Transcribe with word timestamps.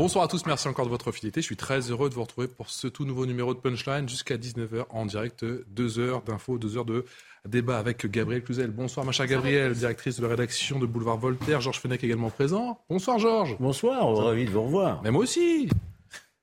Bonsoir 0.00 0.24
à 0.24 0.28
tous, 0.28 0.46
merci 0.46 0.66
encore 0.66 0.86
de 0.86 0.90
votre 0.90 1.12
fidélité. 1.12 1.42
Je 1.42 1.44
suis 1.44 1.58
très 1.58 1.90
heureux 1.90 2.08
de 2.08 2.14
vous 2.14 2.22
retrouver 2.22 2.48
pour 2.48 2.70
ce 2.70 2.88
tout 2.88 3.04
nouveau 3.04 3.26
numéro 3.26 3.52
de 3.52 3.58
Punchline 3.58 4.08
jusqu'à 4.08 4.38
19h 4.38 4.86
en 4.88 5.04
direct. 5.04 5.44
Deux 5.44 5.98
heures 5.98 6.22
d'infos, 6.22 6.56
deux 6.56 6.78
heures 6.78 6.86
de 6.86 7.04
débat 7.46 7.78
avec 7.78 8.06
Gabriel 8.06 8.42
Cluzel. 8.42 8.70
Bonsoir, 8.70 9.04
ma 9.04 9.12
chère 9.12 9.26
Gabrielle, 9.26 9.74
directrice 9.74 10.16
de 10.16 10.22
la 10.22 10.30
rédaction 10.30 10.78
de 10.78 10.86
Boulevard 10.86 11.18
Voltaire. 11.18 11.60
Georges 11.60 11.80
Fenech 11.80 12.02
également 12.02 12.30
présent. 12.30 12.80
Bonsoir, 12.88 13.18
Georges. 13.18 13.58
Bonsoir, 13.60 14.16
ravi 14.16 14.46
de 14.46 14.50
vous 14.50 14.62
revoir. 14.62 15.02
Mais 15.04 15.10
moi 15.10 15.22
aussi. 15.22 15.68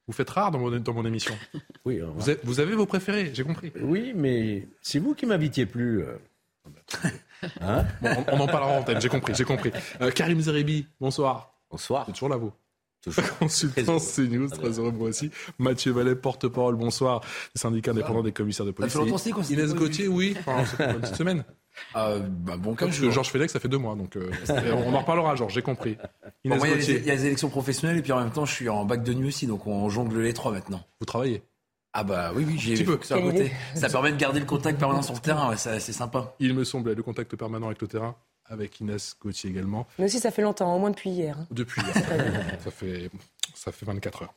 Vous 0.06 0.14
faites 0.14 0.30
rare 0.30 0.52
dans 0.52 0.60
mon, 0.60 0.70
dans 0.78 0.94
mon 0.94 1.06
émission. 1.06 1.34
Oui, 1.84 2.00
vous 2.16 2.30
avez, 2.30 2.40
vous 2.44 2.60
avez, 2.60 2.76
vos 2.76 2.86
préférés, 2.86 3.32
j'ai 3.34 3.44
compris. 3.44 3.72
Oui, 3.82 4.14
mais 4.14 4.68
c'est 4.84 5.00
vous 5.00 5.16
qui 5.16 5.26
m'invitiez 5.26 5.66
plus. 5.66 6.04
Euh. 6.04 6.18
Hein 7.62 7.86
bon, 8.04 8.10
on, 8.28 8.36
on, 8.36 8.40
en 8.42 8.48
parlera 8.48 8.74
en 8.74 8.80
antenne, 8.82 9.02
j'ai 9.02 9.10
compris, 9.10 9.34
j'ai 9.34 9.46
compris. 9.46 9.72
Euh, 10.02 10.12
Karim 10.12 10.42
Zerebi, 10.42 10.86
bonsoir. 11.02 11.56
Bonsoir. 11.72 12.04
C'est 12.06 12.12
toujours 12.12 12.30
là, 12.30 12.36
vous 12.36 12.52
Consultant 13.40 13.98
CNews, 14.00 14.50
très 14.50 14.80
heureux 14.80 14.92
moi 14.92 15.10
aussi. 15.10 15.32
Mathieu 15.60 15.92
Vallet, 15.92 16.16
porte-parole, 16.16 16.76
bonsoir, 16.76 17.22
des 17.56 17.60
syndicats 17.60 17.92
indépendants 17.92 18.24
des 18.24 18.32
commissaires 18.32 18.66
de 18.66 18.72
police. 18.72 18.94
Ça 18.94 19.00
fait 19.00 19.10
longtemps 19.10 19.42
Inès 19.50 19.74
Gauthier, 19.74 20.08
oui, 20.08 20.36
enfin, 20.40 20.64
une 20.94 21.02
petite 21.02 21.16
semaine. 21.16 21.44
Euh, 21.96 22.20
bah, 22.20 22.58
bon, 22.58 22.76
Comme 22.76 22.90
que 22.90 23.12
Georges 23.12 23.30
Félix, 23.30 23.54
ça 23.54 23.60
fait 23.60 23.68
deux 23.68 23.78
mois, 23.78 23.96
donc 23.96 24.16
euh, 24.16 24.32
on 24.88 24.94
en 24.94 25.00
reparlera, 25.00 25.36
Georges, 25.36 25.54
j'ai 25.54 25.62
compris. 25.62 25.98
Inès 26.44 26.60
bon, 26.60 26.66
moi, 26.66 26.76
il, 26.76 26.84
y 26.84 26.92
il 26.98 27.06
y 27.06 27.12
a 27.12 27.16
les 27.16 27.26
élections 27.26 27.50
professionnelles 27.50 27.98
et 27.98 28.02
puis 28.02 28.12
en 28.12 28.20
même 28.20 28.32
temps, 28.32 28.46
je 28.46 28.54
suis 28.54 28.70
en 28.70 28.86
bac 28.86 29.04
de 29.04 29.14
nuit 29.14 29.28
aussi, 29.28 29.48
donc 29.48 29.68
on 29.68 29.90
jongle 29.90 30.20
les 30.22 30.34
trois 30.34 30.52
maintenant. 30.52 30.82
Vous 31.00 31.06
travaillez? 31.06 31.44
Ah 31.94 32.04
bah 32.04 32.32
oui, 32.36 32.44
oui, 32.46 32.58
j'ai 32.60 32.76
vu 32.76 32.86
ça 33.02 33.16
à 33.16 33.22
côté. 33.22 33.52
Ça 33.74 33.90
permet 33.90 34.12
de 34.12 34.18
garder 34.18 34.40
le 34.40 34.46
contact 34.46 34.78
permanent 34.78 35.02
sur 35.02 35.16
le 35.16 35.20
terrain, 35.20 35.50
ouais, 35.50 35.58
c'est 35.58 35.80
sympa. 35.80 36.36
Il 36.40 36.54
me 36.54 36.64
semble, 36.64 36.94
le 36.94 37.04
contact 37.04 37.36
permanent 37.36 37.68
avec 37.68 37.82
le 37.82 37.88
terrain, 37.88 38.16
avec 38.50 38.80
Inès 38.80 39.16
Gauthier 39.22 39.50
également. 39.50 39.88
Mais 40.00 40.06
aussi, 40.06 40.20
ça 40.20 40.32
fait 40.32 40.42
longtemps, 40.42 40.76
au 40.76 40.80
moins 40.80 40.90
depuis 40.90 41.10
hier. 41.10 41.38
Hein. 41.38 41.48
Depuis 41.52 41.82
hier. 41.82 41.94
ça, 42.64 42.72
fait, 42.72 43.10
ça 43.54 43.72
fait 43.72 43.86
24 43.86 44.24
heures. 44.24 44.34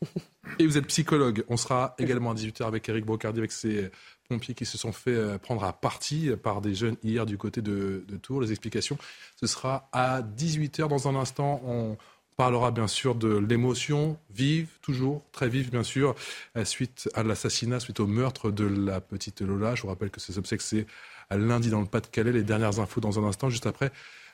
Et 0.59 0.67
vous 0.67 0.79
êtes 0.79 0.87
psychologue. 0.87 1.45
On 1.49 1.57
sera 1.57 1.95
également 1.99 2.31
à 2.31 2.35
18h 2.35 2.65
avec 2.65 2.89
Eric 2.89 3.05
Brocardi, 3.05 3.39
avec 3.39 3.53
ces 3.53 3.91
pompiers 4.29 4.55
qui 4.55 4.67
se 4.67 4.79
sont 4.79 4.93
fait 4.93 5.39
prendre 5.39 5.65
à 5.65 5.73
partie 5.73 6.31
par 6.43 6.61
des 6.61 6.75
jeunes 6.75 6.97
hier 7.03 7.27
du 7.27 7.39
côté 7.39 7.63
de, 7.63 8.05
de 8.07 8.17
Tours. 8.17 8.41
Les 8.41 8.51
explications, 8.51 8.99
ce 9.37 9.47
sera 9.47 9.89
à 9.93 10.23
18h. 10.23 10.89
Dans 10.89 11.09
un 11.09 11.17
instant, 11.17 11.61
on 11.65 11.97
parlera 12.41 12.71
bien 12.71 12.87
sûr 12.87 13.17
de 13.17 13.37
l'émotion 13.37 14.17
vive, 14.31 14.71
toujours 14.81 15.23
très 15.31 15.51
vive 15.51 15.71
bien 15.71 15.83
sûr, 15.83 16.15
suite 16.65 17.11
à 17.13 17.23
l'assassinat, 17.23 17.81
suite 17.81 18.01
au 18.01 18.07
meurtre 18.07 18.51
de 18.51 18.65
la 18.65 19.03
petite 19.03 19.43
Lola. 19.43 19.75
Je 19.75 19.83
vous 19.83 19.89
rappelle 19.89 20.09
que 20.09 20.21
ces 20.21 20.39
obsèques, 20.39 20.63
c'est 20.63 20.87
lundi 21.37 21.71
dans 21.71 21.81
le 21.81 21.87
Pas-de-Calais. 21.87 22.33
Les 22.33 22.43
dernières 22.43 22.81
infos 22.81 23.01
dans 23.01 23.19
un 23.19 23.25
instant, 23.25 23.51
juste 23.51 23.67
après 23.67 23.91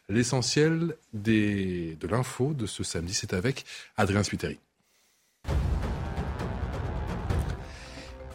l'essentiel 0.08 0.96
de 1.12 2.06
l'info 2.08 2.54
de 2.54 2.66
ce 2.66 2.84
samedi. 2.84 3.14
C'est 3.14 3.34
avec 3.34 3.64
Adrien 3.96 4.22
Spiteri. 4.22 4.58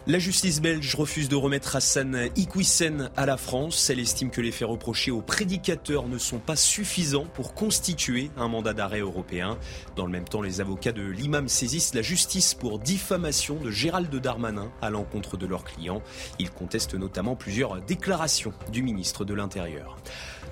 La 0.08 0.18
justice 0.18 0.60
belge 0.60 0.96
refuse 0.96 1.28
de 1.28 1.36
remettre 1.36 1.76
Hassan 1.76 2.28
Iquissen 2.34 3.08
à 3.16 3.24
la 3.24 3.36
France. 3.36 3.88
Elle 3.88 4.00
estime 4.00 4.30
que 4.30 4.40
les 4.40 4.50
faits 4.50 4.66
reprochés 4.66 5.12
aux 5.12 5.20
prédicateurs 5.22 6.08
ne 6.08 6.18
sont 6.18 6.40
pas 6.40 6.56
suffisants 6.56 7.26
pour 7.34 7.54
constituer 7.54 8.32
un 8.36 8.48
mandat 8.48 8.72
d'arrêt 8.72 8.98
européen. 8.98 9.58
Dans 9.94 10.04
le 10.04 10.10
même 10.10 10.24
temps, 10.24 10.42
les 10.42 10.60
avocats 10.60 10.90
de 10.90 11.02
l'imam 11.02 11.46
saisissent 11.46 11.94
la 11.94 12.02
justice 12.02 12.54
pour 12.54 12.80
diffamation 12.80 13.54
de 13.60 13.70
Gérald 13.70 14.12
Darmanin 14.12 14.72
à 14.82 14.90
l'encontre 14.90 15.36
de 15.36 15.46
leurs 15.46 15.62
clients. 15.62 16.02
Ils 16.40 16.50
contestent 16.50 16.94
notamment 16.94 17.36
plusieurs 17.36 17.80
déclarations 17.80 18.52
du 18.72 18.82
ministre 18.82 19.24
de 19.24 19.34
l'Intérieur. 19.34 19.98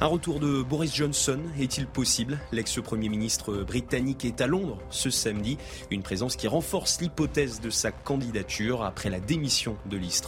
Un 0.03 0.07
retour 0.07 0.41
de 0.41 0.63
Boris 0.63 0.95
Johnson 0.95 1.39
est-il 1.61 1.87
possible? 1.87 2.39
L'ex-premier 2.53 3.11
ministre 3.11 3.65
britannique 3.65 4.25
est 4.25 4.41
à 4.41 4.47
Londres 4.47 4.79
ce 4.89 5.11
samedi, 5.11 5.59
une 5.91 6.03
présence 6.03 6.37
qui 6.37 6.49
renforce 6.49 7.03
l'hypothèse 7.03 7.61
de 7.61 7.69
sa 7.69 7.93
candidature 7.93 8.83
après 8.83 9.11
la 9.11 9.21
démission 9.21 9.77
de 9.85 9.99
Liz. 9.99 10.23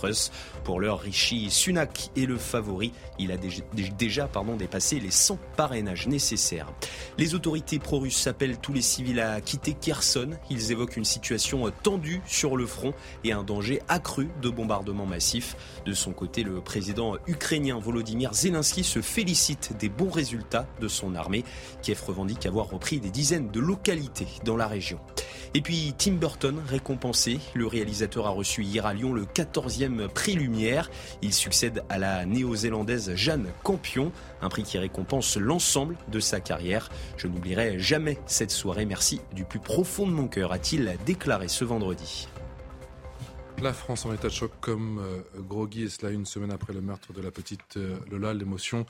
Pour 0.65 0.79
l'heure, 0.79 1.01
Rishi 1.01 1.51
Sunak 1.51 2.11
est 2.19 2.27
le 2.27 2.37
favori. 2.37 2.93
Il 3.19 3.33
a 3.33 3.39
déjà 3.39 4.29
dépassé 4.59 5.01
les 5.01 5.11
100 5.11 5.39
parrainages 5.57 6.07
nécessaires. 6.07 6.71
Les 7.17 7.35
autorités 7.35 7.79
pro-russes 7.79 8.27
appellent 8.27 8.59
tous 8.59 8.75
les 8.75 8.83
civils 8.83 9.21
à 9.21 9.41
quitter 9.41 9.73
Kherson. 9.73 10.33
Ils 10.51 10.71
évoquent 10.71 10.99
une 10.99 11.07
situation 11.07 11.71
tendue 11.83 12.21
sur 12.27 12.59
le 12.59 12.67
front 12.67 12.93
et 13.25 13.33
un 13.33 13.43
danger 13.43 13.81
accru 13.89 14.29
de 14.43 14.51
bombardements 14.51 15.07
massifs. 15.07 15.57
De 15.85 15.95
son 15.95 16.13
côté, 16.13 16.45
le 16.45 16.61
président 16.61 17.17
ukrainien 17.27 17.79
Volodymyr 17.79 18.35
Zelensky 18.35 18.85
se 18.85 19.03
félicite 19.03 19.77
des 19.79 19.89
bons 19.89 20.11
résultats 20.11 20.67
de 20.81 20.89
son 20.89 21.15
armée. 21.15 21.45
Kiev 21.83 22.01
revendique 22.07 22.47
avoir 22.47 22.69
repris 22.71 23.01
des 23.01 23.11
dizaines 23.11 23.51
de 23.51 23.61
localités 23.61 24.29
dans 24.45 24.57
la 24.57 24.69
région. 24.69 25.01
Et 25.55 25.61
puis 25.61 25.93
Tim 25.99 26.13
Burton 26.13 26.61
récompensé. 26.67 27.41
Le 27.55 27.67
réalisateur 27.67 28.27
a 28.27 28.31
reçu 28.31 28.63
hier 28.63 28.87
à 28.87 28.95
Lyon 28.95 29.13
le 29.13 29.25
14e 29.25 30.09
prix 30.09 30.35
Lumière. 30.35 30.91
Il 31.21 31.35
succède 31.35 31.83
à 31.89 31.99
la 31.99 32.25
néo-zélandaise 32.25 33.15
Jeanne 33.17 33.49
Campion, 33.63 34.13
un 34.41 34.49
prix 34.49 34.63
qui 34.63 34.79
récompense 34.79 35.37
l'ensemble 35.37 35.97
de 36.09 36.21
sa 36.21 36.41
carrière. 36.41 36.91
Je 37.17 37.27
n'oublierai 37.27 37.79
jamais 37.79 38.19
cette 38.27 38.51
soirée. 38.51 38.87
Merci 38.87 39.21
du 39.35 39.45
plus 39.45 39.61
profond 39.61 40.07
de 40.07 40.13
mon 40.13 40.29
cœur, 40.29 40.53
a-t-il 40.53 40.97
déclaré 41.05 41.49
ce 41.49 41.65
vendredi. 41.65 42.29
La 43.63 43.73
France 43.73 44.05
en 44.07 44.13
état 44.13 44.27
de 44.27 44.33
choc 44.33 44.51
comme 44.61 44.99
euh, 44.99 45.21
groggy, 45.37 45.85
et 45.85 45.89
cela 45.89 46.11
une 46.11 46.27
semaine 46.27 46.51
après 46.51 46.73
le 46.73 46.81
meurtre 46.81 47.13
de 47.13 47.23
la 47.23 47.31
petite 47.31 47.77
euh, 47.77 47.97
Lola. 48.11 48.35
L'émotion 48.35 48.87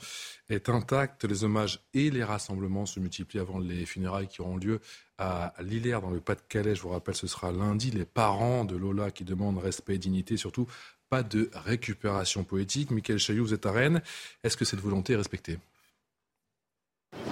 est 0.49 0.67
intacte. 0.67 1.25
Les 1.25 1.43
hommages 1.43 1.79
et 1.93 2.09
les 2.09 2.23
rassemblements 2.23 2.87
se 2.87 2.99
multiplient 2.99 3.39
avant 3.39 3.59
les 3.59 3.85
funérailles 3.85 4.27
qui 4.27 4.41
auront 4.41 4.57
lieu 4.57 4.79
à 5.19 5.53
Lillers, 5.61 5.99
dans 6.01 6.09
le 6.09 6.19
Pas-de-Calais. 6.19 6.73
Je 6.73 6.81
vous 6.81 6.89
rappelle, 6.89 7.13
ce 7.13 7.27
sera 7.27 7.51
lundi. 7.51 7.91
Les 7.91 8.05
parents 8.05 8.65
de 8.65 8.75
Lola 8.75 9.11
qui 9.11 9.23
demandent 9.23 9.59
respect 9.59 9.93
et 9.93 9.99
dignité, 9.99 10.37
surtout 10.37 10.65
pas 11.07 11.21
de 11.21 11.51
récupération 11.53 12.43
poétique. 12.43 12.89
Michael 12.89 13.19
Chailloux, 13.19 13.45
vous 13.45 13.53
êtes 13.53 13.67
à 13.67 13.71
Rennes. 13.71 14.01
Est-ce 14.43 14.57
que 14.57 14.65
cette 14.65 14.81
volonté 14.81 15.13
est 15.13 15.17
respectée? 15.17 15.59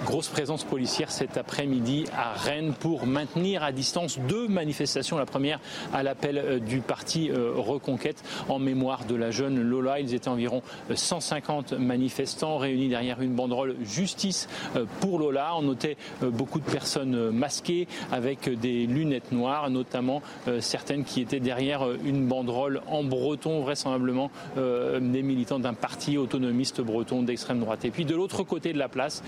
Grosse 0.04 0.28
présence 0.28 0.64
policière 0.64 1.12
cet 1.12 1.36
après-midi 1.36 2.06
à 2.12 2.32
Rennes 2.32 2.72
pour 2.78 3.06
maintenir 3.06 3.62
à 3.62 3.70
distance 3.70 4.18
deux 4.18 4.48
manifestations. 4.48 5.16
La 5.16 5.26
première 5.26 5.60
à 5.92 6.02
l'appel 6.02 6.38
euh, 6.38 6.58
du 6.58 6.80
parti 6.80 7.30
euh, 7.30 7.52
Reconquête 7.54 8.24
en 8.48 8.58
mémoire 8.58 9.04
de 9.04 9.14
la 9.14 9.30
jeune 9.30 9.62
Lola. 9.62 10.00
Ils 10.00 10.12
étaient 10.12 10.28
environ 10.28 10.62
150 10.92 11.74
manifestants 11.74 12.58
réunis 12.58 12.88
derrière 12.88 13.22
une 13.22 13.34
banderole 13.34 13.76
Justice 13.84 14.48
euh, 14.74 14.86
pour 15.00 15.20
Lola. 15.20 15.52
On 15.56 15.62
notait 15.62 15.96
beaucoup 16.20 16.58
de 16.58 16.68
personnes 16.68 17.30
masquées 17.30 17.86
avec 18.10 18.48
des 18.58 18.86
lunettes 18.86 19.30
noires, 19.30 19.70
notamment 19.70 20.22
certaines 20.60 21.04
qui 21.04 21.20
étaient 21.20 21.40
derrière 21.40 21.86
une 22.04 22.26
banderole 22.26 22.80
en 22.88 23.04
breton, 23.04 23.60
vraisemblablement 23.60 24.30
des 24.56 25.22
militants 25.22 25.58
d'un 25.58 25.74
parti 25.74 26.16
autonomiste 26.18 26.80
breton 26.80 27.22
d'extrême 27.22 27.60
droite. 27.60 27.84
Et 27.84 27.90
puis 27.90 28.04
de 28.04 28.14
l'autre 28.14 28.42
côté 28.42 28.72
de 28.72 28.78
la 28.78 28.88
place, 28.88 29.22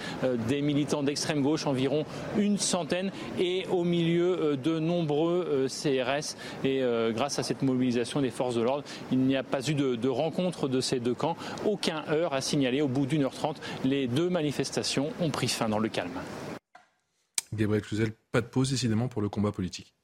des 0.49 0.63
militants 0.65 1.03
d'extrême 1.03 1.43
gauche, 1.43 1.67
environ 1.67 2.05
une 2.37 2.59
centaine, 2.59 3.13
et 3.39 3.67
au 3.71 3.85
milieu 3.85 4.39
euh, 4.41 4.57
de 4.57 4.79
nombreux 4.79 5.47
euh, 5.49 5.69
CRS. 5.69 6.37
Et 6.65 6.83
euh, 6.83 7.13
grâce 7.13 7.39
à 7.39 7.43
cette 7.43 7.63
mobilisation 7.63 8.21
des 8.21 8.31
forces 8.31 8.57
de 8.57 8.63
l'ordre, 8.63 8.85
il 9.13 9.19
n'y 9.19 9.37
a 9.37 9.43
pas 9.43 9.61
eu 9.69 9.75
de, 9.75 9.95
de, 9.95 10.09
rencontre 10.09 10.69
de 10.69 10.81
ces 10.81 10.99
deux 10.99 11.15
camps. 11.15 11.37
Aucun 11.65 12.05
heure 12.09 12.33
à 12.35 12.41
signaler. 12.41 12.83
Au 12.83 12.89
bout 12.89 13.07
d'une 13.07 13.23
heure 13.23 13.35
trente, 13.35 13.61
les 13.85 14.07
deux 14.07 14.29
manifestations 14.29 15.13
ont 15.21 15.31
pris 15.31 15.49
fin 15.49 15.69
dans 15.69 15.79
le 15.79 15.89
calme. 15.89 16.21
Gabriel 17.53 17.83
Cluzel, 17.83 18.13
pas 18.33 18.41
de 18.41 18.47
pause 18.47 18.71
décidément 18.71 19.09
pour 19.09 19.23
le 19.23 19.29
combat 19.29 19.53
politique. 19.53 19.95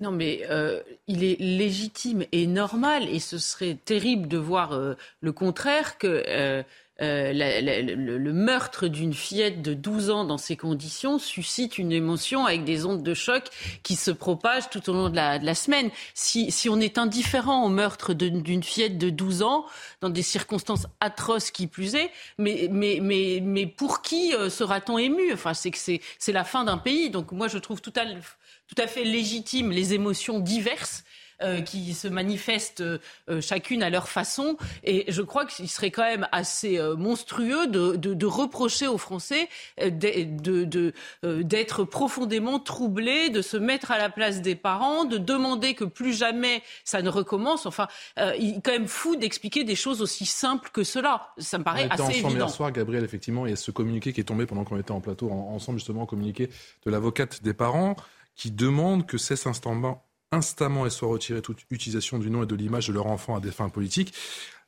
Non, 0.00 0.12
mais 0.12 0.42
euh, 0.48 0.80
il 1.08 1.24
est 1.24 1.40
légitime 1.40 2.24
et 2.30 2.46
normal, 2.46 3.08
et 3.08 3.18
ce 3.18 3.38
serait 3.38 3.74
terrible 3.74 4.28
de 4.28 4.38
voir 4.38 4.72
euh, 4.72 4.94
le 5.20 5.32
contraire, 5.32 5.98
que 5.98 6.22
euh, 6.28 6.62
euh, 7.00 7.32
le, 7.32 8.32
meurtre 8.32 8.88
d'une 8.88 9.14
fillette 9.14 9.62
de 9.62 9.72
12 9.72 10.10
ans 10.10 10.24
dans 10.24 10.38
ces 10.38 10.56
conditions 10.56 11.18
suscite 11.18 11.78
une 11.78 11.92
émotion 11.92 12.44
avec 12.44 12.64
des 12.64 12.84
ondes 12.84 13.04
de 13.04 13.14
choc 13.14 13.44
qui 13.84 13.94
se 13.94 14.10
propagent 14.10 14.68
tout 14.68 14.90
au 14.90 14.92
long 14.92 15.08
de 15.08 15.14
la, 15.16 15.54
semaine. 15.54 15.90
Si, 16.14 16.50
si, 16.50 16.68
on 16.68 16.80
est 16.80 16.98
indifférent 16.98 17.64
au 17.64 17.68
meurtre 17.68 18.14
d'une 18.14 18.62
fillette 18.62 18.98
de 18.98 19.10
12 19.10 19.42
ans, 19.42 19.66
dans 20.00 20.10
des 20.10 20.22
circonstances 20.22 20.86
atroces 21.00 21.50
qui 21.50 21.68
plus 21.68 21.94
est, 21.94 22.10
mais, 22.36 22.68
mais, 22.70 22.98
mais, 23.00 23.40
mais 23.42 23.66
pour 23.66 24.02
qui 24.02 24.34
euh, 24.34 24.50
sera-t-on 24.50 24.98
ému? 24.98 25.32
Enfin, 25.32 25.54
c'est 25.54 25.70
que 25.70 25.78
c'est 25.78 26.32
la 26.32 26.44
fin 26.44 26.64
d'un 26.64 26.78
pays. 26.78 27.10
Donc 27.10 27.30
moi, 27.32 27.46
je 27.48 27.58
trouve 27.58 27.80
tout 27.80 27.92
à, 27.96 28.04
tout 28.06 28.82
à 28.82 28.86
fait 28.86 29.04
légitime 29.04 29.70
les 29.70 29.94
émotions 29.94 30.40
diverses 30.40 31.04
euh, 31.40 31.60
qui 31.60 31.94
se 31.94 32.08
manifestent 32.08 32.80
euh, 32.80 32.98
chacune 33.40 33.84
à 33.84 33.90
leur 33.90 34.08
façon. 34.08 34.56
Et 34.82 35.04
je 35.06 35.22
crois 35.22 35.46
qu'il 35.46 35.68
serait 35.68 35.92
quand 35.92 36.02
même 36.02 36.26
assez 36.32 36.78
euh, 36.78 36.96
monstrueux 36.96 37.68
de, 37.68 37.94
de, 37.94 38.12
de, 38.12 38.26
reprocher 38.26 38.88
aux 38.88 38.98
Français 38.98 39.48
d'être 39.80 40.42
de, 40.42 41.84
profondément 41.84 42.58
troublés, 42.58 43.30
de 43.30 43.40
se 43.40 43.56
mettre 43.56 43.92
à 43.92 43.98
la 43.98 44.10
place 44.10 44.42
des 44.42 44.56
parents, 44.56 45.04
de 45.04 45.16
demander 45.16 45.74
que 45.74 45.84
plus 45.84 46.12
jamais 46.12 46.60
ça 46.84 47.02
ne 47.02 47.08
recommence. 47.08 47.66
Enfin, 47.66 47.86
il 48.16 48.56
est 48.56 48.60
quand 48.60 48.72
même 48.72 48.88
fou 48.88 49.14
d'expliquer 49.14 49.62
des 49.62 49.76
choses 49.76 50.02
aussi 50.02 50.26
simples 50.26 50.70
que 50.72 50.82
cela. 50.82 51.28
Ça 51.38 51.58
me 51.58 51.62
paraît 51.62 51.86
assez 51.88 52.14
évident. 52.14 52.30
hier 52.30 52.50
soir, 52.50 52.72
Gabriel, 52.72 53.04
effectivement, 53.04 53.46
il 53.46 53.50
y 53.50 53.52
a 53.52 53.56
ce 53.56 53.70
communiqué 53.70 54.12
qui 54.12 54.20
est 54.20 54.24
tombé 54.24 54.46
pendant 54.46 54.64
qu'on 54.64 54.78
était 54.78 54.90
en 54.90 55.00
plateau 55.00 55.30
ensemble, 55.30 55.78
justement, 55.78 56.04
communiqué 56.04 56.50
de 56.84 56.90
l'avocate 56.90 57.44
des 57.44 57.54
parents 57.54 57.94
qui 58.34 58.50
demande 58.50 59.06
que 59.06 59.18
cesse 59.18 59.46
instamment 59.46 60.07
instamment 60.32 60.86
et 60.86 60.90
soit 60.90 61.08
retirée 61.08 61.42
toute 61.42 61.64
utilisation 61.70 62.18
du 62.18 62.30
nom 62.30 62.42
et 62.42 62.46
de 62.46 62.54
l'image 62.54 62.88
de 62.88 62.92
leur 62.92 63.06
enfant 63.06 63.36
à 63.36 63.40
des 63.40 63.52
fins 63.52 63.68
politiques 63.68 64.14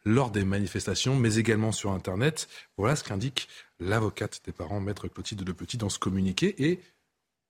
lors 0.05 0.31
des 0.31 0.45
manifestations, 0.45 1.17
mais 1.17 1.37
également 1.37 1.73
sur 1.73 1.91
Internet. 1.93 2.49
Voilà 2.77 2.97
ce 2.97 3.05
qu'indique 3.05 3.49
l'avocate 3.79 4.41
des 4.45 4.53
parents, 4.53 4.81
maître 4.81 5.09
Clotilde 5.09 5.43
de 5.43 5.53
Petit, 5.53 5.77
dans 5.77 5.91
ce 5.91 5.99
communiqué. 5.99 6.55
Et 6.71 6.81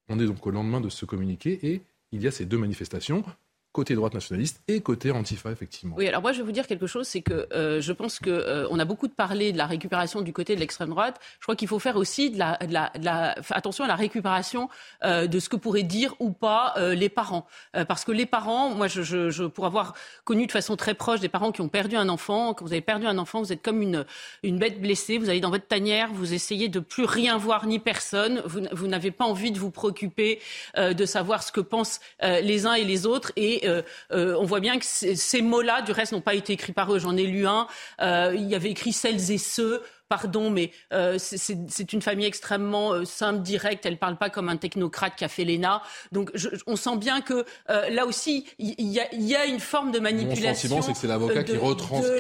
on 0.09 0.19
est 0.19 0.27
donc 0.27 0.45
au 0.47 0.51
lendemain 0.51 0.81
de 0.81 0.89
ce 0.89 1.05
communiqué 1.05 1.59
et 1.63 1.83
il 2.13 2.23
y 2.23 2.27
a 2.27 2.33
ces 2.33 2.45
deux 2.45 2.59
manifestations 2.59 3.25
côté 3.73 3.95
droite 3.95 4.15
nationaliste 4.15 4.61
et 4.67 4.81
côté 4.81 5.13
Antifa, 5.13 5.51
effectivement. 5.51 5.95
Oui, 5.97 6.09
alors 6.09 6.23
moi 6.23 6.33
je 6.33 6.39
vais 6.39 6.45
vous 6.45 6.53
dire 6.53 6.67
quelque 6.67 6.89
chose, 6.89 7.07
c'est 7.07 7.23
que 7.23 7.47
euh, 7.53 7.81
je 7.81 7.93
pense 7.93 8.19
qu'on 8.19 8.31
euh, 8.31 8.67
on 8.71 8.81
a 8.81 8.85
beaucoup 8.85 9.09
parlé 9.09 9.53
de 9.53 9.59
la 9.59 9.67
récupération 9.67 10.23
du 10.23 10.33
côté 10.33 10.57
de 10.57 10.61
l'extrême 10.61 10.91
droite. 10.91 11.21
Je 11.39 11.45
crois 11.45 11.55
qu'il 11.55 11.69
faut 11.69 11.79
faire 11.79 11.97
aussi 11.97 12.31
de 12.31 12.39
la, 12.39 13.35
attention 13.51 13.85
à 13.85 13.89
la 13.89 13.95
récupération 13.95 14.69
euh, 15.05 15.29
de 15.29 15.39
ce 15.39 15.49
que 15.49 15.55
pourraient 15.55 15.85
dire 15.85 16.15
ou 16.19 16.31
pas 16.33 16.75
les 16.95 17.09
parents. 17.09 17.47
parce 17.89 18.05
que 18.05 18.13
les 18.13 18.27
parents, 18.27 18.71
moi 18.71 18.89
je, 18.89 19.03
je, 19.03 19.45
pour 19.45 19.67
avoir 19.67 19.95
connu 20.25 20.47
de 20.47 20.53
façon 20.53 20.77
très 20.77 20.95
proche 20.95 21.21
des 21.21 21.29
parents 21.29 21.53
qui 21.53 21.61
ont 21.61 21.69
perdu 21.69 21.97
un 21.97 22.09
enfant, 22.09 22.55
quand 22.55 22.65
vous 22.65 22.73
avez 22.73 22.81
perdu 22.81 23.07
un 23.07 23.19
enfant, 23.19 23.41
vous 23.41 23.53
êtes 23.53 23.63
comme 23.63 23.83
une, 23.83 24.05
une 24.43 24.59
bête 24.59 24.81
blessée, 24.81 25.19
vous 25.19 25.29
allez 25.29 25.41
dans 25.41 25.51
votre 25.51 25.67
tanière, 25.67 26.11
vous 26.13 26.35
essayez 26.35 26.69
de 26.69 26.81
plus 26.81 27.05
rien 27.05 27.37
voir 27.37 27.67
ni 27.67 27.79
personne, 27.79 28.43
vous, 28.45 28.63
vous 28.73 28.87
n'avez 28.89 29.11
pas 29.11 29.25
envie 29.25 29.53
de 29.53 29.59
vous 29.59 29.71
préoccuper 29.71 30.41
de 30.77 31.05
savoir 31.05 31.43
ce 31.43 31.53
que 31.53 31.61
pensent 31.61 32.01
les 32.23 32.67
uns 32.67 32.75
et 32.75 32.85
les 32.85 33.07
autres 33.07 33.33
et 33.37 33.60
euh, 33.65 33.83
euh, 34.13 34.37
on 34.39 34.45
voit 34.45 34.61
bien 34.61 34.79
que 34.79 34.85
ces 34.85 35.43
mots-là, 35.43 35.83
du 35.83 35.93
reste, 35.93 36.13
n'ont 36.13 36.21
pas 36.21 36.35
été 36.35 36.53
écrits 36.53 36.73
par 36.73 36.93
eux. 36.93 36.99
J'en 36.99 37.17
ai 37.17 37.27
lu 37.27 37.47
un. 37.47 37.67
Euh, 38.01 38.33
il 38.35 38.49
y 38.49 38.55
avait 38.55 38.71
écrit 38.71 38.93
celles 38.93 39.31
et 39.31 39.39
ceux 39.39 39.83
pardon, 40.09 40.51
mais 40.51 40.73
c'est 41.19 41.93
une 41.93 42.03
famille 42.03 42.27
extrêmement 42.27 43.05
simple, 43.05 43.43
directe. 43.43 43.87
Elle 43.87 43.93
ne 43.93 43.99
parle 43.99 44.17
pas 44.17 44.29
comme 44.29 44.49
un 44.49 44.57
technocrate 44.57 45.15
qui 45.15 45.25
a 45.25 45.29
fait 45.29 45.45
l'ENA. 45.45 45.83
Donc, 46.11 46.33
on 46.67 46.75
sent 46.75 46.97
bien 46.97 47.21
que 47.21 47.45
là 47.69 48.07
aussi, 48.07 48.45
il 48.59 48.89
y, 48.89 49.37
a 49.37 49.45
une 49.45 49.61
forme 49.61 49.93
de 49.93 50.01
manipulation. 50.01 50.49
Mon 50.49 50.55
sentiment, 50.55 50.83
c'est 50.83 50.93
que 50.95 50.99
c'est 50.99 51.07
l'avocat 51.07 51.45
qui 51.45 51.57
retranscrit 51.57 52.19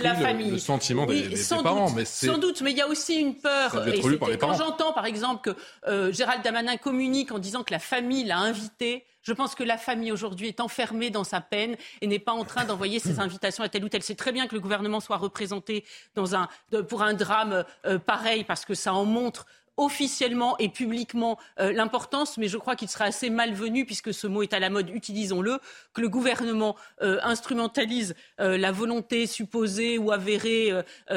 le, 0.52 0.58
sentiment 0.58 1.04
des, 1.04 1.30
parents. 1.64 1.90
mais 1.90 2.04
sans 2.04 2.38
doute, 2.38 2.60
mais 2.60 2.70
il 2.70 2.76
y 2.76 2.80
a 2.80 2.86
aussi 2.86 3.16
une 3.16 3.34
peur. 3.34 3.84
Et 3.88 4.38
quand 4.38 4.54
j'entends, 4.54 4.92
par 4.92 5.06
exemple, 5.06 5.52
que 5.52 6.12
Gérald 6.12 6.44
Damanin 6.44 6.76
communique 6.76 7.32
en 7.32 7.40
disant 7.40 7.64
que 7.64 7.72
la 7.72 7.80
famille 7.80 8.22
l'a 8.22 8.38
invité 8.38 9.04
je 9.22 9.32
pense 9.32 9.54
que 9.54 9.64
la 9.64 9.78
famille 9.78 10.12
aujourd'hui 10.12 10.48
est 10.48 10.60
enfermée 10.60 11.10
dans 11.10 11.24
sa 11.24 11.40
peine 11.40 11.76
et 12.00 12.06
n'est 12.06 12.18
pas 12.18 12.32
en 12.32 12.44
train 12.44 12.64
d'envoyer 12.64 12.98
ses 12.98 13.20
invitations 13.20 13.64
à 13.64 13.68
tel 13.68 13.84
ou 13.84 13.88
tel. 13.88 14.02
C'est 14.02 14.14
très 14.14 14.32
bien 14.32 14.46
que 14.46 14.54
le 14.54 14.60
gouvernement 14.60 15.00
soit 15.00 15.16
représenté 15.16 15.84
dans 16.14 16.34
un, 16.34 16.48
pour 16.88 17.02
un 17.02 17.14
drame 17.14 17.64
euh, 17.86 17.98
pareil 17.98 18.44
parce 18.44 18.64
que 18.64 18.74
ça 18.74 18.94
en 18.94 19.04
montre 19.04 19.46
officiellement 19.80 20.58
et 20.58 20.68
publiquement 20.68 21.38
euh, 21.58 21.72
l'importance, 21.72 22.36
mais 22.36 22.48
je 22.48 22.58
crois 22.58 22.76
qu'il 22.76 22.88
sera 22.88 23.06
assez 23.06 23.30
malvenu, 23.30 23.86
puisque 23.86 24.12
ce 24.12 24.26
mot 24.26 24.42
est 24.42 24.52
à 24.52 24.58
la 24.58 24.68
mode, 24.68 24.90
utilisons-le, 24.90 25.58
que 25.94 26.02
le 26.02 26.08
gouvernement 26.10 26.76
euh, 27.00 27.18
instrumentalise 27.22 28.14
euh, 28.40 28.58
la 28.58 28.72
volonté 28.72 29.26
supposée 29.26 29.96
ou 29.96 30.12
avérée 30.12 30.70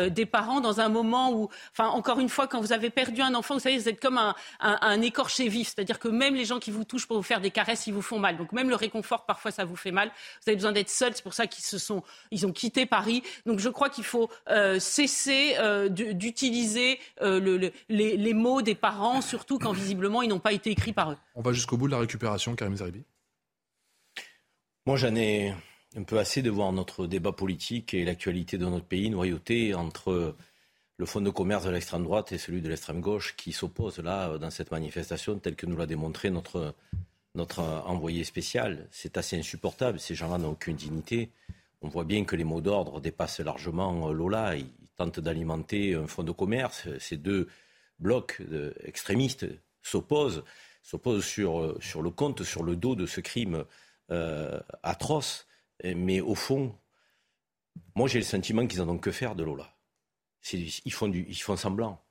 des 0.09 0.25
parents 0.25 0.61
dans 0.61 0.79
un 0.79 0.87
moment 0.87 1.33
où, 1.33 1.49
enfin, 1.71 1.89
encore 1.89 2.19
une 2.19 2.29
fois, 2.29 2.47
quand 2.47 2.61
vous 2.61 2.71
avez 2.71 2.89
perdu 2.89 3.21
un 3.21 3.35
enfant, 3.35 3.55
vous 3.55 3.59
savez, 3.59 3.77
vous 3.77 3.89
êtes 3.89 3.99
comme 3.99 4.17
un, 4.59 5.01
écorché 5.01 5.49
vif, 5.49 5.73
c'est-à-dire 5.75 5.99
que 5.99 6.07
même 6.07 6.35
les 6.35 6.45
gens 6.45 6.59
qui 6.59 6.71
vous 6.71 6.85
touchent 6.85 7.07
pour 7.07 7.17
vous 7.17 7.23
faire 7.23 7.41
des 7.41 7.51
caresses, 7.51 7.87
ils 7.87 7.93
vous 7.93 8.01
font 8.01 8.19
mal. 8.19 8.37
Donc 8.37 8.53
même 8.53 8.69
le 8.69 8.75
réconfort, 8.75 9.25
parfois, 9.25 9.51
ça 9.51 9.65
vous 9.65 9.75
fait 9.75 9.91
mal. 9.91 10.09
Vous 10.41 10.49
avez 10.49 10.55
besoin 10.55 10.71
d'être 10.71 10.89
seul, 10.89 11.13
c'est 11.13 11.23
pour 11.23 11.33
ça 11.33 11.47
qu'ils 11.47 11.65
se 11.65 11.77
sont, 11.77 12.03
ils 12.31 12.45
ont 12.45 12.53
quitté 12.53 12.85
Paris. 12.85 13.23
Donc 13.45 13.59
je 13.59 13.69
crois 13.69 13.89
qu'il 13.89 14.05
faut 14.05 14.29
cesser 14.79 15.57
d'utiliser 15.89 16.99
le, 17.21 17.71
les, 17.89 18.17
les 18.17 18.33
mots 18.33 18.52
des 18.61 18.75
parents, 18.75 19.21
surtout 19.21 19.59
quand 19.59 19.73
visiblement 19.73 20.21
ils 20.21 20.29
n'ont 20.29 20.39
pas 20.39 20.53
été 20.53 20.71
écrits 20.71 20.93
par 20.93 21.11
eux. 21.11 21.17
On 21.35 21.41
va 21.41 21.53
jusqu'au 21.53 21.77
bout 21.77 21.87
de 21.87 21.91
la 21.91 21.99
récupération, 21.99 22.55
Karim 22.55 22.75
Zeribi. 22.75 23.03
Moi, 24.85 24.97
j'en 24.97 25.15
ai 25.15 25.53
un 25.95 26.03
peu 26.03 26.19
assez 26.19 26.41
de 26.41 26.49
voir 26.49 26.71
notre 26.73 27.07
débat 27.07 27.31
politique 27.31 27.93
et 27.93 28.03
l'actualité 28.03 28.57
de 28.57 28.65
notre 28.65 28.85
pays 28.85 29.09
noyauté 29.09 29.73
entre 29.73 30.35
le 30.97 31.05
fonds 31.05 31.21
de 31.21 31.29
commerce 31.29 31.65
de 31.65 31.69
l'extrême 31.69 32.03
droite 32.03 32.31
et 32.31 32.37
celui 32.37 32.61
de 32.61 32.69
l'extrême 32.69 33.01
gauche 33.01 33.35
qui 33.35 33.51
s'opposent 33.51 33.99
là 33.99 34.37
dans 34.37 34.49
cette 34.49 34.71
manifestation 34.71 35.37
telle 35.39 35.55
que 35.55 35.65
nous 35.65 35.77
l'a 35.77 35.85
démontré 35.85 36.29
notre, 36.29 36.75
notre 37.35 37.59
envoyé 37.59 38.23
spécial. 38.23 38.87
C'est 38.91 39.17
assez 39.17 39.37
insupportable. 39.37 39.99
Ces 39.99 40.15
gens-là 40.15 40.37
n'ont 40.37 40.51
aucune 40.51 40.75
dignité. 40.75 41.29
On 41.81 41.89
voit 41.89 42.03
bien 42.03 42.25
que 42.25 42.35
les 42.35 42.43
mots 42.43 42.61
d'ordre 42.61 42.99
dépassent 43.01 43.39
largement 43.39 44.11
Lola. 44.11 44.55
Ils 44.55 44.67
tentent 44.95 45.19
d'alimenter 45.19 45.95
un 45.95 46.07
fonds 46.07 46.23
de 46.23 46.31
commerce. 46.31 46.87
Ces 46.99 47.17
deux 47.17 47.47
bloc 47.99 48.41
extrémiste 48.83 49.45
s'oppose, 49.81 50.43
s'oppose 50.81 51.25
sur, 51.25 51.77
sur 51.81 52.01
le 52.01 52.09
compte, 52.09 52.43
sur 52.43 52.63
le 52.63 52.75
dos 52.75 52.95
de 52.95 53.05
ce 53.05 53.21
crime 53.21 53.65
euh, 54.11 54.59
atroce. 54.83 55.47
Mais 55.83 56.21
au 56.21 56.35
fond, 56.35 56.77
moi 57.95 58.07
j'ai 58.07 58.19
le 58.19 58.25
sentiment 58.25 58.65
qu'ils 58.67 58.79
n'en 58.79 58.89
ont 58.89 58.97
que 58.97 59.11
faire 59.11 59.35
de 59.35 59.43
Lola. 59.43 59.75
Ils 60.51 60.93
font, 60.93 61.07
du, 61.07 61.25
ils 61.27 61.41
font 61.41 61.55
semblant. 61.55 62.03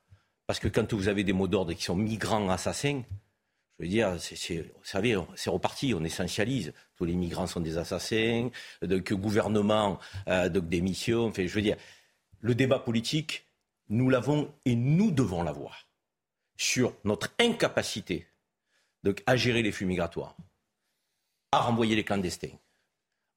Parce 0.46 0.58
que 0.58 0.68
quand 0.68 0.92
vous 0.94 1.08
avez 1.08 1.22
des 1.22 1.32
mots 1.32 1.48
d'ordre 1.48 1.72
qui 1.74 1.82
sont 1.82 1.96
migrants 1.96 2.48
assassins, 2.50 3.02
je 3.78 3.84
veux 3.84 3.88
dire, 3.88 4.16
c'est, 4.20 4.58
vous 4.58 4.84
savez, 4.84 5.16
c'est 5.34 5.50
reparti, 5.50 5.94
on 5.94 6.04
essentialise. 6.04 6.72
Tous 6.96 7.04
les 7.04 7.14
migrants 7.14 7.46
sont 7.46 7.60
des 7.60 7.78
assassins, 7.78 8.50
que 8.80 9.14
gouvernement, 9.14 9.98
euh, 10.28 10.48
missions. 10.80 11.26
Enfin, 11.26 11.46
je 11.46 11.54
veux 11.54 11.62
dire, 11.62 11.76
le 12.40 12.54
débat 12.54 12.78
politique, 12.78 13.46
nous 13.88 14.08
l'avons 14.08 14.52
et 14.64 14.74
nous 14.74 15.10
devons 15.10 15.42
l'avoir 15.42 15.86
sur 16.56 16.94
notre 17.04 17.28
incapacité 17.38 18.26
à 19.26 19.36
gérer 19.36 19.62
les 19.62 19.72
flux 19.72 19.86
migratoires, 19.86 20.36
à 21.50 21.60
renvoyer 21.60 21.96
les 21.96 22.04
clandestins, 22.04 22.56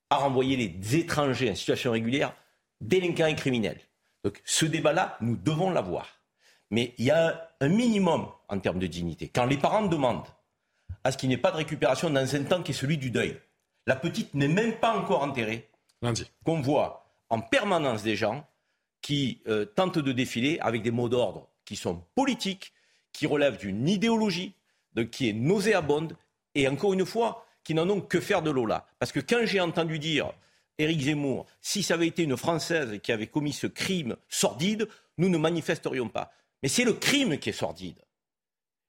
à 0.10 0.18
renvoyer 0.18 0.56
les 0.56 0.96
étrangers 0.96 1.50
en 1.50 1.56
situation 1.56 1.92
régulière, 1.92 2.36
délinquants 2.82 3.26
et 3.26 3.36
criminels. 3.36 3.80
Donc 4.24 4.42
ce 4.46 4.66
débat-là, 4.66 5.18
nous 5.22 5.36
devons 5.36 5.72
l'avoir. 5.72 6.08
Mais 6.72 6.94
il 6.98 7.06
y 7.06 7.12
a 7.12 7.50
un 7.62 7.70
minimum 7.70 8.28
en 8.48 8.60
termes 8.60 8.80
de 8.80 8.88
dignité. 8.88 9.30
Quand 9.30 9.46
les 9.46 9.58
parents 9.58 9.86
demandent 9.86 10.28
à 11.04 11.12
ce 11.12 11.18
qu'il 11.18 11.30
n'y 11.30 11.36
ait 11.36 11.40
pas 11.40 11.52
de 11.52 11.58
récupération 11.58 12.10
dans 12.10 12.36
un 12.36 12.44
temps 12.44 12.64
qui 12.64 12.72
est 12.72 12.76
celui 12.76 12.98
du 12.98 13.12
deuil, 13.12 13.40
la 13.88 13.96
petite 13.96 14.34
n'est 14.34 14.48
même 14.48 14.78
pas 14.78 14.98
encore 14.98 15.22
enterrée, 15.22 15.70
qu'on 16.44 16.62
voit 16.62 17.06
en 17.30 17.40
permanence 17.40 18.04
des 18.04 18.16
gens 18.16 18.48
qui 19.06 19.40
euh, 19.48 19.66
tentent 19.66 20.00
de 20.00 20.12
défiler 20.12 20.58
avec 20.62 20.82
des 20.82 20.90
mots 20.90 21.10
d'ordre 21.10 21.48
qui 21.64 21.76
sont 21.76 22.02
politiques, 22.16 22.74
qui 23.12 23.28
relèvent 23.28 23.60
d'une 23.60 23.88
idéologie, 23.88 24.56
qui 25.12 25.30
est 25.30 25.34
nauséabonde, 25.34 26.18
et 26.56 26.68
encore 26.68 26.94
une 26.94 27.06
fois, 27.06 27.46
qui 27.64 27.76
n'en 27.76 27.88
ont 27.88 28.02
que 28.02 28.20
faire 28.20 28.42
de 28.42 28.50
Lola. 28.50 28.88
Parce 28.98 29.12
que 29.12 29.20
quand 29.20 29.46
j'ai 29.46 29.62
entendu 29.62 30.00
dire, 30.00 30.34
Éric 30.80 31.02
Zemmour, 31.02 31.46
si 31.62 31.84
ça 31.84 31.94
avait 31.94 32.08
été 32.08 32.24
une 32.24 32.36
Française 32.36 33.00
qui 33.04 33.12
avait 33.12 33.28
commis 33.28 33.54
ce 33.54 33.68
crime 33.68 34.16
sordide, 34.28 34.88
nous 35.20 35.30
ne 35.30 35.38
manifesterions 35.38 36.10
pas. 36.10 36.32
Mais 36.64 36.70
c'est 36.70 36.84
le 36.84 36.94
crime 36.94 37.38
qui 37.38 37.50
est 37.50 37.54
sordide. 37.54 38.00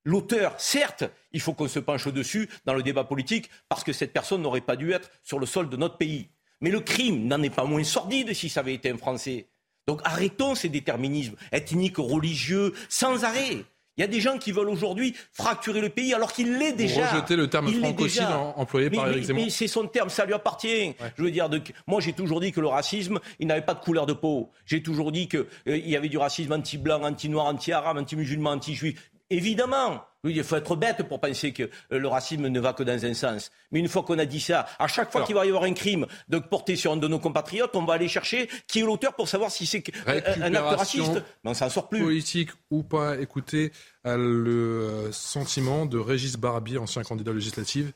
L'auteur, 0.03 0.59
certes, 0.59 1.05
il 1.33 1.43
faut 1.43 1.53
qu'on 1.53 1.69
se 1.69 1.79
penche 1.79 2.09
dessus 2.09 2.49
dans 2.65 2.73
le 2.73 2.83
débat 2.83 3.05
politique, 3.05 3.51
parce 3.69 3.85
que 3.85 3.93
cette 3.93 4.15
personne 4.15 4.41
n'aurait 4.41 4.63
pas 4.63 4.77
dû 4.77 4.93
être 4.93 5.11
sur 5.23 5.39
le 5.39 5.45
sol 5.45 5.69
de 5.69 5.77
notre 5.77 5.99
pays. 5.99 6.31
Mais 6.63 6.71
le 6.71 6.81
crime 6.81 7.27
n'en 7.27 7.43
est 7.43 7.55
pas 7.55 7.65
moins 7.65 7.85
sordide 7.85 8.33
si 8.33 8.49
ça 8.49 8.61
avait 8.61 8.73
été 8.73 8.89
un 8.89 8.97
Français. 8.97 9.49
Donc 9.87 10.01
arrêtons 10.05 10.55
ces 10.55 10.69
déterminismes 10.69 11.37
ethniques, 11.53 11.99
religieux, 11.99 12.73
sans 12.89 13.25
arrêt. 13.25 13.65
Il 13.97 14.03
y 14.03 14.05
a 14.05 14.09
des 14.09 14.21
gens 14.21 14.37
qui 14.37 14.53
veulent 14.53 14.69
aujourd'hui 14.69 15.15
fracturer 15.33 15.81
le 15.81 15.89
pays 15.89 16.13
alors 16.13 16.33
qu'il 16.33 16.59
l'est 16.59 16.73
déjà. 16.73 17.07
Vous 17.07 17.17
rejetez 17.17 17.37
le 17.37 17.49
terme 17.49 17.73
francocide 17.73 18.27
employé 18.57 18.91
par 18.91 19.09
Éric 19.09 19.25
Zemmour. 19.25 19.45
Mais 19.45 19.51
c'est 19.51 19.69
son 19.69 19.87
terme, 19.87 20.11
ça 20.11 20.27
lui 20.27 20.35
appartient. 20.35 20.95
Je 21.17 21.23
veux 21.23 21.31
dire, 21.31 21.49
moi 21.87 22.01
j'ai 22.01 22.13
toujours 22.13 22.41
dit 22.41 22.53
que 22.53 22.61
le 22.61 22.69
racisme, 22.69 23.21
il 23.39 23.47
n'avait 23.47 23.63
pas 23.63 23.75
de 23.75 23.81
couleur 23.81 24.05
de 24.05 24.13
peau. 24.13 24.51
J'ai 24.67 24.83
toujours 24.83 25.13
dit 25.13 25.29
qu'il 25.29 25.47
euh, 25.69 25.79
y 25.79 25.97
avait 25.97 26.11
du 26.11 26.19
racisme 26.19 26.53
anti-blanc, 26.53 27.03
anti-noir, 27.03 27.47
anti-arabe, 27.47 27.97
anti-musulman, 27.97 28.51
anti-juif. 28.51 29.11
Évidemment, 29.31 30.03
oui, 30.27 30.35
il 30.37 30.45
faut 30.45 30.57
être 30.57 30.77
bête 30.77 31.03
pour 31.09 31.21
penser 31.21 31.53
que 31.53 31.63
euh, 31.63 31.99
le 31.99 32.09
racisme 32.09 32.49
ne 32.49 32.61
va 32.61 32.73
que 32.73 32.83
dans 32.83 33.05
un 33.05 33.15
sens. 33.15 33.51
Mais 33.71 33.79
une 33.81 33.89
fois 33.89 34.03
qu'on 34.03 34.19
a 34.19 34.25
dit 34.25 34.41
ça, 34.41 34.67
à 34.79 34.89
chaque 34.89 35.11
fois 35.11 35.23
qu'il 35.23 35.35
va 35.35 35.47
y 35.47 35.49
avoir 35.49 35.65
un 35.65 35.73
crime 35.73 36.07
de 36.29 36.39
porté 36.39 36.77
sur 36.77 36.93
un 36.93 36.97
de 36.97 37.09
nos 37.09 37.19
compatriotes, 37.19 37.75
on 37.75 37.85
va 37.85 37.95
aller 37.95 38.09
chercher 38.09 38.49
qui 38.67 38.81
est 38.81 38.83
l'auteur 38.83 39.15
pour 39.15 39.29
savoir 39.29 39.51
si 39.51 39.67
c'est 39.67 39.85
un 40.07 40.55
acte 40.55 40.79
raciste. 40.79 41.23
Mais 41.45 41.51
on 41.51 41.55
s'en 41.55 41.71
sort 41.71 41.89
plus. 41.89 42.03
Politique 42.03 42.51
ou 42.71 42.83
pas, 42.83 43.19
écoutez 43.19 43.73
le 44.05 45.09
sentiment 45.13 45.87
de 45.87 45.99
Régis 45.99 46.37
Barbier, 46.37 46.79
ancien 46.79 47.03
candidat 47.03 47.33
législatif 47.33 47.93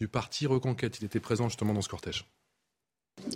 du 0.00 0.08
parti 0.08 0.46
Reconquête. 0.46 0.98
Il 1.00 1.04
était 1.04 1.20
présent 1.20 1.48
justement 1.48 1.74
dans 1.74 1.82
ce 1.82 1.88
cortège. 1.88 2.24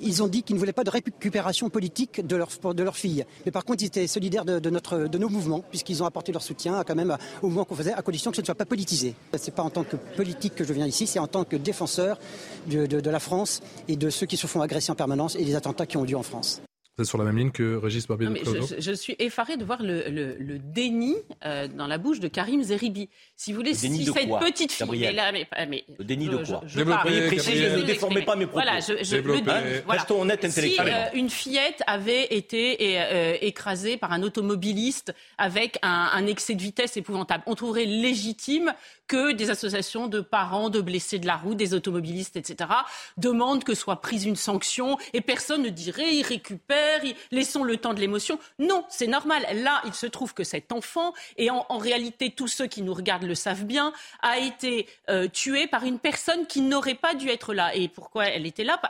Ils 0.02 0.23
ont 0.23 0.28
dit 0.28 0.42
qu'ils 0.42 0.56
ne 0.56 0.61
voulaient 0.61 0.73
pas 0.73 0.85
de 0.85 0.90
récupération 0.90 1.71
politique 1.71 2.26
de 2.26 2.37
leur, 2.37 2.49
de 2.75 2.83
leur 2.83 2.97
fille. 2.97 3.25
Mais 3.45 3.52
par 3.52 3.64
contre, 3.64 3.83
ils 3.83 3.87
étaient 3.87 4.06
solidaires 4.06 4.45
de, 4.45 5.18
nos 5.18 5.28
mouvements, 5.28 5.64
puisqu'ils 5.68 6.02
ont 6.02 6.06
apporté 6.06 6.33
leur 6.33 6.42
soutien 6.42 6.83
quand 6.85 6.95
même 6.95 7.16
au 7.42 7.47
mouvement 7.47 7.64
qu'on 7.64 7.75
faisait, 7.75 7.92
à 7.92 8.02
condition 8.02 8.30
que 8.30 8.37
ce 8.37 8.42
ne 8.42 8.47
soit 8.47 8.54
pas 8.54 8.66
politisé. 8.66 9.14
Ce 9.37 9.47
n'est 9.47 9.52
pas 9.52 9.62
en 9.62 9.71
tant 9.71 9.85
que 9.85 9.97
politique 10.16 10.54
que 10.54 10.64
je 10.64 10.73
viens 10.73 10.87
ici, 10.87 11.06
c'est 11.06 11.18
en 11.18 11.26
tant 11.26 11.45
que 11.45 11.56
défenseur 11.56 12.18
de, 12.66 13.11
la 13.11 13.21
France 13.21 13.62
et 13.88 13.97
de 13.97 14.11
ceux 14.11 14.26
qui 14.26 14.37
se 14.37 14.47
font 14.47 14.61
agresser 14.61 14.90
en 14.90 14.97
permanence 14.97 15.37
et 15.37 15.45
des 15.45 15.54
attentats 15.54 15.87
qui 15.87 15.97
ont 15.97 16.04
lieu 16.04 16.16
en 16.16 16.23
France. 16.23 16.61
Vous 16.96 17.02
êtes 17.02 17.08
sur 17.08 17.18
la 17.18 17.24
même 17.24 17.36
ligne 17.36 17.50
que 17.50 17.76
Régis 17.76 18.06
Barbier 18.06 18.28
je, 18.42 18.80
je, 18.80 18.92
suis 18.92 19.16
effaré 19.18 19.58
de 19.58 19.66
voir 19.66 19.82
le, 19.82 20.08
le, 20.08 20.58
déni 20.58 21.14
euh, 21.44 21.68
dans 21.68 21.86
la 21.86 21.98
bouche 21.98 22.20
de 22.20 22.28
Karim 22.28 22.62
Zeribi. 22.62 23.10
Si 23.36 23.52
vous 23.52 23.58
voulez, 23.58 23.74
si 23.74 24.06
cette 24.06 24.30
petite 24.40 24.72
fille. 24.72 24.88
Mais 24.90 25.12
là, 25.12 25.30
mais, 25.30 25.46
mais, 25.68 25.84
le 25.98 26.04
déni 26.06 26.26
de 26.26 26.38
quoi 26.38 26.62
je, 26.66 26.80
ne 26.80 27.82
déformez 27.82 28.22
pas 28.22 28.34
mes 28.34 28.46
propos. 28.46 28.62
Voilà, 28.64 28.80
je, 28.80 29.04
je, 29.04 29.16
le 29.16 29.42
voilà. 29.42 29.62
Restons 29.86 30.22
honnêtes 30.22 30.46
intellectuellement. 30.46 31.10
Si 31.12 31.16
euh, 31.16 31.20
une 31.20 31.28
fillette 31.28 31.82
avait 31.86 32.34
été 32.34 32.78
euh, 32.80 33.36
écrasée 33.42 33.98
par 33.98 34.12
un 34.12 34.22
automobiliste 34.22 35.14
avec 35.36 35.78
un, 35.82 36.08
un 36.14 36.26
excès 36.26 36.54
de 36.54 36.62
vitesse 36.62 36.96
épouvantable, 36.96 37.42
on 37.44 37.54
trouverait 37.54 37.84
légitime 37.84 38.72
que 39.06 39.32
des 39.32 39.50
associations 39.50 40.08
de 40.08 40.20
parents 40.20 40.70
de 40.70 40.80
blessés 40.80 41.18
de 41.18 41.26
la 41.26 41.36
route, 41.36 41.56
des 41.56 41.75
automobilistes, 41.75 42.36
etc., 42.36 42.70
demandent 43.16 43.64
que 43.64 43.75
soit 43.75 44.00
prise 44.00 44.25
une 44.25 44.36
sanction 44.36 44.98
et 45.12 45.20
personne 45.20 45.62
ne 45.62 45.68
dirait 45.68 46.14
il 46.14 46.22
récupère, 46.22 47.00
laissons 47.30 47.64
le 47.64 47.76
temps 47.76 47.94
de 47.94 48.00
l'émotion. 48.00 48.38
Non, 48.58 48.84
c'est 48.88 49.06
normal. 49.06 49.46
Là, 49.54 49.82
il 49.84 49.94
se 49.94 50.06
trouve 50.06 50.34
que 50.34 50.44
cet 50.44 50.72
enfant, 50.72 51.12
et 51.36 51.50
en, 51.50 51.64
réalité 51.78 52.30
tous 52.30 52.48
ceux 52.48 52.66
qui 52.66 52.82
nous 52.82 52.94
regardent 52.94 53.25
le 53.25 53.34
savent 53.34 53.64
bien, 53.64 53.92
a 54.22 54.38
été 54.38 54.86
euh, 55.10 55.28
tué 55.28 55.66
par 55.66 55.84
une 55.84 55.98
personne 55.98 56.46
qui 56.46 56.60
n'aurait 56.60 56.94
pas 56.94 57.14
dû 57.14 57.28
être 57.28 57.54
là. 57.54 57.75
Et 57.75 57.88
pourquoi 57.88 58.26
elle 58.26 58.46
était 58.46 58.64
là? 58.64 58.80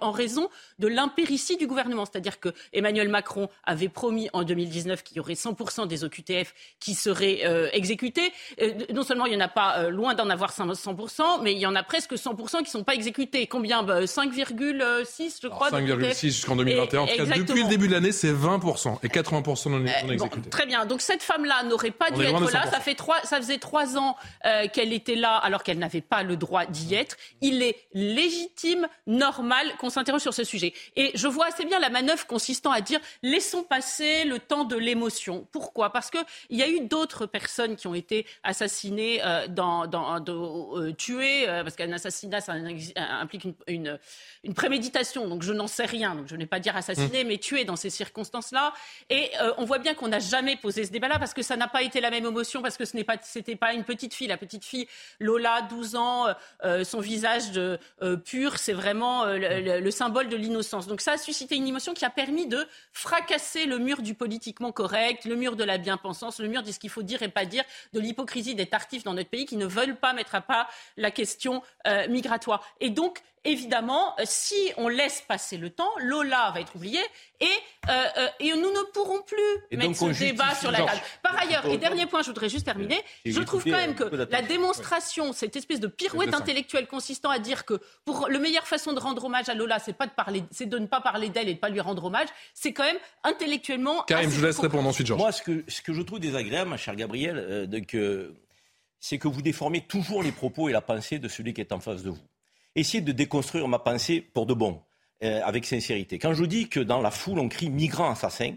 En, 0.00 0.10
raison 0.10 0.48
de 0.78 0.88
l'impéritie 0.88 1.56
du 1.56 1.66
gouvernement. 1.66 2.04
C'est-à-dire 2.06 2.40
que 2.40 2.50
Emmanuel 2.72 3.08
Macron 3.08 3.48
avait 3.64 3.88
promis 3.88 4.30
en 4.32 4.44
2019 4.44 5.02
qu'il 5.02 5.16
y 5.18 5.20
aurait 5.20 5.34
100% 5.34 5.86
des 5.86 6.04
OQTF 6.04 6.54
qui 6.80 6.94
seraient 6.94 7.40
euh, 7.44 7.68
exécutés. 7.72 8.32
Euh, 8.62 8.72
non 8.94 9.02
seulement 9.02 9.26
il 9.26 9.30
n'y 9.30 9.36
en 9.36 9.44
a 9.44 9.48
pas 9.48 9.65
euh, 9.78 9.90
loin 9.90 10.14
d'en 10.14 10.30
avoir 10.30 10.52
100%, 10.52 11.42
mais 11.42 11.52
il 11.52 11.58
y 11.58 11.66
en 11.66 11.74
a 11.74 11.82
presque 11.82 12.12
100% 12.12 12.58
qui 12.58 12.62
ne 12.62 12.66
sont 12.66 12.84
pas 12.84 12.94
exécutés. 12.94 13.46
Combien 13.46 13.82
5,6 13.82 14.76
bah, 14.76 15.02
je 15.42 15.48
crois. 15.48 15.70
5,6 15.70 16.26
jusqu'en 16.26 16.56
2021. 16.56 17.00
en 17.00 17.06
tout 17.06 17.16
cas, 17.16 17.24
depuis 17.24 17.62
le 17.62 17.68
début 17.68 17.88
de 17.88 17.92
l'année, 17.92 18.12
c'est 18.12 18.32
20% 18.32 18.98
et 19.02 19.08
80% 19.08 19.70
non, 19.70 19.84
euh, 19.86 20.12
exécutés. 20.12 20.50
très 20.50 20.66
bien. 20.66 20.86
Donc 20.86 21.00
cette 21.00 21.22
femme-là 21.22 21.62
n'aurait 21.64 21.90
pas 21.90 22.10
dû 22.10 22.22
être 22.22 22.52
là. 22.52 22.66
Ça, 22.70 22.80
fait 22.80 22.94
trois, 22.94 23.20
ça 23.22 23.36
faisait 23.38 23.58
trois 23.58 23.96
ans 23.96 24.16
euh, 24.44 24.66
qu'elle 24.72 24.92
était 24.92 25.14
là 25.14 25.36
alors 25.36 25.62
qu'elle 25.62 25.78
n'avait 25.78 26.00
pas 26.00 26.22
le 26.22 26.36
droit 26.36 26.66
d'y 26.66 26.94
être. 26.94 27.16
Il 27.40 27.62
est 27.62 27.76
légitime, 27.92 28.88
normal 29.06 29.66
qu'on 29.78 29.90
s'interroge 29.90 30.22
sur 30.22 30.34
ce 30.34 30.44
sujet. 30.44 30.72
Et 30.96 31.10
je 31.14 31.28
vois 31.28 31.46
assez 31.46 31.64
bien 31.64 31.78
la 31.78 31.90
manœuvre 31.90 32.26
consistant 32.26 32.70
à 32.70 32.80
dire 32.80 33.00
laissons 33.22 33.62
passer 33.62 34.24
le 34.24 34.38
temps 34.38 34.64
de 34.64 34.76
l'émotion. 34.76 35.46
Pourquoi? 35.52 35.90
Parce 35.90 36.10
qu'il 36.10 36.24
y 36.50 36.62
a 36.62 36.68
eu 36.68 36.80
d'autres 36.80 37.26
personnes 37.26 37.76
qui 37.76 37.86
ont 37.86 37.94
été 37.94 38.26
assassinées 38.42 39.20
dans, 39.56 40.76
euh, 40.78 40.92
tuer, 40.92 41.48
euh, 41.48 41.64
parce 41.64 41.74
qu'un 41.74 41.92
assassinat, 41.92 42.40
ça 42.40 42.52
implique 42.52 43.44
une, 43.66 43.98
une, 44.44 44.54
préméditation, 44.54 45.26
donc 45.26 45.42
je 45.42 45.52
n'en 45.52 45.66
sais 45.66 45.86
rien, 45.86 46.14
donc 46.14 46.28
je 46.28 46.34
ne 46.34 46.40
vais 46.40 46.46
pas 46.46 46.60
dire 46.60 46.76
assassiner, 46.76 47.24
mmh. 47.24 47.28
mais 47.28 47.38
tuer 47.38 47.64
dans 47.64 47.76
ces 47.76 47.90
circonstances-là. 47.90 48.72
Et 49.10 49.30
euh, 49.40 49.52
on 49.58 49.64
voit 49.64 49.78
bien 49.78 49.94
qu'on 49.94 50.08
n'a 50.08 50.18
jamais 50.18 50.56
posé 50.56 50.84
ce 50.84 50.92
débat-là, 50.92 51.18
parce 51.18 51.34
que 51.34 51.42
ça 51.42 51.56
n'a 51.56 51.68
pas 51.68 51.82
été 51.82 52.00
la 52.00 52.10
même 52.10 52.26
émotion, 52.26 52.62
parce 52.62 52.76
que 52.76 52.84
ce 52.84 52.96
n'est 52.96 53.04
pas, 53.04 53.16
c'était 53.22 53.56
pas 53.56 53.72
une 53.72 53.84
petite 53.84 54.14
fille. 54.14 54.28
La 54.28 54.36
petite 54.36 54.64
fille, 54.64 54.86
Lola, 55.18 55.62
12 55.62 55.96
ans, 55.96 56.26
son 56.84 57.00
visage 57.00 57.50
de, 57.52 57.78
pur, 58.24 58.58
c'est 58.58 58.72
vraiment 58.72 59.24
le, 59.24 59.80
le, 59.80 59.90
symbole 59.90 60.28
de 60.28 60.36
l'innocence. 60.36 60.86
Donc 60.86 61.00
ça 61.00 61.12
a 61.12 61.18
suscité 61.18 61.56
une 61.56 61.66
émotion 61.66 61.94
qui 61.94 62.04
a 62.04 62.10
permis 62.10 62.46
de 62.46 62.66
fracasser 62.92 63.66
le 63.66 63.78
mur 63.78 64.02
du 64.02 64.14
politiquement 64.14 64.72
correct, 64.72 65.24
le 65.24 65.36
mur 65.36 65.56
de 65.56 65.64
la 65.64 65.78
bien-pensance, 65.78 66.38
le 66.38 66.48
mur 66.48 66.62
de 66.62 66.70
ce 66.70 66.78
qu'il 66.78 66.90
faut 66.90 67.02
dire 67.02 67.22
et 67.22 67.28
pas 67.28 67.46
dire, 67.46 67.64
de 67.92 68.00
l'hypocrisie 68.00 68.54
des 68.54 68.66
tartifs 68.66 69.04
dans 69.04 69.14
notre 69.14 69.30
pays 69.30 69.45
qui 69.46 69.56
ne 69.56 69.66
veulent 69.66 69.96
pas 69.96 70.12
mettre 70.12 70.34
à 70.34 70.40
pas 70.40 70.68
la 70.96 71.10
question 71.10 71.62
euh, 71.86 72.08
migratoire. 72.08 72.62
Et 72.80 72.90
donc, 72.90 73.22
évidemment, 73.46 74.14
euh, 74.18 74.24
si 74.24 74.72
on 74.76 74.88
laisse 74.88 75.22
passer 75.26 75.56
le 75.56 75.70
temps, 75.70 75.90
Lola 76.00 76.50
va 76.52 76.60
être 76.60 76.74
oubliée 76.74 77.04
et, 77.40 77.46
euh, 77.88 78.28
et 78.40 78.50
nous 78.50 78.72
ne 78.72 78.92
pourrons 78.92 79.22
plus 79.22 79.76
mettre 79.76 79.96
ce 79.96 80.18
débat 80.18 80.54
sur 80.54 80.70
la 80.70 80.78
table. 80.78 81.00
Par 81.22 81.40
ailleurs, 81.40 81.66
et 81.66 81.78
dernier 81.78 82.06
point, 82.06 82.22
je 82.22 82.26
voudrais 82.28 82.48
juste 82.48 82.64
terminer, 82.64 83.00
je 83.24 83.40
trouve 83.40 83.64
quand 83.64 83.70
même 83.70 83.94
que 83.94 84.04
la 84.04 84.42
démonstration, 84.42 85.32
cette 85.32 85.56
espèce 85.56 85.80
de 85.80 85.86
pirouette 85.86 86.34
intellectuelle 86.34 86.86
consistant 86.86 87.30
à 87.30 87.38
dire 87.38 87.64
que 87.64 87.80
pour 88.04 88.28
le 88.28 88.38
meilleure 88.38 88.66
façon 88.66 88.92
de 88.92 89.00
rendre 89.00 89.24
hommage 89.24 89.48
à 89.48 89.54
Lola, 89.54 89.78
c'est 89.78 89.92
pas 89.92 90.06
de 90.06 90.12
parler, 90.12 90.44
c'est 90.50 90.66
de 90.66 90.78
ne 90.78 90.86
pas 90.86 91.00
parler 91.00 91.28
d'elle 91.28 91.48
et 91.48 91.54
de 91.54 91.58
pas 91.58 91.68
lui 91.68 91.80
rendre 91.80 92.04
hommage, 92.04 92.28
c'est 92.54 92.72
quand 92.72 92.84
même 92.84 92.98
intellectuellement. 93.22 94.02
Karim, 94.02 94.30
je 94.30 94.36
vous 94.36 94.44
laisse 94.44 94.58
répondre 94.58 94.88
ensuite, 94.88 95.06
Georges. 95.06 95.20
Moi, 95.20 95.32
ce 95.32 95.42
que, 95.42 95.64
ce 95.68 95.82
que 95.82 95.92
je 95.92 96.02
trouve 96.02 96.20
désagréable, 96.20 96.70
ma 96.70 96.76
chère 96.76 96.96
Gabrielle, 96.96 97.68
de 97.68 97.78
que 97.78 98.34
c'est 99.00 99.18
que 99.18 99.28
vous 99.28 99.42
déformez 99.42 99.82
toujours 99.82 100.22
les 100.22 100.32
propos 100.32 100.68
et 100.68 100.72
la 100.72 100.80
pensée 100.80 101.18
de 101.18 101.28
celui 101.28 101.54
qui 101.54 101.60
est 101.60 101.72
en 101.72 101.80
face 101.80 102.02
de 102.02 102.10
vous. 102.10 102.26
Essayez 102.74 103.00
de 103.00 103.12
déconstruire 103.12 103.68
ma 103.68 103.78
pensée 103.78 104.20
pour 104.20 104.46
de 104.46 104.54
bon, 104.54 104.82
euh, 105.22 105.40
avec 105.44 105.64
sincérité. 105.64 106.18
Quand 106.18 106.34
je 106.34 106.44
dis 106.44 106.68
que 106.68 106.80
dans 106.80 107.00
la 107.00 107.10
foule, 107.10 107.38
on 107.38 107.48
crie 107.48 107.70
migrant 107.70 108.10
assassin, 108.10 108.54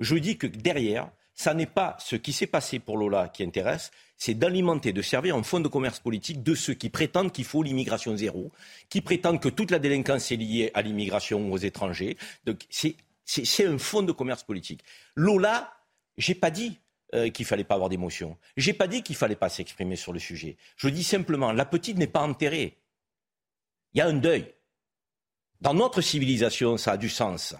je 0.00 0.16
dis 0.16 0.36
que 0.36 0.46
derrière, 0.46 1.10
ça 1.32 1.54
n'est 1.54 1.66
pas 1.66 1.96
ce 2.00 2.16
qui 2.16 2.32
s'est 2.32 2.46
passé 2.46 2.78
pour 2.78 2.96
Lola 2.96 3.28
qui 3.28 3.44
intéresse, 3.44 3.90
c'est 4.16 4.34
d'alimenter, 4.34 4.92
de 4.92 5.02
servir 5.02 5.36
un 5.36 5.42
fonds 5.42 5.60
de 5.60 5.68
commerce 5.68 6.00
politique 6.00 6.42
de 6.42 6.54
ceux 6.54 6.74
qui 6.74 6.88
prétendent 6.88 7.30
qu'il 7.30 7.44
faut 7.44 7.62
l'immigration 7.62 8.16
zéro, 8.16 8.50
qui 8.88 9.02
prétendent 9.02 9.40
que 9.40 9.50
toute 9.50 9.70
la 9.70 9.78
délinquance 9.78 10.32
est 10.32 10.36
liée 10.36 10.70
à 10.74 10.82
l'immigration 10.82 11.52
aux 11.52 11.58
étrangers. 11.58 12.16
Donc 12.46 12.66
c'est 12.70 13.66
un 13.66 13.78
fonds 13.78 14.02
de 14.02 14.12
commerce 14.12 14.42
politique. 14.42 14.82
Lola, 15.14 15.72
j'ai 16.16 16.34
pas 16.34 16.50
dit 16.50 16.80
euh, 17.14 17.30
qu'il 17.30 17.46
fallait 17.46 17.64
pas 17.64 17.74
avoir 17.74 17.88
d'émotion. 17.88 18.36
J'ai 18.56 18.72
pas 18.72 18.88
dit 18.88 19.02
qu'il 19.02 19.14
fallait 19.14 19.36
pas 19.36 19.48
s'exprimer 19.48 19.94
sur 19.94 20.12
le 20.12 20.18
sujet. 20.18 20.56
Je 20.76 20.88
dis 20.88 21.04
simplement, 21.04 21.52
la 21.52 21.64
petite 21.64 21.98
n'est 21.98 22.06
pas 22.06 22.22
enterrée. 22.22 22.78
Il 23.92 23.98
y 23.98 24.00
a 24.00 24.06
un 24.06 24.14
deuil. 24.14 24.52
Dans 25.60 25.72
notre 25.72 26.00
civilisation, 26.00 26.76
ça 26.76 26.92
a 26.92 26.96
du 26.96 27.08
sens. 27.08 27.54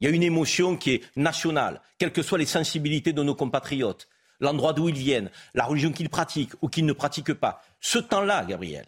Il 0.00 0.04
y 0.04 0.10
a 0.10 0.14
une 0.14 0.22
émotion 0.22 0.76
qui 0.76 0.92
est 0.92 1.16
nationale, 1.16 1.82
quelles 1.98 2.12
que 2.12 2.22
soient 2.22 2.38
les 2.38 2.46
sensibilités 2.46 3.12
de 3.12 3.22
nos 3.22 3.34
compatriotes, 3.34 4.08
l'endroit 4.40 4.72
d'où 4.72 4.88
ils 4.88 4.94
viennent, 4.94 5.30
la 5.54 5.64
religion 5.64 5.90
qu'ils 5.90 6.08
pratiquent 6.08 6.54
ou 6.62 6.68
qu'ils 6.68 6.86
ne 6.86 6.92
pratiquent 6.92 7.34
pas. 7.34 7.62
Ce 7.80 7.98
temps-là, 7.98 8.44
Gabriel, 8.44 8.86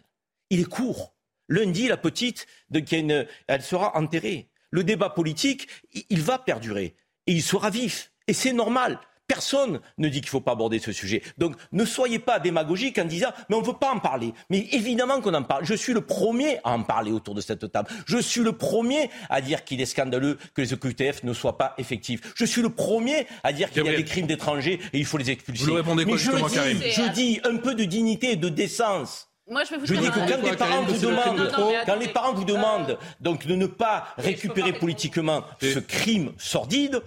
il 0.49 0.61
est 0.61 0.69
court. 0.69 1.13
Lundi, 1.49 1.89
la 1.89 1.97
petite, 1.97 2.47
elle 2.71 3.61
sera 3.61 3.97
enterrée. 3.97 4.49
Le 4.69 4.85
débat 4.85 5.09
politique, 5.09 5.67
il 6.09 6.21
va 6.21 6.39
perdurer 6.39 6.95
et 7.27 7.33
il 7.33 7.43
sera 7.43 7.69
vif. 7.69 8.13
Et 8.27 8.33
c'est 8.33 8.53
normal. 8.53 8.99
Personne 9.31 9.79
ne 9.97 10.09
dit 10.09 10.19
qu'il 10.19 10.27
ne 10.27 10.31
faut 10.31 10.41
pas 10.41 10.51
aborder 10.51 10.79
ce 10.79 10.91
sujet. 10.91 11.23
Donc 11.37 11.55
ne 11.71 11.85
soyez 11.85 12.19
pas 12.19 12.39
démagogique 12.39 12.97
en 12.97 13.05
disant 13.05 13.29
mais 13.49 13.55
on 13.55 13.61
ne 13.61 13.65
veut 13.65 13.77
pas 13.79 13.91
en 13.91 13.99
parler. 13.99 14.33
Mais 14.49 14.67
évidemment 14.73 15.21
qu'on 15.21 15.33
en 15.33 15.43
parle. 15.43 15.63
Je 15.63 15.73
suis 15.73 15.93
le 15.93 16.01
premier 16.01 16.59
à 16.65 16.71
en 16.71 16.83
parler 16.83 17.11
autour 17.13 17.33
de 17.33 17.39
cette 17.39 17.71
table. 17.71 17.89
Je 18.05 18.17
suis 18.17 18.41
le 18.41 18.51
premier 18.51 19.09
à 19.29 19.39
dire 19.39 19.63
qu'il 19.63 19.79
est 19.79 19.85
scandaleux 19.85 20.37
que 20.53 20.61
les 20.61 20.73
OQTF 20.73 21.23
ne 21.23 21.31
soient 21.31 21.57
pas 21.57 21.75
effectifs. 21.77 22.33
Je 22.35 22.43
suis 22.43 22.61
le 22.61 22.71
premier 22.71 23.25
à 23.45 23.53
dire 23.53 23.71
qu'il 23.71 23.85
y 23.85 23.89
a 23.89 23.95
des 23.95 24.03
crimes 24.03 24.27
d'étrangers 24.27 24.81
et 24.91 24.99
il 24.99 25.05
faut 25.05 25.17
les 25.17 25.29
expulser. 25.31 25.63
Vous 25.63 25.75
répondez 25.75 26.03
quoi, 26.03 26.15
mais 26.15 26.19
je, 26.19 26.31
dis, 26.73 26.91
je 26.91 27.11
dis 27.11 27.39
un 27.45 27.55
peu 27.55 27.73
de 27.73 27.85
dignité 27.85 28.33
et 28.33 28.35
de 28.35 28.49
décence. 28.49 29.29
Moi, 29.47 29.63
je, 29.63 29.75
je 29.85 29.95
dis 29.95 30.09
que 30.09 30.29
quand 30.29 30.43
les 30.43 30.57
parents 30.57 30.83
vous 30.83 30.99
demandent, 30.99 31.51
quand 31.85 31.95
les 31.95 32.07
parents 32.09 32.33
vous 32.33 32.43
demandent 32.45 32.97
donc 33.21 33.47
de 33.47 33.55
ne 33.55 33.65
pas 33.65 34.07
récupérer 34.17 34.73
politiquement 34.73 35.43
ce 35.61 35.79
crime 35.79 36.33
sordide, 36.37 37.01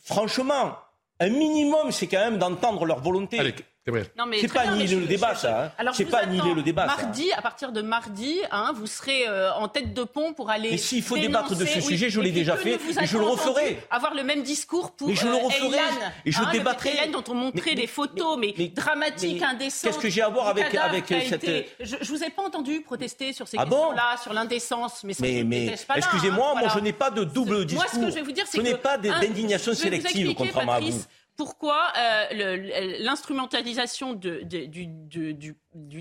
franchement, 0.00 0.76
un 1.22 1.28
minimum, 1.30 1.90
c'est 1.90 2.06
quand 2.06 2.18
même 2.18 2.38
d'entendre 2.38 2.84
leur 2.84 3.00
volonté. 3.00 3.38
C'est 3.84 4.52
pas 4.52 4.60
annihiler 4.60 4.96
le 4.96 5.06
débat, 5.06 5.34
ça. 5.34 5.72
Hein. 5.78 5.90
C'est 5.92 6.04
pas 6.04 6.18
annihiler 6.18 6.54
le 6.54 6.62
débat. 6.62 6.86
Mardi, 6.86 7.32
à 7.32 7.42
partir 7.42 7.72
de 7.72 7.82
mardi, 7.82 8.38
hein, 8.52 8.72
vous 8.76 8.86
serez 8.86 9.26
euh, 9.26 9.52
en 9.54 9.66
tête 9.66 9.92
de 9.92 10.04
pont 10.04 10.34
pour 10.34 10.50
aller. 10.50 10.70
Mais 10.70 10.76
s'il 10.76 11.02
faut 11.02 11.16
débattre 11.16 11.56
de 11.56 11.64
ce 11.64 11.80
sujet, 11.80 12.08
je 12.08 12.20
l'ai 12.20 12.30
déjà 12.30 12.56
fait 12.56 12.74
et 12.74 13.06
je 13.06 13.18
le 13.18 13.24
referai. 13.24 13.78
Avoir 13.90 14.14
le 14.14 14.22
même 14.22 14.42
discours 14.42 14.92
pour. 14.92 15.08
Mais 15.08 15.16
je 15.16 15.26
le 15.26 15.34
referai. 15.34 15.78
et 16.24 16.30
je 16.30 16.40
hein, 16.40 16.50
débattrai. 16.52 16.90
Hélène 16.92 17.10
dont 17.12 17.24
on 17.28 17.34
montrait 17.34 17.74
les 17.74 17.86
photos, 17.86 18.38
mais, 18.38 18.52
dramatiques, 18.68 19.42
indécentes. 19.42 19.90
Qu'est-ce 19.90 20.02
que 20.02 20.08
j'ai 20.08 20.22
à 20.22 20.28
voir 20.28 20.48
avec 20.48 20.74
avec 20.74 21.06
cette. 21.08 21.46
Je, 21.80 21.96
je 22.00 22.08
vous 22.08 22.22
ai 22.22 22.30
pas 22.30 22.42
entendu 22.42 22.82
protester 22.82 23.32
sur 23.32 23.48
ces 23.48 23.56
ah 23.58 23.64
questions-là, 23.64 24.16
sur 24.22 24.32
l'indécence, 24.32 25.02
mais. 25.04 25.14
Mais, 25.20 25.44
mais 25.44 25.74
excusez-moi, 25.96 26.54
moi 26.58 26.68
je 26.72 26.78
n'ai 26.78 26.92
pas 26.92 27.10
de 27.10 27.24
double 27.24 27.64
discours. 27.64 27.84
Moi, 27.84 28.00
ce 28.00 28.06
que 28.06 28.10
je 28.10 28.14
vais 28.16 28.22
vous 28.22 28.32
dire, 28.32 28.44
c'est 28.46 28.58
que. 28.58 28.64
Je 28.64 28.70
n'ai 28.70 28.76
pas 28.76 28.96
d'indignation 28.96 29.74
sélective, 29.74 30.34
contrairement 30.34 30.74
à 30.74 30.80
vous 30.80 31.02
pourquoi 31.36 31.92
euh, 31.96 32.96
l'instrumentalisation 33.00 34.14
du, 34.14 34.44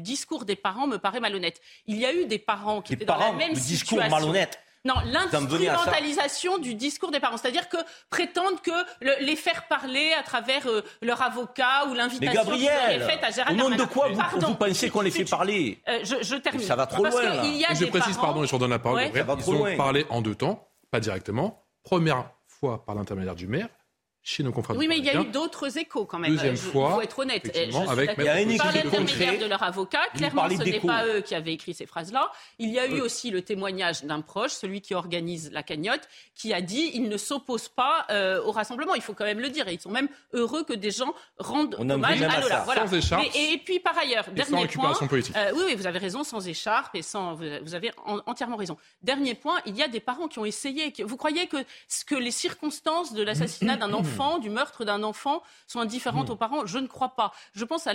discours 0.02 0.46
des 0.46 0.56
parents 0.56 0.88
me 0.88 0.98
paraît 0.98 1.20
malhonnête. 1.20 1.62
Il 1.86 1.98
y 1.98 2.06
a 2.06 2.14
eu 2.14 2.26
des 2.26 2.40
parents 2.40 2.82
qui 2.82 2.94
étaient 2.94 3.06
dans 3.06 3.18
la 3.18 3.32
même 3.32 3.56
situation. 3.56 3.98
discours 3.98 4.10
malhonnête. 4.10 4.60
Non, 4.84 4.96
l'instrumentalisation 5.06 6.58
du 6.58 6.74
discours 6.74 7.12
des 7.12 7.20
parents, 7.20 7.38
c'est-à-dire 7.38 7.70
que 7.70 7.78
prétendent 8.10 8.62
que 8.62 8.72
les 9.24 9.36
faire 9.36 9.68
parler 9.68 10.12
à 10.18 10.24
travers 10.24 10.66
euh, 10.66 10.82
leur 11.04 11.22
avocat 11.22 11.86
ou 11.88 11.94
l'invitation 11.94 12.44
qui 12.46 12.66
est 12.66 13.00
faite 13.00 13.24
à 13.24 13.30
Gérald 13.30 13.62
Au 13.62 13.70
nom 13.70 13.76
de 13.76 13.84
quoi 13.84 14.10
vous, 14.10 14.56
pensez 14.56 14.90
qu'on 14.90 15.02
les 15.02 15.12
fait 15.12 15.26
parler 15.26 15.80
euh, 15.88 16.00
je, 16.04 16.36
termine. 16.36 16.66
Ça 16.66 16.76
va 16.76 16.88
trop 16.88 17.06
loin. 17.06 17.12
je 17.12 17.86
précise, 17.86 18.18
pardon, 18.18 18.44
et 18.44 18.48
je 18.48 18.56
redonne 18.56 18.72
la 18.72 18.80
parole. 18.80 19.04
Ils 19.14 19.52
ont 19.52 19.78
parlé 19.78 20.06
en 20.10 20.22
deux 20.22 20.36
temps, 20.36 20.68
pas 20.90 21.00
directement. 21.00 21.64
Première 21.84 22.32
fois 22.48 22.84
par 22.84 22.96
l'intermédiaire 22.96 23.36
du 23.36 23.48
maire, 23.48 23.70
chez 24.24 24.44
nos 24.44 24.52
confrères. 24.52 24.78
Oui, 24.78 24.88
mais 24.88 25.00
il 25.00 25.06
y 25.06 25.10
a 25.10 25.20
eu 25.20 25.26
d'autres 25.26 25.78
échos 25.78 26.06
quand 26.06 26.20
même. 26.20 26.32
Deuxième 26.32 26.58
fois. 26.58 26.90
Il 26.90 26.96
faut 26.96 27.02
être 27.02 27.20
honnête. 27.20 27.46
avec 27.90 28.12
il 28.18 28.24
y 28.24 28.28
a 28.28 28.36
un 28.36 28.58
par 28.58 28.72
l'intermédiaire 28.72 29.40
de 29.40 29.46
leur 29.46 29.64
avocat. 29.64 30.02
Clairement, 30.16 30.50
ce 30.50 30.64
n'est 30.64 30.80
pas 30.80 31.06
eux 31.08 31.22
qui 31.22 31.36
avaient 31.36 31.54
écrit 31.54 31.74
ces 31.74 31.86
phrases-là. 31.86 32.32
Il 32.60 32.70
y 32.70 32.80
a 32.80 32.88
eu 32.88 33.02
aussi 33.02 33.32
le 33.32 33.42
témoignage 33.42 34.04
d'un 34.04 34.22
proche, 34.22 34.52
celui 34.52 34.82
qui 34.82 34.94
organise 34.94 35.52
la 35.52 35.64
cagnotte, 35.64 36.08
qui 36.36 36.54
a 36.54 36.62
dit 36.62 36.92
il 36.94 37.10
ne 37.10 37.18
s'oppose 37.18 37.68
pas 37.68 38.06
euh, 38.12 38.42
au 38.44 38.52
rassemblement. 38.52 38.94
Il 38.96 39.02
faut 39.02 39.14
quand 39.14 39.26
même 39.26 39.40
le 39.40 39.50
dire. 39.50 39.68
Et 39.68 39.74
ils 39.74 39.80
sont 39.80 39.92
même 39.92 40.10
heureux 40.34 40.64
que 40.64 40.74
des 40.74 40.92
gens 40.92 41.14
rendent 41.40 41.76
hommage 41.80 42.22
à 42.22 42.42
Lola. 42.42 42.62
Voilà. 42.66 42.88
Sans 42.88 42.94
écharpe. 42.96 43.26
Et, 43.36 43.58
puis 43.64 43.80
par 43.80 43.98
ailleurs, 43.98 44.30
dernier 44.32 44.68
point. 44.68 44.94
Euh, 45.02 45.52
oui, 45.56 45.64
oui, 45.68 45.76
vous 45.76 45.88
avez 45.88 46.00
raison, 46.00 46.24
sans 46.24 46.48
écharpe 46.48 46.96
et 46.96 47.02
sans. 47.02 47.36
Vous 47.36 47.76
avez 47.76 47.92
entièrement 48.26 48.58
raison. 48.58 48.78
Dernier 49.02 49.36
point, 49.36 49.60
il 49.66 49.76
y 49.76 49.84
a 49.84 49.88
des 49.88 50.00
parents 50.00 50.28
qui 50.28 50.40
ont 50.40 50.46
essayé. 50.46 50.94
Vous 51.04 51.18
croyez 51.18 51.48
que, 51.48 51.58
que 52.06 52.16
les 52.16 52.32
circonstances 52.32 53.14
de 53.14 53.24
l'assassinat 53.24 53.78
d'un 53.78 53.94
enfant, 54.02 54.11
du 54.40 54.50
meurtre 54.50 54.86
d'un 54.86 54.92
d'un 54.92 55.04
enfant 55.04 55.42
sont 55.68 55.80
indifférentes 55.80 56.30
hmm. 56.30 56.34
aux 56.34 56.36
parents 56.36 56.66
Je 56.66 56.78
ne 56.78 56.88
crois 56.88 57.16
pas. 57.16 57.32
Je 57.54 57.66
pense 57.66 57.88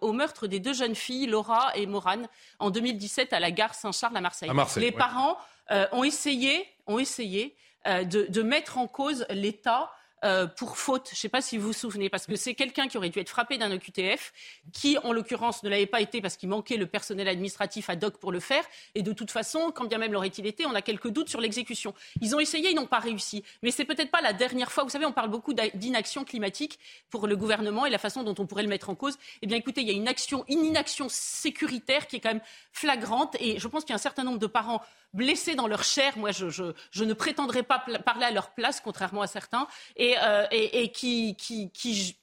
au, 0.00 0.12
meurtre 0.12 0.46
des 0.46 0.60
deux 0.60 0.72
jeunes 0.72 0.94
filles, 0.94 1.26
Laura 1.26 1.76
et 1.76 1.86
Morane, 1.86 2.28
en 2.58 2.70
2017 2.70 3.32
à 3.32 3.40
la 3.40 3.50
gare 3.50 3.74
Saint-Charles 3.74 4.16
à 4.16 4.20
Marseille. 4.20 4.50
Les 4.76 4.92
parents 4.92 5.36
euh, 5.70 5.86
ont 5.92 6.04
essayé, 6.04 6.66
ont 6.86 6.98
essayé 6.98 7.54
euh, 7.86 8.04
de, 8.04 8.42
mettre 8.42 8.78
en 8.78 8.86
cause 8.86 9.26
l'État 9.30 9.90
euh, 10.24 10.46
pour 10.46 10.76
faute. 10.76 11.08
Je 11.08 11.14
ne 11.14 11.18
sais 11.18 11.28
pas 11.28 11.40
si 11.40 11.56
vous 11.56 11.68
vous 11.68 11.72
souvenez, 11.72 12.10
parce 12.10 12.26
que 12.26 12.36
c'est 12.36 12.54
quelqu'un 12.54 12.88
qui 12.88 12.98
aurait 12.98 13.08
dû 13.08 13.18
être 13.18 13.30
frappé 13.30 13.56
d'un 13.56 13.72
OQTF, 13.72 14.32
qui 14.72 14.98
en 14.98 15.12
l'occurrence 15.12 15.62
ne 15.62 15.68
l'avait 15.68 15.86
pas 15.86 16.00
été 16.00 16.20
parce 16.20 16.36
qu'il 16.36 16.48
manquait 16.48 16.76
le 16.76 16.86
personnel 16.86 17.26
administratif 17.28 17.88
ad 17.88 18.04
hoc 18.04 18.18
pour 18.18 18.30
le 18.30 18.40
faire. 18.40 18.64
Et 18.94 19.02
de 19.02 19.12
toute 19.12 19.30
façon, 19.30 19.72
quand 19.74 19.86
bien 19.86 19.98
même 19.98 20.12
l'aurait-il 20.12 20.46
été, 20.46 20.66
on 20.66 20.74
a 20.74 20.82
quelques 20.82 21.08
doutes 21.08 21.28
sur 21.28 21.40
l'exécution. 21.40 21.94
Ils 22.20 22.34
ont 22.34 22.40
essayé, 22.40 22.70
ils 22.70 22.74
n'ont 22.74 22.86
pas 22.86 22.98
réussi. 22.98 23.42
Mais 23.62 23.70
c'est 23.70 23.84
peut-être 23.84 24.10
pas 24.10 24.20
la 24.20 24.32
dernière 24.32 24.70
fois. 24.70 24.84
Vous 24.84 24.90
savez, 24.90 25.06
on 25.06 25.12
parle 25.12 25.30
beaucoup 25.30 25.54
d'inaction 25.54 26.24
climatique 26.24 26.78
pour 27.08 27.26
le 27.26 27.36
gouvernement 27.36 27.86
et 27.86 27.90
la 27.90 27.98
façon 27.98 28.22
dont 28.22 28.34
on 28.38 28.46
pourrait 28.46 28.62
le 28.62 28.68
mettre 28.68 28.90
en 28.90 28.94
cause. 28.94 29.18
Eh 29.42 29.46
bien, 29.46 29.56
écoutez, 29.56 29.80
il 29.80 29.86
y 29.86 29.90
a 29.90 29.94
une 29.94 30.08
action, 30.08 30.44
une 30.48 30.64
inaction 30.64 31.06
sécuritaire 31.08 32.06
qui 32.06 32.16
est 32.16 32.20
quand 32.20 32.34
même 32.34 32.42
flagrante. 32.72 33.36
Et 33.40 33.58
je 33.58 33.68
pense 33.68 33.84
qu'il 33.84 33.90
y 33.90 33.94
a 33.94 33.96
un 33.96 33.98
certain 33.98 34.24
nombre 34.24 34.38
de 34.38 34.46
parents 34.46 34.82
blessés 35.12 35.54
dans 35.54 35.66
leur 35.66 35.84
chair. 35.84 36.16
Moi, 36.18 36.32
je, 36.32 36.48
je, 36.48 36.72
je 36.90 37.04
ne 37.04 37.12
prétendrai 37.14 37.62
pas 37.62 37.84
parler 38.04 38.24
à 38.24 38.30
leur 38.30 38.52
place, 38.54 38.80
contrairement 38.80 39.22
à 39.22 39.26
certains, 39.26 39.66
et, 39.96 40.16
euh, 40.22 40.46
et, 40.50 40.82
et 40.82 40.92
qui, 40.92 41.36
qui, 41.36 41.70
qui 41.70 42.18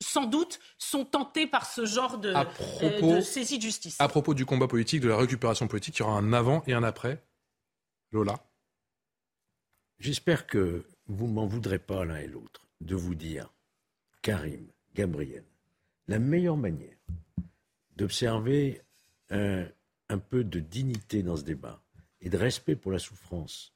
sans 0.00 0.26
doute, 0.26 0.60
sont 0.78 1.04
tentés 1.04 1.46
par 1.46 1.66
ce 1.66 1.86
genre 1.86 2.18
de, 2.18 2.34
euh, 2.82 3.16
de, 3.16 3.20
saisie 3.20 3.58
de 3.58 3.62
justice. 3.62 3.96
À 4.00 4.08
propos 4.08 4.34
du 4.34 4.46
combat 4.46 4.68
politique, 4.68 5.00
de 5.00 5.08
la 5.08 5.16
récupération 5.16 5.66
politique, 5.66 5.98
il 5.98 6.00
y 6.00 6.02
aura 6.02 6.18
un 6.18 6.32
avant 6.32 6.62
et 6.66 6.74
un 6.74 6.82
après. 6.82 7.24
Lola 8.12 8.38
J'espère 9.98 10.46
que 10.46 10.86
vous 11.06 11.26
ne 11.26 11.32
m'en 11.32 11.46
voudrez 11.46 11.78
pas 11.78 12.04
l'un 12.04 12.18
et 12.18 12.26
l'autre 12.26 12.66
de 12.80 12.94
vous 12.94 13.14
dire, 13.14 13.52
Karim, 14.22 14.66
Gabriel, 14.94 15.44
la 16.08 16.18
meilleure 16.18 16.56
manière 16.56 16.96
d'observer 17.96 18.82
un, 19.30 19.66
un 20.08 20.18
peu 20.18 20.44
de 20.44 20.60
dignité 20.60 21.22
dans 21.22 21.36
ce 21.36 21.42
débat, 21.42 21.80
et 22.24 22.30
de 22.30 22.36
respect 22.38 22.74
pour 22.74 22.90
la 22.90 22.98
souffrance 22.98 23.72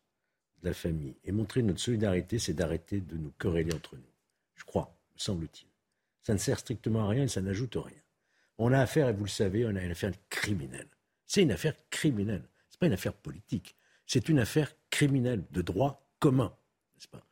de 0.62 0.68
la 0.68 0.74
famille 0.74 1.14
et 1.24 1.30
montrer 1.30 1.62
notre 1.62 1.80
solidarité, 1.80 2.38
c'est 2.38 2.54
d'arrêter 2.54 3.00
de 3.00 3.16
nous 3.16 3.30
quereller 3.38 3.74
entre 3.74 3.96
nous. 3.96 4.12
Je 4.56 4.64
crois, 4.64 4.98
me 5.14 5.20
semble-t-il. 5.20 5.68
Ça 6.22 6.32
ne 6.32 6.38
sert 6.38 6.58
strictement 6.58 7.04
à 7.04 7.08
rien 7.08 7.24
et 7.24 7.28
ça 7.28 7.42
n'ajoute 7.42 7.76
rien. 7.76 8.00
On 8.56 8.72
a 8.72 8.80
affaire, 8.80 9.08
et 9.08 9.12
vous 9.12 9.24
le 9.24 9.30
savez, 9.30 9.64
on 9.66 9.76
a 9.76 9.82
une 9.84 9.92
affaire 9.92 10.12
criminelle. 10.30 10.88
C'est 11.26 11.42
une 11.42 11.52
affaire 11.52 11.74
criminelle. 11.90 12.42
Ce 12.70 12.74
n'est 12.74 12.78
pas 12.80 12.86
une 12.86 12.92
affaire 12.94 13.12
politique. 13.12 13.76
C'est 14.06 14.28
une 14.28 14.40
affaire 14.40 14.74
criminelle 14.90 15.44
de 15.52 15.62
droit 15.62 16.10
commun, 16.18 16.56
n'est-ce 16.96 17.06
pas? 17.06 17.24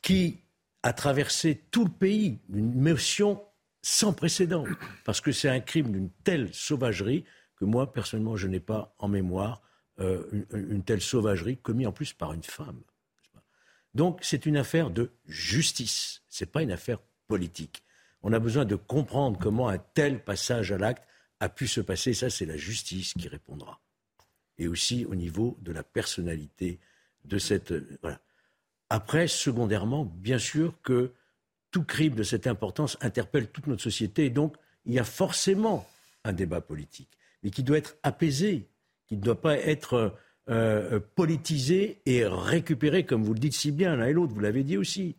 Qui 0.00 0.38
a 0.84 0.92
traversé 0.92 1.64
tout 1.70 1.84
le 1.84 1.90
pays, 1.90 2.38
une 2.52 2.80
motion 2.80 3.44
sans 3.82 4.12
précédent, 4.12 4.64
parce 5.04 5.20
que 5.20 5.32
c'est 5.32 5.48
un 5.48 5.60
crime 5.60 5.92
d'une 5.92 6.10
telle 6.24 6.54
sauvagerie 6.54 7.24
que 7.56 7.64
moi, 7.64 7.92
personnellement, 7.92 8.36
je 8.36 8.46
n'ai 8.46 8.60
pas 8.60 8.94
en 8.98 9.08
mémoire 9.08 9.62
euh, 10.00 10.44
une, 10.52 10.82
telle 10.82 11.00
sauvagerie 11.00 11.58
commise 11.58 11.86
en 11.86 11.92
plus 11.92 12.12
par 12.12 12.32
une 12.32 12.42
femme. 12.42 12.80
Donc 13.94 14.20
c'est 14.22 14.46
une 14.46 14.56
affaire 14.56 14.90
de 14.90 15.10
justice, 15.26 16.22
ce 16.28 16.44
n'est 16.44 16.50
pas 16.50 16.62
une 16.62 16.72
affaire 16.72 16.98
politique. 17.28 17.82
On 18.22 18.32
a 18.32 18.38
besoin 18.38 18.64
de 18.64 18.76
comprendre 18.76 19.38
comment 19.38 19.68
un 19.68 19.78
tel 19.78 20.22
passage 20.22 20.72
à 20.72 20.78
l'acte 20.78 21.06
a 21.40 21.48
pu 21.48 21.66
se 21.66 21.80
passer. 21.80 22.14
Ça, 22.14 22.30
c'est 22.30 22.46
la 22.46 22.56
justice 22.56 23.14
qui 23.14 23.28
répondra. 23.28 23.80
Et 24.58 24.68
aussi 24.68 25.04
au 25.04 25.14
niveau 25.14 25.58
de 25.60 25.72
la 25.72 25.82
personnalité 25.82 26.78
de 27.24 27.38
cette. 27.38 27.72
Euh. 27.72 28.16
Après, 28.90 29.26
secondairement, 29.26 30.04
bien 30.04 30.38
sûr 30.38 30.80
que 30.82 31.12
tout 31.70 31.82
crime 31.82 32.14
de 32.14 32.22
cette 32.22 32.46
importance 32.46 32.96
interpelle 33.00 33.48
toute 33.48 33.66
notre 33.66 33.82
société. 33.82 34.26
Et 34.26 34.30
donc, 34.30 34.56
il 34.84 34.92
y 34.92 34.98
a 34.98 35.04
forcément 35.04 35.88
un 36.24 36.32
débat 36.32 36.60
politique, 36.60 37.08
mais 37.42 37.50
qui 37.50 37.62
doit 37.62 37.78
être 37.78 37.96
apaisé, 38.02 38.68
il 39.12 39.18
ne 39.18 39.22
doit 39.22 39.40
pas 39.40 39.58
être 39.58 40.14
euh, 40.48 40.98
politisé 41.14 42.00
et 42.06 42.24
récupéré, 42.26 43.04
comme 43.04 43.22
vous 43.22 43.34
le 43.34 43.38
dites 43.38 43.52
si 43.52 43.70
bien 43.70 43.94
l'un 43.94 44.06
et 44.06 44.12
l'autre, 44.12 44.32
vous 44.32 44.40
l'avez 44.40 44.64
dit 44.64 44.78
aussi. 44.78 45.16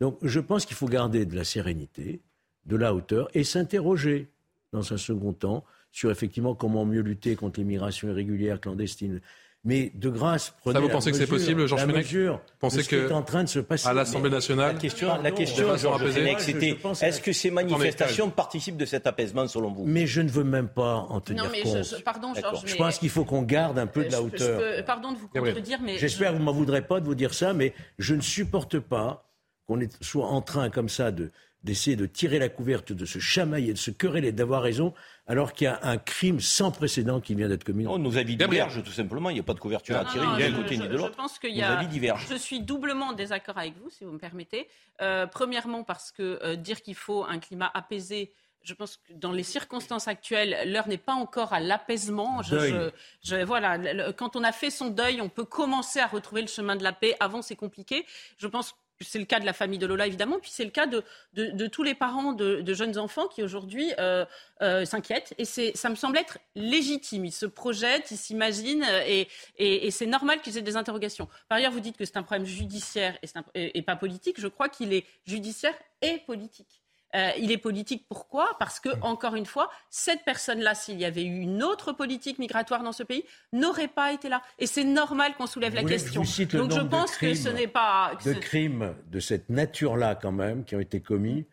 Donc 0.00 0.18
je 0.20 0.40
pense 0.40 0.66
qu'il 0.66 0.76
faut 0.76 0.88
garder 0.88 1.24
de 1.24 1.36
la 1.36 1.44
sérénité, 1.44 2.20
de 2.66 2.76
la 2.76 2.92
hauteur 2.92 3.28
et 3.34 3.44
s'interroger 3.44 4.28
dans 4.72 4.92
un 4.92 4.96
second 4.96 5.32
temps 5.32 5.64
sur 5.92 6.10
effectivement 6.10 6.54
comment 6.56 6.84
mieux 6.84 7.00
lutter 7.00 7.36
contre 7.36 7.60
l'immigration 7.60 8.08
irrégulière, 8.08 8.60
clandestine. 8.60 9.20
Mais 9.66 9.90
de 9.94 10.08
grâce, 10.08 10.54
prenez 10.62 10.74
Ça, 10.74 10.80
vous 10.80 10.88
pensez 10.88 11.10
que 11.10 11.16
c'est 11.16 11.26
possible, 11.26 11.66
Georges 11.66 11.86
Fenech 11.86 12.14
Vous 12.14 12.38
pensez 12.60 12.84
que, 12.84 13.08
est 13.08 13.12
en 13.12 13.22
train 13.22 13.42
de 13.42 13.48
se 13.48 13.58
passer. 13.58 13.88
à 13.88 13.92
l'Assemblée 13.92 14.30
nationale, 14.30 14.74
la 14.74 14.80
question, 14.80 15.08
la 15.20 15.30
question 15.32 15.76
Georges 15.76 16.12
c'était 16.38 16.78
est-ce 17.02 17.20
que 17.20 17.32
ces 17.32 17.50
manifestations 17.50 18.30
participent 18.30 18.76
de 18.76 18.84
cet 18.84 19.08
apaisement 19.08 19.48
selon 19.48 19.72
vous? 19.72 19.84
Mais 19.84 20.06
je 20.06 20.20
ne 20.20 20.28
veux 20.28 20.44
même 20.44 20.68
pas 20.68 20.94
en 21.08 21.20
tenir 21.20 21.42
non, 21.42 21.50
mais 21.50 21.62
compte. 21.62 21.82
Je, 21.82 21.96
pardon, 21.96 22.32
Georges, 22.32 22.62
je 22.64 22.76
pense 22.76 22.98
qu'il 23.00 23.10
faut 23.10 23.24
qu'on 23.24 23.42
garde 23.42 23.76
un 23.80 23.88
peu 23.88 24.04
de 24.04 24.12
la 24.12 24.22
hauteur. 24.22 24.84
pardon 24.84 25.10
de 25.12 25.18
vous 25.18 25.28
contredire, 25.28 25.80
mais 25.82 25.98
j'espère 25.98 26.30
que 26.30 26.36
vous 26.36 26.44
m'en 26.44 26.52
voudrez 26.52 26.82
pas 26.82 27.00
de 27.00 27.04
vous 27.04 27.16
dire 27.16 27.34
ça, 27.34 27.52
mais 27.52 27.74
je 27.98 28.14
ne 28.14 28.20
supporte 28.20 28.78
pas 28.78 29.26
qu'on 29.66 29.80
soit 30.00 30.26
en 30.26 30.42
train 30.42 30.70
comme 30.70 30.88
ça 30.88 31.10
de 31.10 31.32
d'essayer 31.66 31.96
de 31.96 32.06
tirer 32.06 32.38
la 32.38 32.48
couverte, 32.48 32.92
de 32.92 33.04
se 33.04 33.18
chamailler, 33.18 33.72
de 33.72 33.78
se 33.78 33.90
quereller, 33.90 34.32
d'avoir 34.32 34.62
raison, 34.62 34.94
alors 35.26 35.52
qu'il 35.52 35.64
y 35.64 35.68
a 35.68 35.80
un 35.82 35.98
crime 35.98 36.40
sans 36.40 36.70
précédent 36.70 37.20
qui 37.20 37.34
vient 37.34 37.48
d'être 37.48 37.64
commis. 37.64 37.84
Non, 37.84 37.98
nos 37.98 38.16
avis 38.16 38.36
divergent 38.36 38.82
tout 38.82 38.92
simplement. 38.92 39.28
Il 39.30 39.34
n'y 39.34 39.40
a 39.40 39.42
pas 39.42 39.54
de 39.54 39.60
couverture 39.60 39.96
à 39.96 40.04
tirer 40.04 40.26
ni 40.26 40.38
d'un 40.38 40.62
côté 40.62 40.78
ni 40.78 40.88
de 40.88 40.96
l'autre. 40.96 41.10
Je 41.12 41.16
pense 41.16 41.38
qu'il 41.38 41.54
y 41.54 41.62
a. 41.62 42.16
Je 42.28 42.36
suis 42.36 42.60
doublement 42.60 43.08
en 43.08 43.12
désaccord 43.12 43.58
avec 43.58 43.74
vous, 43.82 43.90
si 43.90 44.04
vous 44.04 44.12
me 44.12 44.18
permettez. 44.18 44.68
Euh, 45.02 45.26
premièrement, 45.26 45.82
parce 45.82 46.12
que 46.12 46.38
euh, 46.42 46.56
dire 46.56 46.80
qu'il 46.80 46.94
faut 46.94 47.24
un 47.24 47.38
climat 47.38 47.70
apaisé 47.74 48.32
je 48.62 48.74
pense 48.74 48.96
que 48.96 49.12
dans 49.12 49.30
les 49.30 49.44
circonstances 49.44 50.08
actuelles, 50.08 50.56
l'heure 50.66 50.88
n'est 50.88 50.98
pas 50.98 51.12
encore 51.12 51.52
à 51.52 51.60
l'apaisement. 51.60 52.40
voilà, 53.44 54.12
quand 54.14 54.34
on 54.34 54.42
a 54.42 54.50
fait 54.50 54.70
son 54.70 54.88
deuil, 54.88 55.20
on 55.20 55.28
peut 55.28 55.44
commencer 55.44 56.00
à 56.00 56.08
retrouver 56.08 56.40
le 56.40 56.48
chemin 56.48 56.74
de 56.74 56.82
la 56.82 56.92
paix. 56.92 57.14
Avant, 57.20 57.42
c'est 57.42 57.54
compliqué. 57.54 58.04
Je 58.38 58.48
pense 58.48 58.74
c'est 59.00 59.18
le 59.18 59.24
cas 59.24 59.40
de 59.40 59.46
la 59.46 59.52
famille 59.52 59.78
de 59.78 59.86
Lola, 59.86 60.06
évidemment, 60.06 60.38
puis 60.38 60.50
c'est 60.52 60.64
le 60.64 60.70
cas 60.70 60.86
de, 60.86 61.02
tous 61.68 61.82
les 61.82 61.94
parents 61.94 62.32
de, 62.32 62.74
jeunes 62.74 62.98
enfants 62.98 63.26
qui 63.28 63.42
aujourd'hui 63.42 63.92
euh, 63.98 64.24
euh, 64.62 64.84
s'inquiètent. 64.84 65.34
Et 65.38 65.44
ça 65.44 65.90
me 65.90 65.94
semble 65.94 66.18
être 66.18 66.38
légitime. 66.54 67.24
Ils 67.24 67.32
se 67.32 67.46
projettent, 67.46 68.10
ils 68.10 68.16
s'imaginent, 68.16 68.86
et, 69.06 69.28
et, 69.58 69.90
c'est 69.90 70.06
normal 70.06 70.40
qu'ils 70.40 70.56
aient 70.58 70.62
des 70.62 70.76
interrogations. 70.76 71.28
Par 71.48 71.58
ailleurs, 71.58 71.72
vous 71.72 71.80
dites 71.80 71.96
que 71.96 72.04
c'est 72.04 72.16
un 72.16 72.22
problème 72.22 72.46
judiciaire 72.46 73.18
et 73.54 73.82
pas 73.82 73.96
politique. 73.96 74.40
Je 74.40 74.48
crois 74.48 74.68
qu'il 74.68 74.92
est 74.92 75.04
judiciaire 75.26 75.74
et 76.02 76.18
politique. 76.18 76.82
Euh, 77.14 77.30
il 77.38 77.52
est 77.52 77.58
politique 77.58 78.06
pourquoi? 78.08 78.56
Parce 78.58 78.80
que, 78.80 78.88
encore 79.02 79.36
une 79.36 79.46
fois, 79.46 79.70
cette 79.90 80.24
personne-là, 80.24 80.74
s'il 80.74 80.98
y 80.98 81.04
avait 81.04 81.24
eu 81.24 81.40
une 81.40 81.62
autre 81.62 81.92
politique 81.92 82.38
migratoire 82.38 82.82
dans 82.82 82.92
ce 82.92 83.02
pays, 83.02 83.24
n'aurait 83.52 83.88
pas 83.88 84.12
été 84.12 84.28
là. 84.28 84.42
Et 84.58 84.66
c'est 84.66 84.84
normal 84.84 85.34
qu'on 85.36 85.46
soulève 85.46 85.74
la 85.74 85.84
question. 85.84 86.22
Donc 86.52 86.72
je 86.72 86.80
pense 86.80 87.16
que 87.16 87.34
ce 87.34 87.48
n'est 87.48 87.68
pas. 87.68 88.12
De 88.24 88.32
crimes 88.32 88.94
de 89.08 89.20
cette 89.20 89.48
nature-là, 89.48 90.14
quand 90.14 90.32
même, 90.32 90.64
qui 90.64 90.74
ont 90.76 90.80
été 90.80 91.00
commis 91.00 91.46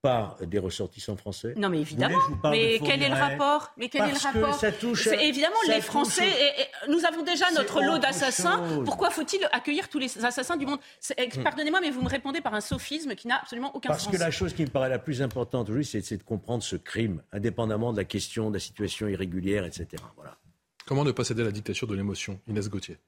par 0.00 0.36
des 0.46 0.58
ressortissants 0.58 1.16
français. 1.16 1.54
Non, 1.56 1.68
mais 1.68 1.80
évidemment. 1.80 2.18
Mais 2.44 2.78
quel 2.84 3.02
est 3.02 3.08
le 3.08 3.14
rapport 3.14 3.72
Mais 3.76 3.88
quel 3.88 4.02
est 4.02 4.12
le 4.12 4.18
rapport 4.18 4.54
ça 4.54 4.70
touche, 4.70 5.08
Évidemment, 5.08 5.56
les 5.66 5.80
Français. 5.80 6.28
Et, 6.28 6.90
nous 6.90 7.04
avons 7.04 7.22
déjà 7.22 7.50
notre 7.52 7.82
lot 7.82 7.98
d'assassins. 7.98 8.82
Pourquoi 8.84 9.10
faut-il 9.10 9.40
accueillir 9.52 9.88
tous 9.88 9.98
les 9.98 10.24
assassins 10.24 10.56
du 10.56 10.66
monde 10.66 10.78
hmm. 11.10 11.42
Pardonnez-moi, 11.42 11.80
mais 11.80 11.90
vous 11.90 12.02
me 12.02 12.08
répondez 12.08 12.40
par 12.40 12.54
un 12.54 12.60
sophisme 12.60 13.14
qui 13.14 13.26
n'a 13.26 13.36
absolument 13.36 13.74
aucun 13.74 13.92
sens. 13.92 14.04
Parce 14.04 14.16
que 14.16 14.20
la 14.20 14.30
chose 14.30 14.54
qui 14.54 14.62
me 14.62 14.70
paraît 14.70 14.88
la 14.88 14.98
plus 14.98 15.22
importante 15.22 15.68
aujourd'hui, 15.68 15.84
c'est 15.84 16.16
de 16.16 16.22
comprendre 16.22 16.62
ce 16.62 16.76
crime, 16.76 17.22
indépendamment 17.32 17.92
de 17.92 17.98
la 17.98 18.04
question 18.04 18.50
de 18.50 18.54
la 18.54 18.60
situation 18.60 19.08
irrégulière, 19.08 19.64
etc. 19.64 20.02
Voilà. 20.16 20.36
Comment 20.86 21.04
ne 21.04 21.12
pas 21.12 21.24
céder 21.24 21.42
à 21.42 21.46
la 21.46 21.52
dictature 21.52 21.86
de 21.86 21.94
l'émotion, 21.94 22.40
Inès 22.46 22.68
Gauthier 22.70 22.98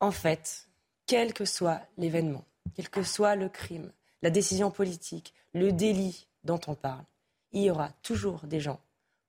En 0.00 0.10
fait, 0.10 0.68
quel 1.06 1.32
que 1.32 1.44
soit 1.44 1.80
l'événement, 1.96 2.44
quel 2.74 2.90
que 2.90 3.02
soit 3.02 3.36
le 3.36 3.48
crime, 3.48 3.92
la 4.22 4.30
décision 4.30 4.70
politique, 4.70 5.34
le 5.52 5.72
délit 5.72 6.26
dont 6.44 6.60
on 6.66 6.74
parle, 6.74 7.04
il 7.52 7.62
y 7.62 7.70
aura 7.70 7.90
toujours 8.02 8.40
des 8.44 8.60
gens 8.60 8.80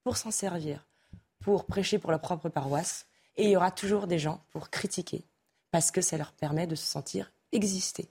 pour 0.03 0.17
s'en 0.17 0.31
servir, 0.31 0.85
pour 1.39 1.65
prêcher 1.65 1.99
pour 1.99 2.11
leur 2.11 2.21
propre 2.21 2.49
paroisse, 2.49 3.05
et 3.35 3.43
il 3.45 3.49
y 3.49 3.57
aura 3.57 3.71
toujours 3.71 4.07
des 4.07 4.19
gens 4.19 4.41
pour 4.51 4.69
critiquer, 4.69 5.23
parce 5.71 5.91
que 5.91 6.01
ça 6.01 6.17
leur 6.17 6.31
permet 6.31 6.67
de 6.67 6.75
se 6.75 6.85
sentir 6.85 7.31
exister. 7.51 8.09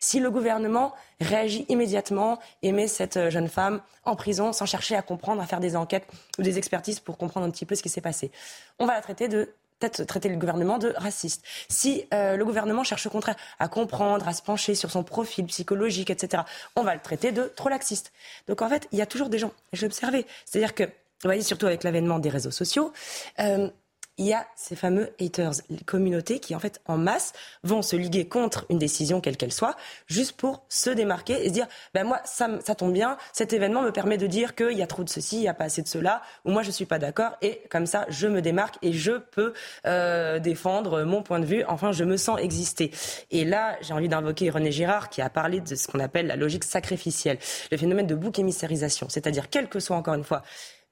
Si 0.00 0.20
le 0.20 0.30
gouvernement 0.30 0.92
réagit 1.20 1.64
immédiatement 1.68 2.38
et 2.62 2.72
met 2.72 2.88
cette 2.88 3.16
euh, 3.16 3.30
jeune 3.30 3.48
femme 3.48 3.80
en 4.04 4.16
prison 4.16 4.52
sans 4.52 4.66
chercher 4.66 4.96
à 4.96 5.02
comprendre, 5.02 5.40
à 5.40 5.46
faire 5.46 5.60
des 5.60 5.76
enquêtes 5.76 6.06
ou 6.38 6.42
des 6.42 6.58
expertises 6.58 7.00
pour 7.00 7.16
comprendre 7.16 7.46
un 7.46 7.50
petit 7.50 7.64
peu 7.64 7.74
ce 7.74 7.82
qui 7.82 7.88
s'est 7.88 8.02
passé, 8.02 8.30
on 8.78 8.84
va 8.84 8.94
la 8.94 9.00
traiter 9.00 9.28
de 9.28 9.54
traiter 9.88 10.28
le 10.28 10.36
gouvernement 10.36 10.78
de 10.78 10.92
raciste. 10.96 11.44
Si 11.68 12.04
euh, 12.12 12.36
le 12.36 12.44
gouvernement 12.44 12.84
cherche 12.84 13.06
au 13.06 13.10
contraire 13.10 13.36
à 13.58 13.68
comprendre, 13.68 14.26
à 14.28 14.32
se 14.32 14.42
pencher 14.42 14.74
sur 14.74 14.90
son 14.90 15.02
profil 15.02 15.46
psychologique, 15.46 16.10
etc., 16.10 16.42
on 16.76 16.82
va 16.82 16.94
le 16.94 17.00
traiter 17.00 17.32
de 17.32 17.52
trop 17.56 17.68
laxiste. 17.68 18.12
Donc 18.48 18.62
en 18.62 18.68
fait, 18.68 18.88
il 18.92 18.98
y 18.98 19.02
a 19.02 19.06
toujours 19.06 19.28
des 19.28 19.38
gens, 19.38 19.52
j'ai 19.72 19.86
observé, 19.86 20.26
c'est-à-dire 20.44 20.74
que, 20.74 20.84
vous 20.84 21.28
voyez, 21.28 21.42
surtout 21.42 21.66
avec 21.66 21.84
l'avènement 21.84 22.18
des 22.18 22.28
réseaux 22.28 22.50
sociaux, 22.50 22.92
euh, 23.38 23.68
il 24.16 24.26
y 24.26 24.32
a 24.32 24.46
ces 24.54 24.76
fameux 24.76 25.10
haters, 25.20 25.52
les 25.70 25.78
communautés 25.78 26.38
qui, 26.38 26.54
en 26.54 26.60
fait, 26.60 26.80
en 26.86 26.96
masse, 26.96 27.32
vont 27.64 27.82
se 27.82 27.96
liguer 27.96 28.28
contre 28.28 28.64
une 28.70 28.78
décision, 28.78 29.20
quelle 29.20 29.36
qu'elle 29.36 29.52
soit, 29.52 29.76
juste 30.06 30.36
pour 30.36 30.64
se 30.68 30.90
démarquer 30.90 31.44
et 31.44 31.48
se 31.48 31.52
dire, 31.52 31.66
ben 31.94 32.04
moi, 32.04 32.20
ça, 32.24 32.48
ça 32.64 32.74
tombe 32.74 32.92
bien, 32.92 33.16
cet 33.32 33.52
événement 33.52 33.82
me 33.82 33.90
permet 33.90 34.16
de 34.16 34.26
dire 34.26 34.54
qu'il 34.54 34.76
y 34.76 34.82
a 34.82 34.86
trop 34.86 35.02
de 35.02 35.08
ceci, 35.08 35.36
il 35.36 35.40
n'y 35.40 35.48
a 35.48 35.54
pas 35.54 35.64
assez 35.64 35.82
de 35.82 35.88
cela, 35.88 36.22
ou 36.44 36.50
moi, 36.50 36.62
je 36.62 36.68
ne 36.68 36.72
suis 36.72 36.86
pas 36.86 36.98
d'accord, 36.98 37.32
et 37.42 37.62
comme 37.70 37.86
ça, 37.86 38.06
je 38.08 38.28
me 38.28 38.40
démarque 38.40 38.76
et 38.82 38.92
je 38.92 39.18
peux 39.18 39.52
euh, 39.86 40.38
défendre 40.38 41.02
mon 41.02 41.22
point 41.22 41.40
de 41.40 41.46
vue, 41.46 41.64
enfin, 41.66 41.90
je 41.90 42.04
me 42.04 42.16
sens 42.16 42.38
exister. 42.40 42.92
Et 43.32 43.44
là, 43.44 43.76
j'ai 43.80 43.94
envie 43.94 44.08
d'invoquer 44.08 44.50
René 44.50 44.70
Girard, 44.70 45.10
qui 45.10 45.22
a 45.22 45.30
parlé 45.30 45.60
de 45.60 45.74
ce 45.74 45.88
qu'on 45.88 46.00
appelle 46.00 46.28
la 46.28 46.36
logique 46.36 46.64
sacrificielle, 46.64 47.38
le 47.72 47.76
phénomène 47.76 48.06
de 48.06 48.14
bouc 48.14 48.38
émissarisation, 48.38 49.08
c'est-à-dire, 49.08 49.50
quel 49.50 49.68
que 49.68 49.80
soit, 49.80 49.96
encore 49.96 50.14
une 50.14 50.24
fois, 50.24 50.42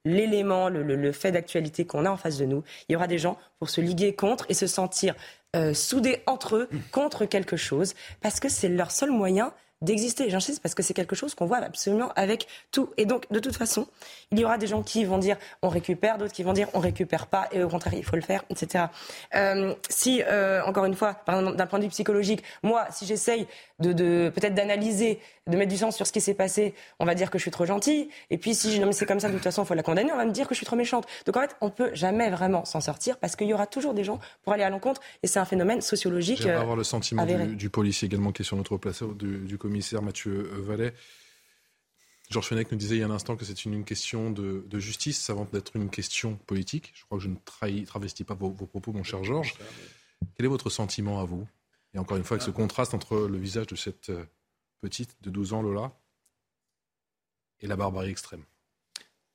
l'élément, 0.04 0.68
le, 0.68 1.12
fait 1.12 1.32
d'actualité 1.32 1.86
qu'on 1.86 2.04
a 2.04 2.10
en 2.10 2.16
face 2.16 2.38
de 2.38 2.44
nous, 2.44 2.62
il 2.88 2.92
y 2.92 2.96
aura 2.96 3.06
des 3.06 3.18
gens 3.18 3.38
pour 3.58 3.70
se 3.70 3.80
liguer 3.80 4.14
contre 4.14 4.46
et 4.48 4.54
se 4.54 4.66
sentir 4.66 5.14
euh, 5.54 5.74
soudés 5.74 6.22
entre 6.26 6.56
eux 6.56 6.68
contre 6.90 7.24
quelque 7.26 7.56
chose, 7.56 7.94
parce 8.20 8.40
que 8.40 8.48
c'est 8.48 8.68
leur 8.68 8.90
seul 8.90 9.10
moyen 9.10 9.52
d'exister. 9.82 10.30
J'insiste 10.30 10.62
parce 10.62 10.74
que 10.74 10.82
c'est 10.82 10.94
quelque 10.94 11.14
chose 11.14 11.34
qu'on 11.34 11.44
voit 11.44 11.58
absolument 11.58 12.10
avec 12.16 12.46
tout. 12.70 12.90
Et 12.96 13.04
donc, 13.04 13.30
de 13.30 13.38
toute 13.38 13.56
façon, 13.56 13.86
il 14.30 14.38
y 14.38 14.44
aura 14.44 14.56
des 14.56 14.66
gens 14.66 14.82
qui 14.82 15.04
vont 15.04 15.18
dire 15.18 15.36
on 15.60 15.68
récupère, 15.68 16.16
d'autres 16.16 16.32
qui 16.32 16.42
vont 16.42 16.52
dire 16.52 16.68
on 16.72 16.78
récupère 16.78 17.26
pas, 17.26 17.48
et 17.52 17.62
au 17.62 17.68
contraire, 17.68 17.94
il 17.94 18.04
faut 18.04 18.16
le 18.16 18.22
faire, 18.22 18.44
etc. 18.48 18.86
Euh, 19.34 19.74
si, 19.90 20.22
euh, 20.22 20.62
encore 20.64 20.86
une 20.86 20.94
fois, 20.94 21.16
d'un 21.26 21.66
point 21.66 21.78
de 21.78 21.84
vue 21.84 21.90
psychologique, 21.90 22.42
moi, 22.62 22.86
si 22.90 23.04
j'essaye 23.04 23.46
de, 23.80 23.92
de 23.92 24.32
peut-être 24.34 24.54
d'analyser, 24.54 25.20
de 25.48 25.56
mettre 25.56 25.70
du 25.70 25.76
sens 25.76 25.96
sur 25.96 26.06
ce 26.06 26.12
qui 26.12 26.20
s'est 26.20 26.34
passé, 26.34 26.74
on 27.00 27.04
va 27.04 27.14
dire 27.14 27.30
que 27.30 27.38
je 27.38 27.42
suis 27.42 27.50
trop 27.50 27.66
gentille. 27.66 28.08
Et 28.30 28.38
puis, 28.38 28.54
si 28.54 28.72
je 28.72 28.80
non 28.80 28.86
mais 28.86 28.92
c'est 28.92 29.06
comme 29.06 29.20
ça, 29.20 29.28
de 29.28 29.34
toute 29.34 29.42
façon, 29.42 29.64
il 29.64 29.66
faut 29.66 29.74
la 29.74 29.82
condamner, 29.82 30.12
on 30.12 30.16
va 30.16 30.24
me 30.24 30.32
dire 30.32 30.46
que 30.46 30.54
je 30.54 30.58
suis 30.58 30.66
trop 30.66 30.76
méchante. 30.76 31.06
Donc, 31.26 31.36
en 31.36 31.40
fait, 31.40 31.56
on 31.60 31.70
peut 31.70 31.90
jamais 31.94 32.30
vraiment 32.30 32.64
s'en 32.64 32.80
sortir 32.80 33.18
parce 33.18 33.34
qu'il 33.34 33.48
y 33.48 33.54
aura 33.54 33.66
toujours 33.66 33.94
des 33.94 34.04
gens 34.04 34.20
pour 34.42 34.52
aller 34.52 34.62
à 34.62 34.70
l'encontre, 34.70 35.00
et 35.22 35.26
c'est 35.26 35.40
un 35.40 35.44
phénomène 35.44 35.80
sociologique. 35.80 36.42
J'aimerais 36.42 36.60
avoir 36.60 36.76
le 36.76 36.84
sentiment 36.84 37.26
du, 37.26 37.70
policier 37.70 38.06
également 38.06 38.32
qui 38.32 38.42
est 38.42 38.44
sur 38.44 38.56
notre 38.56 38.76
place, 38.76 39.02
du, 39.02 39.38
du 39.38 39.58
commissaire 39.58 40.02
Mathieu 40.02 40.48
Vallet. 40.58 40.94
Georges 42.32 42.48
Fenech 42.48 42.72
nous 42.72 42.78
disait 42.78 42.96
il 42.96 43.00
y 43.00 43.02
a 43.02 43.06
un 43.06 43.10
instant 43.10 43.36
que 43.36 43.44
c'est 43.44 43.64
une, 43.64 43.84
question 43.84 44.30
de, 44.30 44.64
justice 44.78 45.28
avant 45.30 45.46
d'être 45.52 45.76
une 45.76 45.90
question 45.90 46.36
politique. 46.46 46.92
Je 46.94 47.04
crois 47.04 47.18
que 47.18 47.24
je 47.24 47.28
ne 47.28 47.84
travestis 47.84 48.24
pas 48.24 48.34
vos, 48.34 48.50
propos, 48.50 48.92
mon 48.92 49.02
cher 49.02 49.22
Georges. 49.22 49.54
Quel 50.36 50.46
est 50.46 50.48
votre 50.48 50.70
sentiment 50.70 51.20
à 51.20 51.24
vous? 51.24 51.46
Et 51.94 51.98
encore 51.98 52.16
une 52.16 52.24
fois, 52.24 52.36
avec 52.36 52.46
ce 52.46 52.50
contraste 52.50 52.94
entre 52.94 53.28
le 53.28 53.38
visage 53.38 53.66
de 53.66 53.76
cette 53.76 54.08
euh, 54.08 54.24
petite 54.82 55.16
de 55.22 55.30
12 55.30 55.54
ans, 55.54 55.62
Lola, 55.62 55.92
et 57.60 57.66
la 57.66 57.76
barbarie 57.76 58.10
extrême. 58.10 58.44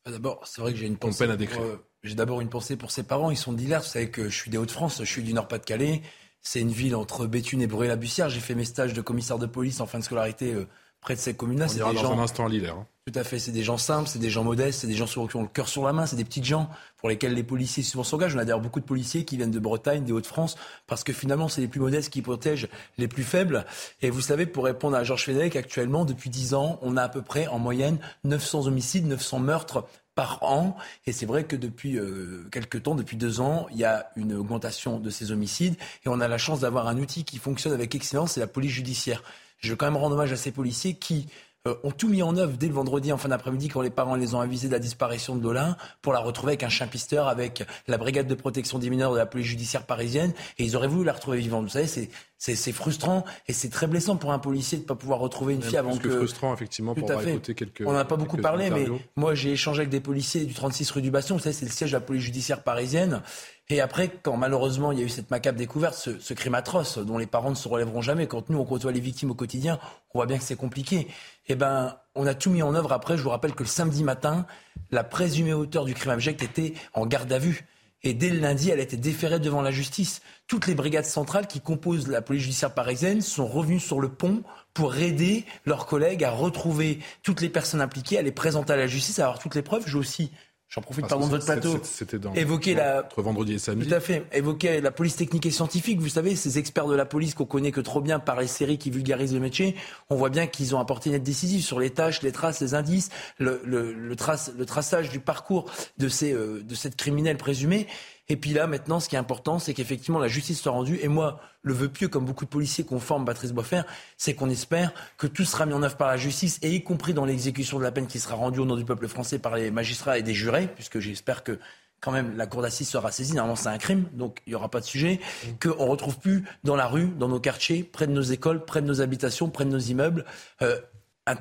Ah, 0.05 0.11
d'abord, 0.11 0.45
c'est 0.45 0.61
vrai 0.61 0.73
que 0.73 0.77
j'ai 0.77 0.85
une 0.85 0.97
pensée. 0.97 1.23
Peine 1.23 1.31
à 1.31 1.37
décrire. 1.37 1.61
Euh, 1.61 1.77
j'ai 2.03 2.15
d'abord 2.15 2.41
une 2.41 2.49
pensée 2.49 2.77
pour 2.77 2.91
ses 2.91 3.03
parents. 3.03 3.31
Ils 3.31 3.37
sont 3.37 3.53
d'Hilaire. 3.53 3.81
Vous 3.81 3.87
savez 3.87 4.11
que 4.11 4.29
je 4.29 4.35
suis 4.35 4.51
des 4.51 4.57
Hauts-de-France, 4.57 4.99
je 4.99 5.11
suis 5.11 5.23
du 5.23 5.33
Nord-Pas-de-Calais. 5.33 6.01
C'est 6.41 6.61
une 6.61 6.71
ville 6.71 6.95
entre 6.95 7.25
Béthune 7.25 7.61
et 7.61 7.67
Bruy-la-Bussière. 7.67 8.29
J'ai 8.29 8.39
fait 8.39 8.55
mes 8.55 8.65
stages 8.65 8.93
de 8.93 9.01
commissaire 9.01 9.39
de 9.39 9.47
police 9.47 9.81
en 9.81 9.85
fin 9.85 9.99
de 9.99 10.03
scolarité 10.03 10.53
euh, 10.53 10.67
près 11.01 11.15
de 11.15 11.19
ces 11.19 11.35
communes-là. 11.35 11.67
On 11.69 11.77
ira 11.77 11.93
dans 11.93 12.11
un 12.11 12.19
instant 12.19 12.45
à 12.45 12.49
Lille. 12.49 12.67
Hein. 12.67 12.85
Tout 13.07 13.17
à 13.17 13.23
fait. 13.23 13.39
C'est 13.39 13.53
des 13.53 13.63
gens 13.63 13.77
simples, 13.77 14.09
c'est 14.09 14.19
des 14.19 14.29
gens 14.29 14.43
modestes, 14.43 14.81
c'est 14.81 14.87
des 14.87 14.93
gens 14.93 15.05
qui 15.05 15.17
ont 15.37 15.41
le 15.41 15.47
cœur 15.47 15.69
sur 15.69 15.85
la 15.85 15.93
main, 15.93 16.05
c'est 16.05 16.17
des 16.17 16.25
petites 16.25 16.43
gens 16.43 16.69
pour 16.97 17.07
lesquels 17.07 17.33
les 17.33 17.43
policiers 17.43 17.81
souvent 17.81 18.03
s'engagent. 18.03 18.35
On 18.35 18.39
a 18.39 18.43
d'ailleurs 18.43 18.59
beaucoup 18.59 18.81
de 18.81 18.85
policiers 18.85 19.23
qui 19.23 19.37
viennent 19.37 19.49
de 19.49 19.59
Bretagne, 19.59 20.03
des 20.03 20.11
Hauts-de-France, 20.11 20.57
parce 20.87 21.05
que 21.05 21.13
finalement, 21.13 21.47
c'est 21.47 21.61
les 21.61 21.69
plus 21.69 21.79
modestes 21.79 22.11
qui 22.11 22.21
protègent 22.21 22.67
les 22.97 23.07
plus 23.07 23.23
faibles. 23.23 23.65
Et 24.01 24.09
vous 24.09 24.19
savez, 24.19 24.45
pour 24.45 24.65
répondre 24.65 24.97
à 24.97 25.05
Georges 25.05 25.23
Fenech, 25.23 25.55
actuellement, 25.55 26.03
depuis 26.03 26.29
10 26.29 26.53
ans, 26.53 26.79
on 26.81 26.97
a 26.97 27.03
à 27.03 27.07
peu 27.07 27.21
près 27.21 27.47
en 27.47 27.59
moyenne 27.59 27.97
900 28.25 28.67
homicides, 28.67 29.07
900 29.07 29.39
meurtres 29.39 29.85
par 30.13 30.43
an. 30.43 30.75
Et 31.05 31.13
c'est 31.13 31.25
vrai 31.25 31.45
que 31.45 31.55
depuis 31.55 31.97
euh, 31.97 32.45
quelques 32.51 32.83
temps, 32.83 32.95
depuis 32.95 33.15
deux 33.15 33.39
ans, 33.39 33.67
il 33.71 33.77
y 33.77 33.85
a 33.85 34.09
une 34.17 34.33
augmentation 34.33 34.99
de 34.99 35.09
ces 35.09 35.31
homicides. 35.31 35.75
Et 36.05 36.09
on 36.09 36.19
a 36.19 36.27
la 36.27 36.37
chance 36.37 36.59
d'avoir 36.59 36.89
un 36.89 36.97
outil 36.97 37.23
qui 37.23 37.37
fonctionne 37.37 37.71
avec 37.71 37.95
excellence, 37.95 38.33
c'est 38.33 38.41
la 38.41 38.47
police 38.47 38.73
judiciaire. 38.73 39.23
Je 39.59 39.71
veux 39.71 39.75
quand 39.75 39.85
même 39.87 39.97
rendre 39.97 40.15
hommage 40.15 40.31
à 40.31 40.35
ces 40.35 40.51
policiers 40.51 40.95
qui 40.95 41.27
euh, 41.67 41.75
ont 41.83 41.91
tout 41.91 42.09
mis 42.09 42.23
en 42.23 42.35
œuvre 42.37 42.57
dès 42.57 42.67
le 42.67 42.73
vendredi 42.73 43.11
en 43.11 43.17
fin 43.17 43.29
d'après-midi 43.29 43.67
quand 43.67 43.81
les 43.81 43.89
parents 43.89 44.15
les 44.15 44.33
ont 44.33 44.39
avisés 44.39 44.67
de 44.67 44.73
la 44.73 44.79
disparition 44.79 45.35
de 45.35 45.41
Dolin 45.41 45.77
pour 46.01 46.13
la 46.13 46.19
retrouver 46.19 46.51
avec 46.51 46.63
un 46.63 46.69
chien 46.69 46.87
pisteur, 46.87 47.27
avec 47.27 47.63
la 47.87 47.97
brigade 47.97 48.27
de 48.27 48.35
protection 48.35 48.79
des 48.79 48.89
mineurs 48.89 49.11
de 49.13 49.17
la 49.17 49.25
police 49.25 49.47
judiciaire 49.47 49.85
parisienne 49.85 50.33
et 50.57 50.63
ils 50.63 50.75
auraient 50.75 50.87
voulu 50.87 51.05
la 51.05 51.13
retrouver 51.13 51.37
vivante. 51.37 51.63
Vous 51.65 51.69
savez, 51.69 51.87
c'est 51.87 52.09
c'est 52.37 52.71
frustrant 52.71 53.25
et 53.47 53.53
c'est 53.53 53.69
très 53.69 53.87
blessant 53.87 54.15
pour 54.15 54.31
un 54.31 54.39
policier 54.39 54.77
de 54.77 54.83
ne 54.83 54.87
pas 54.87 54.95
pouvoir 54.95 55.19
retrouver 55.19 55.55
une 55.55 55.63
fille 55.63 55.77
avant 55.77 55.97
que... 55.97 56.09
frustrant, 56.09 56.53
effectivement, 56.53 56.93
pour 56.93 57.09
avoir 57.09 57.27
écouté 57.27 57.55
quelques... 57.55 57.81
On 57.85 57.91
n'en 57.91 57.97
a 57.97 58.05
pas 58.05 58.15
beaucoup 58.15 58.37
parlé, 58.37 58.69
mais 58.69 58.85
moi 59.15 59.33
j'ai 59.33 59.51
échangé 59.51 59.81
avec 59.81 59.89
des 59.89 59.99
policiers 59.99 60.45
du 60.45 60.53
36 60.53 60.91
rue 60.91 61.01
du 61.01 61.09
Bastion, 61.09 61.35
vous 61.35 61.41
savez, 61.41 61.53
c'est 61.53 61.65
le 61.65 61.71
siège 61.71 61.91
de 61.91 61.97
la 61.97 62.01
police 62.01 62.23
judiciaire 62.23 62.61
parisienne. 62.61 63.21
Et 63.69 63.81
après, 63.81 64.09
quand 64.21 64.37
malheureusement 64.37 64.91
il 64.91 64.99
y 64.99 65.01
a 65.01 65.05
eu 65.05 65.09
cette 65.09 65.29
macabre 65.29 65.57
découverte, 65.57 65.95
ce, 65.95 66.33
crime 66.33 66.55
atroce 66.55 66.99
dont 66.99 67.17
les 67.17 67.25
parents 67.25 67.49
ne 67.49 67.55
se 67.55 67.67
relèveront 67.67 68.01
jamais, 68.01 68.27
quand 68.27 68.49
nous 68.49 68.59
on 68.59 68.65
côtoie 68.65 68.91
les 68.91 68.99
victimes 68.99 69.31
au 69.31 69.35
quotidien, 69.35 69.79
on 70.13 70.19
voit 70.19 70.25
bien 70.25 70.37
que 70.37 70.43
c'est 70.43 70.55
compliqué. 70.55 71.07
Eh 71.47 71.55
ben, 71.55 71.97
on 72.15 72.27
a 72.27 72.33
tout 72.33 72.49
mis 72.49 72.61
en 72.61 72.75
œuvre 72.75 72.91
après. 72.91 73.17
Je 73.17 73.23
vous 73.23 73.29
rappelle 73.29 73.53
que 73.53 73.63
le 73.63 73.69
samedi 73.69 74.03
matin, 74.03 74.45
la 74.91 75.03
présumée 75.03 75.53
auteur 75.53 75.85
du 75.85 75.93
crime 75.93 76.11
abject 76.11 76.43
était 76.43 76.73
en 76.93 77.05
garde 77.05 77.31
à 77.31 77.39
vue. 77.39 77.65
Et 78.03 78.13
dès 78.13 78.29
le 78.29 78.39
lundi, 78.39 78.69
elle 78.69 78.79
a 78.79 78.83
été 78.83 78.95
déférée 78.95 79.39
devant 79.39 79.61
la 79.61 79.71
justice. 79.71 80.21
Toutes 80.47 80.67
les 80.67 80.75
brigades 80.75 81.05
centrales 81.05 81.47
qui 81.47 81.61
composent 81.61 82.07
la 82.07 82.21
police 82.21 82.43
judiciaire 82.43 82.73
parisienne 82.73 83.21
sont 83.21 83.47
revenues 83.47 83.79
sur 83.79 83.99
le 83.99 84.09
pont 84.09 84.43
pour 84.73 84.95
aider 84.97 85.45
leurs 85.65 85.87
collègues 85.87 86.23
à 86.23 86.29
retrouver 86.29 86.99
toutes 87.23 87.41
les 87.41 87.49
personnes 87.49 87.81
impliquées, 87.81 88.19
à 88.19 88.21
les 88.21 88.31
présenter 88.31 88.73
à 88.73 88.77
la 88.77 88.87
justice, 88.87 89.19
à 89.19 89.23
avoir 89.23 89.39
toutes 89.39 89.55
les 89.55 89.63
preuves. 89.63 89.85
J'ai 89.87 89.97
aussi 89.97 90.31
J'en 90.69 90.81
profite, 90.81 91.05
ah, 91.05 91.09
pardon, 91.09 91.27
de 91.27 91.31
votre 91.31 91.45
plateau. 91.45 91.79
C'était 91.83 92.19
dans 92.19 92.33
évoquer 92.33 92.75
la 92.75 93.05
entre 93.05 93.21
vendredi 93.21 93.53
et 93.53 93.57
samedi. 93.57 93.87
Tout 93.87 93.95
à 93.95 94.01
fait. 94.01 94.25
Évoquer 94.33 94.81
la 94.81 94.91
police 94.91 95.15
technique 95.15 95.45
et 95.45 95.51
scientifique. 95.51 96.01
Vous 96.01 96.09
savez, 96.09 96.35
ces 96.35 96.59
experts 96.59 96.87
de 96.87 96.95
la 96.95 97.05
police 97.05 97.35
qu'on 97.35 97.45
connaît 97.45 97.71
que 97.71 97.79
trop 97.79 98.01
bien 98.01 98.19
par 98.19 98.41
les 98.41 98.47
séries 98.47 98.77
qui 98.77 98.89
vulgarisent 98.89 99.33
le 99.33 99.39
métier. 99.39 99.75
On 100.09 100.15
voit 100.15 100.29
bien 100.29 100.45
qu'ils 100.45 100.75
ont 100.75 100.79
apporté 100.79 101.09
une 101.09 101.15
aide 101.15 101.23
décisive 101.23 101.61
sur 101.61 101.79
les 101.79 101.91
tâches, 101.91 102.21
les 102.21 102.33
traces, 102.33 102.59
les 102.59 102.73
indices, 102.73 103.09
le, 103.37 103.61
le, 103.63 103.93
le, 103.93 104.15
trace, 104.17 104.51
le 104.57 104.65
traçage 104.65 105.09
du 105.09 105.21
parcours 105.21 105.71
de 105.99 106.09
ces 106.09 106.33
euh, 106.33 106.61
de 106.61 106.75
cette 106.75 106.97
criminelle 106.97 107.37
présumée. 107.37 107.87
Et 108.29 108.35
puis 108.35 108.51
là, 108.51 108.67
maintenant, 108.67 108.99
ce 108.99 109.07
qui 109.07 109.15
est 109.15 109.19
important, 109.19 109.57
c'est 109.57 109.73
qu'effectivement 109.73 110.19
la 110.19 110.27
justice 110.27 110.61
soit 110.61 110.71
rendue. 110.71 110.99
Et 111.01 111.07
moi, 111.07 111.39
le 111.61 111.73
vœu 111.73 111.87
pieux, 111.87 112.07
comme 112.09 112.25
beaucoup 112.25 112.45
de 112.45 112.49
policiers 112.49 112.83
qu'on 112.83 112.99
forme, 112.99 113.25
Patrice 113.25 113.53
Boisfer, 113.53 113.83
c'est 114.17 114.33
qu'on 114.33 114.49
espère 114.49 114.93
que 115.17 115.27
tout 115.27 115.45
sera 115.45 115.65
mis 115.65 115.73
en 115.73 115.83
œuvre 115.83 115.95
par 115.95 116.07
la 116.07 116.17
justice, 116.17 116.59
et 116.61 116.71
y 116.73 116.83
compris 116.83 117.13
dans 117.13 117.25
l'exécution 117.25 117.77
de 117.77 117.83
la 117.83 117.91
peine 117.91 118.07
qui 118.07 118.19
sera 118.19 118.35
rendue 118.35 118.59
au 118.59 118.65
nom 118.65 118.75
du 118.75 118.85
peuple 118.85 119.07
français 119.07 119.39
par 119.39 119.55
les 119.55 119.71
magistrats 119.71 120.17
et 120.17 120.23
des 120.23 120.33
jurés, 120.33 120.67
puisque 120.67 120.99
j'espère 120.99 121.43
que 121.43 121.59
quand 121.99 122.11
même 122.11 122.37
la 122.37 122.45
cour 122.45 122.61
d'assises 122.61 122.89
sera 122.89 123.11
saisie. 123.11 123.33
Normalement, 123.33 123.55
c'est 123.55 123.69
un 123.69 123.77
crime, 123.77 124.05
donc 124.13 124.41
il 124.45 124.51
n'y 124.51 124.55
aura 124.55 124.69
pas 124.69 124.81
de 124.81 124.85
sujet. 124.85 125.19
Qu'on 125.61 125.85
ne 125.85 125.89
retrouve 125.89 126.19
plus 126.19 126.43
dans 126.63 126.75
la 126.75 126.87
rue, 126.87 127.07
dans 127.07 127.27
nos 127.27 127.39
quartiers, 127.39 127.83
près 127.83 128.07
de 128.07 128.11
nos 128.11 128.21
écoles, 128.21 128.65
près 128.65 128.81
de 128.81 128.87
nos 128.87 129.01
habitations, 129.01 129.49
près 129.49 129.65
de 129.65 129.71
nos 129.71 129.79
immeubles, 129.79 130.25
euh, 130.61 130.79
un 131.25 131.35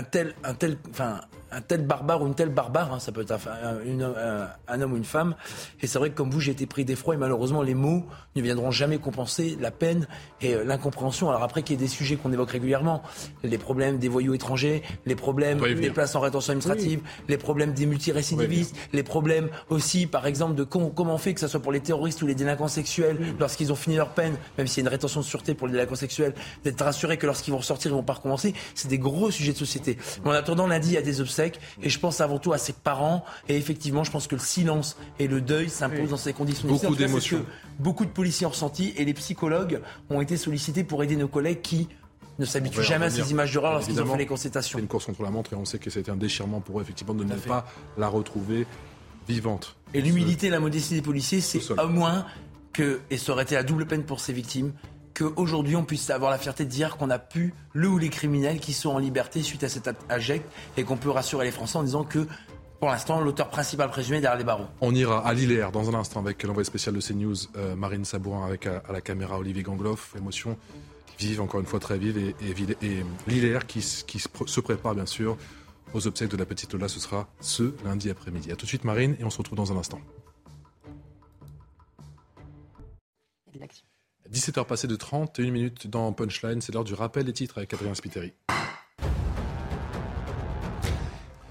tel, 0.00 0.34
un 0.42 0.54
tel, 0.54 0.78
enfin, 0.90 1.20
un 1.52 1.60
tel 1.60 1.82
barbare 1.82 2.22
ou 2.22 2.26
une 2.26 2.34
telle 2.34 2.48
barbare, 2.48 2.94
hein, 2.94 2.98
ça 2.98 3.12
peut 3.12 3.22
être 3.22 3.34
un, 4.68 4.80
homme 4.80 4.92
ou 4.92 4.96
une 4.96 5.04
femme. 5.04 5.34
Et 5.82 5.86
c'est 5.86 5.98
vrai 5.98 6.10
que 6.10 6.14
comme 6.14 6.30
vous, 6.30 6.40
j'ai 6.40 6.52
été 6.52 6.66
pris 6.66 6.84
d'effroi 6.84 7.14
et 7.14 7.18
malheureusement, 7.18 7.62
les 7.62 7.74
mots 7.74 8.06
ne 8.34 8.42
viendront 8.42 8.70
jamais 8.70 8.98
compenser 8.98 9.56
la 9.60 9.70
peine 9.70 10.06
et 10.40 10.54
euh, 10.54 10.64
l'incompréhension. 10.64 11.28
Alors 11.28 11.42
après, 11.42 11.62
qu'il 11.62 11.78
y 11.78 11.78
ait 11.78 11.84
des 11.84 11.90
sujets 11.90 12.16
qu'on 12.16 12.32
évoque 12.32 12.50
régulièrement, 12.50 13.02
les 13.44 13.58
problèmes 13.58 13.98
des 13.98 14.08
voyous 14.08 14.34
étrangers, 14.34 14.82
les 15.04 15.14
problèmes 15.14 15.58
des 15.60 15.90
places 15.90 16.14
en 16.14 16.20
rétention 16.20 16.52
administrative, 16.52 17.00
les 17.28 17.36
problèmes 17.36 17.72
des 17.72 17.86
multirécidivistes, 17.86 18.74
les 18.92 19.02
problèmes 19.02 19.50
aussi, 19.68 20.06
par 20.06 20.26
exemple, 20.26 20.54
de 20.54 20.64
comment, 20.64 21.14
on 21.14 21.18
fait 21.18 21.34
que 21.34 21.40
ce 21.40 21.48
soit 21.48 21.60
pour 21.60 21.72
les 21.72 21.80
terroristes 21.80 22.22
ou 22.22 22.26
les 22.26 22.34
délinquants 22.34 22.68
sexuels, 22.68 23.18
lorsqu'ils 23.38 23.70
ont 23.72 23.76
fini 23.76 23.96
leur 23.96 24.10
peine, 24.10 24.36
même 24.56 24.66
s'il 24.66 24.78
y 24.78 24.80
a 24.80 24.88
une 24.88 24.92
rétention 24.92 25.20
de 25.20 25.26
sûreté 25.26 25.54
pour 25.54 25.66
les 25.66 25.74
délinquants 25.74 25.94
sexuels, 25.94 26.34
d'être 26.64 26.82
rassurés 26.82 27.18
que 27.18 27.26
lorsqu'ils 27.26 27.50
vont 27.50 27.58
ressortir, 27.58 27.90
ils 27.90 27.94
vont 27.94 28.02
pas 28.02 28.14
recommencer. 28.14 28.54
C'est 28.74 28.88
des 28.88 28.98
gros 28.98 29.30
sujets 29.30 29.52
de 29.52 29.58
société. 29.58 29.81
Mais 29.86 30.30
en 30.30 30.34
attendant, 30.34 30.66
lundi, 30.66 30.88
il 30.88 30.94
y 30.94 30.98
a 30.98 31.02
des 31.02 31.20
obsèques 31.20 31.60
et 31.82 31.88
je 31.88 31.98
pense 31.98 32.20
avant 32.20 32.38
tout 32.38 32.52
à 32.52 32.58
ses 32.58 32.72
parents. 32.72 33.24
Et 33.48 33.56
effectivement, 33.56 34.04
je 34.04 34.10
pense 34.10 34.26
que 34.26 34.34
le 34.34 34.40
silence 34.40 34.96
et 35.18 35.28
le 35.28 35.40
deuil 35.40 35.68
s'imposent 35.68 36.10
dans 36.10 36.16
ces 36.16 36.32
conditions. 36.32 36.68
Beaucoup 36.68 36.96
d'émotions. 36.96 37.44
Beaucoup 37.78 38.04
de 38.04 38.10
policiers 38.10 38.46
ont 38.46 38.50
ressenti 38.50 38.92
et 38.96 39.04
les 39.04 39.14
psychologues 39.14 39.80
ont 40.10 40.20
été 40.20 40.36
sollicités 40.36 40.84
pour 40.84 41.02
aider 41.02 41.16
nos 41.16 41.28
collègues 41.28 41.62
qui 41.62 41.88
ne 42.38 42.44
s'habituent 42.44 42.82
jamais 42.82 43.06
à 43.06 43.10
ces 43.10 43.30
images 43.30 43.52
d'horreur 43.52 43.72
lorsqu'ils 43.72 44.00
ont 44.00 44.06
fait 44.06 44.18
les 44.18 44.26
consultations. 44.26 44.78
C'est 44.78 44.82
une 44.82 44.88
course 44.88 45.06
contre 45.06 45.22
la 45.22 45.30
montre 45.30 45.52
et 45.52 45.56
on 45.56 45.64
sait 45.64 45.78
que 45.78 45.90
c'était 45.90 46.10
un 46.10 46.16
déchirement 46.16 46.60
pour 46.60 46.78
eux, 46.78 46.82
effectivement, 46.82 47.14
de 47.14 47.24
ne 47.24 47.34
pas 47.34 47.66
la 47.98 48.08
retrouver 48.08 48.66
vivante. 49.28 49.76
Et 49.94 50.00
l'humilité 50.00 50.48
et 50.48 50.50
la 50.50 50.60
modestie 50.60 50.94
des 50.94 51.02
policiers, 51.02 51.40
c'est 51.40 51.78
au 51.78 51.88
moins 51.88 52.26
que, 52.72 53.00
et 53.10 53.18
ça 53.18 53.32
aurait 53.32 53.42
été 53.42 53.54
la 53.54 53.62
double 53.62 53.86
peine 53.86 54.04
pour 54.04 54.20
ces 54.20 54.32
victimes, 54.32 54.72
qu'aujourd'hui 55.14 55.76
on 55.76 55.84
puisse 55.84 56.10
avoir 56.10 56.30
la 56.30 56.38
fierté 56.38 56.64
de 56.64 56.70
dire 56.70 56.96
qu'on 56.96 57.10
a 57.10 57.18
pu 57.18 57.54
le 57.72 57.88
ou 57.88 57.98
les 57.98 58.08
criminels 58.08 58.60
qui 58.60 58.72
sont 58.72 58.90
en 58.90 58.98
liberté 58.98 59.42
suite 59.42 59.64
à 59.64 59.68
cet 59.68 59.88
inject 60.08 60.44
et 60.76 60.84
qu'on 60.84 60.96
peut 60.96 61.10
rassurer 61.10 61.44
les 61.44 61.50
Français 61.50 61.78
en 61.78 61.82
disant 61.82 62.04
que 62.04 62.26
pour 62.82 62.90
l'instant, 62.90 63.20
l'auteur 63.20 63.48
principal 63.48 63.88
présumé 63.90 64.20
derrière 64.20 64.36
les 64.36 64.42
barreaux. 64.42 64.66
On 64.80 64.92
ira 64.92 65.24
à 65.24 65.32
Lillers 65.32 65.68
dans 65.72 65.88
un 65.88 65.94
instant 65.94 66.18
avec 66.18 66.42
l'envoyé 66.42 66.64
spécial 66.64 66.92
de 66.92 67.00
CNews, 67.00 67.36
euh, 67.56 67.76
Marine 67.76 68.04
Sabourin, 68.04 68.44
avec 68.44 68.66
à, 68.66 68.82
la 68.90 69.00
caméra 69.00 69.38
Olivier 69.38 69.62
Gangloff. 69.62 70.16
Émotion 70.18 70.58
vive, 71.16 71.40
encore 71.40 71.60
une 71.60 71.66
fois 71.66 71.78
très 71.78 71.96
vive, 71.96 72.18
et, 72.18 72.34
et, 72.40 73.56
qui, 73.68 74.04
qui, 74.04 74.18
se 74.18 74.60
prépare 74.60 74.96
bien 74.96 75.06
sûr 75.06 75.36
aux 75.94 76.08
obsèques 76.08 76.30
de 76.30 76.36
la 76.36 76.44
petite 76.44 76.72
Lola. 76.72 76.88
Ce 76.88 76.98
sera 76.98 77.28
ce 77.40 77.72
lundi 77.84 78.10
après-midi. 78.10 78.50
A 78.50 78.56
tout 78.56 78.64
de 78.64 78.68
suite, 78.70 78.82
Marine, 78.82 79.14
et 79.20 79.22
on 79.22 79.30
se 79.30 79.38
retrouve 79.38 79.58
dans 79.58 79.70
un 79.70 79.76
instant. 79.76 80.00
17h 84.32 84.64
passées 84.64 84.88
de 84.88 84.96
31 84.96 85.50
minutes 85.50 85.88
dans 85.88 86.10
Punchline, 86.12 86.62
c'est 86.62 86.72
l'heure 86.72 86.84
du 86.84 86.94
rappel 86.94 87.24
des 87.24 87.34
titres 87.34 87.58
avec 87.58 87.74
Adrien 87.74 87.94
Spiteri. 87.94 88.32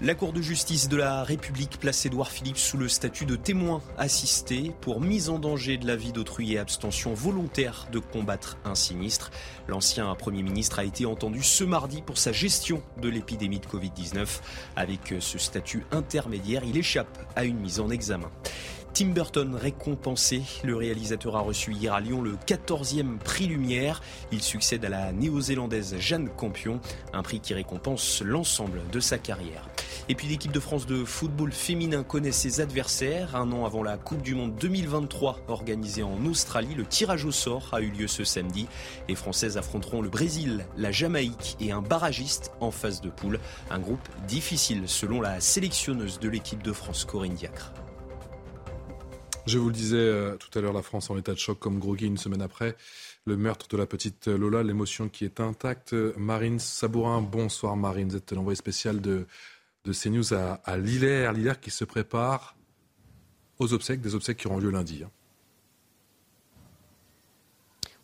La 0.00 0.16
Cour 0.16 0.32
de 0.32 0.42
justice 0.42 0.88
de 0.88 0.96
la 0.96 1.22
République 1.22 1.78
place 1.78 2.04
Édouard 2.06 2.32
Philippe 2.32 2.56
sous 2.56 2.76
le 2.76 2.88
statut 2.88 3.24
de 3.24 3.36
témoin 3.36 3.82
assisté 3.98 4.72
pour 4.80 5.00
mise 5.00 5.28
en 5.28 5.38
danger 5.38 5.78
de 5.78 5.86
la 5.86 5.94
vie 5.94 6.10
d'autrui 6.10 6.54
et 6.54 6.58
abstention 6.58 7.14
volontaire 7.14 7.86
de 7.92 8.00
combattre 8.00 8.58
un 8.64 8.74
sinistre. 8.74 9.30
L'ancien 9.68 10.12
Premier 10.16 10.42
ministre 10.42 10.80
a 10.80 10.84
été 10.84 11.06
entendu 11.06 11.44
ce 11.44 11.62
mardi 11.62 12.02
pour 12.02 12.18
sa 12.18 12.32
gestion 12.32 12.82
de 13.00 13.08
l'épidémie 13.08 13.60
de 13.60 13.66
Covid-19. 13.66 14.40
Avec 14.74 15.14
ce 15.20 15.38
statut 15.38 15.84
intermédiaire, 15.92 16.64
il 16.64 16.76
échappe 16.76 17.16
à 17.36 17.44
une 17.44 17.60
mise 17.60 17.78
en 17.78 17.88
examen. 17.88 18.32
Tim 18.94 19.06
Burton 19.06 19.54
récompensé. 19.54 20.42
Le 20.64 20.76
réalisateur 20.76 21.36
a 21.36 21.40
reçu 21.40 21.72
hier 21.72 21.94
à 21.94 22.00
Lyon 22.00 22.20
le 22.20 22.32
14e 22.46 23.16
prix 23.16 23.46
Lumière. 23.46 24.02
Il 24.32 24.42
succède 24.42 24.84
à 24.84 24.90
la 24.90 25.12
néo-zélandaise 25.12 25.96
Jeanne 25.98 26.28
Campion, 26.28 26.78
un 27.14 27.22
prix 27.22 27.40
qui 27.40 27.54
récompense 27.54 28.20
l'ensemble 28.22 28.82
de 28.92 29.00
sa 29.00 29.16
carrière. 29.16 29.66
Et 30.10 30.14
puis 30.14 30.26
l'équipe 30.26 30.52
de 30.52 30.60
France 30.60 30.84
de 30.84 31.04
football 31.04 31.52
féminin 31.52 32.02
connaît 32.02 32.32
ses 32.32 32.60
adversaires. 32.60 33.34
Un 33.34 33.50
an 33.52 33.64
avant 33.64 33.82
la 33.82 33.96
Coupe 33.96 34.20
du 34.20 34.34
Monde 34.34 34.56
2023 34.56 35.40
organisée 35.48 36.02
en 36.02 36.26
Australie, 36.26 36.74
le 36.74 36.84
tirage 36.84 37.24
au 37.24 37.32
sort 37.32 37.70
a 37.72 37.80
eu 37.80 37.90
lieu 37.90 38.08
ce 38.08 38.24
samedi. 38.24 38.66
Les 39.08 39.14
Françaises 39.14 39.56
affronteront 39.56 40.02
le 40.02 40.10
Brésil, 40.10 40.66
la 40.76 40.92
Jamaïque 40.92 41.56
et 41.60 41.72
un 41.72 41.80
barragiste 41.80 42.52
en 42.60 42.70
phase 42.70 43.00
de 43.00 43.08
poule. 43.08 43.40
Un 43.70 43.78
groupe 43.78 44.06
difficile 44.28 44.82
selon 44.84 45.22
la 45.22 45.40
sélectionneuse 45.40 46.20
de 46.20 46.28
l'équipe 46.28 46.62
de 46.62 46.72
France, 46.72 47.06
Corinne 47.06 47.34
Diacre. 47.34 47.72
Je 49.46 49.58
vous 49.58 49.68
le 49.68 49.74
disais 49.74 49.96
euh, 49.96 50.36
tout 50.36 50.56
à 50.56 50.62
l'heure, 50.62 50.72
la 50.72 50.82
France 50.82 51.10
en 51.10 51.18
état 51.18 51.32
de 51.32 51.38
choc 51.38 51.58
comme 51.58 51.80
groggy 51.80 52.06
une 52.06 52.16
semaine 52.16 52.42
après 52.42 52.76
le 53.24 53.36
meurtre 53.36 53.68
de 53.68 53.76
la 53.76 53.86
petite 53.86 54.28
Lola, 54.28 54.62
l'émotion 54.62 55.08
qui 55.08 55.24
est 55.24 55.40
intacte. 55.40 55.92
Marine 56.16 56.58
Sabourin, 56.58 57.20
bonsoir 57.20 57.76
Marine, 57.76 58.08
vous 58.08 58.16
êtes 58.16 58.32
l'envoyé 58.32 58.56
spécial 58.56 59.00
de, 59.00 59.26
de 59.84 59.92
CNews 59.92 60.34
à, 60.34 60.54
à 60.64 60.76
Lillers, 60.76 61.30
Lillers 61.34 61.60
qui 61.60 61.70
se 61.70 61.84
prépare 61.84 62.56
aux 63.58 63.72
obsèques, 63.74 64.00
des 64.00 64.14
obsèques 64.14 64.38
qui 64.38 64.46
auront 64.46 64.58
lieu 64.58 64.70
lundi. 64.70 65.02
Hein. 65.04 65.10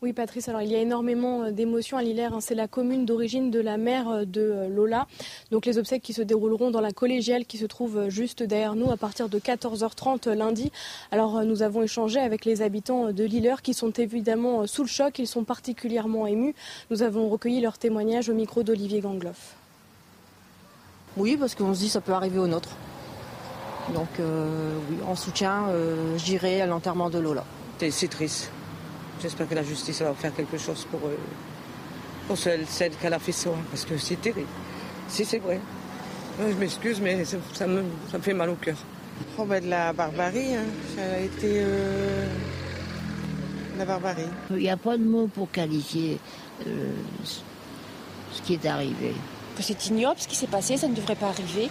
Oui, 0.00 0.12
Patrice, 0.12 0.48
alors 0.48 0.62
il 0.62 0.70
y 0.70 0.76
a 0.76 0.78
énormément 0.78 1.42
euh, 1.42 1.50
d'émotions 1.50 1.96
à 1.96 2.02
Lillers. 2.02 2.28
Hein. 2.32 2.40
C'est 2.40 2.54
la 2.54 2.68
commune 2.68 3.04
d'origine 3.04 3.50
de 3.50 3.58
la 3.58 3.76
mère 3.78 4.08
euh, 4.08 4.24
de 4.24 4.42
euh, 4.42 4.68
Lola. 4.68 5.08
Donc 5.50 5.66
les 5.66 5.76
obsèques 5.76 6.02
qui 6.02 6.12
se 6.12 6.22
dérouleront 6.22 6.70
dans 6.70 6.80
la 6.80 6.92
collégiale 6.92 7.46
qui 7.46 7.58
se 7.58 7.64
trouve 7.66 8.08
juste 8.08 8.44
derrière 8.44 8.76
nous 8.76 8.92
à 8.92 8.96
partir 8.96 9.28
de 9.28 9.40
14h30 9.40 10.30
lundi. 10.30 10.70
Alors 11.11 11.42
nous 11.42 11.62
avons 11.62 11.82
échangé 11.82 12.20
avec 12.20 12.44
les 12.44 12.62
habitants 12.62 13.12
de 13.12 13.24
Lillers 13.24 13.61
qui 13.61 13.74
sont 13.74 13.90
évidemment 13.90 14.68
sous 14.68 14.82
le 14.82 14.88
choc. 14.88 15.18
Ils 15.18 15.26
sont 15.26 15.42
particulièrement 15.42 16.28
émus. 16.28 16.54
Nous 16.90 17.02
avons 17.02 17.28
recueilli 17.28 17.61
leurs 17.61 17.78
témoignages 17.78 18.28
au 18.28 18.34
micro 18.34 18.62
d'Olivier 18.62 19.00
Gangloff. 19.00 19.56
Oui, 21.16 21.37
parce 21.37 21.56
qu'on 21.56 21.74
se 21.74 21.80
dit 21.80 21.88
ça 21.88 22.00
peut 22.00 22.12
arriver 22.12 22.38
au 22.38 22.46
nôtre. 22.46 22.70
Donc 23.94 24.08
oui, 24.18 24.96
en 25.08 25.16
soutien, 25.16 25.64
j'irai 26.16 26.61
à 26.61 26.66
l'enterrement 26.66 27.11
de 27.11 27.18
Lola. 27.18 27.44
C'est 27.90 28.08
triste. 28.08 28.52
J'espère 29.20 29.48
que 29.48 29.54
la 29.54 29.62
justice 29.62 30.00
va 30.02 30.14
faire 30.14 30.35
quelque 30.35 30.59
chose 30.59 30.87
pour, 30.90 31.00
euh, 31.09 31.16
pour 32.26 32.38
celle, 32.38 32.64
qu'elle 33.00 33.14
a 33.14 33.18
fait 33.18 33.33
ça, 33.33 33.50
parce 33.70 33.85
que 33.85 33.96
c'est 33.98 34.20
terrible. 34.20 34.46
Si 35.09 35.24
c'est 35.24 35.38
vrai. 35.38 35.61
Je 36.38 36.54
m'excuse, 36.54 37.00
mais 37.00 37.24
ça, 37.24 37.66
me, 37.66 37.83
fait 38.20 38.35
mal 38.35 38.50
au 38.50 38.54
cœur. 38.54 38.76
Oh 39.37 39.44
ben 39.44 39.62
de 39.62 39.68
la 39.68 39.92
barbarie, 39.92 40.54
hein. 40.54 40.62
ça 40.94 41.02
a 41.02 41.18
été 41.18 41.62
euh, 41.62 42.28
la 43.76 43.85
barbarie. 43.85 44.28
Il 44.50 44.59
n'y 44.59 44.70
a 44.70 44.76
pas 44.76 44.96
de 44.96 45.02
mots 45.02 45.26
pour 45.26 45.50
qualifier 45.50 46.20
euh, 46.64 46.92
ce 47.24 48.42
qui 48.42 48.54
est 48.54 48.66
arrivé. 48.66 49.14
C'est 49.59 49.87
ignoble 49.87 50.20
ce 50.20 50.28
qui 50.28 50.37
s'est 50.37 50.46
passé, 50.46 50.76
ça 50.76 50.87
ne 50.87 50.94
devrait 50.94 51.16
pas 51.16 51.28
arriver. 51.28 51.68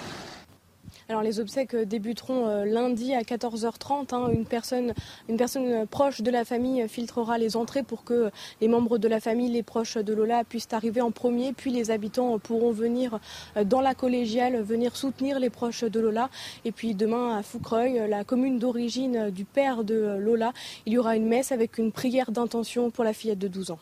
Alors 1.09 1.21
les 1.21 1.39
obsèques 1.39 1.73
débuteront 1.73 2.47
euh, 2.47 2.65
lundi 2.65 3.13
à 3.13 3.21
14h30. 3.21 4.13
Hein. 4.13 4.29
Une, 4.33 4.45
personne, 4.45 4.93
une 5.29 5.37
personne 5.37 5.87
proche 5.87 6.21
de 6.21 6.29
la 6.29 6.43
famille 6.43 6.85
filtrera 6.89 7.37
les 7.37 7.55
entrées 7.55 7.83
pour 7.83 8.03
que 8.03 8.29
les 8.59 8.67
membres 8.67 8.97
de 8.97 9.07
la 9.07 9.21
famille, 9.21 9.49
les 9.49 9.63
proches 9.63 9.97
de 9.97 10.13
Lola 10.13 10.43
puissent 10.43 10.67
arriver 10.71 10.99
en 10.99 11.11
premier. 11.11 11.53
Puis 11.53 11.71
les 11.71 11.91
habitants 11.91 12.37
pourront 12.39 12.71
venir 12.71 13.19
euh, 13.55 13.63
dans 13.63 13.79
la 13.79 13.95
collégiale, 13.95 14.61
venir 14.61 14.97
soutenir 14.97 15.39
les 15.39 15.49
proches 15.49 15.85
de 15.85 15.99
Lola. 16.01 16.29
Et 16.65 16.73
puis 16.73 16.93
demain 16.93 17.37
à 17.37 17.41
Foucreuil, 17.43 18.09
la 18.09 18.25
commune 18.25 18.59
d'origine 18.59 19.29
du 19.29 19.45
père 19.45 19.85
de 19.85 20.17
Lola, 20.19 20.51
il 20.85 20.91
y 20.93 20.97
aura 20.97 21.15
une 21.15 21.27
messe 21.27 21.53
avec 21.53 21.77
une 21.77 21.93
prière 21.93 22.31
d'intention 22.31 22.91
pour 22.91 23.05
la 23.05 23.13
fillette 23.13 23.39
de 23.39 23.47
12 23.47 23.71
ans. 23.71 23.79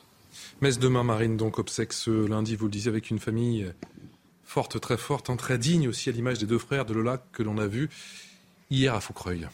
Messe 0.61 0.77
demain, 0.77 1.03
Marine, 1.03 1.37
donc 1.37 1.57
obsèques 1.57 1.93
ce 1.93 2.27
lundi, 2.27 2.55
vous 2.55 2.65
le 2.65 2.71
disiez, 2.71 2.89
avec 2.89 3.09
une 3.09 3.19
famille 3.19 3.71
forte, 4.55 4.79
très 4.79 4.95
forte, 4.95 5.29
hein, 5.29 5.35
très 5.35 5.57
digne 5.57 5.89
aussi 5.89 6.07
à 6.07 6.13
l'image 6.13 6.37
des 6.37 6.45
deux 6.45 6.57
frères 6.57 6.85
de 6.85 6.93
Lola 6.93 7.21
que 7.33 7.43
l'on 7.43 7.57
a 7.57 7.67
vus 7.67 7.89
hier 8.69 8.95
à 8.95 9.01
Foucreuil. 9.01 9.49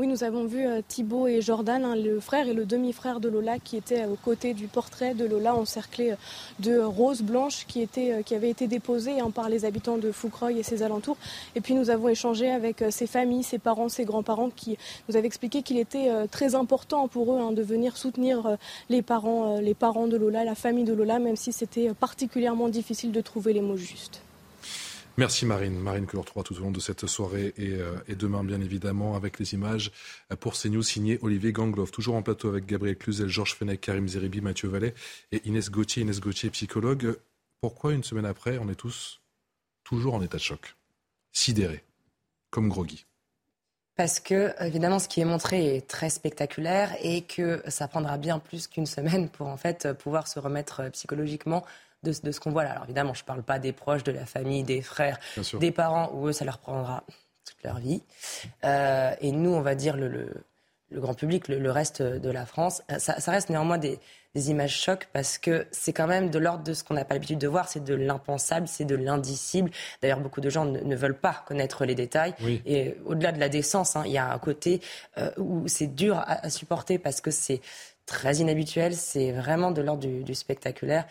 Oui, 0.00 0.06
nous 0.06 0.24
avons 0.24 0.46
vu 0.46 0.66
euh, 0.66 0.80
Thibaut 0.88 1.26
et 1.26 1.42
Jordan, 1.42 1.84
hein, 1.84 1.94
le 1.94 2.20
frère 2.20 2.48
et 2.48 2.54
le 2.54 2.64
demi-frère 2.64 3.20
de 3.20 3.28
Lola, 3.28 3.58
qui 3.58 3.76
étaient 3.76 4.06
aux 4.06 4.16
côtés 4.16 4.54
du 4.54 4.66
portrait 4.66 5.12
de 5.12 5.26
Lola, 5.26 5.54
encerclé 5.54 6.12
euh, 6.12 6.16
de 6.58 6.78
roses 6.78 7.20
blanches 7.20 7.66
qui, 7.66 7.86
euh, 7.98 8.22
avaient 8.34 8.48
été 8.48 8.66
déposées 8.66 9.20
hein, 9.20 9.30
par 9.30 9.50
les 9.50 9.66
habitants 9.66 9.98
de 9.98 10.10
Foucreuil 10.10 10.58
et 10.58 10.62
ses 10.62 10.82
alentours. 10.82 11.18
Et 11.54 11.60
puis 11.60 11.74
nous 11.74 11.90
avons 11.90 12.08
échangé 12.08 12.50
avec 12.50 12.82
ses 12.88 13.06
familles, 13.06 13.42
ses 13.42 13.58
parents, 13.58 13.90
ses 13.90 14.06
grands-parents, 14.06 14.48
qui 14.48 14.78
nous 15.10 15.18
avaient 15.18 15.26
expliqué 15.26 15.60
qu'il 15.60 15.76
était 15.76 16.08
très 16.28 16.54
important 16.54 17.06
pour 17.06 17.34
eux 17.34 17.38
hein, 17.38 17.52
de 17.52 17.60
venir 17.60 17.98
soutenir 17.98 18.56
les 18.88 19.02
parents 19.02 19.58
de 19.58 20.16
Lola, 20.16 20.44
la 20.44 20.54
famille 20.54 20.84
de 20.84 20.94
Lola, 20.94 21.18
même 21.18 21.36
si 21.36 21.52
c'était 21.52 21.92
particulièrement 21.92 22.70
difficile 22.70 23.12
de 23.12 23.20
trouver 23.20 23.52
les 23.52 23.60
mots 23.60 23.76
justes. 23.76 24.22
Merci 25.16 25.44
Marine. 25.44 25.78
Marine 25.78 26.06
que 26.06 26.16
l'on 26.16 26.22
retrouvera 26.22 26.44
tout 26.44 26.56
au 26.56 26.60
long 26.60 26.70
de 26.70 26.80
cette 26.80 27.06
soirée 27.06 27.52
euh, 27.58 27.98
et, 28.08 28.14
demain, 28.14 28.44
bien 28.44 28.60
évidemment, 28.60 29.16
avec 29.16 29.38
les 29.38 29.54
images 29.54 29.90
pour 30.40 30.54
CNews 30.54 30.82
signé 30.82 31.18
Olivier 31.22 31.52
Gangloff. 31.52 31.90
Toujours 31.90 32.14
en 32.14 32.22
plateau 32.22 32.48
avec 32.48 32.66
Gabriel 32.66 32.96
Cluzel, 32.96 33.28
Georges 33.28 33.54
Fenech, 33.54 33.80
Karim 33.80 34.08
Zeribi, 34.08 34.40
Mathieu 34.40 34.68
Vallet 34.68 34.94
et 35.32 35.42
Inès 35.46 35.70
Gauthier. 35.70 36.02
Inès 36.02 36.20
Gauthier, 36.20 36.50
psychologue. 36.50 37.16
Pourquoi 37.60 37.92
une 37.92 38.04
semaine 38.04 38.24
après, 38.24 38.58
on 38.58 38.68
est 38.68 38.74
tous 38.74 39.20
toujours 39.84 40.14
en 40.14 40.22
état 40.22 40.38
de 40.38 40.42
choc? 40.42 40.76
Sidérés, 41.32 41.84
comme 42.50 42.68
groggy 42.68 43.06
parce 43.96 44.18
que, 44.18 44.54
évidemment, 44.64 44.98
ce 44.98 45.08
qui 45.08 45.20
est 45.20 45.26
montré 45.26 45.76
est 45.76 45.86
très 45.86 46.08
spectaculaire 46.08 46.96
et 47.02 47.20
que 47.20 47.62
ça 47.68 47.86
prendra 47.86 48.16
bien 48.16 48.38
plus 48.38 48.66
qu'une 48.66 48.86
semaine 48.86 49.28
pour, 49.28 49.48
en 49.48 49.58
fait, 49.58 49.92
pouvoir 49.92 50.26
se 50.26 50.38
remettre 50.38 50.88
psychologiquement 50.92 51.66
de, 52.02 52.12
ce 52.12 52.40
qu'on 52.40 52.50
voit 52.50 52.64
là. 52.64 52.72
Alors 52.72 52.84
évidemment, 52.84 53.14
je 53.14 53.22
ne 53.22 53.26
parle 53.26 53.42
pas 53.42 53.58
des 53.58 53.72
proches, 53.72 54.04
de 54.04 54.12
la 54.12 54.26
famille, 54.26 54.62
des 54.62 54.82
frères, 54.82 55.18
des 55.58 55.70
parents, 55.70 56.10
où 56.14 56.28
eux, 56.28 56.32
ça 56.32 56.44
leur 56.44 56.58
prendra 56.58 57.04
toute 57.44 57.62
leur 57.64 57.78
vie. 57.78 58.02
Euh, 58.64 59.12
et 59.20 59.32
nous, 59.32 59.50
on 59.50 59.60
va 59.60 59.74
dire 59.74 59.96
le, 59.96 60.44
grand 60.92 61.14
public, 61.14 61.48
le, 61.48 61.70
reste 61.70 62.02
de 62.02 62.30
la 62.30 62.46
France, 62.46 62.82
euh, 62.90 62.98
ça, 62.98 63.30
reste 63.30 63.50
néanmoins 63.50 63.78
des, 63.78 63.98
images 64.34 64.80
chocs 64.80 65.08
parce 65.12 65.38
que 65.38 65.66
c'est 65.72 65.92
quand 65.92 66.06
même 66.06 66.30
de 66.30 66.38
l'ordre 66.38 66.62
de 66.62 66.72
ce 66.72 66.84
qu'on 66.84 66.94
n'a 66.94 67.04
pas 67.04 67.14
l'habitude 67.14 67.40
de 67.40 67.48
voir, 67.48 67.68
c'est 67.68 67.82
de 67.82 67.94
l'impensable, 67.94 68.68
c'est 68.68 68.84
de 68.84 68.94
l'indicible. 68.94 69.72
D'ailleurs, 70.00 70.20
beaucoup 70.20 70.40
de 70.40 70.48
gens 70.48 70.64
ne, 70.64 70.96
veulent 70.96 71.18
pas 71.18 71.42
connaître 71.46 71.84
les 71.84 71.96
détails. 71.96 72.34
Et 72.64 72.96
au-delà 73.06 73.32
de 73.32 73.40
la 73.40 73.48
décence, 73.48 73.96
hein, 73.96 74.04
il 74.06 74.12
y 74.12 74.18
a 74.18 74.32
un 74.32 74.38
côté 74.38 74.80
euh, 75.18 75.32
où 75.36 75.66
c'est 75.66 75.88
dur 75.88 76.22
à, 76.24 76.48
supporter 76.48 76.96
parce 76.96 77.20
que 77.20 77.32
c'est 77.32 77.60
très 78.06 78.36
inhabituel, 78.36 78.94
c'est 78.94 79.32
vraiment 79.32 79.70
de 79.72 79.82
l'ordre 79.82 80.06
du, 80.06 80.34
spectaculaire. 80.34 81.06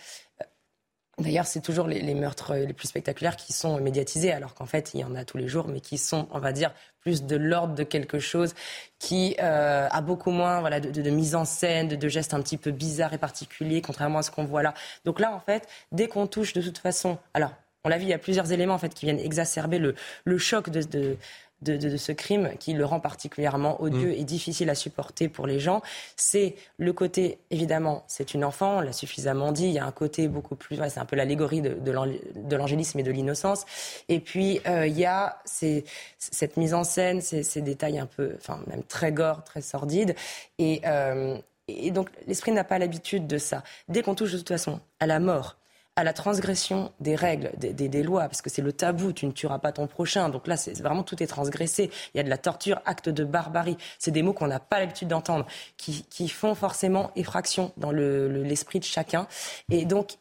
D'ailleurs, 1.20 1.48
c'est 1.48 1.60
toujours 1.60 1.88
les, 1.88 2.14
meurtres 2.14 2.56
les 2.56 2.74
plus 2.74 2.88
spectaculaires 2.88 3.36
qui 3.36 3.52
sont 3.52 3.80
médiatisés, 3.80 4.32
alors 4.32 4.54
qu'en 4.54 4.66
fait, 4.66 4.92
il 4.94 5.02
y 5.02 5.04
en 5.04 5.16
a 5.16 5.26
tous 5.26 5.38
les 5.38 5.48
jours, 5.48 5.68
mais 5.68 5.82
qui 5.82 5.98
sont, 5.98 6.28
on 6.32 6.40
va 6.40 6.54
dire, 6.54 6.74
plus 7.02 7.24
de 7.24 7.36
l'ordre 7.36 7.76
de 7.76 7.84
quelque 7.84 8.20
chose 8.20 8.54
qui 9.00 9.36
euh, 9.42 9.88
a 9.90 10.02
beaucoup 10.02 10.32
moins 10.32 10.62
voilà, 10.62 10.80
de, 10.80 11.10
mise 11.10 11.36
en 11.36 11.46
scène, 11.46 11.88
de, 11.88 12.08
gestes 12.08 12.34
un 12.34 12.42
petit 12.42 12.58
peu 12.58 12.72
bizarres 12.72 13.14
et 13.14 13.18
particuliers, 13.18 13.82
contrairement 13.82 14.20
à 14.20 14.24
ce 14.24 14.32
qu'on 14.32 14.46
voit 14.46 14.64
là. 14.64 14.74
Donc 15.04 15.20
là, 15.20 15.34
en 15.34 15.40
fait, 15.40 15.68
dès 15.92 16.08
qu'on 16.08 16.28
touche 16.28 16.54
de 16.54 16.62
toute 16.62 16.78
façon, 16.78 17.18
alors 17.34 17.52
on 17.84 17.90
l'a 17.90 17.98
vu, 17.98 18.04
il 18.04 18.10
y 18.10 18.14
a 18.14 18.18
plusieurs 18.18 18.52
éléments 18.52 18.74
en 18.74 18.78
fait 18.78 18.94
qui 18.94 19.06
viennent 19.06 19.20
exacerber 19.20 19.80
le, 19.80 20.38
choc 20.38 20.70
de, 20.70 21.18
ce 21.66 22.12
crime 22.12 22.52
qui 22.60 22.74
le 22.74 22.86
rend 22.86 23.00
particulièrement 23.00 23.82
odieux 23.82 24.10
mm. 24.10 24.20
et 24.20 24.24
difficile 24.24 24.70
à 24.70 24.76
supporter 24.76 25.30
pour 25.30 25.48
les 25.48 25.60
gens, 25.60 25.82
c'est 26.16 26.56
le 26.78 26.94
côté, 26.94 27.40
évidemment, 27.52 28.04
c'est 28.08 28.34
une 28.34 28.44
enfant, 28.44 28.78
on 28.78 28.82
l'a 28.82 28.94
suffisamment 28.94 29.52
dit, 29.52 29.66
il 29.66 29.74
y 29.74 29.80
a 29.80 29.86
un 29.86 29.92
côté 29.92 30.28
beaucoup 30.28 30.56
plus, 30.56 30.78
c'est 30.90 31.00
un 31.00 31.06
peu 31.06 31.16
l'allégorie 31.16 31.62
de, 31.62 31.76
de 31.76 32.56
l'angélisme 32.56 33.00
et 33.00 33.04
de 33.04 33.12
l'innocence. 33.12 33.66
Et 34.08 34.20
puis, 34.20 34.62
euh, 34.68 34.88
il 34.88 34.98
y 34.98 35.06
a 35.06 35.42
cette 35.46 36.58
mise 36.58 36.74
en 36.74 36.84
scène, 36.84 37.22
ces, 37.22 37.62
détails 37.62 38.00
un 38.00 38.06
peu, 38.06 38.34
enfin, 38.38 38.60
même 38.68 38.84
très 38.84 39.12
gore, 39.12 39.44
très 39.44 39.62
sordides. 39.62 40.16
Et, 40.58 40.82
euh, 40.86 41.38
et 41.68 41.92
donc, 41.92 42.10
l'esprit 42.28 42.52
n'a 42.52 42.64
pas 42.64 42.80
l'habitude 42.80 43.28
de 43.28 43.38
ça. 43.38 43.64
Dès 43.88 44.02
qu'on 44.02 44.16
touche 44.16 44.32
de 44.32 44.38
toute 44.38 44.48
façon 44.48 44.80
à 45.00 45.08
la 45.08 45.20
mort, 45.20 45.59
à 46.00 46.04
la 46.06 46.14
transgression 46.14 46.94
des 47.02 47.14
règles, 47.16 47.52
des, 47.58 48.04
lois, 48.04 48.22
parce 48.22 48.42
que 48.42 48.50
c'est 48.50 48.62
le 48.62 48.72
tabou, 48.72 49.12
tu 49.12 49.26
ne 49.26 49.32
tueras 49.32 49.60
pas 49.60 49.74
ton 49.74 49.86
prochain. 49.86 50.30
Donc 50.30 50.48
là, 50.48 50.56
c'est 50.56 50.80
vraiment 50.82 51.04
tout 51.04 51.22
est 51.22 51.28
transgressé. 51.28 51.92
Il 52.14 52.18
y 52.18 52.20
a 52.22 52.24
de 52.24 52.30
la 52.30 52.38
torture, 52.38 52.82
acte 52.86 53.10
de 53.10 53.26
barbarie. 53.26 53.76
C'est 53.98 54.12
des 54.12 54.22
mots 54.22 54.32
qu'on 54.32 54.48
n'a 54.48 54.62
pas 54.62 54.80
l'habitude 54.80 55.10
d'entendre, 55.10 55.46
qui, 55.76 56.30
font 56.30 56.56
forcément 56.56 57.12
effraction 57.18 57.74
dans 57.76 57.92
l'esprit 57.92 58.80
de 58.80 58.86
chacun. 58.86 59.28
Et 59.70 59.86
donc, 59.86 60.18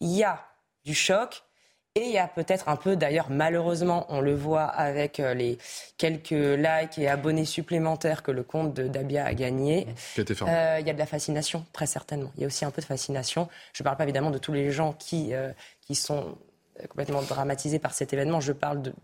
il 0.00 0.10
y 0.10 0.24
a 0.24 0.40
du 0.84 0.94
choc, 0.94 1.44
et 1.94 2.06
il 2.06 2.10
y 2.12 2.18
a 2.18 2.26
peut-être 2.26 2.70
un 2.70 2.76
peu, 2.76 2.96
d'ailleurs, 2.96 3.28
malheureusement, 3.28 4.06
on 4.08 4.22
le 4.22 4.34
voit 4.34 4.64
avec 4.64 5.20
euh, 5.20 5.34
les 5.34 5.58
quelques 5.98 6.30
likes 6.30 6.96
et 6.96 7.06
abonnés 7.06 7.44
supplémentaires 7.44 8.22
que 8.22 8.30
le 8.30 8.42
compte 8.42 8.72
de 8.72 8.88
Dabia 8.88 9.26
a 9.26 9.34
gagné. 9.34 9.86
Euh, 10.18 10.78
il 10.80 10.86
y 10.86 10.90
a 10.90 10.94
de 10.94 10.98
la 10.98 11.04
fascination, 11.04 11.66
très 11.74 11.84
certainement. 11.84 12.32
Il 12.36 12.40
y 12.40 12.44
a 12.44 12.46
aussi 12.46 12.64
un 12.64 12.70
peu 12.70 12.80
de 12.80 12.86
fascination. 12.86 13.46
Je 13.74 13.82
ne 13.82 13.84
parle 13.84 13.98
pas 13.98 14.04
évidemment 14.04 14.30
de 14.30 14.38
tous 14.38 14.54
les 14.54 14.70
gens 14.70 14.94
qui, 14.94 15.34
euh, 15.34 15.52
qui 15.82 15.94
sont 15.94 16.38
complètement 16.88 17.20
dramatisés 17.20 17.78
par 17.78 17.92
cet 17.92 18.14
événement. 18.14 18.40
Je 18.40 18.52
parle 18.52 18.80
de 18.80 18.94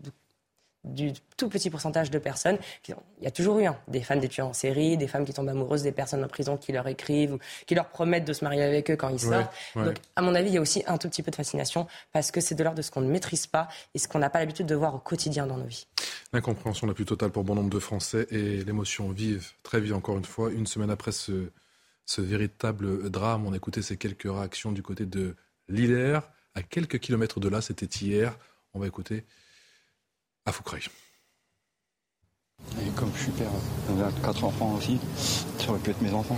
du 0.85 1.11
tout 1.35 1.49
petit 1.49 1.69
pourcentage 1.69 2.09
de 2.09 2.19
personnes. 2.19 2.57
il 2.87 2.95
y 3.21 3.27
a 3.27 3.31
toujours 3.31 3.59
eu 3.59 3.65
des 3.87 4.01
fans 4.01 4.15
des 4.15 4.29
tueurs 4.29 4.47
en 4.47 4.53
série, 4.53 4.97
des 4.97 5.07
femmes 5.07 5.25
qui 5.25 5.33
tombent 5.33 5.49
amoureuses 5.49 5.83
des 5.83 5.91
personnes 5.91 6.23
en 6.23 6.27
prison 6.27 6.57
qui 6.57 6.71
leur 6.71 6.87
écrivent, 6.87 7.33
ou 7.33 7.39
qui 7.65 7.75
leur 7.75 7.89
promettent 7.89 8.25
de 8.25 8.33
se 8.33 8.43
marier 8.45 8.63
avec 8.63 8.89
eux 8.89 8.95
quand 8.95 9.09
ils 9.09 9.19
sortent. 9.19 9.51
Donc, 9.75 9.97
à 10.15 10.21
mon 10.21 10.35
avis, 10.35 10.49
il 10.49 10.53
y 10.53 10.57
a 10.57 10.61
aussi 10.61 10.83
un 10.87 10.97
tout 10.97 11.09
petit 11.09 11.21
peu 11.21 11.31
de 11.31 11.35
fascination 11.35 11.87
parce 12.13 12.31
que 12.31 12.39
c'est 12.39 12.55
de 12.55 12.63
l'ordre 12.63 12.77
de 12.77 12.81
ce 12.81 12.91
qu'on 12.91 13.01
ne 13.01 13.09
maîtrise 13.09 13.47
pas 13.47 13.67
et 13.93 13.99
ce 13.99 14.07
qu'on 14.07 14.19
n'a 14.19 14.29
pas 14.29 14.39
l'habitude 14.39 14.67
de 14.67 14.75
voir 14.75 14.95
au 14.95 14.99
quotidien 14.99 15.45
dans 15.47 15.57
nos 15.57 15.65
vies. 15.65 15.85
L'incompréhension 16.31 16.87
la 16.87 16.93
plus 16.93 17.05
totale 17.05 17.31
pour 17.31 17.43
bon 17.43 17.55
nombre 17.55 17.69
de 17.69 17.79
Français 17.79 18.27
et 18.29 18.63
l'émotion 18.63 19.09
vive, 19.09 19.51
très 19.63 19.81
vive 19.81 19.95
encore 19.95 20.17
une 20.17 20.25
fois. 20.25 20.51
Une 20.51 20.67
semaine 20.67 20.91
après 20.91 21.11
ce, 21.11 21.49
ce 22.05 22.21
véritable 22.21 23.09
drame, 23.09 23.45
on 23.45 23.53
a 23.53 23.55
écouté 23.57 23.81
ces 23.81 23.97
quelques 23.97 24.31
réactions 24.31 24.71
du 24.71 24.81
côté 24.81 25.05
de 25.05 25.35
Lillers. 25.67 26.19
À 26.55 26.61
quelques 26.61 26.99
kilomètres 26.99 27.39
de 27.39 27.49
là, 27.49 27.61
c'était 27.61 27.85
hier. 27.85 28.37
On 28.73 28.79
va 28.79 28.87
écouter 28.87 29.25
à 30.45 30.51
Foucreuil. 30.51 30.81
Et 32.81 32.89
comme 32.95 33.11
je 33.15 33.23
suis 33.23 33.31
père 33.31 33.47
j'ai 33.87 34.21
quatre 34.21 34.43
enfants 34.43 34.75
aussi, 34.77 34.99
ça 35.57 35.69
aurait 35.69 35.79
pu 35.79 35.91
être 35.91 36.01
mes 36.01 36.13
enfants. 36.13 36.37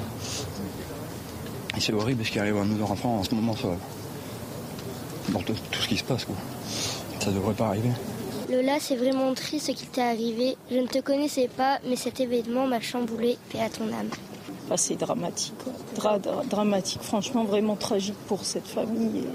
Et 1.75 1.79
c'est 1.79 1.93
horrible 1.93 2.25
ce 2.25 2.31
qui 2.31 2.39
arrive 2.39 2.57
à 2.57 2.65
nos 2.65 2.83
enfants 2.83 3.19
en 3.19 3.23
ce 3.23 3.33
moment, 3.33 3.55
ça, 3.55 3.69
dans 5.29 5.41
tout, 5.41 5.55
ce 5.71 5.87
qui 5.87 5.97
se 5.97 6.03
passe. 6.03 6.25
Quoi. 6.25 6.35
Ça 7.19 7.31
devrait 7.31 7.53
pas 7.53 7.67
arriver. 7.67 7.91
Lola, 8.49 8.79
c'est 8.79 8.97
vraiment 8.97 9.33
triste 9.33 9.67
ce 9.67 9.71
qui 9.71 9.85
t'est 9.87 10.01
arrivé. 10.01 10.57
Je 10.69 10.77
ne 10.77 10.87
te 10.87 10.99
connaissais 10.99 11.47
pas, 11.47 11.79
mais 11.87 11.95
cet 11.95 12.19
événement 12.19 12.67
m'a 12.67 12.81
chamboulé. 12.81 13.37
Paix 13.49 13.61
à 13.61 13.69
ton 13.69 13.87
âme. 13.93 14.09
Ah, 14.69 14.77
c'est 14.77 14.95
dramatique. 14.95 15.53
dramatique. 16.49 17.01
Franchement, 17.01 17.43
vraiment 17.43 17.75
tragique 17.75 18.15
pour 18.27 18.45
cette 18.45 18.67
famille. 18.67 19.19
Et 19.19 19.25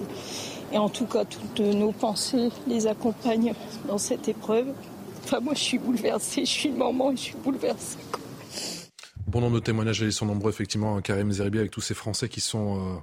en 0.78 0.88
tout 0.88 1.06
cas, 1.06 1.24
toutes 1.24 1.60
nos 1.60 1.92
pensées 1.92 2.50
les 2.66 2.86
accompagnent 2.86 3.54
dans 3.86 3.98
cette 3.98 4.28
épreuve. 4.28 4.68
Enfin, 5.24 5.40
moi, 5.40 5.54
je 5.54 5.60
suis 5.60 5.78
bouleversée, 5.78 6.44
je 6.44 6.50
suis 6.50 6.70
maman 6.70 7.12
et 7.12 7.16
je 7.16 7.22
suis 7.22 7.36
bouleversée. 7.36 7.98
Bon 9.26 9.40
nombre 9.40 9.56
de 9.56 9.60
témoignages, 9.60 10.00
ils 10.00 10.12
sont 10.12 10.26
nombreux, 10.26 10.50
effectivement, 10.50 11.00
Karim 11.00 11.32
Zeribi, 11.32 11.58
avec 11.58 11.70
tous 11.70 11.80
ces 11.80 11.94
Français 11.94 12.28
qui 12.28 12.40
sont 12.40 12.78
euh, 12.78 12.98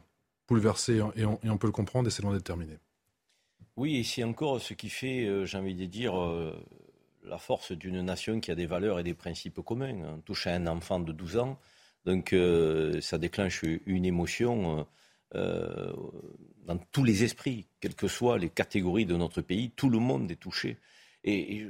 bouleversés, 0.48 1.02
et 1.16 1.26
on, 1.26 1.58
peut 1.58 1.68
le 1.68 1.74
comprendre, 1.74 2.08
et 2.08 2.12
c'est 2.12 2.22
loin 2.22 2.34
d'être 2.34 2.44
terminé. 2.44 2.78
Oui, 3.76 3.98
et 3.98 4.04
c'est 4.04 4.24
encore 4.24 4.62
ce 4.62 4.74
qui 4.74 4.90
fait, 4.90 5.26
euh, 5.26 5.46
j'ai 5.46 5.58
envie 5.58 5.76
de 5.76 5.86
dire, 5.86 6.20
euh, 6.20 6.54
la 7.24 7.38
force 7.38 7.72
d'une 7.72 8.02
nation 8.02 8.40
qui 8.40 8.52
a 8.52 8.56
des 8.56 8.66
valeurs 8.68 9.00
et 9.00 9.04
des 9.04 9.14
principes 9.14 9.62
communs. 9.62 9.96
On 10.16 10.20
touche 10.20 10.48
à 10.48 10.54
un 10.54 10.68
enfant 10.68 11.00
de 11.00 11.12
12 11.12 11.38
ans, 11.38 11.60
donc 12.06 12.36
ça 13.02 13.18
déclenche 13.18 13.64
une 13.86 14.06
émotion 14.06 14.80
euh, 14.80 14.84
dans 15.34 16.78
tous 16.92 17.04
les 17.04 17.24
esprits, 17.24 17.68
quelles 17.80 17.96
que 17.96 18.08
soient 18.08 18.38
les 18.38 18.50
catégories 18.50 19.06
de 19.06 19.16
notre 19.16 19.42
pays, 19.42 19.72
tout 19.72 19.90
le 19.90 20.00
monde 20.00 20.30
est 20.32 20.36
touché. 20.36 20.78
Et, 21.24 21.66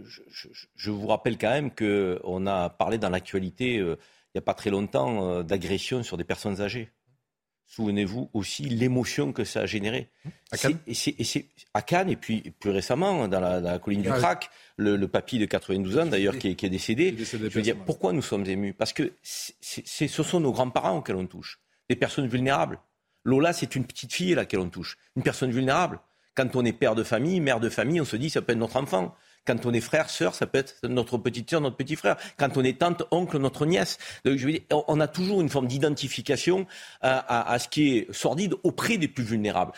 je, 0.76 0.92
vous 0.92 1.08
rappelle 1.08 1.38
quand 1.38 1.50
même 1.50 1.72
qu'on 1.72 2.48
a 2.48 2.70
parlé 2.70 2.98
dans 2.98 3.10
l'actualité, 3.10 3.78
euh, 3.78 3.98
il 4.34 4.38
n'y 4.38 4.40
a 4.40 4.42
pas 4.42 4.56
très 4.56 4.72
longtemps, 4.72 5.30
euh, 5.30 5.44
d'agression 5.44 6.02
sur 6.02 6.18
des 6.18 6.24
personnes 6.24 6.60
âgées. 6.60 6.90
Souvenez-vous 7.68 8.30
aussi 8.34 8.64
l'émotion 8.64 9.32
que 9.32 9.44
ça 9.44 9.62
a 9.62 9.66
généré. 9.66 10.10
À 10.52 10.58
Cannes 10.58 10.80
et, 10.86 10.94
c'est, 10.94 11.46
à 11.74 11.82
Cannes, 11.82 12.10
et 12.10 12.16
puis 12.16 12.54
plus 12.60 12.72
récemment, 12.72 13.28
dans 13.28 13.40
la, 13.40 13.80
colline 13.80 14.02
du 14.02 14.10
Crac, 14.10 14.50
le, 14.78 15.08
papy 15.08 15.40
de 15.40 15.46
92 15.46 15.98
ans 15.98 16.06
d'ailleurs 16.06 16.38
qui, 16.38 16.50
est 16.50 16.70
décédé. 16.70 17.16
je 17.18 17.38
veux 17.38 17.62
dire, 17.62 17.78
pourquoi 17.86 18.12
nous 18.12 18.22
sommes 18.22 18.46
émus? 18.46 18.74
Parce 18.74 18.94
que 18.94 19.14
ce 19.22 20.08
sont 20.08 20.40
nos 20.40 20.52
grands-parents 20.52 20.98
auxquels 20.98 21.16
on 21.16 21.26
touche, 21.26 21.60
des 21.90 21.96
personnes 21.96 22.28
vulnérables. 22.28 22.80
Lola, 23.24 23.54
c'est 23.54 23.76
une 23.76 23.86
petite 23.86 24.14
fille 24.14 24.34
à 24.34 24.38
laquelle 24.38 24.60
on 24.60 24.70
touche, 24.70 24.98
une 25.16 25.24
personne 25.24 25.52
vulnérable. 25.52 26.00
Quand 26.36 26.56
on 26.56 26.66
est 26.66 26.74
père 26.74 26.96
de 26.96 27.04
famille, 27.04 27.40
mère 27.40 27.60
de 27.60 27.70
famille, 27.70 28.02
on 28.02 28.06
se 28.06 28.16
dit 28.16 28.30
ça 28.30 28.42
peut 28.42 28.54
être 28.54 28.58
notre 28.60 28.78
enfant. 28.78 29.16
Quand 29.46 29.66
on 29.66 29.74
est 29.74 29.82
frère, 29.82 30.10
sœur, 30.10 30.36
ça 30.36 30.48
peut 30.48 30.58
être 30.58 30.76
notre 30.88 31.18
petite 31.18 31.50
sœur, 31.50 31.60
notre 31.60 31.76
petit 31.76 31.98
frère. 31.98 32.16
Quand 32.38 32.58
on 32.58 32.64
est 32.64 32.80
tante, 32.80 33.04
oncle, 33.12 33.38
notre 33.38 33.66
nièce. 33.66 33.98
Donc, 34.24 34.38
je 34.38 34.48
on 34.72 35.00
a 35.02 35.08
toujours 35.08 35.42
une 35.42 35.50
forme 35.50 35.68
d'identification 35.68 36.66
à, 37.02 37.60
ce 37.60 37.68
qui 37.68 37.98
est 37.98 38.14
sordide 38.14 38.56
auprès 38.64 38.98
des 38.98 39.10
plus 39.10 39.24
vulnérables. 39.24 39.74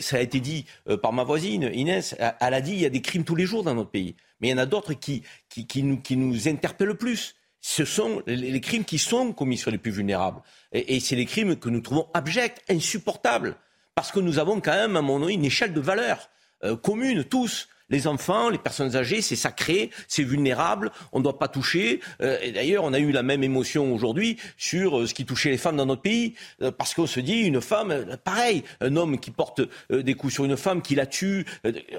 Ça 0.00 0.16
a 0.16 0.20
été 0.20 0.40
dit 0.40 0.64
euh, 0.88 0.96
par 0.96 1.12
ma 1.12 1.22
voisine, 1.22 1.70
Inès. 1.72 2.16
Elle 2.40 2.54
a 2.54 2.60
dit 2.62 2.72
il 2.72 2.80
y 2.80 2.86
a 2.86 2.90
des 2.90 3.02
crimes 3.02 3.24
tous 3.24 3.36
les 3.36 3.44
jours 3.44 3.62
dans 3.62 3.74
notre 3.74 3.90
pays. 3.90 4.16
Mais 4.40 4.48
il 4.48 4.50
y 4.52 4.54
en 4.54 4.58
a 4.58 4.66
d'autres 4.66 4.94
qui, 4.94 5.22
qui 5.50 5.82
nous 5.84 6.48
interpellent 6.48 6.96
plus 6.96 7.36
ce 7.60 7.84
sont 7.84 8.22
les 8.26 8.60
crimes 8.60 8.84
qui 8.84 8.98
sont 8.98 9.32
commis 9.32 9.58
sur 9.58 9.70
les 9.70 9.78
plus 9.78 9.90
vulnérables. 9.90 10.40
Et, 10.72 10.98
c'est 11.00 11.16
les 11.16 11.26
crimes 11.26 11.56
que 11.56 11.68
nous 11.68 11.80
trouvons 11.80 12.08
abjects, 12.14 12.62
insupportables. 12.68 13.56
Parce 13.94 14.12
que 14.12 14.20
nous 14.20 14.38
avons 14.38 14.60
quand 14.60 14.72
même, 14.72 14.96
à 14.96 15.02
mon 15.02 15.22
avis, 15.22 15.34
une 15.34 15.44
échelle 15.44 15.74
de 15.74 15.80
valeurs 15.80 16.30
euh, 16.64 16.76
communes, 16.76 17.24
tous 17.24 17.68
les 17.90 18.06
enfants, 18.06 18.48
les 18.48 18.58
personnes 18.58 18.96
âgées, 18.96 19.20
c'est 19.20 19.36
sacré, 19.36 19.90
c'est 20.08 20.22
vulnérable, 20.22 20.90
on 21.12 21.18
ne 21.18 21.24
doit 21.24 21.38
pas 21.38 21.48
toucher. 21.48 22.00
Euh, 22.22 22.38
et 22.42 22.52
d'ailleurs, 22.52 22.84
on 22.84 22.92
a 22.92 22.98
eu 22.98 23.12
la 23.12 23.22
même 23.22 23.42
émotion 23.42 23.92
aujourd'hui 23.92 24.38
sur 24.56 25.00
euh, 25.00 25.06
ce 25.06 25.14
qui 25.14 25.26
touchait 25.26 25.50
les 25.50 25.58
femmes 25.58 25.76
dans 25.76 25.86
notre 25.86 26.02
pays, 26.02 26.34
euh, 26.62 26.70
parce 26.70 26.94
qu'on 26.94 27.06
se 27.06 27.20
dit, 27.20 27.40
une 27.40 27.60
femme, 27.60 28.16
pareil, 28.24 28.62
un 28.80 28.96
homme 28.96 29.18
qui 29.18 29.30
porte 29.30 29.60
des 29.90 30.14
coups 30.14 30.32
sur 30.32 30.44
une 30.44 30.56
femme, 30.56 30.82
qui 30.82 30.94
la 30.94 31.06
tue, 31.06 31.44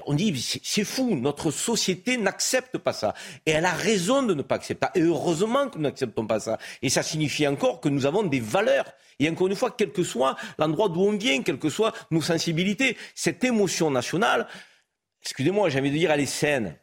on 0.06 0.14
dit, 0.14 0.60
c'est 0.62 0.84
fou, 0.84 1.14
notre 1.16 1.50
société 1.50 2.16
n'accepte 2.16 2.78
pas 2.78 2.92
ça. 2.92 3.14
Et 3.46 3.50
elle 3.50 3.66
a 3.66 3.72
raison 3.72 4.22
de 4.22 4.34
ne 4.34 4.42
pas 4.42 4.56
accepter. 4.56 4.86
Et 4.94 5.02
heureusement 5.02 5.68
que 5.68 5.76
nous 5.76 5.82
n'acceptons 5.82 6.26
pas 6.26 6.40
ça. 6.40 6.58
Et 6.80 6.88
ça 6.88 7.02
signifie 7.02 7.46
encore 7.46 7.80
que 7.80 7.88
nous 7.88 8.06
avons 8.06 8.22
des 8.22 8.40
valeurs. 8.40 8.86
Et 9.18 9.28
encore 9.28 9.48
une 9.48 9.56
fois, 9.56 9.74
quel 9.76 9.92
que 9.92 10.02
soit 10.02 10.36
l'endroit 10.58 10.88
d'où 10.88 11.02
on 11.02 11.16
vient, 11.16 11.42
quelles 11.42 11.58
que 11.58 11.68
soient 11.68 11.92
nos 12.10 12.22
sensibilités, 12.22 12.96
cette 13.14 13.44
émotion 13.44 13.90
nationale, 13.90 14.46
excusez-moi, 15.22 15.68
j'ai 15.68 15.78
envie 15.78 15.90
de 15.90 15.96
dire, 15.96 16.10
elle 16.10 16.20
est 16.20 16.26
saine. 16.26 16.76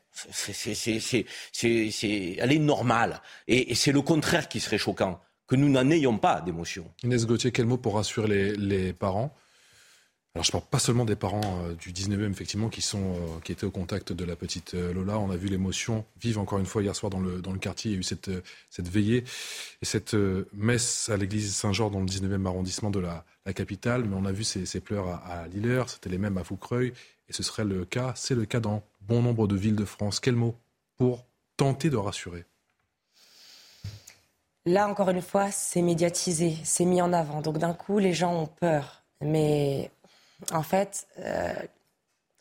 elle 0.45 2.51
est 2.51 2.59
normale. 2.59 3.21
Et, 3.47 3.75
c'est 3.75 3.91
le 3.91 4.01
contraire 4.01 4.47
qui 4.47 4.59
serait 4.59 4.77
choquant, 4.77 5.19
que 5.47 5.55
nous 5.55 5.69
n'en 5.69 5.89
ayons 5.89 6.17
pas 6.17 6.41
d'émotion. 6.41 6.85
Inès 7.03 7.25
Gauthier, 7.25 7.51
quel 7.51 7.65
mot 7.65 7.77
pour 7.77 7.95
rassurer 7.95 8.55
les, 8.55 8.93
parents? 8.93 9.35
Alors 10.35 10.45
je 10.45 10.51
parle 10.51 10.65
pas 10.69 10.77
seulement 10.77 11.05
des 11.05 11.15
parents 11.15 11.65
euh, 11.65 11.73
du 11.73 11.91
19e 11.91 12.29
effectivement 12.29 12.69
qui 12.69 12.83
sont 12.83 13.15
euh, 13.15 13.39
qui 13.43 13.51
étaient 13.51 13.65
au 13.65 13.71
contact 13.71 14.13
de 14.13 14.23
la 14.23 14.35
petite 14.35 14.75
euh, 14.75 14.93
Lola. 14.93 15.17
On 15.17 15.31
a 15.31 15.35
vu 15.35 15.47
l'émotion 15.47 16.05
vive 16.21 16.37
encore 16.37 16.59
une 16.59 16.67
fois 16.67 16.83
hier 16.83 16.95
soir 16.95 17.09
dans 17.09 17.19
le 17.19 17.41
dans 17.41 17.51
le 17.51 17.57
quartier. 17.57 17.89
Il 17.89 17.93
y 17.95 17.97
a 17.97 17.99
eu 17.99 18.03
cette 18.03 18.29
cette 18.69 18.87
veillée 18.87 19.23
et 19.81 19.85
cette 19.85 20.15
messe 20.53 21.09
à 21.09 21.17
l'église 21.17 21.55
Saint-Jean 21.55 21.89
dans 21.89 21.99
le 21.99 22.05
19e 22.05 22.45
arrondissement 22.45 22.91
de 22.91 22.99
la, 22.99 23.25
capitale. 23.55 24.05
Mais 24.05 24.15
on 24.15 24.25
a 24.25 24.31
vu 24.31 24.43
ces, 24.43 24.79
pleurs 24.79 25.07
à, 25.07 25.15
à 25.15 25.47
Lilleur, 25.47 25.89
c'était 25.89 26.11
les 26.11 26.19
mêmes 26.19 26.37
à 26.37 26.43
Foucreuil 26.43 26.93
et 27.29 27.33
ce 27.33 27.43
serait 27.43 27.65
le 27.65 27.85
cas, 27.85 28.13
c'est 28.15 28.35
le 28.35 28.45
cas 28.45 28.59
dans 28.59 28.81
bon 29.01 29.21
nombre 29.21 29.47
de 29.47 29.55
villes 29.55 29.75
de 29.75 29.85
France. 29.85 30.19
Quel 30.19 30.35
mot 30.35 30.55
pour 30.97 31.25
tenter 31.57 31.89
de 31.89 31.97
rassurer? 31.97 32.45
Là 34.65 34.87
encore 34.87 35.09
une 35.09 35.21
fois, 35.21 35.51
c'est 35.51 35.81
médiatisé, 35.81 36.57
c'est 36.63 36.85
mis 36.85 37.01
en 37.01 37.13
avant. 37.13 37.41
Donc 37.41 37.57
d'un 37.57 37.73
coup, 37.73 37.99
les 37.99 38.13
gens 38.13 38.33
ont 38.33 38.47
peur. 38.47 39.03
Mais 39.21 39.89
en 40.51 40.63
fait, 40.63 41.07
euh, 41.19 41.53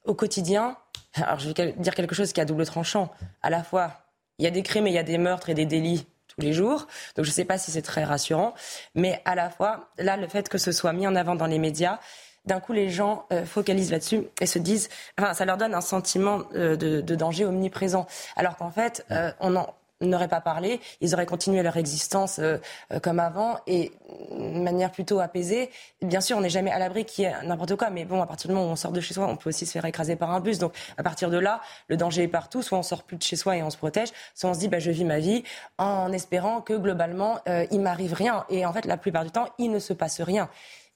au 0.05 0.14
quotidien, 0.14 0.76
alors 1.14 1.39
je 1.39 1.51
vais 1.51 1.72
dire 1.72 1.95
quelque 1.95 2.14
chose 2.14 2.32
qui 2.32 2.41
a 2.41 2.45
double 2.45 2.66
tranchant. 2.66 3.11
À 3.43 3.51
la 3.51 3.62
fois, 3.62 4.03
il 4.39 4.45
y 4.45 4.49
a 4.49 4.51
des 4.51 4.62
crimes 4.62 4.86
et 4.86 4.91
il 4.91 4.95
y 4.95 4.99
a 4.99 5.05
des 5.05 5.18
meurtres 5.18 5.49
et 5.49 5.55
des 5.55 5.66
délits 5.66 6.07
tous 6.28 6.41
les 6.41 6.53
jours. 6.53 6.86
Donc 7.16 7.24
je 7.24 7.30
ne 7.30 7.34
sais 7.34 7.45
pas 7.45 7.59
si 7.59 7.70
c'est 7.70 7.82
très 7.82 8.05
rassurant. 8.05 8.55
Mais 8.95 9.20
à 9.24 9.34
la 9.34 9.51
fois, 9.51 9.91
là, 9.99 10.16
le 10.16 10.28
fait 10.28 10.49
que 10.49 10.59
ce 10.59 10.72
soit 10.72 10.93
mis 10.93 11.07
en 11.07 11.14
avant 11.14 11.34
dans 11.34 11.47
les 11.47 11.59
médias, 11.59 11.99
d'un 12.45 12.61
coup, 12.61 12.72
les 12.72 12.91
gens 12.91 13.26
euh, 13.32 13.45
focalisent 13.45 13.91
là-dessus 13.91 14.22
et 14.41 14.47
se 14.47 14.59
disent, 14.59 14.89
enfin, 15.18 15.34
ça 15.34 15.45
leur 15.45 15.57
donne 15.57 15.74
un 15.74 15.80
sentiment 15.80 16.43
euh, 16.55 16.76
de, 16.76 17.01
de, 17.01 17.14
danger 17.14 17.45
omniprésent. 17.45 18.07
Alors 18.36 18.57
qu'en 18.57 18.70
fait, 18.70 19.05
on 19.41 19.57
en, 19.57 19.74
n'auraient 20.01 20.28
pas 20.28 20.41
parlé, 20.41 20.80
ils 21.01 21.14
auraient 21.14 21.26
continué 21.26 21.62
leur 21.62 21.76
existence 21.76 22.39
euh, 22.39 22.59
euh, 22.93 23.01
comme 23.01 23.18
avant 23.18 23.59
et 23.66 23.93
de 24.30 24.61
manière 24.61 24.93
plutôt 24.93 25.20
apaisée. 25.20 25.70
Bien 26.03 26.20
sûr, 26.20 26.36
on 26.36 26.41
n'est 26.41 26.51
jamais 26.51 26.70
à 26.70 26.78
l'abri 26.78 27.05
qu'il 27.05 27.24
y 27.24 27.26
ait 27.26 27.34
n'importe 27.45 27.74
quoi, 27.76 27.91
mais 27.91 28.05
bon, 28.05 28.22
à 28.22 28.26
partir 28.26 28.49
du 28.49 28.55
moment 28.55 28.68
où 28.68 28.72
on 28.72 28.76
sort 28.76 28.93
de 28.93 29.01
chez 29.01 29.14
soi, 29.14 29.26
on 29.26 29.36
peut 29.36 29.49
aussi 29.49 29.66
se 29.66 29.72
faire 29.72 29.84
écraser 29.84 30.16
par 30.16 30.30
un 30.30 30.41
bus. 30.41 30.59
Donc, 30.59 30.72
à 30.97 31.03
partir 31.03 31.30
de 31.30 31.39
là, 31.39 31.61
le 31.89 31.97
danger 31.97 32.22
est 32.24 32.28
partout. 32.28 32.62
Soit 32.62 32.78
on 32.78 32.82
sort 32.82 33.03
plus 33.03 33.16
de 33.16 33.22
chez 33.22 33.36
soi 33.36 33.57
et 33.57 33.62
on 33.62 33.70
se 33.70 33.76
protège, 33.76 34.11
soit 34.34 34.51
on 34.51 34.55
se 34.55 34.61
dit, 34.61 34.68
bah, 34.68 34.78
je 34.78 34.91
vis 34.91 35.05
ma 35.05 35.18
vie 35.18 35.43
en 35.78 36.12
espérant 36.12 36.61
que 36.61 36.74
globalement, 36.74 37.41
euh, 37.49 37.66
il 37.70 37.80
m'arrive 37.80 38.12
rien. 38.12 38.45
Et 38.51 38.64
en 38.64 38.72
fait, 38.72 38.84
la 38.84 38.97
plupart 38.97 39.24
du 39.24 39.30
temps, 39.30 39.49
il 39.59 39.70
ne 39.70 39.78
se 39.78 39.93
passe 39.93 40.20
rien. 40.20 40.49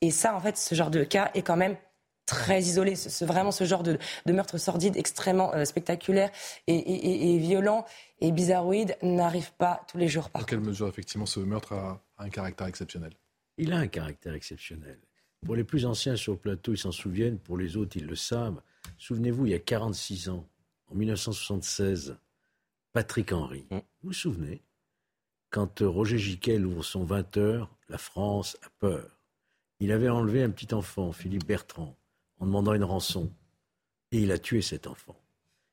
Et 0.02 0.10
ça, 0.10 0.34
en 0.34 0.40
fait, 0.40 0.58
ce 0.58 0.74
genre 0.74 0.90
de 0.90 1.04
cas 1.04 1.30
est 1.32 1.42
quand 1.42 1.56
même 1.56 1.76
très 2.26 2.60
isolé. 2.60 2.96
C'est 2.96 3.24
vraiment 3.24 3.52
ce 3.52 3.64
genre 3.64 3.84
de, 3.84 3.98
meurtre 4.26 4.58
sordide 4.58 4.96
extrêmement 4.96 5.54
euh, 5.54 5.64
spectaculaire 5.64 6.30
et, 6.66 7.38
violent 7.38 7.86
et 8.20 8.32
bizarroïde 8.32 8.96
n'arrive 9.02 9.52
pas 9.54 9.84
tous 9.88 9.98
les 9.98 10.08
jours. 10.08 10.28
Par 10.28 10.42
Dans 10.42 10.46
quelle 10.46 10.60
mesure, 10.60 10.88
effectivement, 10.88 11.26
ce 11.26 11.40
meurtre 11.40 11.72
a, 11.72 12.02
un 12.18 12.28
caractère 12.28 12.66
exceptionnel? 12.66 13.12
Il 13.58 13.72
a 13.72 13.78
un 13.78 13.86
caractère 13.86 14.34
exceptionnel. 14.34 14.98
Pour 15.46 15.56
les 15.56 15.64
plus 15.64 15.86
anciens 15.86 16.16
sur 16.16 16.32
le 16.32 16.38
plateau, 16.38 16.72
ils 16.72 16.78
s'en 16.78 16.92
souviennent. 16.92 17.38
Pour 17.38 17.56
les 17.56 17.76
autres, 17.76 17.96
ils 17.96 18.06
le 18.06 18.16
savent. 18.16 18.60
Souvenez-vous, 18.98 19.46
il 19.46 19.52
y 19.52 19.54
a 19.54 19.60
46 19.60 20.28
ans, 20.30 20.48
en 20.90 20.94
1976, 20.94 22.16
Patrick 22.92 23.32
Henry. 23.32 23.66
Mm. 23.70 23.76
Vous 23.76 23.82
vous 24.02 24.12
souvenez? 24.12 24.62
Quand 25.50 25.82
euh, 25.82 25.88
Roger 25.88 26.18
Giquel 26.18 26.66
ouvre 26.66 26.82
son 26.82 27.04
20 27.04 27.36
heures, 27.36 27.70
la 27.88 27.98
France 27.98 28.56
a 28.62 28.68
peur. 28.80 29.21
Il 29.82 29.90
avait 29.90 30.08
enlevé 30.08 30.44
un 30.44 30.50
petit 30.50 30.72
enfant, 30.74 31.10
Philippe 31.10 31.44
Bertrand 31.44 31.96
en 32.38 32.46
demandant 32.46 32.72
une 32.72 32.84
rançon. 32.84 33.32
Et 34.12 34.20
il 34.20 34.30
a 34.30 34.38
tué 34.38 34.62
cet 34.62 34.86
enfant. 34.86 35.16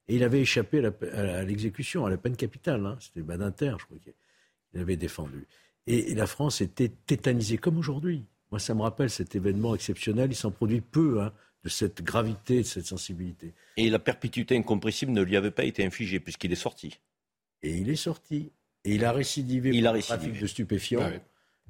Et 0.08 0.16
il 0.16 0.24
avait 0.24 0.42
échappé 0.42 0.84
à 0.84 1.44
l'exécution, 1.44 2.08
à, 2.08 2.10
la 2.10 2.18
peine 2.18 2.36
capitale. 2.36 2.84
Hein. 2.88 2.98
C'était 3.00 3.22
Badinter, 3.22 3.76
je 3.78 3.86
crois 3.86 4.00
qu'il 4.00 4.82
avait 4.82 4.96
défendu. 4.96 5.46
Et, 5.86 6.16
la 6.16 6.26
France 6.26 6.60
était 6.60 6.90
tétanisée, 6.90 7.60
comme 7.60 7.78
aujourd'hui. 7.78 8.26
Moi, 8.50 8.58
ça 8.58 8.74
me 8.74 8.82
rappelle 8.82 9.12
cet 9.12 9.36
événement 9.36 9.76
exceptionnel. 9.76 10.32
Il 10.32 10.36
s'en 10.36 10.50
produit 10.50 10.82
peu 10.82 11.22
hein, 11.22 11.32
de 11.64 11.70
cette 11.70 12.02
gravité, 12.02 12.64
de 12.64 12.68
cette 12.68 12.88
sensibilité. 12.88 13.54
Et 13.78 13.92
la 13.92 14.00
perpétuité 14.00 14.58
incompressible 14.58 15.12
ne 15.12 15.22
lui 15.22 15.38
avait 15.38 15.52
pas 15.52 15.66
été 15.66 15.86
infligée, 15.86 16.20
puisqu'il 16.20 16.52
est 16.52 16.56
sorti. 16.56 16.98
Et 17.62 17.78
il 17.78 17.92
est 17.92 17.96
sorti. 17.96 18.52
Et 18.86 18.96
il 18.96 19.06
a 19.06 19.12
récidivé 19.12 19.70
il 19.70 19.84
pour 19.84 19.94
a 19.94 20.00
trafic 20.00 20.40
de 20.40 20.48
stupéfiants. 20.48 21.02
Ah 21.04 21.12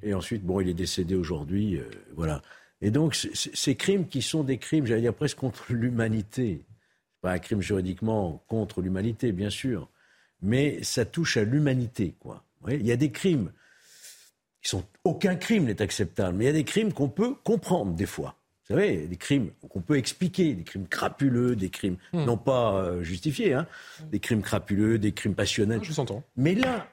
et 0.03 0.13
ensuite, 0.13 0.43
bon, 0.43 0.59
il 0.61 0.69
est 0.69 0.73
décédé 0.73 1.15
aujourd'hui. 1.15 1.77
Euh, 1.77 1.83
voilà. 2.15 2.41
Et 2.81 2.91
donc, 2.91 3.15
ces 3.15 3.75
crimes 3.75 4.07
qui 4.07 4.21
sont 4.21 4.43
des 4.43 4.57
crimes, 4.57 4.85
j'allais 4.85 5.01
dire 5.01 5.13
presque 5.13 5.37
contre 5.37 5.65
l'humanité, 5.73 6.65
pas 7.21 7.33
un 7.33 7.39
crime 7.39 7.61
juridiquement 7.61 8.43
contre 8.47 8.81
l'humanité, 8.81 9.31
bien 9.31 9.49
sûr, 9.49 9.89
mais 10.41 10.81
ça 10.83 11.05
touche 11.05 11.37
à 11.37 11.43
l'humanité, 11.43 12.15
quoi. 12.19 12.45
il 12.69 12.85
y 12.85 12.93
a 12.93 12.95
des 12.95 13.11
crimes 13.11 13.51
qui 14.61 14.69
sont 14.69 14.85
aucun 15.03 15.35
crime 15.35 15.65
n'est 15.65 15.81
acceptable, 15.81 16.37
mais 16.37 16.45
il 16.45 16.47
y 16.47 16.51
a 16.51 16.53
des 16.53 16.63
crimes 16.63 16.93
qu'on 16.93 17.09
peut 17.09 17.33
comprendre 17.43 17.93
des 17.93 18.05
fois. 18.05 18.35
Vous 18.69 18.75
savez, 18.75 19.07
des 19.07 19.15
crimes 19.15 19.51
qu'on 19.67 19.81
peut 19.81 19.97
expliquer, 19.97 20.53
des 20.53 20.63
crimes 20.63 20.87
crapuleux, 20.87 21.55
des 21.55 21.69
crimes 21.69 21.97
hmm. 22.13 22.25
non 22.25 22.37
pas 22.37 22.75
euh, 22.75 23.01
justifiés, 23.01 23.53
hein, 23.53 23.67
des 24.11 24.19
crimes 24.19 24.43
crapuleux, 24.43 24.99
des 24.99 25.11
crimes 25.11 25.33
passionnels. 25.33 25.83
Je 25.83 25.89
vous 25.89 25.99
entends. 25.99 26.23
Mais 26.35 26.53
là, 26.53 26.87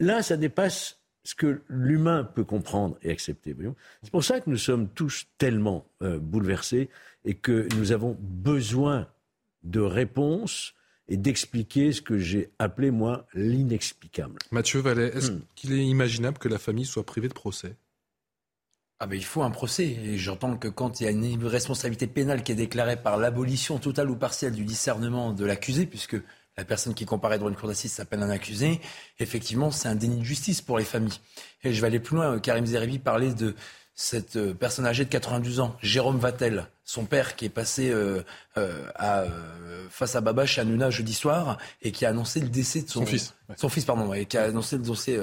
là, 0.00 0.22
ça 0.22 0.36
dépasse 0.36 0.97
ce 1.28 1.34
que 1.34 1.60
l'humain 1.68 2.24
peut 2.24 2.42
comprendre 2.42 2.96
et 3.02 3.10
accepter. 3.10 3.54
C'est 4.02 4.10
pour 4.10 4.24
ça 4.24 4.40
que 4.40 4.48
nous 4.48 4.56
sommes 4.56 4.88
tous 4.88 5.26
tellement 5.36 5.84
euh, 6.00 6.18
bouleversés 6.18 6.88
et 7.26 7.34
que 7.34 7.68
nous 7.76 7.92
avons 7.92 8.16
besoin 8.18 9.06
de 9.62 9.80
réponses 9.80 10.72
et 11.06 11.18
d'expliquer 11.18 11.92
ce 11.92 12.00
que 12.00 12.16
j'ai 12.16 12.50
appelé, 12.58 12.90
moi, 12.90 13.26
l'inexplicable. 13.34 14.38
Mathieu 14.52 14.80
Vallet, 14.80 15.08
est-ce 15.14 15.32
hmm. 15.32 15.42
qu'il 15.54 15.74
est 15.74 15.84
imaginable 15.84 16.38
que 16.38 16.48
la 16.48 16.58
famille 16.58 16.86
soit 16.86 17.04
privée 17.04 17.28
de 17.28 17.34
procès? 17.34 17.76
Ah 18.98 19.06
ben, 19.06 19.16
il 19.16 19.24
faut 19.24 19.42
un 19.42 19.50
procès. 19.50 19.84
Et 19.84 20.16
j'entends 20.16 20.56
que 20.56 20.68
quand 20.68 21.02
il 21.02 21.04
y 21.04 21.06
a 21.08 21.10
une 21.10 21.44
responsabilité 21.44 22.06
pénale 22.06 22.42
qui 22.42 22.52
est 22.52 22.54
déclarée 22.54 22.96
par 22.96 23.18
l'abolition 23.18 23.78
totale 23.78 24.08
ou 24.08 24.16
partielle 24.16 24.54
du 24.54 24.64
discernement 24.64 25.34
de 25.34 25.44
l'accusé, 25.44 25.84
puisque 25.84 26.16
la 26.58 26.64
personne 26.64 26.92
qui 26.92 27.06
comparaît 27.06 27.38
devant 27.38 27.48
une 27.48 27.54
cour 27.54 27.68
d'assises 27.68 27.92
s'appelle 27.92 28.20
un 28.20 28.30
accusé, 28.30 28.80
effectivement, 29.20 29.70
c'est 29.70 29.86
un 29.86 29.94
déni 29.94 30.18
de 30.18 30.24
justice 30.24 30.60
pour 30.60 30.76
les 30.76 30.84
familles. 30.84 31.20
Et 31.62 31.72
je 31.72 31.80
vais 31.80 31.86
aller 31.86 32.00
plus 32.00 32.16
loin. 32.16 32.40
Karim 32.40 32.66
Zeribi 32.66 32.98
parlait 32.98 33.32
de 33.32 33.54
cette 33.94 34.34
euh, 34.34 34.54
personne 34.54 34.84
âgée 34.84 35.04
de 35.04 35.08
92 35.08 35.60
ans, 35.60 35.76
Jérôme 35.82 36.18
Vatel, 36.18 36.66
son 36.84 37.04
père 37.04 37.36
qui 37.36 37.44
est 37.44 37.48
passé 37.48 37.90
euh, 37.90 38.24
euh, 38.56 38.84
à, 38.96 39.24
face 39.88 40.16
à 40.16 40.20
Baba 40.20 40.46
chez 40.46 40.60
Hanouna 40.60 40.90
jeudi 40.90 41.14
soir 41.14 41.58
et 41.80 41.92
qui 41.92 42.04
a 42.04 42.08
annoncé 42.08 42.40
le 42.40 42.48
décès 42.48 42.82
de 42.82 42.90
son, 42.90 43.06
fils. 43.06 43.34
Son 43.56 43.68
fils, 43.68 43.84
pardon, 43.84 44.12
et 44.12 44.26
qui 44.26 44.36
a 44.36 44.44
annoncé 44.44 44.76
le 44.76 44.82
décès 44.82 45.16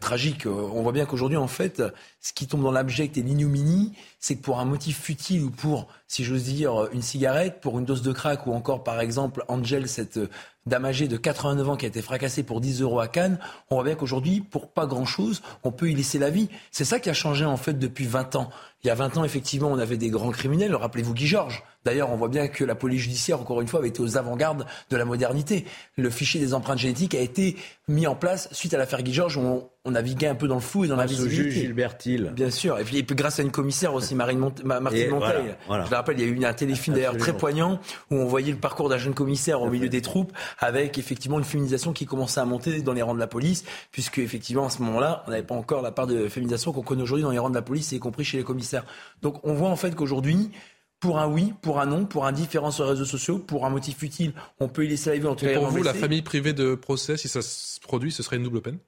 tragique. 0.00 0.46
On 0.46 0.82
voit 0.82 0.92
bien 0.92 1.06
qu'aujourd'hui, 1.06 1.36
en 1.36 1.48
fait, 1.48 1.82
ce 2.20 2.32
qui 2.32 2.46
tombe 2.46 2.62
dans 2.62 2.72
l'abject 2.72 3.16
et 3.18 3.22
l'ignominie, 3.22 3.92
c'est 4.18 4.36
que 4.36 4.42
pour 4.42 4.58
un 4.60 4.64
motif 4.64 5.00
futile 5.00 5.42
ou 5.44 5.50
pour, 5.50 5.88
si 6.08 6.24
j'ose 6.24 6.44
dire, 6.44 6.88
une 6.92 7.02
cigarette, 7.02 7.60
pour 7.60 7.78
une 7.78 7.84
dose 7.84 8.02
de 8.02 8.12
crack 8.12 8.46
ou 8.46 8.52
encore, 8.52 8.82
par 8.82 9.00
exemple, 9.00 9.44
Angel, 9.48 9.88
cette 9.88 10.18
dame 10.66 10.90
de 10.92 11.16
89 11.16 11.68
ans 11.68 11.76
qui 11.76 11.84
a 11.84 11.88
été 11.88 12.00
fracassée 12.00 12.42
pour 12.42 12.60
10 12.60 12.80
euros 12.80 13.00
à 13.00 13.08
Cannes, 13.08 13.38
on 13.70 13.76
voit 13.76 13.84
bien 13.84 13.94
qu'aujourd'hui, 13.94 14.40
pour 14.40 14.70
pas 14.70 14.86
grand-chose, 14.86 15.42
on 15.62 15.72
peut 15.72 15.90
y 15.90 15.94
laisser 15.94 16.18
la 16.18 16.30
vie. 16.30 16.48
C'est 16.70 16.84
ça 16.84 17.00
qui 17.00 17.10
a 17.10 17.14
changé 17.14 17.44
en 17.44 17.56
fait 17.56 17.74
depuis 17.74 18.06
20 18.06 18.36
ans. 18.36 18.50
Il 18.82 18.88
y 18.88 18.90
a 18.90 18.94
20 18.94 19.18
ans, 19.18 19.24
effectivement, 19.24 19.68
on 19.70 19.78
avait 19.78 19.96
des 19.96 20.10
grands 20.10 20.30
criminels. 20.30 20.74
Rappelez-vous 20.74 21.14
Guy 21.14 21.26
Georges. 21.26 21.62
D'ailleurs, 21.84 22.10
on 22.10 22.16
voit 22.16 22.28
bien 22.28 22.48
que 22.48 22.64
la 22.64 22.74
police 22.74 23.02
judiciaire, 23.02 23.40
encore 23.40 23.60
une 23.60 23.68
fois, 23.68 23.80
avait 23.80 23.88
été 23.88 24.00
aux 24.00 24.16
avant-gardes 24.16 24.66
de 24.90 24.96
la 24.96 25.04
modernité. 25.04 25.66
Le 25.96 26.10
fichier 26.10 26.40
des 26.40 26.54
empreintes 26.54 26.78
génétiques 26.78 27.14
a 27.14 27.20
été 27.20 27.56
mis 27.88 28.06
en 28.06 28.14
place 28.14 28.48
suite 28.52 28.72
à 28.74 28.78
l'affaire 28.78 29.02
Guy 29.02 29.12
Georges. 29.12 29.38
On, 29.38 29.68
on 29.86 29.90
naviguait 29.90 30.28
un 30.28 30.34
peu 30.34 30.48
dans 30.48 30.54
le 30.54 30.60
flou 30.62 30.84
et 30.84 30.88
dans 30.88 30.96
la 30.96 31.04
visibilité. 31.04 31.50
juge 31.50 31.62
Gilbert 31.62 31.98
Thiel. 31.98 32.32
Bien 32.34 32.50
sûr. 32.50 32.78
Et 32.78 32.84
puis, 32.84 33.04
grâce 33.10 33.38
à 33.38 33.42
une 33.42 33.50
commissaire 33.50 33.92
aussi, 33.92 34.14
Marine 34.14 34.38
Mont 34.38 34.54
Martine 34.64 35.10
Monteil. 35.10 35.54
Je 35.68 35.90
le 35.90 35.96
rappelle, 35.96 36.18
il 36.18 36.26
y 36.26 36.28
a 36.28 36.32
eu 36.32 36.44
un 36.44 36.54
téléfilm 36.54 36.96
d'ailleurs 36.96 37.16
très 37.18 37.36
poignant 37.36 37.80
où 38.10 38.16
on 38.16 38.24
voyait 38.24 38.52
le 38.52 38.58
parcours 38.58 38.88
d'un 38.88 38.96
jeune 38.96 39.14
commissaire 39.14 39.60
au 39.60 39.68
milieu 39.68 39.88
des 39.88 40.00
troupes 40.00 40.32
avec 40.58 40.96
effectivement 40.96 41.38
une 41.38 41.44
féminisation 41.44 41.92
qui 41.92 42.06
commençait 42.06 42.40
à 42.40 42.44
monter 42.46 42.80
dans 42.80 42.94
les 42.94 43.02
rangs 43.02 43.14
de 43.14 43.20
la 43.20 43.26
police 43.26 43.64
puisque 43.92 44.18
effectivement 44.18 44.66
à 44.66 44.70
ce 44.70 44.82
moment-là, 44.82 45.22
on 45.26 45.30
n'avait 45.30 45.42
pas 45.42 45.54
encore 45.54 45.82
la 45.82 45.92
part 45.92 46.06
de 46.06 46.28
féminisation 46.28 46.72
qu'on 46.72 46.82
connaît 46.82 47.02
aujourd'hui 47.02 47.24
dans 47.24 47.30
les 47.30 47.38
rangs 47.38 47.50
de 47.50 47.54
la 47.54 47.62
police 47.62 47.92
y 47.92 47.98
compris 47.98 48.24
chez 48.24 48.38
les 48.38 48.44
commissaires. 48.44 48.84
Donc 49.22 49.44
on 49.44 49.52
voit 49.52 49.68
en 49.68 49.76
fait 49.76 49.94
qu'aujourd'hui, 49.94 50.50
pour 51.00 51.18
un 51.18 51.28
oui, 51.28 51.52
pour 51.60 51.80
un 51.80 51.86
non, 51.86 52.06
pour 52.06 52.24
un 52.26 52.32
différent 52.32 52.70
sur 52.70 52.84
les 52.84 52.90
réseaux 52.90 53.04
sociaux, 53.04 53.38
pour 53.38 53.66
un 53.66 53.70
motif 53.70 54.02
utile, 54.02 54.32
on 54.58 54.68
peut 54.68 54.86
y 54.86 54.88
laisser 54.88 55.10
la 55.10 55.18
vie 55.18 55.26
en 55.26 55.34
tout 55.34 55.44
cas. 55.44 55.54
Pour 55.58 55.68
vous, 55.68 55.82
la 55.82 55.92
famille 55.92 56.22
privée 56.22 56.54
de 56.54 56.74
procès, 56.74 57.18
si 57.18 57.28
ça 57.28 57.42
se 57.42 57.78
produit, 57.80 58.10
ce 58.10 58.22
serait 58.22 58.36
une 58.36 58.44
double 58.44 58.62
peine? 58.62 58.78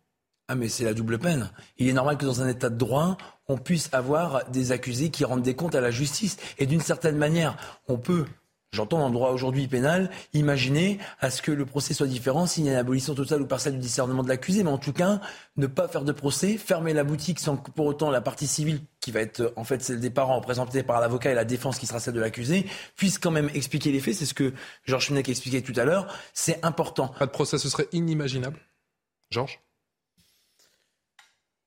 Ah 0.49 0.55
mais 0.55 0.69
c'est 0.69 0.85
la 0.85 0.95
double 0.95 1.19
peine. 1.19 1.51
Il 1.79 1.89
est 1.89 1.93
normal 1.93 2.19
que 2.19 2.25
dans 2.25 2.43
un 2.43 2.49
état 2.49 2.71
de 2.71 2.77
droit, 2.77 3.17
on 3.49 3.59
puisse 3.59 3.89
avoir 3.93 4.49
des 4.51 4.73
accusés 4.73 5.11
qui 5.11 5.25
rendent 5.25 5.43
des 5.43 5.55
comptes 5.55 5.75
à 5.75 5.81
la 5.81 5.91
justice. 5.91 6.37
Et 6.59 6.67
d'une 6.67 6.81
certaine 6.81 7.17
manière, 7.17 7.57
on 7.89 7.99
peut 7.99 8.27
J'entends 8.73 9.07
le 9.07 9.15
droit 9.15 9.31
aujourd'hui 9.31 9.69
pénal, 9.69 10.11
imaginer 10.35 10.99
à 11.21 11.31
ce 11.31 11.41
que 11.41 11.51
le 11.51 11.65
procès 11.65 11.95
soit 11.95 12.09
différent 12.09 12.47
s'il 12.47 12.65
y 12.65 12.69
a 12.69 12.73
une 12.73 12.77
abolition 12.77 13.15
totale 13.15 13.41
ou 13.41 13.47
partielle 13.47 13.75
du 13.75 13.81
discernement 13.81 14.23
de 14.23 14.29
l'accusé, 14.29 14.65
mais 14.65 14.71
en 14.71 14.77
tout 14.77 14.93
cas, 14.93 15.21
ne 15.57 15.67
pas 15.67 15.89
faire 15.89 16.05
de 16.05 16.13
procès, 16.13 16.59
fermer 16.59 16.93
la 16.93 17.03
boutique 17.03 17.39
sans 17.39 17.57
que 17.57 17.71
pour 17.71 17.87
autant 17.87 18.11
la 18.11 18.21
partie 18.21 18.47
civile, 18.47 18.83
qui 19.01 19.13
va 19.13 19.21
être 19.21 19.53
en 19.57 19.65
fait 19.65 19.83
celle 19.83 20.01
des 20.01 20.11
parents 20.11 20.37
représentée 20.37 20.83
par 20.83 21.01
l'avocat 21.01 21.31
et 21.31 21.35
la 21.35 21.47
défense 21.47 21.79
qui 21.79 21.87
sera 21.87 22.01
celle 22.01 22.15
de 22.15 22.21
l'accusé, 22.21 22.67
puisse 22.97 23.19
quand 23.19 23.31
même 23.31 23.49
expliquer 23.55 23.93
les 23.93 24.01
faits. 24.01 24.17
C'est 24.17 24.27
ce 24.27 24.35
que 24.35 24.53
Georges 24.85 25.07
Fenech 25.07 25.29
expliquait 25.31 25.63
tout 25.63 25.73
à 25.77 25.85
l'heure. 25.85 26.13
C'est 26.35 26.63
important. 26.63 27.09
Pas 27.09 27.27
de 27.27 27.31
procès, 27.31 27.57
ce 27.57 27.71
serait 27.71 27.89
inimaginable 27.93 28.61
Georges? 29.31 29.66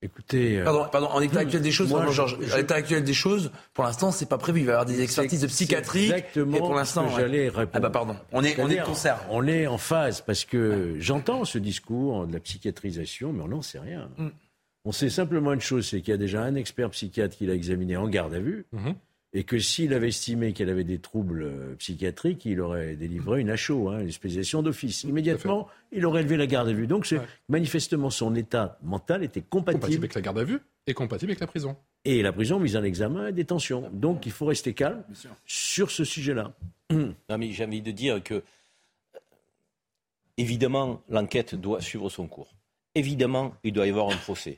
Écoutez. 0.01 0.59
Euh, 0.59 0.63
pardon, 0.63 0.85
pardon, 0.89 1.07
en 1.07 1.21
état 1.21 1.39
actuel 1.39 1.61
des 1.61 1.71
choses, 1.71 1.89
moi, 1.89 2.09
Georges, 2.11 2.37
en 2.53 2.57
état 2.57 2.75
actuel 2.75 3.03
des 3.03 3.13
choses, 3.13 3.51
pour 3.73 3.83
l'instant, 3.83 4.11
c'est 4.11 4.29
pas 4.29 4.37
prévu. 4.37 4.61
Il 4.61 4.65
va 4.65 4.71
y 4.71 4.73
avoir 4.73 4.85
des 4.85 5.01
expertises 5.01 5.41
de 5.41 5.47
psychiatrie. 5.47 6.05
Exactement. 6.05 6.55
Et 6.55 6.59
pour 6.59 6.73
l'instant, 6.73 7.09
j'allais 7.09 7.49
répondre. 7.49 7.69
Ah 7.73 7.79
bah 7.79 7.89
pardon. 7.89 8.15
On 8.31 8.43
est, 8.43 8.59
on 8.59 8.69
est 8.69 8.81
concert. 8.81 9.19
On 9.29 9.45
est 9.45 9.67
en 9.67 9.77
phase 9.77 10.21
parce 10.21 10.45
que 10.45 10.95
j'entends 10.99 11.43
ce 11.43 11.57
discours 11.57 12.27
de 12.27 12.33
la 12.33 12.39
psychiatrisation, 12.39 13.33
mais 13.33 13.43
on 13.43 13.49
n'en 13.49 13.61
sait 13.61 13.79
rien. 13.79 14.09
Mm. 14.17 14.27
On 14.85 14.93
sait 14.93 15.09
simplement 15.09 15.51
une 15.51 15.59
chose, 15.59 15.89
c'est 15.89 15.99
qu'il 15.99 16.11
y 16.11 16.15
a 16.15 16.17
déjà 16.17 16.41
un 16.43 16.55
expert 16.55 16.89
psychiatre 16.91 17.35
qui 17.35 17.45
l'a 17.45 17.53
examiné 17.53 17.97
en 17.97 18.07
garde 18.07 18.33
à 18.33 18.39
vue. 18.39 18.65
Mm-hmm 18.73 18.95
et 19.33 19.43
que 19.43 19.59
s'il 19.59 19.93
avait 19.93 20.07
estimé 20.07 20.53
qu'elle 20.53 20.69
avait 20.69 20.83
des 20.83 20.99
troubles 20.99 21.43
euh, 21.43 21.75
psychiatriques, 21.75 22.45
il 22.45 22.59
aurait 22.61 22.95
délivré 22.95 23.41
une 23.41 23.55
HO, 23.67 23.89
hein, 23.89 24.01
une 24.01 24.11
spécialisation 24.11 24.63
d'office. 24.63 25.03
Immédiatement, 25.03 25.67
il 25.91 26.05
aurait 26.05 26.21
élevé 26.21 26.37
la 26.37 26.47
garde 26.47 26.69
à 26.69 26.73
vue. 26.73 26.87
Donc, 26.87 27.07
manifestement, 27.47 28.09
son 28.09 28.33
état 28.35 28.79
mental 28.81 29.23
était 29.23 29.41
compatible. 29.41 29.81
compatible. 29.81 30.05
avec 30.05 30.15
la 30.15 30.21
garde 30.21 30.39
à 30.39 30.43
vue 30.43 30.59
et 30.87 30.93
compatible 30.95 31.31
avec 31.31 31.39
la 31.39 31.47
prison. 31.47 31.77
Et 32.05 32.23
la 32.23 32.33
prison 32.33 32.59
mise 32.59 32.75
en 32.75 32.83
examen 32.83 33.27
et 33.27 33.31
détention. 33.31 33.89
Donc, 33.93 34.25
il 34.25 34.31
faut 34.31 34.45
rester 34.45 34.73
calme 34.73 35.03
sur 35.45 35.91
ce 35.91 36.03
sujet-là. 36.03 36.53
Non, 36.91 37.37
mais 37.37 37.51
j'ai 37.51 37.65
envie 37.65 37.83
de 37.83 37.91
dire 37.91 38.23
que, 38.23 38.33
euh, 38.33 39.19
évidemment, 40.37 41.03
l'enquête 41.07 41.53
doit 41.53 41.81
suivre 41.81 42.09
son 42.09 42.25
cours. 42.25 42.55
Évidemment, 42.95 43.53
il 43.63 43.73
doit 43.73 43.85
y 43.85 43.91
avoir 43.91 44.09
un 44.09 44.17
procès. 44.17 44.57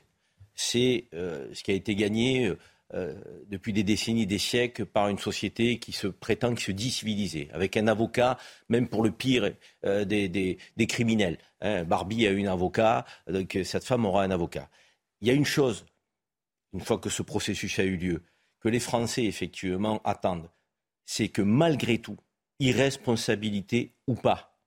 C'est 0.54 1.04
euh, 1.12 1.46
ce 1.52 1.62
qui 1.62 1.72
a 1.72 1.74
été 1.74 1.94
gagné. 1.94 2.54
Euh, 2.94 3.14
depuis 3.46 3.72
des 3.72 3.84
décennies, 3.84 4.26
des 4.26 4.38
siècles, 4.38 4.84
par 4.84 5.08
une 5.08 5.18
société 5.18 5.78
qui 5.78 5.92
se 5.92 6.06
prétend, 6.06 6.54
qui 6.54 6.64
se 6.64 6.72
dit 6.72 6.90
civilisée, 6.90 7.48
avec 7.52 7.78
un 7.78 7.86
avocat, 7.86 8.36
même 8.68 8.86
pour 8.86 9.02
le 9.02 9.10
pire 9.10 9.50
euh, 9.86 10.04
des, 10.04 10.58
criminels. 10.86 11.38
Hein. 11.62 11.84
Barbie 11.84 12.26
a 12.26 12.32
eu 12.32 12.46
un 12.46 12.52
avocat, 12.52 13.06
donc 13.28 13.58
cette 13.64 13.84
femme 13.84 14.04
aura 14.04 14.24
un 14.24 14.30
avocat. 14.30 14.68
Il 15.22 15.28
y 15.28 15.30
a 15.30 15.34
une 15.34 15.46
chose, 15.46 15.86
une 16.74 16.80
fois 16.80 16.98
que 16.98 17.08
ce 17.08 17.22
processus 17.22 17.78
a 17.78 17.84
eu 17.84 17.96
lieu, 17.96 18.22
que 18.60 18.68
les 18.68 18.80
Français 18.80 19.24
effectivement 19.24 20.02
attendent, 20.04 20.50
c'est 21.06 21.28
que 21.28 21.42
malgré 21.42 21.96
tout, 21.96 22.18
irresponsabilité 22.60 23.94
ou 24.06 24.14
pas, 24.14 24.58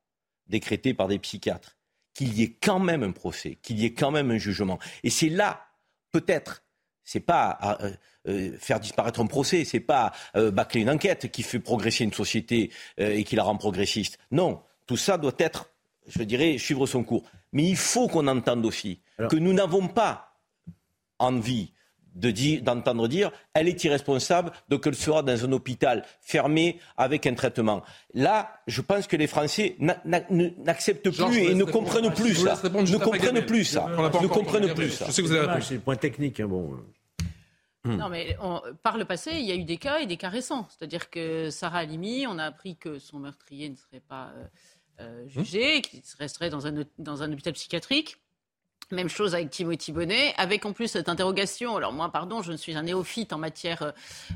décrétée 0.48 0.96
par 0.96 1.08
des 1.08 1.20
psychiatres, 1.20 1.78
qu'il 2.16 2.34
y 2.34 2.42
ait 2.42 2.54
quand 2.54 2.80
même 2.80 3.04
un 3.04 3.12
procès, 3.12 3.60
qu'il 3.62 3.80
y 3.80 3.86
ait 3.86 3.94
quand 3.94 4.10
même 4.10 4.32
un 4.32 4.38
jugement. 4.38 4.80
Et 5.04 5.12
c'est 5.12 5.30
là, 5.30 5.68
peut-être, 6.12 6.65
c'est 7.06 7.20
pas 7.20 7.58
euh, 7.82 7.92
euh, 8.28 8.58
faire 8.60 8.80
disparaître 8.80 9.22
un 9.22 9.28
procès, 9.28 9.64
c'est 9.64 9.80
pas 9.80 10.12
euh, 10.36 10.52
bâcler 10.52 10.82
une 10.82 10.90
enquête 10.90 11.32
qui 11.32 11.44
fait 11.44 11.60
progresser 11.60 12.04
une 12.04 12.14
société 12.14 12.72
et 12.98 13.24
qui 13.24 13.36
la 13.36 13.44
rend 13.44 13.56
progressiste. 13.56 14.18
Non, 14.32 14.62
tout 14.88 14.98
ça 14.98 15.18
doit 15.18 15.36
être, 15.38 15.70
je 16.08 16.24
dirais, 16.24 16.58
suivre 16.58 16.88
son 16.88 17.04
cours. 17.04 17.24
Mais 17.54 17.64
il 17.64 17.78
faut 17.78 18.08
qu'on 18.08 18.28
entende 18.28 18.66
aussi 18.66 19.00
que 19.30 19.38
nous 19.38 19.54
n'avons 19.54 19.88
pas 19.88 20.34
envie 21.20 21.72
d'entendre 22.16 23.08
dire, 23.08 23.32
elle 23.54 23.68
est 23.68 23.84
irresponsable, 23.84 24.52
donc 24.70 24.88
elle 24.88 24.96
sera 24.96 25.22
dans 25.22 25.46
un 25.46 25.52
hôpital 25.52 26.04
fermé 26.22 26.80
avec 26.98 27.28
un 27.28 27.34
traitement. 27.34 27.84
Là, 28.14 28.62
je 28.68 28.82
pense 28.82 29.08
que 29.08 29.18
les 29.18 29.28
Français 29.28 29.76
n'acceptent 29.80 31.10
plus 31.10 31.38
et 31.38 31.54
ne 31.54 31.66
comprennent 31.66 32.14
plus 32.14 32.36
ça. 32.36 32.60
Ne 32.64 32.98
comprennent 32.98 33.46
plus 33.46 33.66
ça. 33.66 33.88
Ne 33.90 34.28
comprennent 34.28 34.74
plus 34.74 34.92
ça. 34.92 35.06
Je 35.08 35.12
sais 35.12 35.22
que 35.22 35.28
vous 35.28 35.34
avez 35.34 35.62
C'est 35.62 35.80
point 35.80 35.96
technique. 35.96 36.40
Hein, 36.40 36.48
bon. 36.48 36.78
Hmm. 37.84 37.98
Non, 37.98 38.10
mais 38.10 38.36
par 38.82 38.98
le 38.98 39.06
passé, 39.06 39.32
il 39.34 39.46
y 39.46 39.52
a 39.52 39.56
eu 39.56 39.64
des 39.64 39.78
cas 39.78 40.00
et 40.00 40.08
des 40.08 40.18
cas 40.18 40.30
récents. 40.30 40.68
C'est-à-dire 40.70 41.10
que 41.10 41.50
Sarah 41.52 41.80
Halimi, 41.80 42.26
on 42.28 42.40
a 42.40 42.46
appris 42.46 42.76
que 42.78 42.98
son 42.98 43.20
meurtrier 43.20 43.70
ne 43.70 43.76
serait 43.76 44.00
pas 44.00 44.32
euh, 44.36 44.46
euh, 45.02 45.28
jugé, 45.28 45.82
qu'il 45.82 46.02
resterait 46.18 46.50
dans 46.50 46.66
un, 46.66 46.84
dans 46.98 47.22
un 47.22 47.32
hôpital 47.32 47.54
psychiatrique. 47.54 48.18
Même 48.92 49.10
chose 49.10 49.34
avec 49.34 49.50
Timothy 49.50 49.92
Bonnet, 49.92 50.36
avec 50.38 50.64
en 50.64 50.72
plus 50.72 50.88
cette 50.90 51.10
interrogation. 51.10 51.76
Alors 51.76 51.92
moi, 51.92 52.12
pardon, 52.12 52.44
je 52.44 52.54
suis 52.54 52.76
un 52.76 52.84
néophyte 52.84 53.34
en 53.34 53.40
matière 53.40 53.94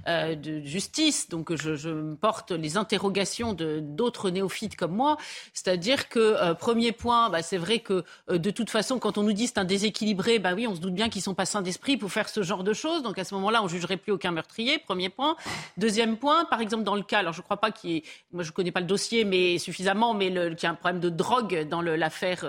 euh, 0.07 0.33
de 0.33 0.61
justice, 0.61 1.29
donc 1.29 1.55
je, 1.55 2.15
porte 2.15 2.49
les 2.49 2.75
interrogations 2.75 3.53
de 3.53 3.79
d'autres 3.79 4.31
néophytes 4.31 4.75
comme 4.75 4.93
moi. 4.93 5.17
C'est-à-dire 5.53 6.09
que 6.09 6.19
euh, 6.19 6.55
premier 6.55 6.91
point, 6.93 7.29
bah, 7.29 7.43
c'est 7.43 7.57
vrai 7.57 7.77
que 7.77 8.03
euh, 8.31 8.39
de 8.39 8.49
toute 8.49 8.71
façon, 8.71 8.97
quand 8.97 9.19
on 9.19 9.23
nous 9.23 9.33
dit 9.33 9.45
c'est 9.45 9.59
un 9.59 9.65
déséquilibré, 9.65 10.39
bah 10.39 10.53
oui, 10.55 10.65
on 10.65 10.73
se 10.73 10.79
doute 10.79 10.95
bien 10.95 11.09
qu'ils 11.09 11.21
sont 11.21 11.35
pas 11.35 11.45
sains 11.45 11.61
d'esprit 11.61 11.97
pour 11.97 12.11
faire 12.11 12.27
ce 12.27 12.41
genre 12.41 12.63
de 12.63 12.73
choses. 12.73 13.03
Donc 13.03 13.19
à 13.19 13.25
ce 13.25 13.35
moment-là, 13.35 13.61
on 13.61 13.67
jugerait 13.67 13.97
plus 13.97 14.13
aucun 14.13 14.31
meurtrier. 14.31 14.79
Premier 14.79 15.09
point. 15.09 15.35
Deuxième 15.77 16.17
point, 16.17 16.45
par 16.45 16.59
exemple 16.59 16.83
dans 16.83 16.95
le 16.95 17.03
cas, 17.03 17.19
alors 17.19 17.33
je 17.33 17.43
crois 17.43 17.57
pas 17.57 17.69
qu'il 17.69 17.97
ait, 17.97 18.03
moi 18.31 18.43
je 18.43 18.51
connais 18.51 18.71
pas 18.71 18.79
le 18.79 18.87
dossier, 18.87 19.25
mais 19.25 19.59
suffisamment, 19.59 20.15
mais 20.15 20.29
qu'il 20.31 20.63
y 20.63 20.65
a 20.65 20.71
un 20.71 20.75
problème 20.75 20.99
de 20.99 21.09
drogue 21.09 21.67
dans 21.69 21.81
l'affaire 21.83 22.45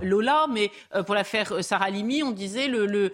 Lola, 0.00 0.46
mais 0.48 0.70
pour 1.04 1.14
l'affaire 1.14 1.41
euh, 1.50 1.62
Sarah 1.62 1.90
Limi, 1.90 2.22
on 2.22 2.30
disait 2.30 2.68
le, 2.68 3.12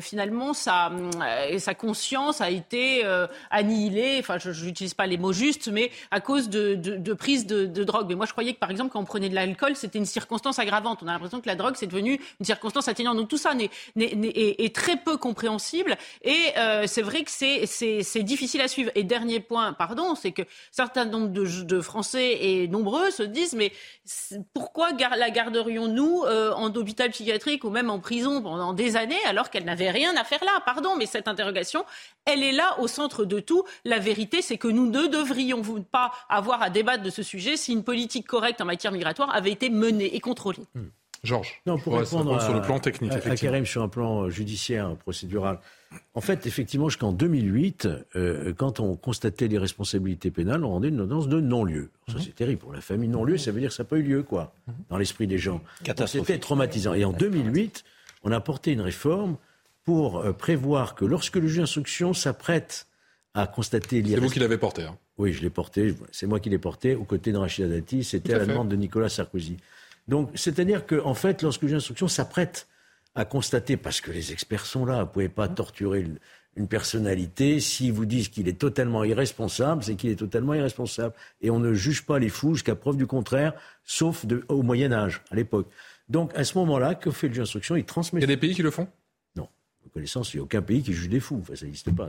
finalement 0.00 0.54
sa, 0.54 0.90
euh, 0.90 1.58
sa 1.58 1.74
conscience 1.74 2.40
a 2.40 2.50
été 2.50 3.04
euh, 3.04 3.26
annihilée. 3.50 4.18
Enfin, 4.20 4.38
je 4.38 4.64
n'utilise 4.64 4.94
pas 4.94 5.06
les 5.06 5.18
mots 5.18 5.32
justes, 5.32 5.68
mais 5.68 5.90
à 6.10 6.20
cause 6.20 6.48
de, 6.48 7.12
prise 7.14 7.46
de, 7.46 7.66
drogue. 7.84 8.06
Mais 8.08 8.14
moi, 8.14 8.26
je 8.26 8.32
croyais 8.32 8.54
que 8.54 8.58
par 8.58 8.70
exemple, 8.70 8.92
quand 8.92 9.00
on 9.00 9.04
prenait 9.04 9.28
de 9.28 9.34
l'alcool, 9.34 9.74
c'était 9.74 9.98
une 9.98 10.06
circonstance 10.06 10.58
aggravante. 10.58 11.00
On 11.02 11.08
a 11.08 11.12
l'impression 11.12 11.40
que 11.40 11.48
la 11.48 11.56
drogue, 11.56 11.74
c'est 11.76 11.86
devenu 11.86 12.20
une 12.38 12.46
circonstance 12.46 12.88
atténuante. 12.88 13.16
Donc 13.16 13.28
tout 13.28 13.38
ça 13.38 13.54
est, 13.96 14.74
très 14.74 14.96
peu 14.96 15.16
compréhensible. 15.16 15.96
Et 16.22 16.52
c'est 16.86 17.02
vrai 17.02 17.24
que 17.24 17.30
c'est 17.30 18.22
difficile 18.22 18.60
à 18.60 18.68
suivre. 18.68 18.90
Et 18.94 19.02
dernier 19.04 19.40
point, 19.40 19.72
pardon, 19.72 20.14
c'est 20.14 20.32
que 20.32 20.42
certains 20.70 21.06
nombre 21.06 21.28
de, 21.28 21.80
Français 21.80 22.38
et 22.40 22.68
nombreux 22.68 23.10
se 23.10 23.22
disent 23.22 23.54
mais 23.54 23.72
pourquoi 24.52 24.90
la 24.92 25.30
garderions-nous 25.30 26.24
en 26.24 26.74
hôpital 26.74 27.10
psychiatrique? 27.10 27.47
Ou 27.64 27.70
même 27.70 27.90
en 27.90 27.98
prison 27.98 28.42
pendant 28.42 28.72
des 28.72 28.96
années 28.96 29.16
alors 29.26 29.50
qu'elle 29.50 29.64
n'avait 29.64 29.90
rien 29.90 30.16
à 30.16 30.24
faire 30.24 30.44
là. 30.44 30.62
Pardon, 30.64 30.96
mais 30.96 31.06
cette 31.06 31.28
interrogation, 31.28 31.84
elle 32.24 32.42
est 32.42 32.52
là 32.52 32.76
au 32.78 32.86
centre 32.86 33.24
de 33.24 33.40
tout. 33.40 33.64
La 33.84 33.98
vérité, 33.98 34.42
c'est 34.42 34.58
que 34.58 34.68
nous 34.68 34.90
ne 34.90 35.06
devrions 35.06 35.62
pas 35.90 36.12
avoir 36.28 36.62
à 36.62 36.70
débattre 36.70 37.02
de 37.02 37.10
ce 37.10 37.22
sujet 37.22 37.56
si 37.56 37.72
une 37.72 37.84
politique 37.84 38.26
correcte 38.26 38.60
en 38.60 38.64
matière 38.64 38.92
migratoire 38.92 39.34
avait 39.34 39.52
été 39.52 39.70
menée 39.70 40.14
et 40.14 40.20
contrôlée. 40.20 40.64
Georges, 41.24 41.60
non, 41.66 41.78
pour 41.78 41.98
répondre 41.98 42.40
sur 42.40 42.54
le 42.54 42.62
plan 42.62 42.78
technique, 42.78 43.12
à, 43.12 43.36
Karim 43.36 43.66
sur 43.66 43.82
un 43.82 43.88
plan 43.88 44.24
euh, 44.24 44.30
judiciaire, 44.30 44.94
procédural. 44.96 45.58
En 46.14 46.20
fait, 46.20 46.46
effectivement, 46.46 46.88
jusqu'en 46.88 47.12
2008, 47.12 47.88
euh, 48.16 48.52
quand 48.56 48.80
on 48.80 48.96
constatait 48.96 49.48
les 49.48 49.58
responsabilités 49.58 50.30
pénales, 50.30 50.64
on 50.64 50.70
rendait 50.70 50.88
une 50.88 51.00
ordonnance 51.00 51.28
de 51.28 51.40
non-lieu. 51.40 51.90
Ça, 52.08 52.14
mhm. 52.14 52.22
c'est 52.24 52.34
terrible. 52.34 52.60
Pour 52.60 52.72
la 52.72 52.80
famille, 52.80 53.08
non-lieu, 53.08 53.38
ça 53.38 53.52
veut 53.52 53.60
dire 53.60 53.70
que 53.70 53.74
ça 53.74 53.84
n'a 53.84 53.88
pas 53.88 53.96
eu 53.96 54.02
lieu, 54.02 54.22
quoi, 54.22 54.52
mhm. 54.66 54.74
dans 54.90 54.98
l'esprit 54.98 55.26
des 55.26 55.38
gens. 55.38 55.62
C'était 56.06 56.38
traumatisant. 56.38 56.94
Et 56.94 57.04
en 57.04 57.12
2008, 57.12 57.84
on 58.24 58.32
a 58.32 58.40
porté 58.40 58.72
une 58.72 58.80
réforme 58.80 59.36
pour 59.84 60.18
euh, 60.18 60.32
prévoir 60.32 60.94
que 60.94 61.04
lorsque 61.04 61.36
le 61.36 61.46
juge 61.46 61.58
d'instruction 61.58 62.12
s'apprête 62.12 62.86
à 63.34 63.46
constater 63.46 64.02
C'est 64.04 64.16
vous 64.16 64.28
qui 64.28 64.40
l'avez 64.40 64.58
porté. 64.58 64.82
Hein. 64.82 64.98
Oui, 65.16 65.32
je 65.32 65.42
l'ai 65.42 65.50
porté. 65.50 65.94
C'est 66.12 66.26
moi 66.26 66.40
qui 66.40 66.50
l'ai 66.50 66.58
porté 66.58 66.94
aux 66.94 67.04
côtés 67.04 67.32
de 67.32 67.38
Rachida 67.38 67.68
Dati. 67.68 68.04
C'était 68.04 68.34
à 68.34 68.38
la 68.38 68.46
demande 68.46 68.68
de 68.68 68.76
Nicolas 68.76 69.08
Sarkozy. 69.08 69.56
Donc, 70.06 70.30
c'est-à-dire 70.34 70.86
qu'en 70.86 71.06
en 71.06 71.14
fait, 71.14 71.42
lorsque 71.42 71.62
le 71.62 71.68
juge 71.68 71.76
d'instruction 71.76 72.08
s'apprête 72.08 72.66
à 73.14 73.24
constater, 73.24 73.76
parce 73.76 74.00
que 74.00 74.10
les 74.10 74.32
experts 74.32 74.66
sont 74.66 74.84
là, 74.84 74.94
vous 74.96 75.00
ne 75.00 75.12
pouvez 75.12 75.28
pas 75.28 75.48
torturer 75.48 76.00
une, 76.00 76.18
personnalité, 76.68 77.60
s'ils 77.60 77.92
vous 77.92 78.04
disent 78.04 78.28
qu'il 78.30 78.48
est 78.48 78.58
totalement 78.58 79.04
irresponsable, 79.04 79.84
c'est 79.84 79.94
qu'il 79.94 80.10
est 80.10 80.16
totalement 80.16 80.54
irresponsable. 80.54 81.14
Et 81.40 81.50
on 81.50 81.60
ne 81.60 81.72
juge 81.72 82.04
pas 82.04 82.18
les 82.18 82.28
fous 82.28 82.54
jusqu'à 82.54 82.74
preuve 82.74 82.96
du 82.96 83.06
contraire, 83.06 83.52
sauf 83.84 84.26
au 84.48 84.62
Moyen 84.64 84.90
Âge, 84.90 85.22
à 85.30 85.36
l'époque. 85.36 85.68
Donc, 86.08 86.32
à 86.34 86.42
ce 86.42 86.58
moment-là, 86.58 86.96
que 86.96 87.12
fait 87.12 87.28
le 87.28 87.34
juge 87.34 87.42
d'instruction? 87.42 87.76
Il 87.76 87.84
transmet... 87.84 88.18
Il 88.18 88.22
y 88.22 88.24
a 88.24 88.26
des 88.26 88.36
pays 88.36 88.56
qui 88.56 88.62
le 88.62 88.72
font? 88.72 88.88
Non. 89.36 89.48
De 89.84 89.90
connaissance, 89.90 90.34
il 90.34 90.38
n'y 90.38 90.40
a 90.40 90.44
aucun 90.44 90.62
pays 90.62 90.82
qui 90.82 90.92
juge 90.92 91.08
des 91.08 91.20
fous. 91.20 91.38
Enfin, 91.40 91.54
ça 91.54 91.64
n'existe 91.64 91.94
pas. 91.94 92.08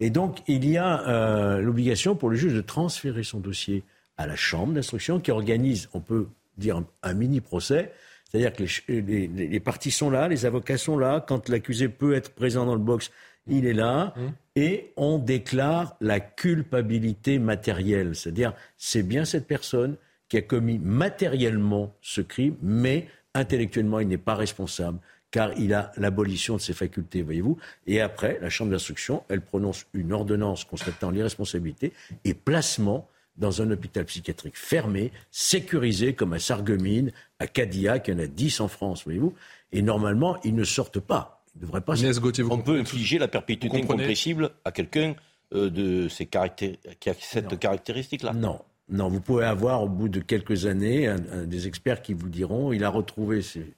Et 0.00 0.10
donc, 0.10 0.42
il 0.48 0.68
y 0.68 0.76
a 0.76 1.08
euh, 1.08 1.60
l'obligation 1.62 2.14
pour 2.14 2.28
le 2.28 2.36
juge 2.36 2.52
de 2.52 2.60
transférer 2.60 3.22
son 3.22 3.40
dossier 3.40 3.84
à 4.16 4.26
la 4.26 4.36
chambre 4.36 4.72
d'instruction 4.74 5.20
qui 5.20 5.30
organise, 5.30 5.88
on 5.94 6.00
peut 6.00 6.26
dire 6.58 6.82
un, 7.02 7.14
mini-procès. 7.14 7.92
C'est-à-dire 8.32 8.54
que 8.54 8.64
les, 8.88 9.60
parties 9.60 9.90
sont 9.90 10.08
là, 10.08 10.26
les 10.26 10.46
avocats 10.46 10.78
sont 10.78 10.96
là. 10.96 11.22
Quand 11.26 11.50
l'accusé 11.50 11.88
peut 11.88 12.14
être 12.14 12.30
présent 12.30 12.64
dans 12.64 12.74
le 12.74 12.80
box, 12.80 13.10
il 13.46 13.66
est 13.66 13.74
là. 13.74 14.14
Mmh. 14.16 14.20
Et 14.56 14.92
on 14.96 15.18
déclare 15.18 15.96
la 16.00 16.18
culpabilité 16.18 17.38
matérielle. 17.38 18.16
C'est-à-dire, 18.16 18.54
c'est 18.78 19.02
bien 19.02 19.26
cette 19.26 19.46
personne 19.46 19.96
qui 20.30 20.38
a 20.38 20.42
commis 20.42 20.78
matériellement 20.78 21.94
ce 22.00 22.22
crime, 22.22 22.56
mais 22.62 23.06
intellectuellement, 23.34 24.00
il 24.00 24.08
n'est 24.08 24.16
pas 24.16 24.34
responsable 24.34 24.98
car 25.32 25.58
il 25.58 25.74
a 25.74 25.90
l'abolition 25.96 26.56
de 26.56 26.60
ses 26.60 26.74
facultés, 26.74 27.22
voyez-vous. 27.22 27.56
Et 27.86 28.00
après, 28.00 28.38
la 28.40 28.50
Chambre 28.50 28.70
d'instruction, 28.70 29.24
elle 29.28 29.40
prononce 29.40 29.86
une 29.94 30.12
ordonnance 30.12 30.64
constatant 30.64 31.10
l'irresponsabilité 31.10 31.92
et 32.24 32.34
placement 32.34 33.08
dans 33.36 33.62
un 33.62 33.70
hôpital 33.70 34.04
psychiatrique 34.04 34.56
fermé, 34.56 35.10
sécurisé, 35.30 36.14
comme 36.14 36.32
à 36.32 36.38
Sarreguemines, 36.38 37.12
à 37.38 37.46
Cadillac, 37.46 38.08
il 38.08 38.14
y 38.14 38.16
en 38.16 38.20
a 38.20 38.26
10 38.26 38.60
en 38.60 38.68
France, 38.68 39.04
voyez-vous. 39.04 39.34
Et 39.72 39.82
normalement, 39.82 40.38
ils 40.44 40.54
ne 40.54 40.64
sortent 40.64 41.00
pas. 41.00 41.42
Ils 41.54 41.62
devraient 41.62 41.80
pas 41.80 41.94
Gauthier, 41.94 42.44
On 42.50 42.58
peut 42.58 42.78
infliger 42.78 43.18
la 43.18 43.28
perpétuité 43.28 43.76
incompressible 43.76 44.50
à 44.64 44.72
quelqu'un 44.72 45.14
euh, 45.54 45.70
de 45.70 46.08
ces 46.08 46.26
qui 46.26 46.38
a 46.38 47.14
cette 47.18 47.58
caractéristique-là 47.58 48.32
Non. 48.32 48.60
Non, 48.88 49.08
vous 49.08 49.20
pouvez 49.20 49.44
avoir 49.44 49.82
au 49.82 49.88
bout 49.88 50.08
de 50.08 50.20
quelques 50.20 50.66
années 50.66 51.14
des 51.46 51.66
experts 51.66 52.02
qui 52.02 52.14
vous 52.14 52.28
diront 52.28 52.72
il 52.72 52.84
a 52.84 52.90
retrouvé 52.90 53.40
ses, 53.40 53.72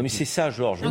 mais 0.00 0.08
c'est 0.08 0.24
ça, 0.24 0.50
Georges. 0.50 0.82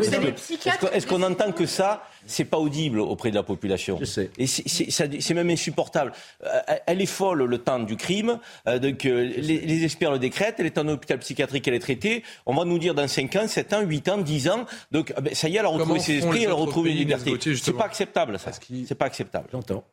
Est-ce 0.93 1.07
qu'on 1.07 1.23
entend 1.23 1.51
que 1.51 1.65
ça 1.65 2.03
C'est 2.25 2.45
pas 2.45 2.57
audible 2.57 2.99
auprès 2.99 3.31
de 3.31 3.35
la 3.35 3.43
population. 3.43 3.97
Je 3.99 4.05
sais. 4.05 4.31
Et 4.37 4.47
c'est 4.47 5.33
même 5.33 5.49
insupportable. 5.49 6.13
Euh, 6.45 6.59
elle 6.85 7.01
est 7.01 7.05
folle 7.05 7.43
le 7.43 7.57
temps 7.57 7.79
du 7.79 7.97
crime. 7.97 8.39
Euh, 8.67 8.79
donc 8.79 9.05
euh, 9.05 9.33
les, 9.37 9.83
experts 9.83 10.11
le 10.11 10.19
décrètent. 10.19 10.55
Elle 10.59 10.65
est 10.65 10.77
en 10.77 10.87
hôpital 10.87 11.19
psychiatrique. 11.19 11.67
Elle 11.67 11.73
est 11.73 11.79
traitée. 11.79 12.23
On 12.45 12.55
va 12.55 12.65
nous 12.65 12.79
dire 12.79 12.95
dans 12.95 13.07
5 13.07 13.35
ans, 13.35 13.47
7 13.47 13.73
ans, 13.73 13.81
8 13.81 14.09
ans, 14.09 14.17
10 14.17 14.49
ans. 14.49 14.65
Donc 14.91 15.13
ah 15.15 15.21
ben, 15.21 15.33
ça 15.35 15.49
y 15.49 15.55
est, 15.55 15.59
elle 15.59 15.65
a 15.65 15.69
retrouvé 15.69 15.99
ses 15.99 16.17
esprits, 16.17 16.43
elle 16.43 16.51
a 16.51 16.53
retrouvé 16.53 16.91
une 16.91 16.97
liberté. 16.97 17.37
C'est 17.55 17.73
pas 17.73 17.85
acceptable, 17.85 18.39
ça. 18.39 18.51
C'est 18.51 18.95
pas 18.95 19.05
acceptable. 19.05 19.47
J'entends. 19.51 19.83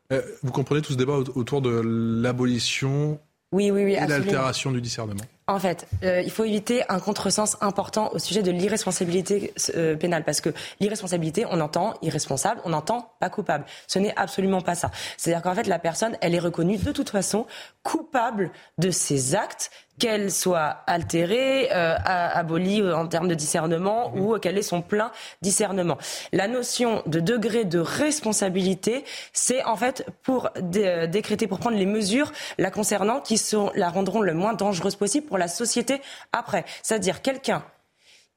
vous 0.43 0.51
comprenez 0.51 0.81
tout 0.81 0.93
ce 0.93 0.97
débat 0.97 1.17
autour 1.35 1.61
de 1.61 1.81
l'abolition 1.83 3.19
oui, 3.51 3.71
oui, 3.71 3.85
oui, 3.85 3.93
et 3.93 4.07
l'altération 4.07 4.71
du 4.71 4.81
discernement? 4.81 5.23
En 5.47 5.59
fait, 5.59 5.87
euh, 6.03 6.21
il 6.21 6.31
faut 6.31 6.43
éviter 6.43 6.83
un 6.89 6.99
contresens 6.99 7.57
important 7.61 8.09
au 8.13 8.19
sujet 8.19 8.41
de 8.41 8.49
l'irresponsabilité 8.49 9.53
euh, 9.75 9.95
pénale, 9.95 10.23
parce 10.23 10.41
que 10.41 10.49
l'irresponsabilité, 10.79 11.45
on 11.49 11.59
entend 11.61 11.93
irresponsable, 12.01 12.61
on 12.65 12.73
entend 12.73 13.13
pas 13.19 13.29
coupable. 13.29 13.65
Ce 13.87 13.99
n'est 13.99 14.15
absolument 14.17 14.61
pas 14.61 14.73
ça. 14.73 14.89
C'est-à-dire 15.17 15.43
qu'en 15.43 15.53
fait, 15.53 15.67
la 15.67 15.77
personne, 15.77 16.17
elle 16.21 16.33
est 16.33 16.39
reconnue 16.39 16.77
de 16.77 16.91
toute 16.91 17.09
façon 17.09 17.45
coupable 17.83 18.49
de 18.79 18.89
ses 18.89 19.35
actes, 19.35 19.69
qu'elle 19.99 20.31
soit 20.31 20.83
altérée, 20.87 21.69
euh, 21.71 21.95
abolie 22.05 22.81
euh, 22.81 22.95
en 22.95 23.07
termes 23.07 23.27
de 23.27 23.33
discernement 23.33 24.11
mmh. 24.11 24.19
ou 24.19 24.39
qu'elle 24.39 24.57
ait 24.57 24.63
son 24.63 24.81
plein 24.81 25.11
discernement. 25.41 25.97
La 26.33 26.47
notion 26.47 27.01
de 27.05 27.19
degré 27.19 27.63
de 27.63 27.79
responsabilité, 27.79 29.05
c'est 29.31 29.63
en 29.63 29.75
fait 29.75 30.05
pour 30.23 30.49
décréter, 30.59 31.47
pour 31.47 31.59
prendre 31.59 31.77
les 31.77 31.85
mesures 31.85 32.31
la 32.57 32.71
concernant 32.71 33.21
qui 33.21 33.37
sont, 33.37 33.71
la 33.75 33.89
rendront 33.89 34.21
le 34.21 34.33
moins 34.33 34.53
dangereuse 34.53 34.95
possible 34.95 35.27
pour 35.27 35.34
la 35.37 35.47
société 35.47 36.01
après. 36.31 36.65
C'est-à-dire 36.83 37.21
quelqu'un 37.21 37.63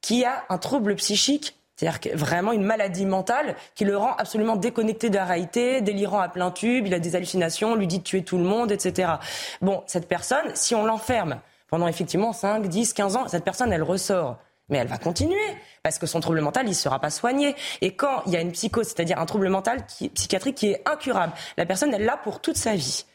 qui 0.01 0.25
a 0.25 0.43
un 0.49 0.57
trouble 0.57 0.95
psychique 0.95 1.55
c'est-à-dire 1.79 2.17
vraiment 2.17 2.51
une 2.51 2.63
maladie 2.63 3.05
mentale 3.05 3.55
qui 3.73 3.85
le 3.85 3.95
rend 3.95 4.13
absolument 4.17 4.57
déconnecté 4.57 5.09
de 5.09 5.15
la 5.15 5.23
réalité, 5.23 5.79
délirant 5.79 6.19
à 6.19 6.27
plein 6.27 6.51
tube, 6.51 6.85
il 6.85 6.93
a 6.93 6.99
des 6.99 7.15
hallucinations, 7.15 7.75
lui 7.75 7.87
dit 7.87 7.99
de 7.99 8.03
tuer 8.03 8.21
tout 8.21 8.37
le 8.37 8.43
monde, 8.43 8.69
etc. 8.69 9.13
Bon, 9.61 9.81
cette 9.87 10.09
personne, 10.09 10.53
si 10.55 10.75
on 10.75 10.83
l'enferme 10.83 11.39
pendant 11.69 11.87
effectivement 11.87 12.33
5, 12.33 12.67
10, 12.67 12.91
15 12.91 13.15
ans, 13.15 13.27
cette 13.29 13.45
personne, 13.45 13.71
elle 13.71 13.83
ressort. 13.83 14.39
Mais 14.67 14.79
elle 14.79 14.87
va 14.87 14.97
continuer, 14.97 15.37
parce 15.83 15.99
que 15.99 16.05
son 16.05 16.19
trouble 16.19 16.41
mental, 16.41 16.65
il 16.65 16.69
ne 16.69 16.75
sera 16.75 16.99
pas 16.99 17.09
soigné. 17.09 17.55
Et 17.81 17.95
quand 17.95 18.23
il 18.25 18.33
y 18.33 18.37
a 18.37 18.41
une 18.41 18.51
psychose, 18.51 18.87
c'est-à-dire 18.87 19.19
un 19.19 19.25
trouble 19.25 19.49
mental 19.49 19.85
qui, 19.85 20.09
psychiatrique 20.09 20.55
qui 20.55 20.67
est 20.67 20.81
incurable, 20.87 21.33
la 21.57 21.65
personne, 21.65 21.93
elle 21.93 22.05
l'a 22.05 22.17
pour 22.17 22.41
toute 22.41 22.57
sa 22.57 22.75
vie. 22.75 23.05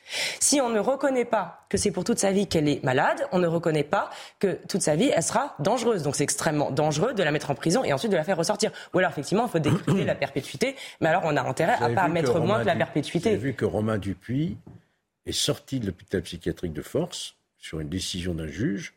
Si 0.41 0.61
on 0.61 0.69
ne 0.69 0.79
reconnaît 0.79 1.25
pas 1.25 1.65
que 1.69 1.79
c'est 1.79 1.91
pour 1.91 2.05
toute 2.05 2.19
sa 2.19 2.31
vie 2.31 2.47
qu'elle 2.47 2.69
est 2.69 2.83
malade, 2.85 3.27
on 3.33 3.39
ne 3.39 3.47
reconnaît 3.47 3.85
pas 3.85 4.11
que 4.39 4.59
toute 4.69 4.83
sa 4.83 4.97
vie, 4.97 5.11
elle 5.15 5.23
sera 5.23 5.55
dangereuse. 5.59 6.03
Donc 6.03 6.17
c'est 6.17 6.25
extrêmement 6.25 6.71
dangereux 6.71 7.15
de 7.15 7.23
la 7.23 7.31
mettre 7.31 7.51
en 7.51 7.55
prison 7.55 7.85
et 7.85 7.93
ensuite 7.93 8.13
de 8.13 8.17
la 8.17 8.25
faire 8.25 8.37
ressortir. 8.37 8.71
Ou 8.93 8.99
alors 8.99 9.11
effectivement, 9.11 9.47
il 9.47 9.51
faut 9.51 9.59
décréter 9.59 10.05
la 10.05 10.15
perpétuité, 10.15 10.77
mais 11.01 11.09
alors 11.09 11.23
on 11.25 11.37
a 11.37 11.43
intérêt 11.43 11.77
à 11.81 11.89
pas 11.89 12.09
mettre 12.09 12.39
moins 12.39 12.61
que 12.61 12.67
la 12.67 12.77
perpétuité. 12.77 13.31
J'ai 13.31 13.37
vu 13.37 13.55
que 13.55 13.65
Romain 13.65 13.99
Dupuis 13.99 14.57
est 15.27 15.33
sorti 15.33 15.81
de 15.81 15.87
l'hôpital 15.87 16.23
psychiatrique 16.23 16.73
de 16.73 16.83
force 16.83 17.37
sur 17.59 17.81
une 17.81 17.89
décision 17.89 18.35
d'un 18.35 18.47
juge 18.47 18.95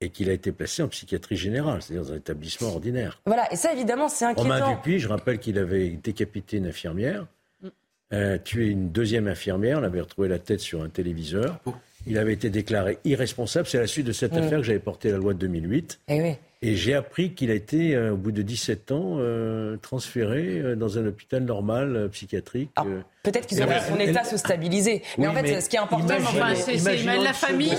et 0.00 0.10
qu'il 0.10 0.28
a 0.28 0.32
été 0.32 0.52
placé 0.52 0.82
en 0.82 0.88
psychiatrie 0.88 1.36
générale, 1.36 1.82
c'est-à-dire 1.82 2.04
dans 2.06 2.12
un 2.12 2.16
établissement 2.16 2.68
ordinaire. 2.68 3.20
Voilà, 3.24 3.50
et 3.52 3.56
ça 3.56 3.72
évidemment 3.72 4.08
c'est 4.08 4.26
inquiétant. 4.26 4.42
Romain 4.42 4.74
Dupuis, 4.74 4.98
je 4.98 5.08
rappelle 5.08 5.38
qu'il 5.38 5.58
avait 5.58 5.90
décapité 5.90 6.58
une 6.58 6.66
infirmière, 6.66 7.26
euh, 8.12 8.38
tué 8.38 8.66
une 8.66 8.90
deuxième 8.90 9.26
infirmière, 9.26 9.78
on 9.80 9.82
avait 9.82 10.00
retrouvé 10.00 10.28
la 10.28 10.38
tête 10.38 10.60
sur 10.60 10.82
un 10.82 10.88
téléviseur. 10.88 11.58
Oh. 11.66 11.74
Il 12.06 12.18
avait 12.18 12.34
été 12.34 12.50
déclaré 12.50 12.98
irresponsable. 13.04 13.66
C'est 13.66 13.78
à 13.78 13.80
la 13.80 13.88
suite 13.88 14.06
de 14.06 14.12
cette 14.12 14.32
mm. 14.32 14.38
affaire 14.38 14.58
que 14.58 14.64
j'avais 14.64 14.78
porté 14.78 15.10
la 15.10 15.16
loi 15.16 15.34
de 15.34 15.40
2008. 15.40 16.00
Et, 16.06 16.22
oui. 16.22 16.34
et 16.62 16.76
j'ai 16.76 16.94
appris 16.94 17.32
qu'il 17.32 17.50
a 17.50 17.54
été, 17.54 17.96
euh, 17.96 18.12
au 18.12 18.16
bout 18.16 18.30
de 18.30 18.42
17 18.42 18.92
ans, 18.92 19.16
euh, 19.18 19.76
transféré 19.78 20.76
dans 20.76 20.98
un 20.98 21.06
hôpital 21.06 21.42
normal 21.42 22.08
psychiatrique. 22.12 22.70
Peut-être 23.26 23.46
qu'ils 23.46 23.60
auraient 23.60 23.80
son 23.80 23.98
état 23.98 24.22
se 24.22 24.36
stabiliser. 24.36 25.02
Mais 25.18 25.26
en 25.26 25.32
fait, 25.34 25.60
ce 25.60 25.68
qui 25.68 25.74
est 25.74 25.80
important, 25.80 26.14
c'est 26.54 26.94
la 27.04 27.32
famille, 27.32 27.74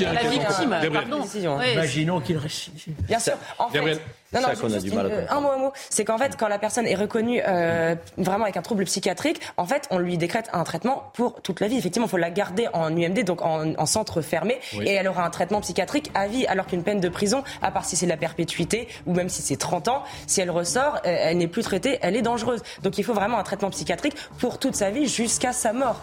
la 0.00 0.22
victime. 0.30 0.76
Pardon. 0.92 1.24
Imaginons 1.72 2.20
qu'il 2.20 2.38
récidive. 2.38 2.94
Bien 3.08 3.18
sûr. 3.18 3.34
En 3.58 3.68
fait, 3.68 4.00
non, 4.32 4.40
non, 4.40 4.48
juste 4.48 4.96
un 5.28 5.40
mot, 5.40 5.50
un 5.50 5.58
mot. 5.58 5.72
C'est 5.90 6.04
qu'en 6.04 6.16
fait, 6.16 6.36
quand 6.38 6.48
la 6.48 6.58
personne 6.58 6.86
est 6.86 6.94
reconnue 6.94 7.42
euh, 7.46 7.94
vraiment 8.16 8.44
avec 8.44 8.56
un 8.56 8.62
trouble 8.62 8.84
psychiatrique, 8.84 9.40
en 9.56 9.66
fait, 9.66 9.86
on 9.90 9.98
lui 9.98 10.16
décrète 10.16 10.48
un 10.52 10.64
traitement 10.64 11.10
pour 11.14 11.42
toute 11.42 11.60
la 11.60 11.68
vie. 11.68 11.76
Effectivement, 11.76 12.06
il 12.06 12.10
faut 12.10 12.16
la 12.16 12.30
garder 12.30 12.68
en 12.72 12.96
UMD, 12.96 13.24
donc 13.24 13.42
en, 13.42 13.74
en 13.74 13.86
centre 13.86 14.22
fermé, 14.22 14.58
et 14.80 14.92
elle 14.92 15.08
aura 15.08 15.24
un 15.24 15.30
traitement 15.30 15.60
psychiatrique 15.60 16.10
à 16.14 16.28
vie, 16.28 16.46
alors 16.46 16.66
qu'une 16.66 16.82
peine 16.82 17.00
de 17.00 17.08
prison, 17.08 17.44
à 17.60 17.70
part 17.70 17.84
si 17.84 17.96
c'est 17.96 18.06
la 18.06 18.16
perpétuité, 18.16 18.88
ou 19.06 19.12
même 19.12 19.28
si 19.28 19.42
c'est 19.42 19.56
30 19.56 19.88
ans, 19.88 20.02
si 20.26 20.40
elle 20.40 20.50
ressort, 20.50 20.96
euh, 21.04 21.16
elle 21.18 21.36
n'est 21.38 21.48
plus 21.48 21.62
traitée, 21.62 21.98
elle 22.00 22.16
est 22.16 22.22
dangereuse. 22.22 22.62
Donc 22.82 22.96
il 22.98 23.04
faut 23.04 23.14
vraiment 23.14 23.38
un 23.38 23.42
traitement 23.42 23.70
psychiatrique 23.70 24.14
pour 24.38 24.58
toute 24.58 24.76
sa 24.76 24.90
vie 24.90 24.91
jusqu'à 25.06 25.52
sa 25.52 25.72
mort. 25.72 26.00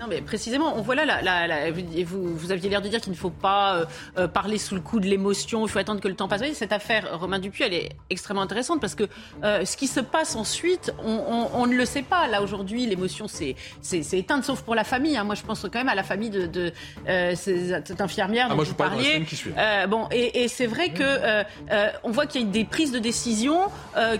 Non, 0.00 0.06
mais 0.08 0.20
précisément, 0.20 0.74
on 0.76 0.82
voit 0.82 0.94
là, 0.94 1.22
la, 1.22 1.70
vous, 1.72 2.36
vous, 2.36 2.52
aviez 2.52 2.70
l'air 2.70 2.80
de 2.80 2.88
dire 2.88 3.00
qu'il 3.00 3.12
ne 3.12 3.16
faut 3.16 3.30
pas 3.30 3.74
euh, 3.74 3.84
euh, 4.16 4.28
parler 4.28 4.56
sous 4.58 4.76
le 4.76 4.80
coup 4.80 5.00
de 5.00 5.06
l'émotion, 5.06 5.66
il 5.66 5.68
faut 5.68 5.78
attendre 5.80 6.00
que 6.00 6.06
le 6.06 6.14
temps 6.14 6.28
passe. 6.28 6.42
Cette 6.52 6.72
affaire, 6.72 7.18
Romain 7.18 7.40
Dupuis, 7.40 7.64
elle 7.64 7.74
est 7.74 7.90
extrêmement 8.08 8.42
intéressante 8.42 8.80
parce 8.80 8.94
que 8.94 9.08
euh, 9.42 9.64
ce 9.64 9.76
qui 9.76 9.88
se 9.88 9.98
passe 9.98 10.36
ensuite, 10.36 10.92
on, 11.04 11.66
ne 11.66 11.74
le 11.74 11.84
sait 11.84 12.02
pas. 12.02 12.28
Là, 12.28 12.42
aujourd'hui, 12.42 12.86
l'émotion, 12.86 13.26
c'est 13.26 13.56
éteinte, 14.12 14.44
sauf 14.44 14.62
pour 14.62 14.76
la 14.76 14.84
famille. 14.84 15.16
Hein. 15.16 15.24
Moi, 15.24 15.34
je 15.34 15.42
pense 15.42 15.62
quand 15.62 15.74
même 15.74 15.88
à 15.88 15.96
la 15.96 16.04
famille 16.04 16.30
de, 16.30 16.46
de 16.46 16.72
cette 17.34 18.00
infirmière 18.00 18.48
ah, 18.50 18.54
dont 18.54 18.62
vous 18.62 18.74
parliez. 18.74 19.24
bon, 19.88 20.06
et, 20.12 20.44
et 20.44 20.48
c'est 20.48 20.66
vrai 20.66 20.90
que 20.90 21.44
on 22.04 22.10
voit 22.10 22.26
qu'il 22.26 22.42
y 22.42 22.44
a 22.44 22.46
des 22.46 22.64
prises 22.64 22.92
de 22.92 23.00
décision 23.00 23.62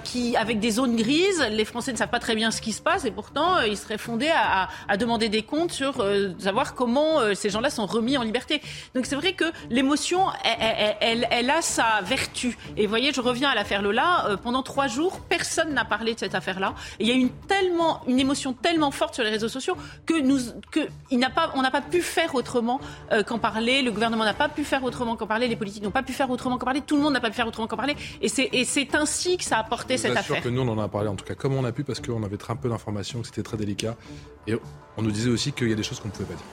qui, 0.03 0.37
avec 0.37 0.59
des 0.59 0.73
zones 0.73 0.97
grises, 0.97 1.47
les 1.51 1.65
Français 1.65 1.93
ne 1.93 1.97
savent 1.97 2.09
pas 2.09 2.19
très 2.19 2.35
bien 2.35 2.51
ce 2.51 2.61
qui 2.61 2.73
se 2.73 2.83
passe 2.83 3.05
et 3.05 3.11
pourtant, 3.13 3.61
ils 3.61 3.77
seraient 3.77 3.99
fondés 3.99 4.31
à, 4.35 4.69
à 4.89 4.97
demander 4.97 5.29
des 5.29 5.43
comptes 5.43 5.68
sur 5.71 6.01
euh, 6.01 6.31
savoir 6.39 6.75
comment 6.75 7.21
euh, 7.21 7.35
ces 7.35 7.51
gens-là 7.51 7.71
sont 7.71 7.87
remis 7.87 8.17
en 8.17 8.23
liberté. 8.23 8.61
Donc 8.95 9.07
c'est 9.07 9.17
vrai 9.17 9.33
que 9.33 9.45
l'émotion, 9.71 10.27
elle, 10.45 11.27
elle, 11.31 11.51
a 11.51 11.63
sa 11.63 12.01
vertu. 12.03 12.57
Et 12.77 12.85
vous 12.85 12.89
voyez, 12.89 13.13
je 13.13 13.21
reviens 13.21 13.51
à 13.51 13.55
l'affaire 13.55 13.83
Lola. 13.83 14.27
Euh, 14.27 14.37
pendant 14.37 14.63
trois 14.63 14.87
jours, 14.87 15.21
personne 15.21 15.75
n'a 15.75 15.85
parlé 15.85 16.15
de 16.15 16.19
cette 16.19 16.35
affaire-là. 16.35 16.75
Il 17.01 17.07
y 17.07 17.11
a 17.11 17.15
une 17.15 17.31
tellement, 17.31 18.03
une 18.07 18.19
émotion 18.19 18.53
tellement 18.53 18.91
forte 18.91 19.15
sur 19.15 19.25
les 19.25 19.31
réseaux 19.31 19.49
sociaux 19.49 19.77
que 20.07 20.21
nous, 20.21 20.39
que 20.71 20.81
il 21.11 21.19
n'a 21.19 21.31
pas, 21.31 21.53
on 21.55 21.63
n'a 21.63 21.71
pas 21.71 21.81
pu 21.83 22.03
faire 22.03 22.35
autrement 22.35 22.81
qu'en 23.27 23.39
parler. 23.39 23.83
Le 23.83 23.91
gouvernement 23.91 24.25
n'a 24.25 24.35
pas 24.35 24.49
pu 24.49 24.65
faire 24.65 24.85
autrement 24.85 25.17
qu'en 25.17 25.27
parler. 25.27 25.49
Les 25.49 25.57
politiques 25.57 25.83
n'ont 25.83 25.91
pas 25.91 26.03
pu 26.03 26.13
faire 26.13 26.31
autrement 26.31 26.59
qu'en 26.59 26.67
parler. 26.67 26.81
Tout 26.81 26.97
le 26.97 27.03
monde 27.03 27.15
n'a 27.15 27.21
pas 27.21 27.31
pu 27.31 27.37
faire 27.37 27.47
autrement 27.47 27.67
qu'en 27.67 27.77
parler. 27.77 27.97
Et 28.21 28.29
c'est, 28.29 28.95
ainsi 28.95 29.37
que 29.37 29.45
ça 29.45 29.59
a 29.59 29.65
porté 29.65 29.97
cette 29.97 30.17
affaire. 30.17 30.43
que 30.43 30.49
nous 30.49 30.63
on 30.63 30.69
en 30.69 30.79
a 30.79 30.89
parlé 30.89 31.09
en 31.09 31.17
tout 31.17 31.25
cas 31.25 31.35
comme 31.35 31.55
on 31.55 31.65
a 31.65 31.73
pu 31.73 31.85
parce 31.85 32.01
qu'on 32.01 32.23
avait 32.23 32.37
très 32.37 32.55
peu 32.55 32.69
d'informations, 32.69 33.21
que 33.21 33.27
c'était 33.27 33.43
très 33.43 33.57
délicat. 33.57 33.97
Et 34.47 34.55
on 34.99 35.03
nous 35.03 35.13
disait 35.13 35.31
aussi 35.31 35.53
qu'il 35.53 35.71
y 35.71 35.73
a 35.73 35.77
des 35.77 35.83
choses 35.83 36.01
qu'on 36.01 36.09
ne 36.09 36.13
pouvait 36.13 36.27
pas 36.27 36.35
dire. 36.35 36.45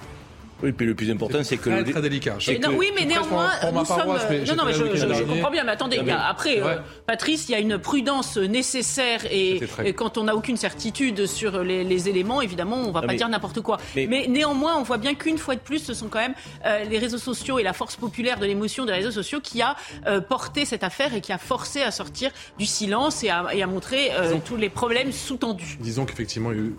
Oui, 0.64 0.72
puis 0.72 0.86
le 0.86 0.96
plus 0.96 1.12
important, 1.12 1.44
c'est 1.44 1.58
que. 1.58 1.70
Très, 1.70 1.92
très 1.92 2.02
délicat. 2.02 2.38
oui, 2.78 2.92
mais 2.96 3.06
néanmoins, 3.06 3.50
nous 3.74 3.86
sommes. 3.86 4.08
non, 4.08 4.56
non, 4.56 4.66
mais 4.66 4.74
je, 4.74 5.24
comprends 5.24 5.52
bien, 5.52 5.64
mais 5.64 5.72
attendez, 5.72 6.02
après, 6.10 6.62
euh, 6.62 6.78
Patrice, 7.06 7.50
il 7.50 7.52
y 7.52 7.56
a 7.56 7.60
une 7.60 7.78
prudence 7.78 8.38
nécessaire 8.38 9.26
et, 9.30 9.60
quand 9.96 10.18
on 10.18 10.24
n'a 10.24 10.36
aucune 10.36 10.58
certitude 10.58 11.26
sur 11.26 11.62
les, 11.64 12.10
éléments, 12.10 12.42
évidemment, 12.42 12.78
on 12.78 12.88
ne 12.88 12.92
va 12.92 13.02
pas 13.02 13.16
dire 13.16 13.28
n'importe 13.28 13.62
quoi. 13.62 13.78
Mais... 13.96 14.28
néanmoins, 14.28 14.78
on 14.78 14.84
voit 14.84 14.98
bien 14.98 15.14
qu'une 15.16 15.38
fois 15.38 15.56
de 15.56 15.60
plus, 15.60 15.80
ce 15.80 15.94
sont 15.94 16.08
quand 16.08 16.20
même 16.20 16.36
euh, 16.66 16.84
les 16.86 17.00
réseaux 17.00 17.18
sociaux 17.18 17.60
et 17.60 17.64
la 17.64 17.74
force 17.74 17.96
populaire 17.96 18.40
de 18.40 18.46
l'émotion 18.46 18.86
des 18.86 18.94
réseaux 18.94 19.12
sociaux 19.12 19.42
qui 19.42 19.62
a 19.62 19.76
euh, 20.08 20.22
porté 20.22 20.66
cette 20.66 20.84
affaire 20.84 21.14
et 21.14 21.22
qui 21.22 21.34
a 21.34 21.38
forcé 21.38 21.82
à 21.82 21.92
sortir 21.92 22.32
du 22.58 22.66
silence 22.66 23.24
et 23.24 23.30
à, 23.30 23.48
et 23.54 23.62
à 23.62 23.68
montrer 23.68 24.12
tous 24.46 24.56
les 24.56 24.70
problèmes 24.70 25.12
sous-tendus. 25.12 25.78
Disons 25.80 26.06
qu'effectivement, 26.06 26.52
il 26.52 26.58
y 26.58 26.62
a 26.62 26.64
eu 26.64 26.76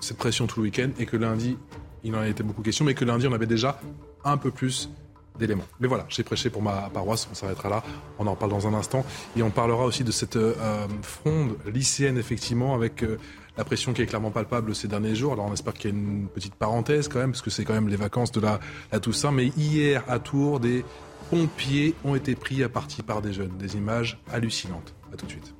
cette 0.00 0.16
pression 0.16 0.46
tout 0.46 0.60
le 0.60 0.64
week-end 0.64 0.90
et 0.98 1.06
que 1.06 1.16
lundi, 1.16 1.56
il 2.04 2.14
en 2.14 2.20
a 2.20 2.28
été 2.28 2.42
beaucoup 2.42 2.62
question, 2.62 2.84
mais 2.84 2.94
que 2.94 3.04
lundi, 3.04 3.26
on 3.26 3.32
avait 3.32 3.46
déjà 3.46 3.80
un 4.24 4.36
peu 4.36 4.50
plus 4.50 4.90
d'éléments. 5.38 5.66
Mais 5.80 5.88
voilà, 5.88 6.06
j'ai 6.08 6.22
prêché 6.22 6.50
pour 6.50 6.62
ma 6.62 6.90
paroisse, 6.92 7.28
on 7.30 7.34
s'arrêtera 7.34 7.68
là, 7.68 7.82
on 8.18 8.26
en 8.26 8.36
parle 8.36 8.50
dans 8.50 8.66
un 8.66 8.74
instant. 8.74 9.04
Et 9.36 9.42
on 9.42 9.50
parlera 9.50 9.84
aussi 9.84 10.04
de 10.04 10.12
cette 10.12 10.36
euh, 10.36 10.86
fronde 11.02 11.56
lycéenne, 11.72 12.18
effectivement, 12.18 12.74
avec 12.74 13.02
euh, 13.02 13.18
la 13.56 13.64
pression 13.64 13.92
qui 13.92 14.02
est 14.02 14.06
clairement 14.06 14.30
palpable 14.30 14.74
ces 14.74 14.88
derniers 14.88 15.14
jours. 15.14 15.32
Alors 15.32 15.46
on 15.46 15.52
espère 15.52 15.74
qu'il 15.74 15.90
y 15.90 15.92
a 15.92 15.96
une 15.96 16.28
petite 16.28 16.54
parenthèse 16.54 17.08
quand 17.08 17.18
même, 17.18 17.32
parce 17.32 17.42
que 17.42 17.50
c'est 17.50 17.64
quand 17.64 17.74
même 17.74 17.88
les 17.88 17.96
vacances 17.96 18.32
de 18.32 18.40
la, 18.40 18.60
la 18.92 19.00
Toussaint. 19.00 19.32
Mais 19.32 19.46
hier, 19.56 20.04
à 20.08 20.18
Tours, 20.18 20.60
des 20.60 20.84
pompiers 21.30 21.94
ont 22.04 22.14
été 22.14 22.34
pris 22.34 22.62
à 22.62 22.68
partie 22.68 23.02
par 23.02 23.22
des 23.22 23.32
jeunes. 23.32 23.56
Des 23.58 23.76
images 23.76 24.20
hallucinantes. 24.32 24.94
À 25.12 25.16
tout 25.16 25.26
de 25.26 25.30
suite. 25.30 25.54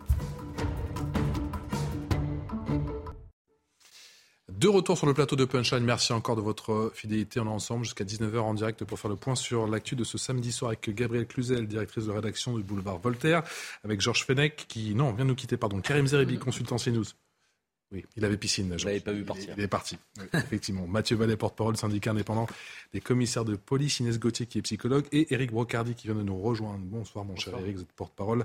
De 4.60 4.68
retour 4.68 4.98
sur 4.98 5.06
le 5.06 5.14
plateau 5.14 5.36
de 5.36 5.46
Punchline, 5.46 5.82
merci 5.82 6.12
encore 6.12 6.36
de 6.36 6.42
votre 6.42 6.92
fidélité. 6.94 7.40
On 7.40 7.46
est 7.46 7.48
ensemble 7.48 7.84
jusqu'à 7.84 8.04
19h 8.04 8.40
en 8.40 8.52
direct 8.52 8.84
pour 8.84 9.00
faire 9.00 9.08
le 9.08 9.16
point 9.16 9.34
sur 9.34 9.66
l'actu 9.66 9.96
de 9.96 10.04
ce 10.04 10.18
samedi 10.18 10.52
soir 10.52 10.68
avec 10.68 10.94
Gabrielle 10.94 11.26
Cluzel, 11.26 11.66
directrice 11.66 12.04
de 12.04 12.10
rédaction 12.10 12.54
du 12.58 12.62
boulevard 12.62 12.98
Voltaire, 12.98 13.42
avec 13.84 14.02
Georges 14.02 14.26
Fenech 14.26 14.66
qui, 14.68 14.94
non, 14.94 15.14
vient 15.14 15.24
de 15.24 15.30
nous 15.30 15.34
quitter, 15.34 15.56
pardon, 15.56 15.80
Karim 15.80 16.06
Zeribi, 16.06 16.38
consultant 16.38 16.76
CNews. 16.76 17.06
Oui, 17.90 18.04
il 18.18 18.24
avait 18.26 18.36
piscine. 18.36 18.78
Je 18.78 18.84
l'avais 18.84 19.00
pas 19.00 19.12
vu 19.12 19.24
partir. 19.24 19.54
Il 19.56 19.62
est 19.62 19.66
parti, 19.66 19.96
effectivement. 20.34 20.86
Mathieu 20.86 21.16
Vallet, 21.16 21.38
porte-parole 21.38 21.78
syndicat 21.78 22.10
indépendant 22.10 22.46
des 22.92 23.00
commissaires 23.00 23.46
de 23.46 23.56
police, 23.56 24.00
Inès 24.00 24.18
Gauthier 24.18 24.44
qui 24.44 24.58
est 24.58 24.62
psychologue 24.62 25.06
et 25.10 25.32
Éric 25.32 25.52
Brocardi 25.52 25.94
qui 25.94 26.08
vient 26.08 26.16
de 26.16 26.22
nous 26.22 26.38
rejoindre. 26.38 26.84
Bonsoir 26.84 27.24
mon 27.24 27.34
cher 27.34 27.58
Éric, 27.58 27.76
vous 27.76 27.82
êtes 27.82 27.92
porte-parole, 27.92 28.44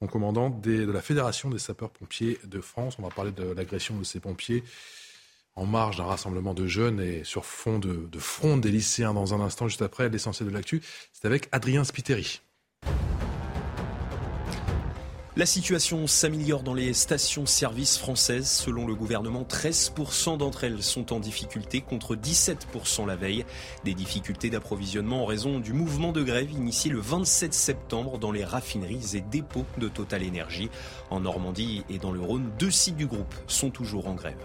mon 0.00 0.06
commandant 0.06 0.48
de 0.48 0.90
la 0.90 1.02
Fédération 1.02 1.50
des 1.50 1.58
sapeurs-pompiers 1.58 2.38
de 2.42 2.62
France. 2.62 2.96
On 2.98 3.02
va 3.02 3.10
parler 3.10 3.32
de 3.32 3.52
l'agression 3.52 3.98
de 3.98 4.04
ces 4.04 4.18
pompiers 4.18 4.64
en 5.54 5.66
marge 5.66 5.96
d'un 5.96 6.04
rassemblement 6.04 6.54
de 6.54 6.66
jeunes 6.66 7.00
et 7.00 7.24
sur 7.24 7.44
fond 7.44 7.78
de, 7.78 8.08
de 8.10 8.18
front 8.18 8.56
des 8.56 8.70
lycéens 8.70 9.14
dans 9.14 9.34
un 9.34 9.40
instant, 9.40 9.68
juste 9.68 9.82
après 9.82 10.08
l'essentiel 10.08 10.48
de 10.48 10.54
l'actu. 10.54 10.82
C'est 11.12 11.26
avec 11.26 11.48
Adrien 11.52 11.84
Spiteri. 11.84 12.40
La 15.34 15.46
situation 15.46 16.06
s'améliore 16.06 16.62
dans 16.62 16.74
les 16.74 16.92
stations-service 16.92 17.96
françaises. 17.96 18.50
Selon 18.50 18.86
le 18.86 18.94
gouvernement, 18.94 19.44
13% 19.48 20.36
d'entre 20.36 20.64
elles 20.64 20.82
sont 20.82 21.14
en 21.14 21.20
difficulté 21.20 21.80
contre 21.80 22.16
17% 22.16 23.06
la 23.06 23.16
veille. 23.16 23.46
Des 23.82 23.94
difficultés 23.94 24.50
d'approvisionnement 24.50 25.22
en 25.22 25.24
raison 25.24 25.58
du 25.58 25.72
mouvement 25.72 26.12
de 26.12 26.22
grève 26.22 26.50
initié 26.52 26.90
le 26.90 27.00
27 27.00 27.54
septembre 27.54 28.18
dans 28.18 28.30
les 28.30 28.44
raffineries 28.44 29.16
et 29.16 29.22
dépôts 29.22 29.64
de 29.78 29.88
Total 29.88 30.22
Énergie. 30.22 30.68
En 31.08 31.20
Normandie 31.20 31.82
et 31.88 31.96
dans 31.96 32.12
le 32.12 32.20
Rhône, 32.20 32.50
deux 32.58 32.70
sites 32.70 32.96
du 32.96 33.06
groupe 33.06 33.34
sont 33.46 33.70
toujours 33.70 34.08
en 34.08 34.14
grève. 34.14 34.36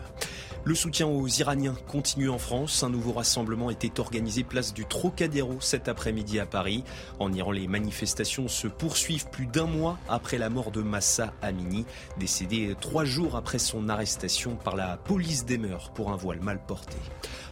Le 0.68 0.76
soutien 0.76 1.08
aux 1.08 1.28
Iraniens 1.28 1.78
continue 1.88 2.30
en 2.30 2.38
France. 2.38 2.84
Un 2.84 2.90
nouveau 2.90 3.14
rassemblement 3.14 3.70
était 3.70 4.02
organisé 4.02 4.44
place 4.44 4.74
du 4.74 4.86
Trocadéro 4.86 5.58
cet 5.62 5.88
après-midi 5.88 6.40
à 6.40 6.46
Paris. 6.46 6.84
En 7.20 7.32
Iran, 7.32 7.52
les 7.52 7.70
manifestations 7.70 8.50
se 8.50 8.68
poursuivent 8.68 9.30
plus 9.30 9.46
d'un 9.46 9.66
mois 9.66 9.98
après 10.10 10.38
la 10.38 10.50
mort 10.50 10.72
de 10.72 10.77
Massa 10.84 11.34
Amini, 11.42 11.86
décédé 12.18 12.76
trois 12.80 13.06
jours 13.06 13.36
après 13.36 13.60
son 13.60 13.90
arrestation 13.90 14.56
par 14.56 14.76
la 14.76 14.98
police 14.98 15.46
des 15.46 15.58
mœurs 15.58 15.92
pour 15.94 16.12
un 16.12 16.16
voile 16.16 16.42
mal 16.42 16.60
porté. 16.66 16.98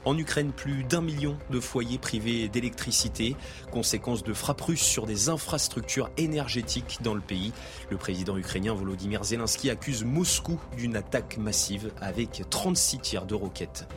En 0.06 0.16
Ukraine, 0.20 0.52
plus 0.52 0.84
d'un 0.84 1.02
million 1.02 1.36
de 1.50 1.60
foyers 1.60 1.98
privés 1.98 2.48
d'électricité, 2.48 3.36
conséquence 3.72 4.24
de 4.24 4.34
frappes 4.34 4.62
russes 4.62 4.84
sur 4.84 5.08
des 5.08 5.30
infrastructures 5.30 6.12
énergétiques 6.18 7.00
dans 7.02 7.16
le 7.16 7.22
pays. 7.22 7.54
Le 7.90 7.98
président 7.98 8.38
ukrainien 8.38 8.76
Volodymyr 8.76 9.24
Zelensky 9.24 9.72
accuse 9.72 10.04
Moscou 10.04 10.60
d'une 10.78 10.96
attaque 10.96 11.38
massive 11.38 11.92
avec 12.02 12.44
36 12.52 13.00
tirs 13.00 13.26
de 13.26 13.34
roquettes. 13.34 13.88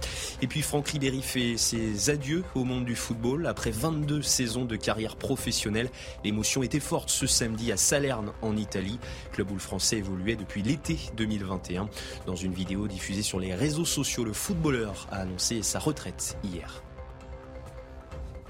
Et 0.41 0.47
puis 0.47 0.63
Franck 0.63 0.89
Ribéry 0.89 1.21
fait 1.21 1.59
ses 1.59 2.09
adieux 2.09 2.43
au 2.55 2.65
monde 2.65 2.87
du 2.87 2.97
football 2.97 3.47
après 3.47 3.71
22 3.71 4.23
saisons 4.23 4.65
de 4.65 4.77
carrière 4.77 5.17
professionnelle. 5.17 5.91
L'émotion 6.25 6.63
était 6.63 6.81
forte 6.81 7.11
ce 7.11 7.27
samedi 7.27 7.71
à 7.71 7.77
Salerne 7.77 8.33
en 8.41 8.57
Italie. 8.57 8.99
Club 9.33 9.51
où 9.51 9.55
le 9.55 9.61
français 9.61 9.99
évoluait 9.99 10.37
depuis 10.37 10.63
l'été 10.63 10.99
2021. 11.19 11.91
Dans 12.25 12.35
une 12.35 12.55
vidéo 12.55 12.89
diffusée 12.89 13.23
sur 13.23 13.39
les 13.39 13.55
réseaux 13.55 13.85
sociaux, 13.85 14.25
le 14.25 14.33
footballeur 14.33 15.07
a 15.11 15.17
annoncé 15.17 15.63
sa 15.63 15.79
retraite 15.79 15.98
hier. 16.43 16.83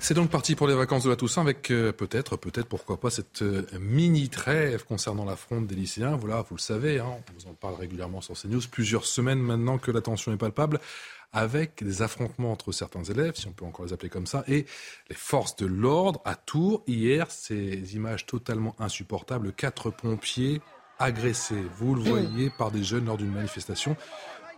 C'est 0.00 0.14
donc 0.14 0.30
parti 0.30 0.54
pour 0.54 0.68
les 0.68 0.74
vacances 0.74 1.02
de 1.04 1.10
la 1.10 1.16
Toussaint 1.16 1.42
avec 1.42 1.72
euh, 1.72 1.90
peut-être, 1.90 2.36
peut-être, 2.36 2.68
pourquoi 2.68 3.00
pas, 3.00 3.10
cette 3.10 3.42
euh, 3.42 3.66
mini 3.80 4.28
trêve 4.28 4.84
concernant 4.84 5.24
la 5.24 5.34
fronde 5.34 5.66
des 5.66 5.74
lycéens. 5.74 6.14
Voilà, 6.16 6.42
vous 6.48 6.54
le 6.54 6.60
savez, 6.60 7.00
hein, 7.00 7.06
on 7.08 7.32
vous 7.32 7.50
en 7.50 7.54
parle 7.54 7.74
régulièrement 7.74 8.20
sur 8.20 8.34
CNews. 8.34 8.60
Plusieurs 8.70 9.04
semaines 9.04 9.40
maintenant 9.40 9.76
que 9.76 9.90
la 9.90 10.00
tension 10.00 10.32
est 10.32 10.36
palpable 10.36 10.78
avec 11.32 11.82
des 11.82 12.00
affrontements 12.00 12.52
entre 12.52 12.70
certains 12.70 13.02
élèves, 13.02 13.34
si 13.34 13.48
on 13.48 13.52
peut 13.52 13.64
encore 13.64 13.86
les 13.86 13.92
appeler 13.92 14.08
comme 14.08 14.26
ça, 14.26 14.44
et 14.46 14.66
les 15.10 15.16
forces 15.16 15.56
de 15.56 15.66
l'ordre 15.66 16.22
à 16.24 16.36
Tours. 16.36 16.84
Hier, 16.86 17.30
ces 17.30 17.96
images 17.96 18.24
totalement 18.24 18.76
insupportables, 18.78 19.52
quatre 19.52 19.90
pompiers 19.90 20.62
agressés, 21.00 21.64
vous 21.76 21.94
le 21.94 22.02
voyez, 22.02 22.50
par 22.56 22.70
des 22.70 22.84
jeunes 22.84 23.06
lors 23.06 23.18
d'une 23.18 23.32
manifestation 23.32 23.96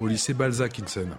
au 0.00 0.06
lycée 0.06 0.34
Balzac-Insen. 0.34 1.16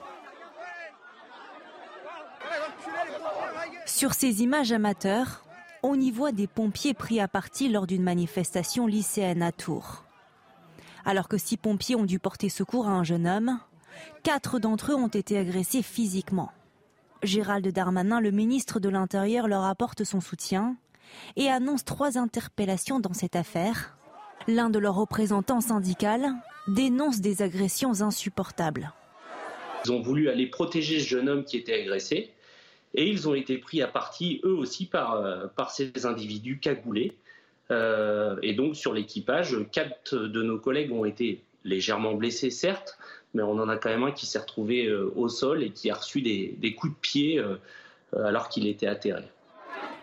Sur 3.94 4.14
ces 4.14 4.42
images 4.42 4.72
amateurs, 4.72 5.44
on 5.84 6.00
y 6.00 6.12
voit 6.12 6.32
des 6.32 6.48
pompiers 6.48 6.94
pris 6.94 7.20
à 7.20 7.28
partie 7.28 7.68
lors 7.68 7.86
d'une 7.86 8.02
manifestation 8.02 8.88
lycéenne 8.88 9.44
à 9.44 9.52
Tours. 9.52 10.06
Alors 11.04 11.28
que 11.28 11.38
six 11.38 11.58
pompiers 11.58 11.98
ont 11.98 12.06
dû 12.06 12.18
porter 12.18 12.48
secours 12.48 12.88
à 12.88 12.92
un 12.92 13.04
jeune 13.04 13.28
homme, 13.28 13.60
quatre 14.24 14.60
d'entre 14.60 14.94
eux 14.94 14.96
ont 14.96 15.10
été 15.10 15.38
agressés 15.38 15.84
physiquement. 15.84 16.54
Gérald 17.22 17.68
Darmanin, 17.68 18.22
le 18.22 18.32
ministre 18.32 18.80
de 18.80 18.88
l'Intérieur, 18.88 19.50
leur 19.50 19.66
apporte 19.66 20.06
son 20.06 20.22
soutien 20.22 20.78
et 21.36 21.50
annonce 21.50 21.84
trois 21.84 22.18
interpellations 22.18 23.02
dans 23.02 23.14
cette 23.14 23.36
affaire. 23.36 23.98
L'un 24.48 24.70
de 24.70 24.80
leurs 24.80 24.96
représentants 24.96 25.62
syndicaux 25.62 26.32
dénonce 26.70 27.20
des 27.20 27.42
agressions 27.42 28.02
insupportables. 28.02 28.94
Ils 29.84 29.92
ont 29.92 30.02
voulu 30.02 30.30
aller 30.30 30.48
protéger 30.48 31.02
ce 31.02 31.08
jeune 31.08 31.28
homme 31.28 31.44
qui 31.44 31.58
était 31.58 31.82
agressé. 31.82 32.34
Et 32.96 33.08
ils 33.08 33.30
ont 33.30 33.34
été 33.34 33.58
pris 33.58 33.82
à 33.82 33.88
partie, 33.88 34.42
eux 34.44 34.54
aussi, 34.54 34.86
par, 34.86 35.14
euh, 35.14 35.48
par 35.48 35.72
ces 35.72 36.06
individus 36.06 36.60
cagoulés. 36.60 37.14
Euh, 37.70 38.36
et 38.42 38.54
donc, 38.54 38.76
sur 38.76 38.94
l'équipage, 38.94 39.56
quatre 39.72 40.16
de 40.16 40.44
nos 40.44 40.58
collègues 40.58 40.92
ont 40.92 41.06
été 41.06 41.42
légèrement 41.64 42.14
blessés, 42.14 42.50
certes, 42.50 42.98
mais 43.34 43.44
on 43.44 43.54
en 43.54 43.70
a 43.70 43.78
quand 43.78 43.90
même 43.90 44.04
un 44.04 44.12
qui 44.12 44.26
s'est 44.26 44.40
retrouvé 44.40 44.88
euh, 44.88 45.12
au 45.16 45.30
sol 45.30 45.64
et 45.64 45.70
qui 45.70 45.90
a 45.90 45.96
reçu 45.96 46.22
des, 46.22 46.56
des 46.58 46.74
coups 46.74 46.94
de 46.94 47.00
pied 47.00 47.44
alors 48.14 48.50
qu'il 48.50 48.68
était 48.68 48.88
atterré. 48.88 49.24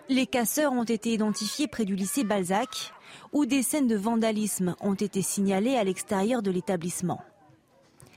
Les 0.09 0.27
casseurs 0.27 0.73
ont 0.73 0.85
été 0.85 1.13
identifiés 1.13 1.69
près 1.69 1.85
du 1.85 1.95
lycée 1.95 2.25
Balzac, 2.25 2.95
où 3.33 3.45
des 3.45 3.63
scènes 3.63 3.87
de 3.89 3.97
vandalisme 3.97 4.75
ont 4.81 4.95
été 4.95 5.21
signalées 5.21 5.77
à 5.77 5.85
l'extérieur 5.85 6.41
de 6.41 6.51
l'établissement. 6.51 7.23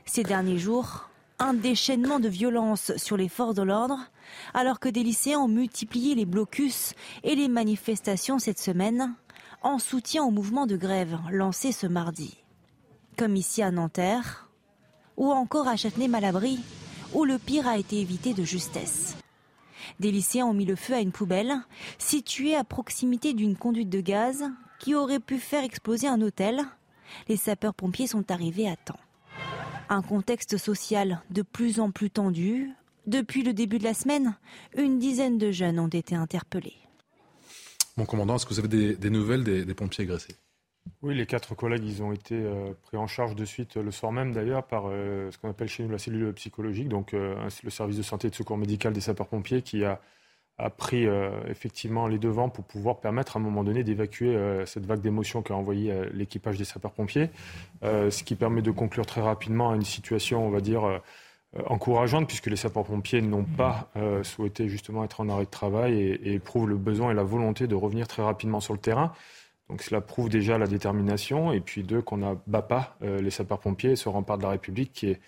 Ces 0.06 0.24
derniers 0.24 0.58
jours, 0.58 1.10
un 1.42 1.54
déchaînement 1.56 2.20
de 2.20 2.30
violence 2.30 2.92
sur 2.98 3.18
les 3.18 3.28
forces 3.28 3.56
de 3.56 3.64
l'ordre, 3.64 3.98
alors 4.54 4.80
que 4.80 4.90
des 4.90 5.02
lycéens 5.02 5.40
ont 5.40 5.48
multiplié 5.48 6.14
les 6.14 6.26
blocus 6.26 6.94
et 7.24 7.36
les 7.36 7.48
manifestations 7.48 8.38
cette 8.38 8.60
semaine 8.60 9.16
en 9.64 9.80
soutien 9.80 10.24
au 10.24 10.30
mouvement 10.30 10.68
de 10.68 10.78
grève 10.78 11.18
lancé 11.32 11.72
ce 11.72 11.88
mardi. 11.88 12.38
Comme 13.18 13.36
ici 13.36 13.64
à 13.64 13.72
Nanterre, 13.72 14.50
ou 15.18 15.32
encore 15.32 15.68
à 15.68 15.76
Châtenay-Malabry, 15.76 16.60
où 17.14 17.26
le 17.26 17.40
pire 17.40 17.68
a 17.68 17.78
été 17.78 18.00
évité 18.00 18.34
de 18.34 18.44
justesse. 18.44 19.16
Des 20.00 20.12
lycéens 20.12 20.46
ont 20.46 20.54
mis 20.54 20.66
le 20.66 20.76
feu 20.76 20.94
à 20.94 21.02
une 21.02 21.12
poubelle 21.12 21.56
située 21.98 22.56
à 22.56 22.64
proximité 22.64 23.34
d'une 23.34 23.58
conduite 23.58 23.90
de 23.90 24.02
gaz 24.02 24.46
qui 24.80 24.94
aurait 24.94 25.20
pu 25.20 25.40
faire 25.40 25.64
exploser 25.64 26.08
un 26.08 26.22
hôtel. 26.22 26.62
Les 27.28 27.38
sapeurs-pompiers 27.38 28.08
sont 28.08 28.32
arrivés 28.32 28.70
à 28.70 28.76
temps. 28.76 29.00
Un 29.94 30.02
contexte 30.02 30.56
social 30.56 31.22
de 31.32 31.42
plus 31.42 31.82
en 31.82 31.92
plus 31.92 32.10
tendu. 32.10 32.70
Depuis 33.08 33.44
le 33.44 33.52
début 33.52 33.78
de 33.78 33.84
la 33.84 33.94
semaine, 33.94 34.38
une 34.78 35.00
dizaine 35.00 35.38
de 35.38 35.52
jeunes 35.52 35.80
ont 35.80 35.90
été 35.90 36.16
interpellés. 36.16 36.78
Mon 37.98 38.06
commandant, 38.06 38.38
est-ce 38.38 38.46
que 38.46 38.54
vous 38.54 38.60
avez 38.60 38.96
des, 38.96 39.10
nouvelles 39.10 39.44
des, 39.44 39.74
pompiers 39.74 40.06
agressés? 40.06 40.38
Oui, 41.02 41.14
les 41.14 41.26
quatre 41.26 41.56
collègues, 41.56 41.84
ils 41.84 42.02
ont 42.02 42.14
été 42.14 42.36
euh, 42.36 42.72
pris 42.84 42.96
en 42.96 43.06
charge 43.06 43.36
de 43.36 43.44
suite 43.44 43.76
le 43.76 43.92
soir 43.92 44.14
même 44.14 44.32
d'ailleurs 44.32 44.66
par 44.66 44.84
euh, 44.86 45.30
ce 45.30 45.38
qu'on 45.38 45.50
appelle 45.50 45.68
chez 45.68 45.84
nous 45.84 45.90
la 45.90 45.98
cellule 45.98 46.32
psychologique, 46.36 46.88
donc 46.88 47.14
euh, 47.14 47.36
le 47.62 47.70
service 47.70 47.98
de 47.98 48.02
santé 48.02 48.30
et 48.30 48.32
de 48.32 48.36
secours 48.36 48.58
médical 48.58 48.94
des 48.94 49.02
sapeurs-pompiers 49.02 49.62
qui 49.62 49.84
a 49.84 50.00
a 50.62 50.70
pris 50.70 51.08
euh, 51.08 51.32
effectivement 51.48 52.08
les 52.08 52.20
devants 52.20 52.50
pour 52.50 52.64
pouvoir 52.64 53.00
permettre 53.00 53.36
à 53.36 53.40
un 53.40 53.44
moment 53.44 53.64
donné 53.64 53.84
d'évacuer 53.84 54.36
euh, 54.36 54.66
cette 54.66 54.86
vague 54.86 55.02
d'émotions 55.02 55.42
qu'a 55.42 55.56
envoyé 55.56 55.92
euh, 55.92 56.06
l'équipage 56.14 56.58
des 56.58 56.66
sapeurs-pompiers, 56.66 57.30
ce 57.84 58.24
qui 58.24 58.36
permet 58.36 58.62
de 58.62 58.72
conclure 58.72 59.06
très 59.06 59.22
rapidement 59.22 59.72
à 59.72 59.76
une 59.76 59.84
situation, 59.84 60.46
on 60.46 60.50
va 60.50 60.62
dire, 60.62 61.02
encourageante, 61.66 62.28
puisque 62.28 62.48
les 62.48 62.56
sapeurs-pompiers 62.56 63.22
n'ont 63.22 63.44
pas 63.44 63.90
souhaité 64.24 64.70
justement 64.70 65.04
être 65.04 65.22
en 65.22 65.30
arrêt 65.30 65.46
de 65.46 65.50
travail 65.50 66.00
et, 66.00 66.34
éprouvent 66.34 66.70
le 66.70 66.78
besoin 66.78 67.12
et 67.12 67.14
la 67.14 67.24
volonté 67.24 67.68
de 67.68 67.76
revenir 67.76 68.08
très 68.08 68.22
rapidement 68.22 68.60
sur 68.60 68.74
le 68.74 68.80
terrain. 68.80 69.14
Donc 69.70 69.82
cela 69.82 70.00
prouve 70.00 70.30
déjà 70.30 70.58
la 70.58 70.68
détermination, 70.68 71.52
et 71.52 71.60
puis 71.60 71.84
deux, 71.84 72.02
qu'on 72.02 72.18
n'abat 72.18 72.62
pas 72.62 72.98
les 73.02 73.32
sapeurs-pompiers, 73.32 73.96
ce 73.96 74.10
rempart 74.10 74.38
de 74.38 74.44
la 74.44 74.50
République 74.50 74.94
qui 74.94 75.08
est 75.08 75.20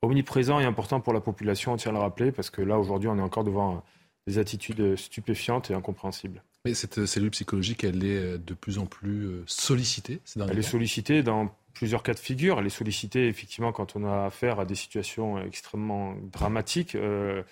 omniprésent 0.00 0.58
et 0.60 0.64
important 0.64 1.00
pour 1.00 1.12
la 1.12 1.20
population, 1.20 1.72
on 1.72 1.76
tient 1.76 1.90
à 1.90 1.94
le 1.94 2.00
rappeler, 2.00 2.32
parce 2.32 2.48
que 2.50 2.62
là, 2.62 2.78
aujourd'hui, 2.78 3.08
on 3.08 3.18
est 3.18 3.22
encore 3.22 3.44
devant 3.44 3.82
des 4.28 4.38
attitudes 4.38 4.96
stupéfiantes 4.96 5.70
et 5.70 5.74
incompréhensibles. 5.74 6.42
Mais 6.66 6.74
cette 6.74 7.06
cellule 7.06 7.30
psychologique, 7.30 7.82
elle 7.82 8.04
est 8.04 8.18
euh, 8.18 8.38
de 8.38 8.52
plus 8.52 8.78
en 8.78 8.84
plus 8.84 9.24
euh, 9.24 9.42
sollicitée 9.46 10.20
Elle 10.36 10.58
est 10.58 10.62
sollicitée 10.62 11.22
dans 11.22 11.54
plusieurs 11.72 12.02
cas 12.02 12.12
de 12.12 12.18
figure. 12.18 12.58
Elle 12.58 12.66
est 12.66 12.70
sollicitée 12.70 13.28
effectivement 13.28 13.72
quand 13.72 13.96
on 13.96 14.04
a 14.04 14.26
affaire 14.26 14.60
à 14.60 14.66
des 14.66 14.74
situations 14.74 15.42
extrêmement 15.42 16.14
dramatiques 16.30 16.94
euh, 16.94 17.42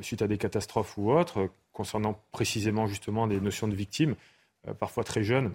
suite 0.00 0.22
à 0.22 0.26
des 0.26 0.38
catastrophes 0.38 0.98
ou 0.98 1.12
autres, 1.12 1.50
concernant 1.72 2.20
précisément 2.32 2.88
justement 2.88 3.28
des 3.28 3.40
notions 3.40 3.68
de 3.68 3.76
victimes, 3.76 4.16
parfois 4.80 5.04
très 5.04 5.22
jeunes 5.22 5.52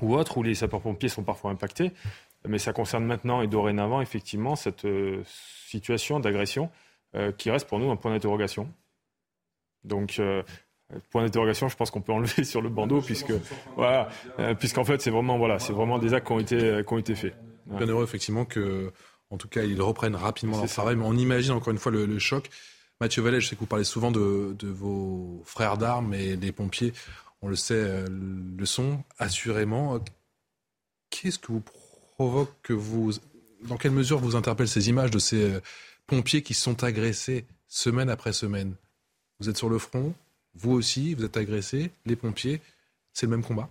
ou 0.00 0.14
autres, 0.14 0.38
où 0.38 0.42
les 0.42 0.54
sapeurs-pompiers 0.54 1.10
sont 1.10 1.22
parfois 1.22 1.50
impactés. 1.50 1.92
Mais 2.46 2.56
ça 2.56 2.72
concerne 2.72 3.04
maintenant 3.04 3.42
et 3.42 3.46
dorénavant 3.46 4.00
effectivement 4.00 4.56
cette 4.56 4.86
situation 5.66 6.18
d'agression 6.18 6.70
qui 7.36 7.50
reste 7.50 7.68
pour 7.68 7.78
nous 7.78 7.90
un 7.90 7.96
point 7.96 8.10
d'interrogation. 8.10 8.72
Donc, 9.84 10.18
euh, 10.18 10.42
point 11.10 11.22
d'interrogation, 11.22 11.68
je 11.68 11.76
pense 11.76 11.90
qu'on 11.90 12.00
peut 12.00 12.12
enlever 12.12 12.44
sur 12.44 12.62
le 12.62 12.68
bandeau, 12.68 13.00
puisque, 13.00 13.32
voilà, 13.76 14.08
euh, 14.38 14.54
puisqu'en 14.54 14.84
fait, 14.84 15.00
c'est 15.00 15.10
vraiment, 15.10 15.38
voilà, 15.38 15.58
c'est 15.58 15.72
vraiment 15.72 15.98
des 15.98 16.14
actes 16.14 16.26
qui 16.26 16.32
ont 16.32 16.40
été, 16.40 16.82
qui 16.86 16.92
ont 16.92 16.98
été 16.98 17.14
faits. 17.14 17.36
Bien 17.66 17.86
heureux, 17.86 18.04
effectivement, 18.04 18.44
que 18.44 18.92
en 19.30 19.36
tout 19.36 19.48
cas, 19.48 19.62
ils 19.62 19.80
reprennent 19.82 20.16
rapidement 20.16 20.58
leur 20.58 20.68
travail. 20.68 20.96
Mais 20.96 21.04
on 21.04 21.16
imagine 21.16 21.52
encore 21.52 21.72
une 21.72 21.78
fois 21.78 21.92
le, 21.92 22.18
choc. 22.18 22.48
Mathieu 23.00 23.22
Vallet, 23.22 23.40
je 23.40 23.48
sais 23.48 23.54
que 23.54 23.60
vous 23.60 23.66
parlez 23.66 23.84
souvent 23.84 24.10
de, 24.10 24.56
vos 24.62 25.42
frères 25.44 25.76
d'armes 25.76 26.14
et 26.14 26.36
des 26.36 26.52
pompiers. 26.52 26.92
On 27.42 27.48
le 27.48 27.56
sait, 27.56 27.74
euh, 27.74 28.06
le 28.08 28.66
sont 28.66 29.04
assurément. 29.18 30.00
Qu'est-ce 31.10 31.38
que 31.38 31.52
vous 31.52 31.62
provoque 32.16 32.52
que 32.62 32.72
vous. 32.72 33.12
Dans 33.62 33.76
quelle 33.76 33.92
mesure 33.92 34.18
vous 34.18 34.34
interpellent 34.34 34.68
ces 34.68 34.88
images 34.88 35.10
de 35.10 35.18
ces 35.18 35.58
pompiers 36.06 36.42
qui 36.42 36.54
sont 36.54 36.82
agressés 36.82 37.44
semaine 37.68 38.08
après 38.10 38.32
semaine? 38.32 38.74
Vous 39.40 39.48
êtes 39.48 39.56
sur 39.56 39.68
le 39.68 39.78
front, 39.78 40.14
vous 40.54 40.72
aussi, 40.72 41.14
vous 41.14 41.24
êtes 41.24 41.36
agressés, 41.36 41.90
les 42.06 42.16
pompiers, 42.16 42.60
c'est 43.12 43.26
le 43.26 43.30
même 43.30 43.44
combat 43.44 43.68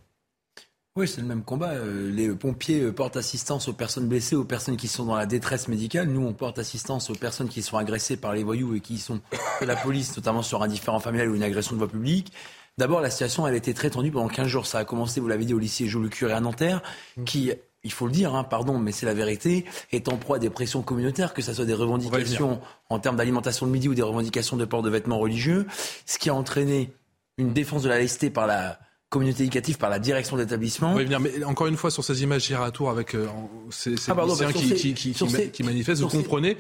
oui, 0.98 1.08
c'est 1.08 1.22
le 1.22 1.28
même 1.28 1.44
combat. 1.44 1.74
Euh, 1.74 2.12
les 2.12 2.30
pompiers 2.30 2.82
euh, 2.82 2.92
portent 2.92 3.18
assistance 3.18 3.68
aux 3.68 3.74
personnes 3.74 4.08
blessées, 4.08 4.36
aux 4.36 4.44
personnes 4.44 4.78
qui 4.78 4.88
sont 4.88 5.06
dans 5.06 5.16
la 5.16 5.28
détresse 5.28 5.68
médicale. 5.68 6.08
Nous, 6.08 6.26
on 6.26 6.34
porte 6.34 6.58
assistance 6.58 7.12
aux 7.12 7.14
personnes 7.14 7.50
qui 7.50 7.62
sont 7.62 7.78
agressées 7.78 8.18
par 8.18 8.34
les 8.34 8.44
voyous 8.44 8.74
et 8.74 8.80
qui 8.80 8.98
sont 8.98 9.22
de 9.62 9.66
la 9.68 9.76
police, 9.76 10.18
notamment 10.18 10.42
sur 10.42 10.64
un 10.64 10.68
différent 10.68 11.00
familial 11.00 11.30
ou 11.30 11.36
une 11.36 11.44
agression 11.44 11.74
de 11.74 11.78
voie 11.78 11.88
publique. 11.88 12.34
D'abord, 12.80 13.00
la 13.00 13.12
situation, 13.12 13.46
elle 13.46 13.54
a 13.54 13.58
été 13.58 13.76
très 13.76 13.92
tendue 13.92 14.10
pendant 14.10 14.28
15 14.28 14.48
jours. 14.48 14.66
Ça 14.66 14.80
a 14.80 14.86
commencé, 14.86 15.20
vous 15.20 15.28
l'avez 15.28 15.46
dit, 15.46 15.54
au 15.54 15.60
lycée 15.60 15.86
Jules 15.86 16.02
Le 16.02 16.10
Curé 16.10 16.34
à 16.34 16.40
Nanterre, 16.40 16.82
mmh. 17.18 17.24
qui 17.26 17.52
il 17.84 17.92
faut 17.92 18.06
le 18.06 18.12
dire, 18.12 18.36
hein, 18.36 18.44
pardon, 18.44 18.80
mais 18.80 18.92
c'est 18.92 19.06
la 19.06 19.14
vérité, 19.14 19.66
est 19.92 20.10
en 20.10 20.18
proie 20.18 20.38
à 20.38 20.40
des 20.40 20.50
pressions 20.50 20.82
communautaires, 20.82 21.34
que 21.34 21.42
ce 21.42 21.54
soit 21.54 21.66
des 21.66 21.74
revendications 21.74 22.60
en 22.90 23.00
termes 23.00 23.16
d'alimentation 23.16 23.66
de 23.66 23.72
midi 23.72 23.88
ou 23.88 23.96
des 23.96 24.02
revendications 24.02 24.58
de 24.58 24.66
port 24.66 24.82
de 24.82 24.90
vêtements 24.90 25.20
religieux, 25.20 25.66
ce 26.06 26.18
qui 26.18 26.30
a 26.30 26.34
entraîné 26.34 26.92
une 27.38 27.54
défense 27.54 27.84
de 27.84 27.90
la 27.90 27.98
laïcité 27.98 28.30
par 28.30 28.48
la 28.48 28.80
communauté 29.10 29.44
éducative 29.44 29.78
par 29.78 29.90
la 29.90 30.00
direction 30.00 30.38
d'établissement. 30.38 30.94
Oui, 30.94 31.08
mais 31.08 31.44
encore 31.44 31.68
une 31.68 31.78
fois, 31.78 31.92
sur 31.92 32.04
ces 32.04 32.24
images 32.24 32.46
giratoires 32.46 32.92
avec 32.92 33.16
euh, 33.16 33.28
ces, 33.70 33.96
ces 33.96 34.12
ah, 34.12 34.52
qui, 34.54 34.94
qui, 34.94 35.14
qui, 35.14 35.64
manifestent, 35.64 36.02
vous 36.02 36.10
comprenez? 36.10 36.58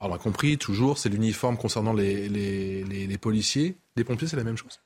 Alors, 0.00 0.12
on 0.12 0.16
a 0.16 0.18
compris, 0.18 0.58
toujours, 0.58 0.98
c'est 0.98 1.08
l'uniforme 1.08 1.56
concernant 1.56 1.92
les, 1.92 2.28
les, 2.28 2.84
les, 2.84 3.18
policiers. 3.18 3.76
Les 3.96 4.04
pompiers, 4.04 4.28
c'est 4.28 4.36
la 4.36 4.44
même 4.44 4.56
chose? 4.56 4.80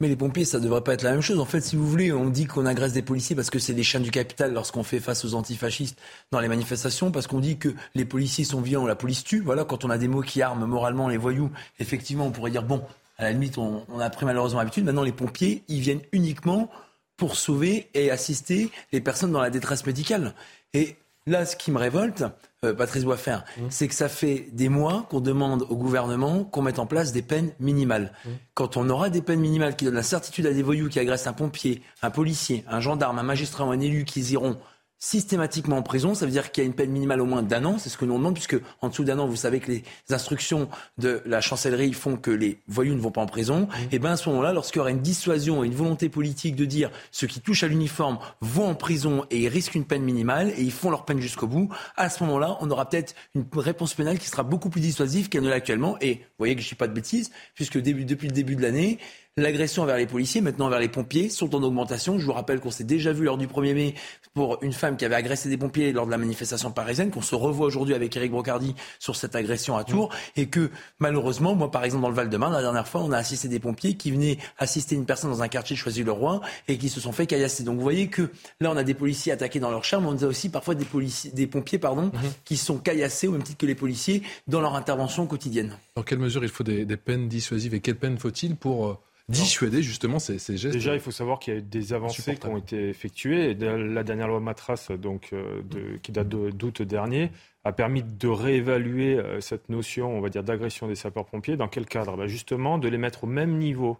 Mais 0.00 0.08
les 0.08 0.16
pompiers, 0.16 0.44
ça 0.44 0.58
devrait 0.58 0.82
pas 0.82 0.94
être 0.94 1.02
la 1.02 1.12
même 1.12 1.20
chose. 1.20 1.38
En 1.38 1.44
fait, 1.44 1.60
si 1.60 1.76
vous 1.76 1.86
voulez, 1.86 2.12
on 2.12 2.28
dit 2.28 2.46
qu'on 2.46 2.66
agresse 2.66 2.92
des 2.92 3.02
policiers 3.02 3.36
parce 3.36 3.50
que 3.50 3.58
c'est 3.58 3.74
des 3.74 3.84
chiens 3.84 4.00
du 4.00 4.10
capital 4.10 4.52
lorsqu'on 4.52 4.82
fait 4.82 5.00
face 5.00 5.24
aux 5.24 5.34
antifascistes 5.34 5.98
dans 6.32 6.40
les 6.40 6.48
manifestations, 6.48 7.10
parce 7.10 7.26
qu'on 7.26 7.40
dit 7.40 7.58
que 7.58 7.68
les 7.94 8.04
policiers 8.04 8.44
sont 8.44 8.60
violents, 8.60 8.86
la 8.86 8.96
police 8.96 9.22
tue. 9.22 9.40
Voilà, 9.40 9.64
quand 9.64 9.84
on 9.84 9.90
a 9.90 9.98
des 9.98 10.08
mots 10.08 10.22
qui 10.22 10.42
arment 10.42 10.66
moralement 10.66 11.08
les 11.08 11.16
voyous, 11.16 11.50
effectivement, 11.78 12.26
on 12.26 12.32
pourrait 12.32 12.50
dire 12.50 12.64
bon, 12.64 12.82
à 13.18 13.24
la 13.24 13.32
limite, 13.32 13.58
on, 13.58 13.84
a 14.00 14.10
pris 14.10 14.26
malheureusement 14.26 14.58
l'habitude. 14.58 14.84
Maintenant, 14.84 15.02
les 15.02 15.12
pompiers, 15.12 15.62
ils 15.68 15.80
viennent 15.80 16.02
uniquement 16.12 16.68
pour 17.16 17.36
sauver 17.36 17.88
et 17.94 18.10
assister 18.10 18.70
les 18.92 19.00
personnes 19.00 19.30
dans 19.30 19.40
la 19.40 19.50
détresse 19.50 19.86
médicale. 19.86 20.34
Et 20.72 20.96
là, 21.26 21.46
ce 21.46 21.54
qui 21.54 21.70
me 21.70 21.78
révolte, 21.78 22.24
Patrice 22.72 23.04
Boisfer, 23.04 23.38
mmh. 23.56 23.62
c'est 23.70 23.88
que 23.88 23.94
ça 23.94 24.08
fait 24.08 24.48
des 24.52 24.68
mois 24.68 25.06
qu'on 25.10 25.20
demande 25.20 25.66
au 25.68 25.76
gouvernement 25.76 26.44
qu'on 26.44 26.62
mette 26.62 26.78
en 26.78 26.86
place 26.86 27.12
des 27.12 27.22
peines 27.22 27.52
minimales. 27.60 28.12
Mmh. 28.24 28.28
Quand 28.54 28.76
on 28.76 28.88
aura 28.88 29.10
des 29.10 29.22
peines 29.22 29.40
minimales 29.40 29.76
qui 29.76 29.84
donnent 29.84 29.94
la 29.94 30.02
certitude 30.02 30.46
à 30.46 30.52
des 30.52 30.62
voyous 30.62 30.88
qui 30.88 30.98
agressent 30.98 31.26
un 31.26 31.32
pompier, 31.32 31.82
un 32.02 32.10
policier, 32.10 32.64
un 32.68 32.80
gendarme, 32.80 33.18
un 33.18 33.22
magistrat 33.22 33.64
ou 33.64 33.70
un 33.70 33.80
élu 33.80 34.04
qui 34.04 34.20
iront 34.32 34.56
systématiquement 35.04 35.76
en 35.76 35.82
prison. 35.82 36.14
Ça 36.14 36.24
veut 36.24 36.32
dire 36.32 36.50
qu'il 36.50 36.62
y 36.62 36.64
a 36.64 36.66
une 36.66 36.74
peine 36.74 36.90
minimale 36.90 37.20
au 37.20 37.26
moins 37.26 37.42
d'un 37.42 37.66
an. 37.66 37.76
C'est 37.78 37.90
ce 37.90 37.98
que 37.98 38.06
nous 38.06 38.16
demande, 38.16 38.32
puisque 38.32 38.56
en 38.80 38.88
dessous 38.88 39.04
d'un 39.04 39.18
an, 39.18 39.26
vous 39.26 39.36
savez 39.36 39.60
que 39.60 39.70
les 39.70 39.84
instructions 40.08 40.70
de 40.96 41.20
la 41.26 41.42
chancellerie 41.42 41.92
font 41.92 42.16
que 42.16 42.30
les 42.30 42.58
voyous 42.68 42.94
ne 42.94 43.00
vont 43.00 43.10
pas 43.10 43.20
en 43.20 43.26
prison. 43.26 43.68
Et 43.92 43.98
bien 43.98 44.12
à 44.12 44.16
ce 44.16 44.30
moment-là, 44.30 44.54
lorsqu'il 44.54 44.78
y 44.78 44.80
aura 44.80 44.90
une 44.90 45.02
dissuasion 45.02 45.62
et 45.62 45.66
une 45.66 45.74
volonté 45.74 46.08
politique 46.08 46.56
de 46.56 46.64
dire 46.64 46.90
ceux 47.10 47.26
qui 47.26 47.40
touchent 47.40 47.64
à 47.64 47.68
l'uniforme 47.68 48.18
vont 48.40 48.68
en 48.68 48.74
prison 48.74 49.26
et 49.30 49.42
ils 49.42 49.48
risquent 49.48 49.74
une 49.74 49.84
peine 49.84 50.02
minimale 50.02 50.54
et 50.56 50.62
ils 50.62 50.72
font 50.72 50.88
leur 50.88 51.04
peine 51.04 51.20
jusqu'au 51.20 51.48
bout, 51.48 51.68
à 51.96 52.08
ce 52.08 52.24
moment-là, 52.24 52.56
on 52.60 52.70
aura 52.70 52.88
peut-être 52.88 53.14
une 53.34 53.44
réponse 53.54 53.92
pénale 53.92 54.18
qui 54.18 54.28
sera 54.28 54.42
beaucoup 54.42 54.70
plus 54.70 54.80
dissuasive 54.80 55.28
qu'elle 55.28 55.42
ne 55.42 55.48
l'est 55.48 55.54
actuellement. 55.54 55.98
Et 56.00 56.14
vous 56.14 56.38
voyez 56.38 56.56
que 56.56 56.62
je 56.62 56.66
ne 56.66 56.70
dis 56.70 56.76
pas 56.76 56.88
de 56.88 56.94
bêtises, 56.94 57.30
puisque 57.54 57.78
depuis 57.78 58.28
le 58.28 58.32
début 58.32 58.56
de 58.56 58.62
l'année, 58.62 58.98
L'agression 59.36 59.82
envers 59.82 59.96
les 59.96 60.06
policiers, 60.06 60.40
maintenant 60.40 60.66
envers 60.66 60.78
les 60.78 60.88
pompiers, 60.88 61.28
sont 61.28 61.56
en 61.56 61.62
augmentation. 61.64 62.20
Je 62.20 62.24
vous 62.24 62.32
rappelle 62.32 62.60
qu'on 62.60 62.70
s'est 62.70 62.84
déjà 62.84 63.12
vu 63.12 63.24
lors 63.24 63.36
du 63.36 63.48
1er 63.48 63.74
mai 63.74 63.94
pour 64.32 64.62
une 64.62 64.72
femme 64.72 64.96
qui 64.96 65.04
avait 65.04 65.16
agressé 65.16 65.48
des 65.48 65.56
pompiers 65.56 65.92
lors 65.92 66.06
de 66.06 66.12
la 66.12 66.18
manifestation 66.18 66.70
parisienne, 66.70 67.10
qu'on 67.10 67.20
se 67.20 67.34
revoit 67.34 67.66
aujourd'hui 67.66 67.96
avec 67.96 68.16
Eric 68.16 68.30
Brocardi 68.30 68.76
sur 69.00 69.16
cette 69.16 69.34
agression 69.34 69.76
à 69.76 69.82
Tours, 69.82 70.10
mm. 70.10 70.40
et 70.40 70.46
que 70.46 70.70
malheureusement, 71.00 71.56
moi 71.56 71.68
par 71.72 71.82
exemple 71.82 72.02
dans 72.02 72.10
le 72.10 72.14
Val-de-Marne, 72.14 72.52
la 72.52 72.62
dernière 72.62 72.86
fois, 72.86 73.00
on 73.00 73.10
a 73.10 73.18
assisté 73.18 73.48
des 73.48 73.58
pompiers 73.58 73.94
qui 73.94 74.12
venaient 74.12 74.38
assister 74.58 74.94
une 74.94 75.04
personne 75.04 75.30
dans 75.30 75.42
un 75.42 75.48
quartier 75.48 75.74
Choisy-le-Roi 75.74 76.40
et 76.68 76.78
qui 76.78 76.88
se 76.88 77.00
sont 77.00 77.10
fait 77.10 77.26
caillasser. 77.26 77.64
Donc 77.64 77.74
vous 77.74 77.82
voyez 77.82 78.06
que 78.06 78.30
là, 78.60 78.70
on 78.70 78.76
a 78.76 78.84
des 78.84 78.94
policiers 78.94 79.32
attaqués 79.32 79.58
dans 79.58 79.72
leur 79.72 79.82
charme, 79.82 80.06
on 80.06 80.16
a 80.16 80.26
aussi 80.26 80.48
parfois 80.48 80.76
des, 80.76 80.84
policiers, 80.84 81.32
des 81.32 81.48
pompiers 81.48 81.80
pardon, 81.80 82.10
mm-hmm. 82.10 82.30
qui 82.44 82.56
sont 82.56 82.78
caillassés 82.78 83.26
au 83.26 83.32
même 83.32 83.42
titre 83.42 83.58
que 83.58 83.66
les 83.66 83.74
policiers 83.74 84.22
dans 84.46 84.60
leur 84.60 84.76
intervention 84.76 85.26
quotidienne. 85.26 85.76
Dans 85.96 86.04
quelle 86.04 86.20
mesure 86.20 86.44
il 86.44 86.50
faut 86.50 86.62
des, 86.62 86.84
des 86.84 86.96
peines 86.96 87.26
dissuasives 87.26 87.74
et 87.74 87.80
quelles 87.80 87.98
peines 87.98 88.16
faut-il 88.16 88.54
pour 88.54 88.86
euh, 88.86 88.96
dissuader 89.28 89.82
justement 89.82 90.18
ces, 90.18 90.38
gestes 90.38 90.74
Déjà, 90.74 90.94
il 90.94 91.00
faut 91.00 91.10
savoir 91.10 91.38
qu'il 91.38 91.54
y 91.54 91.56
a 91.56 91.60
des 91.60 91.92
avancées 91.92 92.36
qui 92.36 92.46
ont 92.46 92.58
été 92.58 92.88
effectuées. 92.88 93.54
La 93.54 94.02
dernière 94.02 94.28
loi 94.28 94.40
Matras, 94.40 94.90
donc, 94.98 95.30
euh, 95.32 95.62
de, 95.62 95.96
qui 96.02 96.12
date 96.12 96.28
d'août 96.28 96.82
dernier, 96.82 97.30
a 97.64 97.72
permis 97.72 98.02
de 98.02 98.28
réévaluer 98.28 99.16
euh, 99.16 99.40
cette 99.40 99.70
notion, 99.70 100.16
on 100.16 100.20
va 100.20 100.28
dire, 100.28 100.44
d'agression 100.44 100.86
des 100.86 100.94
sapeurs-pompiers. 100.94 101.56
Dans 101.56 101.68
quel 101.68 101.86
cadre? 101.86 102.16
Ben 102.16 102.26
Justement, 102.26 102.78
de 102.78 102.88
les 102.88 102.98
mettre 102.98 103.24
au 103.24 103.26
même 103.26 103.56
niveau 103.56 103.96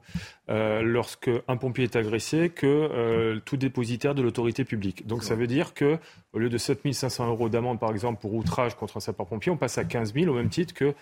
euh, 0.51 0.83
lorsque 0.83 1.31
un 1.49 1.57
pompier 1.57 1.85
est 1.85 1.97
agressé 1.97 2.51
que 2.51 2.67
euh, 2.67 3.41
tout 3.45 3.57
dépositaire 3.57 4.15
de 4.15 4.23
l'autorité 4.23 4.65
publique. 4.65 5.07
Donc 5.07 5.25
ça 5.25 5.35
veut 5.35 5.47
dire 5.47 5.73
que 5.73 5.99
au 6.35 6.39
lieu 6.39 6.51
de 6.51 6.59
7 6.59 6.93
500 6.93 7.29
euros 7.29 7.49
d'amende, 7.49 7.81
par 7.81 7.91
exemple, 7.91 8.21
pour 8.21 8.35
outrage 8.35 8.75
contre 8.75 8.99
un 8.99 9.01
sapeur-pompier, 9.01 9.51
on 9.51 9.57
passe 9.57 9.79
à 9.79 9.85
15 9.85 10.13
000 10.13 10.31
au 10.31 10.35
même 10.35 10.51
titre 10.51 10.75
que 10.75 10.95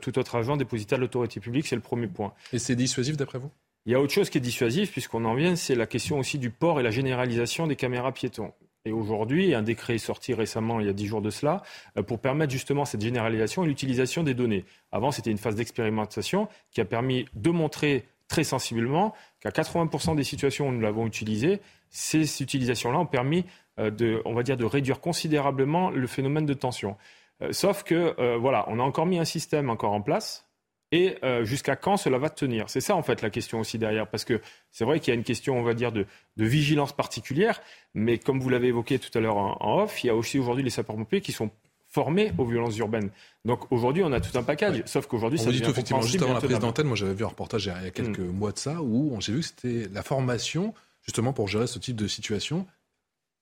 tout 0.00 0.18
autre 0.18 0.36
agent 0.36 0.56
dépositaire 0.56 0.98
de 0.98 1.02
l'autorité 1.02 1.40
publique. 1.40 1.66
C'est 1.66 1.76
le 1.76 1.82
premier 1.82 2.06
point. 2.06 2.32
Et 2.54 2.58
c'est 2.58 2.76
dissuasif 2.76 3.16
d'après 3.16 3.38
vous? 3.38 3.50
Il 3.86 3.92
y 3.92 3.94
a 3.94 4.00
autre 4.00 4.12
chose 4.12 4.30
qui 4.30 4.38
est 4.38 4.40
dissuasif, 4.40 4.92
puisqu'on 4.92 5.24
en 5.26 5.34
vient, 5.34 5.56
c'est 5.56 5.74
la 5.74 5.86
question 5.86 6.18
aussi 6.18 6.38
du 6.38 6.50
port 6.50 6.80
et 6.80 6.82
la 6.82 6.90
généralisation 6.90 7.66
des 7.66 7.76
caméras 7.76 8.12
piétons. 8.12 8.52
Et 8.86 8.92
aujourd'hui, 8.92 9.54
un 9.54 9.62
décret 9.62 9.94
est 9.94 9.98
sorti 9.98 10.32
récemment, 10.34 10.80
il 10.80 10.86
y 10.86 10.88
a 10.90 10.92
dix 10.92 11.06
jours 11.06 11.22
de 11.22 11.30
cela, 11.30 11.62
euh, 11.98 12.02
pour 12.02 12.18
permettre 12.18 12.52
justement 12.52 12.84
cette 12.84 13.00
généralisation 13.00 13.64
et 13.64 13.66
l'utilisation 13.66 14.22
des 14.22 14.34
données. 14.34 14.64
Avant, 14.90 15.10
c'était 15.10 15.30
une 15.30 15.38
phase 15.38 15.54
d'expérimentation 15.54 16.48
qui 16.70 16.80
a 16.80 16.84
permis 16.84 17.26
de 17.34 17.50
montrer 17.50 18.06
très 18.28 18.44
sensiblement 18.44 19.14
qu'à 19.40 19.50
80% 19.50 20.16
des 20.16 20.24
situations 20.24 20.68
où 20.68 20.72
nous 20.72 20.80
l'avons 20.80 21.06
utilisé, 21.06 21.60
ces 21.90 22.42
utilisations-là 22.42 22.98
ont 22.98 23.06
permis 23.06 23.44
euh, 23.78 23.90
de, 23.90 24.22
on 24.24 24.34
va 24.34 24.42
dire, 24.42 24.56
de 24.56 24.64
réduire 24.64 25.00
considérablement 25.00 25.90
le 25.90 26.06
phénomène 26.06 26.46
de 26.46 26.54
tension. 26.54 26.96
Euh, 27.42 27.52
sauf 27.52 27.82
que, 27.82 28.36
voilà, 28.38 28.64
on 28.68 28.78
a 28.80 28.82
encore 28.82 29.06
mis 29.06 29.18
un 29.18 29.24
système 29.26 29.68
encore 29.68 29.92
en 29.92 30.00
place 30.00 30.46
et 30.94 31.18
euh, 31.24 31.44
jusqu'à 31.44 31.74
quand 31.74 31.96
cela 31.96 32.18
va 32.18 32.30
tenir? 32.30 32.70
C'est 32.70 32.80
ça 32.80 32.94
en 32.94 33.02
fait 33.02 33.20
la 33.20 33.28
question 33.28 33.58
aussi 33.58 33.78
derrière, 33.78 34.06
parce 34.06 34.24
que 34.24 34.40
c'est 34.70 34.84
vrai 34.84 35.00
qu'il 35.00 35.12
y 35.12 35.16
a 35.16 35.18
une 35.18 35.24
question, 35.24 35.58
on 35.58 35.64
va 35.64 35.74
dire, 35.74 35.90
de, 35.90 36.06
vigilance 36.36 36.92
particulière, 36.92 37.60
mais 37.94 38.18
comme 38.18 38.38
vous 38.38 38.48
l'avez 38.48 38.68
évoqué 38.68 39.00
tout 39.00 39.10
à 39.18 39.20
l'heure 39.20 39.36
en, 39.36 39.82
off, 39.82 40.04
il 40.04 40.06
y 40.06 40.10
a 40.10 40.14
aussi 40.14 40.38
aujourd'hui 40.38 40.62
les 40.62 40.70
sapeurs-pompiers 40.70 41.20
qui 41.20 41.32
sont 41.32 41.50
formés 41.88 42.30
aux 42.38 42.44
violences 42.44 42.78
urbaines. 42.78 43.10
Donc 43.44 43.72
aujourd'hui, 43.72 44.04
on 44.04 44.12
a 44.12 44.20
tout 44.20 44.38
un 44.38 44.44
package, 44.44 44.82
sauf 44.86 45.08
qu'aujourd'hui, 45.08 45.38
ça 45.38 45.46
devient 45.46 45.62
dit 45.62 45.70
effectivement 45.70 46.02
juste 46.02 46.22
avant 46.22 46.34
la 46.34 46.40
prise 46.40 46.60
d'antenne, 46.60 46.86
moi 46.86 46.96
j'avais 46.96 47.14
vu 47.14 47.24
un 47.24 47.28
reportage 47.28 47.66
il 47.66 47.84
y 47.84 47.88
a 47.88 47.90
quelques 47.90 48.20
mm. 48.20 48.30
mois 48.30 48.52
de 48.52 48.58
ça 48.58 48.80
où 48.80 49.16
j'ai 49.20 49.32
vu 49.32 49.40
que 49.40 49.46
c'était 49.46 49.88
la 49.92 50.04
formation 50.04 50.74
justement 51.02 51.32
pour 51.32 51.48
gérer 51.48 51.66
ce 51.66 51.80
type 51.80 51.96
de 51.96 52.06
situation 52.06 52.66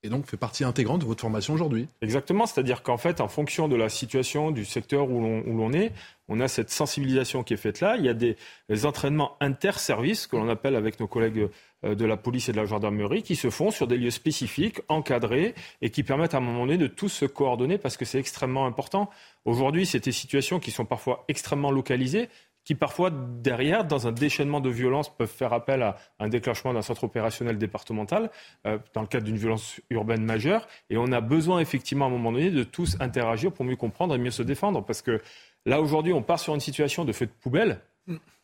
et 0.04 0.08
donc 0.08 0.26
fait 0.26 0.36
partie 0.36 0.64
intégrante 0.64 1.00
de 1.00 1.06
votre 1.06 1.20
formation 1.20 1.54
aujourd'hui. 1.54 1.88
Exactement, 2.00 2.46
c'est-à-dire 2.46 2.82
qu'en 2.82 2.96
fait, 2.96 3.20
en 3.20 3.28
fonction 3.28 3.68
de 3.68 3.76
la 3.76 3.88
situation, 3.88 4.50
du 4.50 4.64
secteur 4.64 5.08
où 5.08 5.20
l'on 5.20 5.72
est, 5.72 5.92
on 6.28 6.40
a 6.40 6.48
cette 6.48 6.70
sensibilisation 6.70 7.44
qui 7.44 7.54
est 7.54 7.58
faite 7.58 7.80
là. 7.80 7.96
Il 7.96 8.04
y 8.04 8.08
a 8.08 8.14
des, 8.14 8.36
entraînements 8.84 9.36
inter-services 9.40 10.26
que 10.26 10.36
l'on 10.36 10.48
appelle 10.48 10.74
avec 10.74 10.98
nos 10.98 11.06
collègues 11.06 11.48
euh, 11.84 11.94
de 11.94 12.04
la 12.04 12.16
police 12.16 12.48
et 12.48 12.52
de 12.52 12.56
la 12.56 12.64
gendarmerie 12.64 13.22
qui 13.22 13.36
se 13.36 13.50
font 13.50 13.70
sur 13.70 13.86
des 13.86 13.96
lieux 13.96 14.10
spécifiques, 14.10 14.80
encadrés 14.88 15.54
et 15.82 15.90
qui 15.90 16.02
permettent 16.02 16.34
à 16.34 16.38
un 16.38 16.40
moment 16.40 16.66
donné 16.66 16.78
de 16.78 16.86
tous 16.88 17.08
se 17.08 17.24
coordonner 17.24 17.78
parce 17.78 17.96
que 17.96 18.04
c'est 18.04 18.18
extrêmement 18.18 18.66
important. 18.66 19.08
Aujourd'hui, 19.44 19.86
c'est 19.86 20.04
des 20.04 20.12
situations 20.12 20.58
qui 20.58 20.70
sont 20.70 20.84
parfois 20.84 21.24
extrêmement 21.28 21.70
localisées, 21.70 22.28
qui 22.64 22.74
parfois, 22.74 23.10
derrière, 23.10 23.84
dans 23.84 24.06
un 24.06 24.12
déchaînement 24.12 24.60
de 24.60 24.70
violence, 24.70 25.14
peuvent 25.14 25.28
faire 25.28 25.52
appel 25.52 25.82
à 25.82 25.96
un 26.20 26.28
déclenchement 26.28 26.72
d'un 26.72 26.82
centre 26.82 27.04
opérationnel 27.04 27.58
départemental 27.58 28.30
euh, 28.66 28.78
dans 28.94 29.00
le 29.00 29.08
cadre 29.08 29.24
d'une 29.24 29.36
violence 29.36 29.80
urbaine 29.90 30.24
majeure. 30.24 30.68
Et 30.88 30.96
on 30.96 31.10
a 31.10 31.20
besoin, 31.20 31.58
effectivement, 31.58 32.04
à 32.04 32.08
un 32.08 32.12
moment 32.12 32.32
donné, 32.32 32.50
de 32.50 32.62
tous 32.62 32.96
interagir 33.00 33.52
pour 33.52 33.64
mieux 33.64 33.76
comprendre 33.76 34.14
et 34.14 34.18
mieux 34.18 34.30
se 34.30 34.42
défendre. 34.42 34.84
Parce 34.84 35.02
que 35.02 35.20
là, 35.66 35.80
aujourd'hui, 35.80 36.12
on 36.12 36.22
part 36.22 36.38
sur 36.38 36.54
une 36.54 36.60
situation 36.60 37.04
de 37.04 37.12
feu 37.12 37.26
de 37.26 37.32
poubelle. 37.32 37.80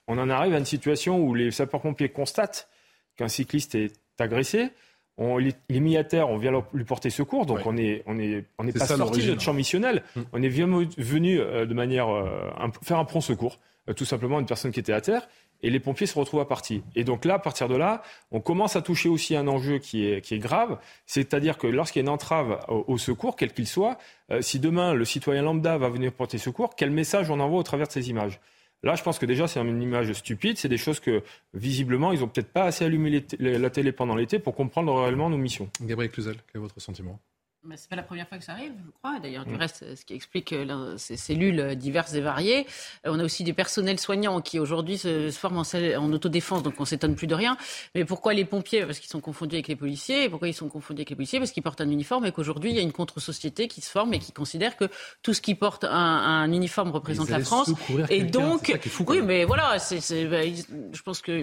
On 0.09 0.19
en 0.19 0.31
arrive 0.31 0.55
à 0.55 0.59
une 0.59 0.65
situation 0.65 1.21
où 1.21 1.35
les 1.35 1.51
sapeurs-pompiers 1.51 2.09
constatent 2.09 2.69
qu'un 3.17 3.29
cycliste 3.29 3.75
est 3.75 3.93
agressé. 4.19 4.71
On, 5.19 5.39
il 5.39 5.53
est 5.69 5.81
mis 5.81 5.97
à 5.97 6.05
terre, 6.05 6.31
on 6.31 6.39
vient 6.39 6.53
lui 6.73 6.85
porter 6.85 7.11
secours, 7.11 7.45
donc 7.45 7.61
on 7.67 7.77
est, 7.77 8.05
on 8.07 8.19
est, 8.19 8.45
on 8.57 8.65
n'est 8.65 8.73
pas 8.73 8.87
sorti 8.87 9.23
de 9.23 9.31
notre 9.31 9.43
champ 9.43 9.53
missionnel. 9.53 10.05
Mm. 10.15 10.21
On 10.33 10.43
est 10.43 10.49
venu 10.49 11.41
euh, 11.41 11.67
de 11.67 11.75
manière 11.75 12.09
euh, 12.09 12.49
faire 12.83 12.99
un 12.99 13.05
prompt 13.05 13.21
secours. 13.21 13.59
Euh, 13.89 13.95
tout 13.95 14.05
simplement 14.05 14.41
une 14.41 14.47
personne 14.47 14.73
qui 14.73 14.81
était 14.81 14.93
à 14.93 15.01
terre. 15.01 15.29
et 15.61 15.71
les 15.71 15.81
pompiers 15.81 16.07
se 16.07 16.17
retrouvent 16.17 16.41
à 16.41 16.45
partir. 16.45 16.83
Et 16.95 17.03
donc 17.03 17.25
là, 17.25 17.35
à 17.35 17.39
partir 17.41 17.69
de 17.69 17.75
là, 17.75 18.03
on 18.31 18.41
commence 18.41 18.77
à 18.77 18.83
toucher 18.83 19.09
aussi 19.09 19.35
un 19.35 19.49
enjeu 19.49 19.79
qui 19.79 20.07
est, 20.07 20.21
qui 20.21 20.35
est 20.35 20.39
grave, 20.39 20.79
c'est-à-dire 21.05 21.59
que 21.59 21.67
lorsqu'il 21.67 21.99
y 21.99 22.03
a 22.05 22.07
une 22.07 22.15
entrave 22.15 22.61
au, 22.69 22.97
secours, 22.97 23.35
quel 23.35 23.53
qu'il 23.53 23.67
soit, 23.67 23.99
euh, 24.31 24.41
si 24.41 24.61
demain 24.61 24.95
le 24.95 25.05
citoyen 25.05 25.43
lambda 25.43 25.77
va 25.77 25.89
venir 25.89 26.13
porter 26.13 26.39
secours, 26.39 26.77
quel 26.77 26.93
message 26.93 27.29
on 27.29 27.41
envoie 27.41 27.59
au 27.59 27.65
travers 27.65 27.89
de 27.89 27.93
ces 27.93 28.09
images? 28.09 28.39
Là, 28.85 28.95
je 28.95 29.03
pense 29.03 29.19
que 29.19 29.27
déjà, 29.27 29.49
c'est 29.49 29.61
une 29.61 29.83
image 29.83 30.13
stupide. 30.13 30.57
C'est 30.57 30.69
des 30.69 30.77
choses 30.77 31.01
que, 31.01 31.25
visiblement, 31.53 32.13
ils 32.13 32.21
n'ont 32.21 32.29
peut-être 32.29 32.53
pas 32.53 32.63
assez 32.63 32.85
allumé 32.85 33.25
la 33.41 33.71
télé 33.71 33.91
pendant 33.91 34.15
l'été 34.15 34.39
pour 34.39 34.55
comprendre 34.55 34.95
réellement 34.95 35.29
nos 35.29 35.37
missions. 35.37 35.69
Gabriel 35.81 36.13
Cluzel, 36.13 36.37
quel 36.53 36.61
est 36.61 36.63
votre 36.63 36.81
sentiment? 36.81 37.19
Mais 37.65 37.77
c'est 37.77 37.91
pas 37.91 37.97
la 37.97 38.03
première 38.03 38.29
fois 38.29 38.39
que 38.39 38.45
ça 38.45 38.53
arrive, 38.53 38.73
je 38.85 38.91
crois. 38.91 39.19
D'ailleurs, 39.19 39.45
du 39.45 39.55
mm. 39.55 39.59
reste, 39.59 39.97
ce 39.97 40.05
qui 40.05 40.15
explique 40.15 40.53
euh, 40.53 40.97
ces 40.97 41.17
cellules 41.17 41.75
diverses 41.77 42.15
et 42.15 42.21
variées. 42.21 42.67
Euh, 43.05 43.11
on 43.13 43.19
a 43.19 43.25
aussi 43.25 43.45
des 43.45 43.53
personnels 43.53 43.99
soignants 43.99 44.41
qui 44.41 44.59
aujourd'hui 44.59 44.97
se, 44.97 45.31
forment 45.31 45.63
en, 45.97 46.13
autodéfense, 46.13 46.63
donc 46.63 46.75
on 46.79 46.85
s'étonne 46.85 47.17
plus 47.17 47.27
de 47.27 47.35
rien. 47.35 47.57
Mais 47.95 48.05
pourquoi 48.05 48.33
les 48.33 48.45
pompiers? 48.45 48.87
Parce 48.87 49.01
qu'ils 49.01 49.11
sont 49.11 49.21
confondus 49.21 49.57
avec 49.57 49.69
les 49.69 49.77
policiers. 49.77 50.25
Et 50.25 50.29
pourquoi 50.29 50.49
ils 50.49 50.55
sont 50.55 50.69
confondus 50.69 51.01
avec 51.01 51.11
les 51.11 51.17
policiers? 51.17 51.41
Parce 51.41 51.51
qu'ils 51.51 51.63
portent 51.63 51.81
un 51.81 51.91
uniforme 51.91 52.27
et 52.27 52.33
qu'aujourd'hui, 52.33 52.71
il 52.71 52.77
y 52.77 52.81
a 52.81 52.83
une 52.83 52.93
contre-société 52.93 53.69
qui 53.69 53.81
se 53.81 53.91
forme 53.91 54.15
et 54.15 54.19
qui 54.19 54.33
considère 54.33 54.77
que 54.77 54.89
tout 55.23 55.35
ce 55.35 55.41
qui 55.41 55.55
porte 55.55 55.85
un, 55.85 56.51
uniforme 56.53 56.91
représente 56.91 57.29
la 57.29 57.41
France. 57.41 57.71
Et 58.09 58.23
donc, 58.23 58.79
oui, 59.07 59.21
mais 59.23 59.45
voilà, 59.45 59.79
c'est, 59.79 60.27
bah, 60.27 60.45
je 60.45 61.03
pense 61.03 61.21
que 61.21 61.43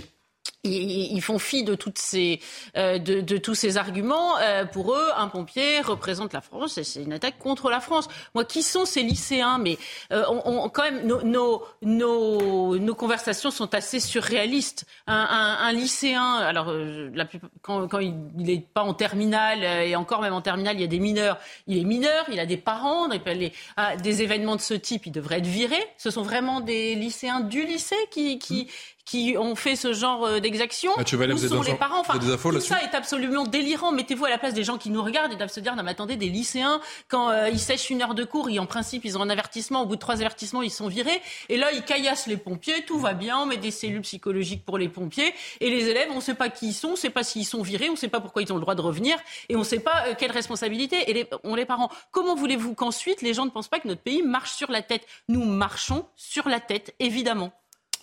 ils 0.66 1.22
font 1.22 1.39
fi 1.39 1.63
de 1.63 1.76
toutes 1.76 1.97
ces, 1.97 2.39
euh, 2.78 2.97
de, 2.97 3.22
de, 3.22 3.38
tous 3.38 3.55
ces 3.55 3.78
arguments. 3.78 4.38
Euh, 4.39 4.66
pour 4.66 4.93
eux, 4.93 5.07
un 5.16 5.28
pompier 5.28 5.82
représente 5.82 6.34
la 6.34 6.41
France 6.41 6.78
et 6.78 6.84
c'est 6.84 7.03
une 7.03 7.13
attaque 7.13 7.38
contre 7.38 7.70
la 7.70 7.80
France. 7.80 8.07
Moi, 8.34 8.45
qui 8.45 8.63
sont 8.63 8.86
ces 8.86 9.01
lycéens? 9.01 9.57
Mais 9.57 9.78
euh, 10.11 10.24
on, 10.30 10.70
quand 10.70 10.84
même, 10.84 11.05
nos, 11.05 11.22
nos, 11.24 11.63
nos, 11.82 12.78
nos, 12.78 12.95
conversations 12.95 13.51
sont 13.51 13.74
assez 13.74 13.99
surréalistes. 13.99 14.86
Un, 15.07 15.16
un, 15.16 15.68
un 15.68 15.72
lycéen, 15.72 16.36
alors 16.36 16.72
la 16.72 17.26
quand, 17.61 17.88
quand 17.88 17.99
il 17.99 18.16
n'est 18.36 18.59
pas 18.59 18.84
en 18.84 18.93
terminale 18.93 19.63
et 19.63 19.95
encore 19.95 20.22
même 20.22 20.34
en 20.34 20.41
terminale, 20.41 20.76
il 20.76 20.82
y 20.82 20.86
a 20.86 20.88
des 20.88 20.99
mineurs. 20.99 21.38
Il 21.68 21.78
est 21.78 21.84
mineur, 21.84 22.26
il 22.32 22.39
a 22.39 22.45
des 22.45 22.57
parents. 22.57 23.07
Les, 23.07 23.51
ah, 23.78 23.95
des 23.95 24.22
événements 24.22 24.55
de 24.55 24.61
ce 24.61 24.74
type, 24.74 25.05
il 25.05 25.11
devrait 25.11 25.39
être 25.39 25.47
viré. 25.47 25.78
Ce 25.97 26.09
sont 26.09 26.22
vraiment 26.22 26.61
des 26.61 26.95
lycéens 26.95 27.41
du 27.41 27.66
lycée 27.66 27.95
qui, 28.11 28.39
qui, 28.39 28.68
qui 29.06 29.36
ont 29.38 29.56
fait 29.56 29.76
ce 29.76 29.93
genre 29.93 30.26
euh, 30.26 30.39
d'exaction 30.39 30.91
ah, 30.97 31.01
Où 31.01 31.38
sont 31.38 31.62
les 31.62 31.76
parents 31.76 31.99
enfin, 31.99 32.18
Tout 32.18 32.60
ça 32.60 32.82
est 32.82 32.95
absolument 32.95 33.45
délirant. 33.45 33.91
Mettez-vous 33.91 34.26
à 34.26 34.30
la 34.30 34.38
place 34.38 34.53
des 34.53 34.64
gens 34.64 34.78
qui 34.78 34.89
nous 34.89 35.03
regardent 35.03 35.32
et 35.32 35.36
doivent 35.36 35.51
se 35.51 35.60
dire, 35.60 35.76
non 35.76 35.84
mais 35.84 35.91
attendez, 35.91 36.16
des 36.16 36.30
lycéens, 36.30 36.82
quand 37.08 37.30
euh, 37.30 37.49
ils 37.49 37.60
sèchent 37.60 37.91
une 37.91 38.01
heure 38.01 38.16
de 38.16 38.24
cours, 38.24 38.49
et 38.49 38.58
en 38.58 38.66
principe, 38.66 39.06
ils 39.06 39.18
ont 39.18 39.22
un 39.22 39.30
avertissement. 39.30 39.84
Au 39.84 39.86
bout 39.86 39.95
de 39.95 39.99
trois 39.99 40.16
avertissements, 40.16 40.64
ils 40.64 40.72
sont 40.72 40.88
virés. 40.88 41.22
Et 41.49 41.58
là, 41.58 41.72
ils 41.72 41.84
caillassent 41.84 42.28
les 42.28 42.38
pompiers, 42.38 42.84
tout 42.86 42.99
va 42.99 43.14
bien, 43.14 43.38
on 43.39 43.45
met 43.45 43.58
des 43.58 43.72
cellules 43.72 44.01
psychologiques 44.01 44.66
pour 44.66 44.78
les 44.78 44.89
pompiers. 44.89 45.34
Et 45.62 45.70
les 45.70 45.88
élèves, 45.88 46.10
on 46.12 46.16
ne 46.16 46.22
sait 46.22 46.34
pas 46.34 46.49
qui 46.49 46.70
ils 46.70 46.74
sont, 46.74 46.89
on 46.89 46.91
ne 46.91 46.95
sait 46.97 47.12
pas 47.12 47.24
s'ils 47.24 47.45
sont 47.45 47.62
virés, 47.62 47.89
on 47.89 47.93
ne 47.93 47.97
sait 47.97 48.08
pas 48.08 48.22
pourquoi 48.22 48.41
ils 48.41 48.51
ont 48.51 48.56
le 48.56 48.62
droit 48.62 48.76
de 48.76 48.82
revenir. 48.82 49.18
Et 49.49 49.56
on 49.56 49.60
ne 49.60 49.64
sait 49.64 49.80
pas 49.80 50.08
euh, 50.08 50.16
quelle 50.18 50.32
responsabilité. 50.32 51.10
Et 51.10 51.14
les, 51.14 51.30
on 51.43 51.53
les 51.53 51.66
parents. 51.66 51.89
Comment 52.12 52.36
voulez-vous 52.36 52.74
qu'ensuite, 52.74 53.22
les 53.22 53.34
gens 53.34 53.45
ne 53.45 53.51
pensent 53.51 53.68
pas 53.68 53.80
que 53.80 53.88
notre 53.88 54.01
pays 54.01 54.24
marche 54.24 54.53
sur 54.53 54.72
la 54.72 54.82
tête? 54.82 55.06
Nous 55.30 55.43
marchons 55.43 56.06
sur 56.16 56.49
la 56.49 56.60
tête, 56.60 56.95
évidemment. 56.99 57.51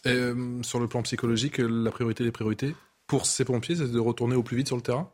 Euh, 0.07 0.63
sur 0.63 0.81
le 0.81 0.89
plan 0.89 1.03
psychologique, 1.03 1.59
la 1.59 1.91
priorité 1.91 2.25
des 2.25 2.33
priorités 2.33 2.75
pour 3.07 3.27
ces 3.27 3.45
pompiers, 3.45 3.77
c'est 3.77 3.91
de 3.91 4.01
retourner 4.01 4.35
au 4.35 4.43
plus 4.43 4.57
vite 4.57 4.67
sur 4.67 4.77
le 4.77 4.83
terrain? 4.83 5.11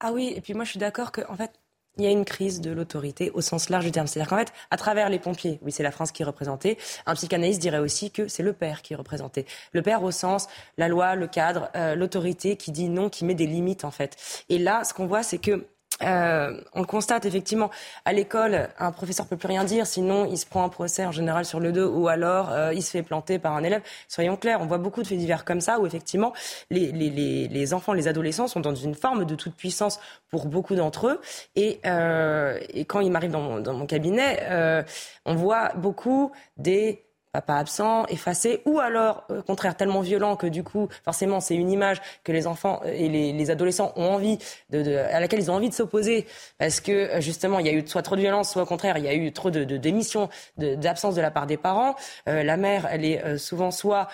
Ah 0.00 0.12
oui, 0.12 0.32
et 0.34 0.40
puis 0.40 0.54
moi 0.54 0.64
je 0.64 0.70
suis 0.70 0.78
d'accord 0.78 1.12
qu'en 1.12 1.36
fait, 1.36 1.52
il 1.98 2.04
y 2.04 2.06
a 2.06 2.10
une 2.10 2.24
crise 2.24 2.60
de 2.60 2.70
l'autorité 2.70 3.30
au 3.34 3.40
sens 3.40 3.68
large 3.68 3.84
du 3.84 3.92
terme. 3.92 4.06
C'est-à-dire 4.06 4.30
qu'en 4.30 4.38
fait, 4.38 4.52
à 4.70 4.76
travers 4.76 5.08
les 5.08 5.18
pompiers, 5.18 5.58
oui, 5.62 5.72
c'est 5.72 5.82
la 5.82 5.90
France 5.90 6.10
qui 6.10 6.22
est 6.22 6.24
représentée. 6.24 6.78
Un 7.06 7.14
psychanalyste 7.14 7.60
dirait 7.60 7.78
aussi 7.78 8.10
que 8.10 8.28
c'est 8.28 8.42
le 8.42 8.54
père 8.54 8.82
qui 8.82 8.94
est 8.94 8.96
représenté. 8.96 9.46
Le 9.72 9.82
père 9.82 10.02
au 10.02 10.10
sens, 10.10 10.48
la 10.78 10.88
loi, 10.88 11.14
le 11.14 11.26
cadre, 11.26 11.70
euh, 11.76 11.94
l'autorité 11.94 12.56
qui 12.56 12.72
dit 12.72 12.88
non, 12.88 13.10
qui 13.10 13.24
met 13.24 13.34
des 13.34 13.46
limites 13.46 13.84
en 13.84 13.90
fait. 13.90 14.16
Et 14.48 14.58
là, 14.58 14.84
ce 14.84 14.94
qu'on 14.94 15.06
voit, 15.06 15.22
c'est 15.22 15.38
que 15.38 15.66
euh, 16.04 16.60
on 16.74 16.84
constate 16.84 17.24
effectivement 17.24 17.70
à 18.04 18.12
l'école, 18.12 18.68
un 18.78 18.92
professeur 18.92 19.26
peut 19.26 19.36
plus 19.36 19.48
rien 19.48 19.64
dire, 19.64 19.86
sinon 19.86 20.26
il 20.30 20.38
se 20.38 20.46
prend 20.46 20.64
un 20.64 20.68
procès 20.68 21.04
en 21.04 21.12
général 21.12 21.44
sur 21.44 21.60
le 21.60 21.72
dos, 21.72 21.90
ou 21.90 22.08
alors 22.08 22.50
euh, 22.50 22.72
il 22.74 22.82
se 22.82 22.90
fait 22.90 23.02
planter 23.02 23.38
par 23.38 23.54
un 23.54 23.62
élève. 23.62 23.82
Soyons 24.08 24.36
clairs, 24.36 24.60
on 24.60 24.66
voit 24.66 24.78
beaucoup 24.78 25.02
de 25.02 25.06
faits 25.06 25.18
divers 25.18 25.44
comme 25.44 25.60
ça 25.60 25.78
où 25.78 25.86
effectivement 25.86 26.32
les, 26.70 26.92
les, 26.92 27.10
les, 27.10 27.48
les 27.48 27.74
enfants, 27.74 27.92
les 27.92 28.08
adolescents 28.08 28.48
sont 28.48 28.60
dans 28.60 28.74
une 28.74 28.94
forme 28.94 29.24
de 29.24 29.34
toute 29.34 29.54
puissance 29.54 30.00
pour 30.28 30.46
beaucoup 30.46 30.74
d'entre 30.74 31.08
eux. 31.08 31.20
Et, 31.56 31.80
euh, 31.86 32.58
et 32.72 32.84
quand 32.84 33.00
ils 33.00 33.10
m'arrivent 33.10 33.30
dans 33.30 33.40
mon, 33.40 33.60
dans 33.60 33.74
mon 33.74 33.86
cabinet, 33.86 34.40
euh, 34.50 34.82
on 35.24 35.34
voit 35.34 35.70
beaucoup 35.76 36.32
des 36.56 37.04
papa 37.32 37.54
absent, 37.54 38.04
effacé, 38.06 38.60
ou 38.66 38.78
alors, 38.78 39.24
au 39.30 39.42
contraire, 39.42 39.74
tellement 39.74 40.02
violent 40.02 40.36
que 40.36 40.46
du 40.46 40.62
coup, 40.62 40.88
forcément, 41.02 41.40
c'est 41.40 41.54
une 41.54 41.70
image 41.70 42.02
que 42.24 42.32
les 42.32 42.46
enfants 42.46 42.82
et 42.84 43.08
les, 43.08 43.50
adolescents 43.50 43.92
ont 43.96 44.12
envie 44.14 44.38
de, 44.70 44.96
à 44.96 45.18
laquelle 45.18 45.40
ils 45.40 45.50
ont 45.50 45.54
envie 45.54 45.70
de 45.70 45.74
s'opposer, 45.74 46.26
parce 46.58 46.80
que 46.80 47.20
justement, 47.20 47.58
il 47.58 47.66
y 47.66 47.70
a 47.70 47.72
eu 47.72 47.86
soit 47.86 48.02
trop 48.02 48.16
de 48.16 48.20
violence, 48.20 48.52
soit 48.52 48.62
au 48.62 48.66
contraire, 48.66 48.98
il 48.98 49.04
y 49.04 49.08
a 49.08 49.14
eu 49.14 49.32
trop 49.32 49.50
de, 49.50 49.64
démissions, 49.64 50.28
d'absence 50.58 51.14
de, 51.14 51.22
la 51.22 51.30
part 51.30 51.46
des 51.46 51.56
parents. 51.56 51.96
Euh, 52.28 52.42
la 52.42 52.56
mère, 52.58 52.86
elle 52.90 53.04
est 53.04 53.24
euh, 53.24 53.38
souvent 53.38 53.70
soit 53.70 54.08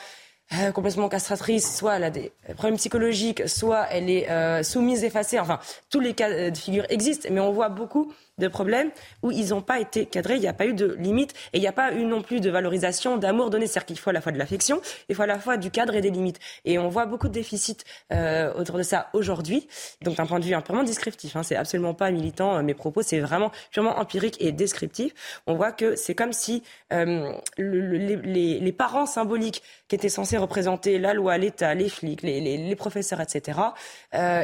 euh, 0.55 0.71
complètement 0.71 1.09
castratrice, 1.09 1.77
soit 1.77 1.97
elle 1.97 2.05
a 2.05 2.11
des 2.11 2.33
problèmes 2.55 2.77
psychologiques, 2.77 3.49
soit 3.49 3.87
elle 3.91 4.09
est 4.09 4.63
soumise, 4.63 5.03
effacée. 5.03 5.41
Enfin, 5.41 5.59
tous 5.91 6.01
les 6.01 6.15
cas 6.15 6.51
de 6.51 6.57
figure 6.57 6.85
existent, 6.89 7.29
mais 7.33 7.41
on 7.41 7.53
voit 7.53 7.69
beaucoup 7.69 8.13
de 8.39 8.49
problèmes 8.49 8.91
où 9.23 9.31
ils 9.31 9.51
n'ont 9.51 9.63
pas 9.63 9.81
été 9.81 10.07
cadrés, 10.07 10.37
il 10.37 10.41
n'y 10.41 10.49
a 10.49 10.53
pas 10.53 10.67
eu 10.67 10.75
de 10.75 10.97
limite 10.99 11.33
et 11.53 11.59
il 11.59 11.61
n'y 11.61 11.67
a 11.67 11.73
pas 11.73 11.93
eu 11.93 12.05
non 12.05 12.23
plus 12.23 12.41
de 12.41 12.51
valorisation, 12.51 13.17
d'amour 13.17 13.51
donné. 13.51 13.67
C'est-à-dire 13.67 13.87
qu'il 13.87 13.99
faut 13.99 14.11
à 14.11 14.13
la 14.13 14.21
fois 14.21 14.33
de 14.33 14.39
l'affection, 14.39 14.81
il 15.09 15.15
faut 15.15 15.23
à 15.23 15.27
la 15.27 15.39
fois 15.39 15.57
du 15.57 15.71
cadre 15.71 15.95
et 15.95 16.01
des 16.01 16.11
limites. 16.11 16.39
Et 16.65 16.79
on 16.79 16.89
voit 16.89 17.07
beaucoup 17.07 17.29
de 17.29 17.33
déficits 17.33 17.79
euh, 18.13 18.53
autour 18.55 18.79
de 18.79 18.83
ça 18.83 19.09
aujourd'hui. 19.13 19.69
Donc 20.03 20.17
d'un 20.17 20.27
point 20.27 20.39
de 20.39 20.45
vue 20.45 20.57
purement 20.63 20.85
descriptif, 20.85 21.37
hein, 21.37 21.43
c'est 21.43 21.57
absolument 21.57 21.95
pas 21.95 22.11
militant 22.11 22.57
euh, 22.57 22.63
mes 22.63 22.75
propos, 22.75 23.03
c'est 23.03 23.21
vraiment 23.21 23.51
purement 23.71 23.99
empirique 23.99 24.37
et 24.41 24.53
descriptif. 24.53 25.13
On 25.47 25.55
voit 25.55 25.73
que 25.73 25.97
c'est 25.97 26.15
comme 26.15 26.33
si 26.33 26.63
euh, 26.93 27.33
les, 27.57 28.75
parents 28.79 29.07
symboliques 29.07 29.63
qui 29.89 29.97
étaient 29.97 30.09
censés 30.09 30.37
représenter 30.37 30.99
la 30.99 31.15
loi, 31.15 31.37
l'État, 31.37 31.75
les 31.75 31.89
flics, 31.89 32.23
les, 32.23 32.41
les 32.41 32.77
professeurs, 32.77 33.21
etc., 33.21 33.59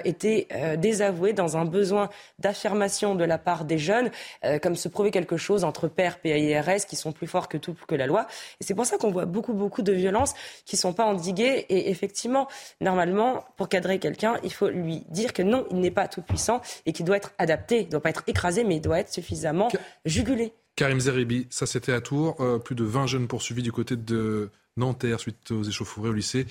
étaient 0.05 0.49
désavoués 0.76 1.32
dans 1.32 1.57
un 1.57 1.64
besoin 1.64 2.09
d'affirmation 2.38 3.14
de 3.14 3.24
la 3.24 3.38
part 3.38 3.64
des 3.64 3.78
jeunes, 3.85 4.11
euh, 4.45 4.59
comme 4.59 4.74
se 4.74 4.89
prouver 4.89 5.12
quelque 5.12 5.37
chose 5.37 5.62
entre 5.62 5.87
pères, 5.87 6.18
PIRS, 6.18 6.87
qui 6.89 6.97
sont 6.97 7.12
plus 7.12 7.28
forts 7.28 7.49
que 7.49 7.57
tout, 7.57 7.76
que 7.87 7.95
la 7.95 8.07
loi. 8.07 8.26
Et 8.61 8.64
c'est 8.64 8.74
pour 8.74 8.87
ça 8.87 8.99
qu'on 8.99 9.11
voit 9.11 9.26
beaucoup, 9.26 9.53
beaucoup 9.53 9.82
de 9.82 9.93
violences 9.93 10.35
qui 10.64 10.74
ne 10.74 10.80
sont 10.80 10.93
pas 10.93 11.05
endiguées. 11.05 11.66
Et 11.68 11.91
effectivement, 11.91 12.49
normalement, 12.80 13.45
pour 13.57 13.68
cadrer 13.68 13.99
quelqu'un, 13.99 14.39
il 14.43 14.53
faut 14.53 14.68
lui 14.68 15.05
dire 15.11 15.32
que 15.32 15.43
non, 15.43 15.66
il 15.70 15.78
n'est 15.78 15.91
pas 15.91 16.09
tout 16.09 16.22
puissant 16.22 16.61
et 16.87 16.93
qu'il 16.93 17.05
doit 17.05 17.16
être 17.16 17.32
adapté. 17.39 17.80
Il 17.82 17.87
ne 17.87 17.91
doit 17.91 18.01
pas 18.01 18.11
être 18.11 18.24
écrasé, 18.26 18.64
mais 18.64 18.76
il 18.76 18.80
doit 18.80 18.99
être 18.99 19.12
suffisamment 19.12 19.68
jugulé. 20.05 20.53
Karim 20.76 20.99
Zeribi, 20.99 21.47
ça 21.51 21.66
c'était 21.66 21.93
à 21.93 22.01
Tours. 22.01 22.37
Euh, 22.41 22.59
plus 22.59 22.74
de 22.74 22.85
20 22.85 23.07
jeunes 23.07 23.28
poursuivis 23.28 23.62
du 23.62 23.70
côté 23.70 23.97
de 23.97 24.51
Nanterre 24.76 25.20
suite 25.20 25.53
aux 25.53 25.62
échauffourées 25.62 26.09
au 26.09 26.12
lycée. 26.12 26.47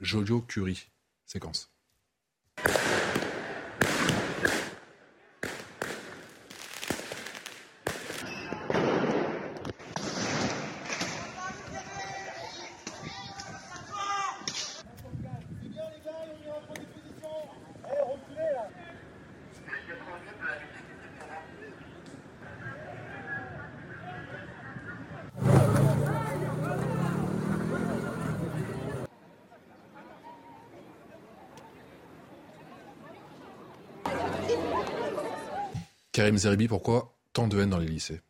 Jojo 0.00 0.40
Curie. 0.40 0.88
Séquence. 1.26 1.70
Karim 36.22 36.38
Zeribi, 36.38 36.68
pourquoi 36.68 37.18
tant 37.32 37.48
de 37.48 37.60
haine 37.60 37.70
dans 37.70 37.78
les 37.78 37.88
lycées? 37.88 38.20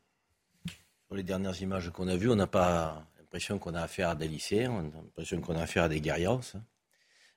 Sur 1.09 1.15
les 1.15 1.23
dernières 1.23 1.61
images 1.61 1.91
qu'on 1.91 2.09
a 2.09 2.17
vues, 2.17 2.31
on 2.31 2.37
n'a 2.37 2.47
pas 2.47 3.05
l'impression 3.19 3.59
qu'on 3.59 3.75
a 3.75 3.83
affaire 3.83 4.09
à 4.09 4.15
des 4.15 4.29
lycéens, 4.29 4.71
on 4.71 4.79
a 4.79 5.03
l'impression 5.03 5.43
qu'on 5.43 5.57
a 5.57 5.61
affaire 5.61 5.83
à 5.83 5.89
des 5.91 6.01
guerriers. 6.01 6.39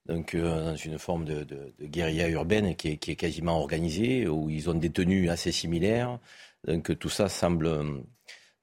Donc, 0.06 0.34
euh, 0.34 0.72
dans 0.72 0.76
une 0.78 0.97
forme 0.97 1.26
de, 1.26 1.74
guérilla 1.82 2.30
urbaine 2.30 2.74
qui 2.78 2.88
est, 2.88 3.16
quasiment 3.18 3.60
organisée, 3.60 4.30
où 4.30 4.49
ils 4.49 4.70
ont 4.70 4.76
des 4.76 4.91
tenues 4.91 5.30
assez 5.30 5.51
similaires. 5.51 6.20
Donc, 6.66 6.97
tout 6.99 7.10
ça 7.10 7.28
semble 7.28 7.66
euh, 7.66 7.99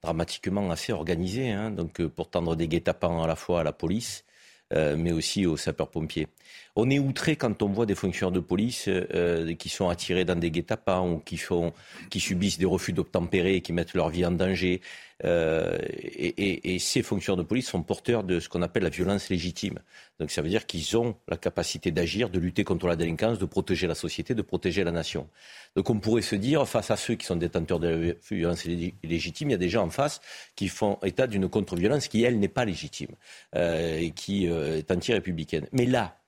dramatiquement 0.03 0.71
assez 0.71 0.95
organisé. 0.95 1.51
Hein. 1.51 1.73
Donc, 1.73 2.01
euh, 2.01 2.09
pour 2.09 2.31
tendre 2.31 2.57
des 2.57 2.69
guet-apens 2.69 3.23
à 3.23 3.27
la 3.27 3.37
fois 3.37 3.61
à 3.61 3.65
la 3.65 3.75
police, 3.75 4.25
mais 4.73 5.13
aussi 5.13 5.47
aux 5.47 5.57
sapeurs-pompiers. 5.57 6.29
On 6.75 6.89
est 6.89 6.99
outré 6.99 7.37
quand 7.37 7.63
on 7.63 7.69
voit 7.69 7.85
des 7.85 7.95
fonctionnaires 7.95 8.33
de 8.33 8.41
police 8.41 8.87
euh, 8.89 9.55
qui 9.55 9.69
sont 9.69 9.91
attirés 9.91 10.25
dans 10.25 10.37
des 10.37 10.51
guet-apens 10.51 11.07
ou 11.07 11.19
qui, 11.19 11.37
font, 11.37 11.75
qui 12.09 12.19
subissent 12.19 12.59
des 12.59 12.65
refus 12.65 12.95
d'obtempérer 12.95 13.57
et 13.57 13.61
qui 13.61 13.75
mettent 13.75 13.93
leur 13.93 14.09
vie 14.09 14.25
en 14.25 14.31
danger. 14.31 14.81
Euh, 15.25 15.79
et, 15.89 16.79
ces 16.79 17.03
fonctionnaires 17.03 17.43
de 17.43 17.49
police 17.49 17.69
sont 17.69 17.83
porteurs 17.83 18.25
de 18.25 18.41
ce 18.41 18.49
qu'on 18.49 18.63
appelle 18.63 18.83
la 18.83 18.89
violence 18.89 19.29
légitime. 19.29 19.79
Donc 20.19 20.31
ça 20.31 20.43
veut 20.43 20.49
dire 20.49 20.67
qu'ils 20.67 20.97
ont 20.97 21.15
la 21.29 21.37
capacité 21.37 21.91
d'agir, 21.91 22.29
de 22.29 22.39
lutter 22.39 22.65
contre 22.65 22.89
la 22.89 22.97
délinquance, 22.97 23.39
de 23.39 23.45
protéger 23.45 23.87
la 23.87 23.95
société, 23.95 24.35
de 24.35 24.43
protéger 24.43 24.85
la 24.85 24.91
nation. 24.91 25.29
Donc 25.77 25.91
on 25.91 26.01
pourrait 26.01 26.23
se 26.23 26.35
dire, 26.35 26.67
face 26.67 26.91
à 26.91 26.97
ceux 26.97 27.15
qui 27.15 27.27
sont 27.27 27.37
détenteurs 27.37 27.79
de 27.79 27.89
la 27.89 28.15
violence 28.31 28.65
légitime, 28.65 29.51
il 29.51 29.53
y 29.53 29.55
a 29.55 29.59
des 29.59 29.69
gens 29.69 29.85
en 29.85 29.91
face 29.91 30.21
qui 30.57 30.69
font 30.69 30.99
état 31.05 31.27
d'une 31.27 31.49
contre-violence 31.49 32.09
qui, 32.09 32.25
elle, 32.25 32.39
n'est 32.39 32.49
pas 32.49 32.65
légitime 32.65 33.15
euh, 33.55 33.99
et 33.99 34.11
qui 34.11 34.49
euh, 34.49 34.79
est 34.79 34.91
anti-républicaine. 34.91 35.69
Mais 35.73 35.87
là, 35.87 36.19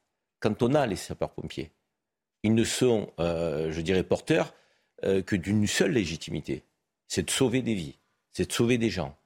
quand 0.41 0.63
on 0.63 0.75
a 0.75 0.87
les 0.87 0.97
sapeurs-pompiers, 0.97 1.71
ils 2.43 2.55
ne 2.55 2.65
sont, 2.65 3.11
je 3.19 3.81
dirais, 3.81 4.03
porteurs 4.03 4.53
que 5.03 5.35
d'une 5.35 5.67
seule 5.67 5.93
légitimité, 5.93 6.63
c'est 7.09 7.23
de 7.23 7.31
sauver 7.31 7.63
des 7.63 7.73
vies 7.73 7.97
c'est 8.35 8.47
de 8.47 8.53
sauver 8.53 8.77
des 8.77 8.91
gens, 8.91 9.17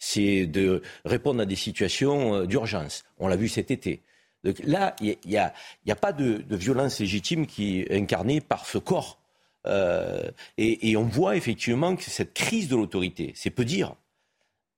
c'est 0.00 0.46
de 0.46 0.82
répondre 1.04 1.40
à 1.40 1.46
des 1.46 1.54
situations 1.54 2.34
euh, 2.34 2.46
d'urgence. 2.46 3.04
On 3.18 3.28
l'a 3.28 3.36
vu 3.36 3.48
cet 3.48 3.70
été. 3.70 4.02
Donc 4.42 4.58
là, 4.64 4.96
il 5.00 5.16
n'y 5.24 5.38
a, 5.38 5.96
pas 5.96 6.12
de, 6.12 6.44
violence 6.50 6.98
légitime 6.98 7.46
qui 7.46 7.80
est 7.80 7.96
incarnée 7.96 8.40
par 8.40 8.66
ce 8.66 8.78
corps. 8.78 9.18
Euh, 9.66 10.30
et, 10.58 10.96
on 10.98 11.04
voit 11.04 11.36
effectivement 11.36 11.96
que 11.96 12.02
cette 12.02 12.34
crise 12.34 12.68
de 12.68 12.76
l'autorité, 12.76 13.32
c'est 13.34 13.48
peu 13.48 13.64
dire, 13.64 13.94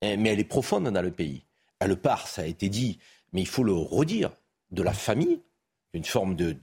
hein, 0.03 0.17
mais 0.19 0.31
elle 0.31 0.39
est 0.39 0.45
profonde 0.45 0.89
dans 0.89 1.03
le 1.03 1.11
pays. 1.11 1.43
Elle 1.81 1.97
part, 1.97 2.29
ça 2.29 2.43
a 2.43 2.47
été 2.47 2.69
dit, 2.69 3.01
mais 3.33 3.41
il 3.41 3.49
faut 3.49 3.65
le 3.65 3.73
redire, 3.73 4.31
de 4.71 4.83
la 4.83 4.93
famille, 4.93 5.41
une 5.93 6.05
forme 6.05 6.35
de, 6.35 6.57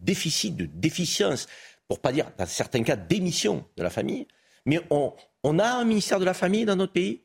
déficit, 0.00 0.56
de 0.56 0.66
déficience, 0.66 1.46
pour 1.88 2.00
pas 2.00 2.12
dire 2.12 2.30
dans 2.38 2.46
certains 2.46 2.82
cas 2.82 2.96
d'émission 2.96 3.64
de 3.76 3.82
la 3.82 3.90
famille, 3.90 4.26
mais 4.64 4.80
on, 4.90 5.12
on 5.42 5.58
a 5.58 5.66
un 5.66 5.84
ministère 5.84 6.20
de 6.20 6.24
la 6.24 6.34
famille 6.34 6.64
dans 6.64 6.76
notre 6.76 6.92
pays 6.92 7.22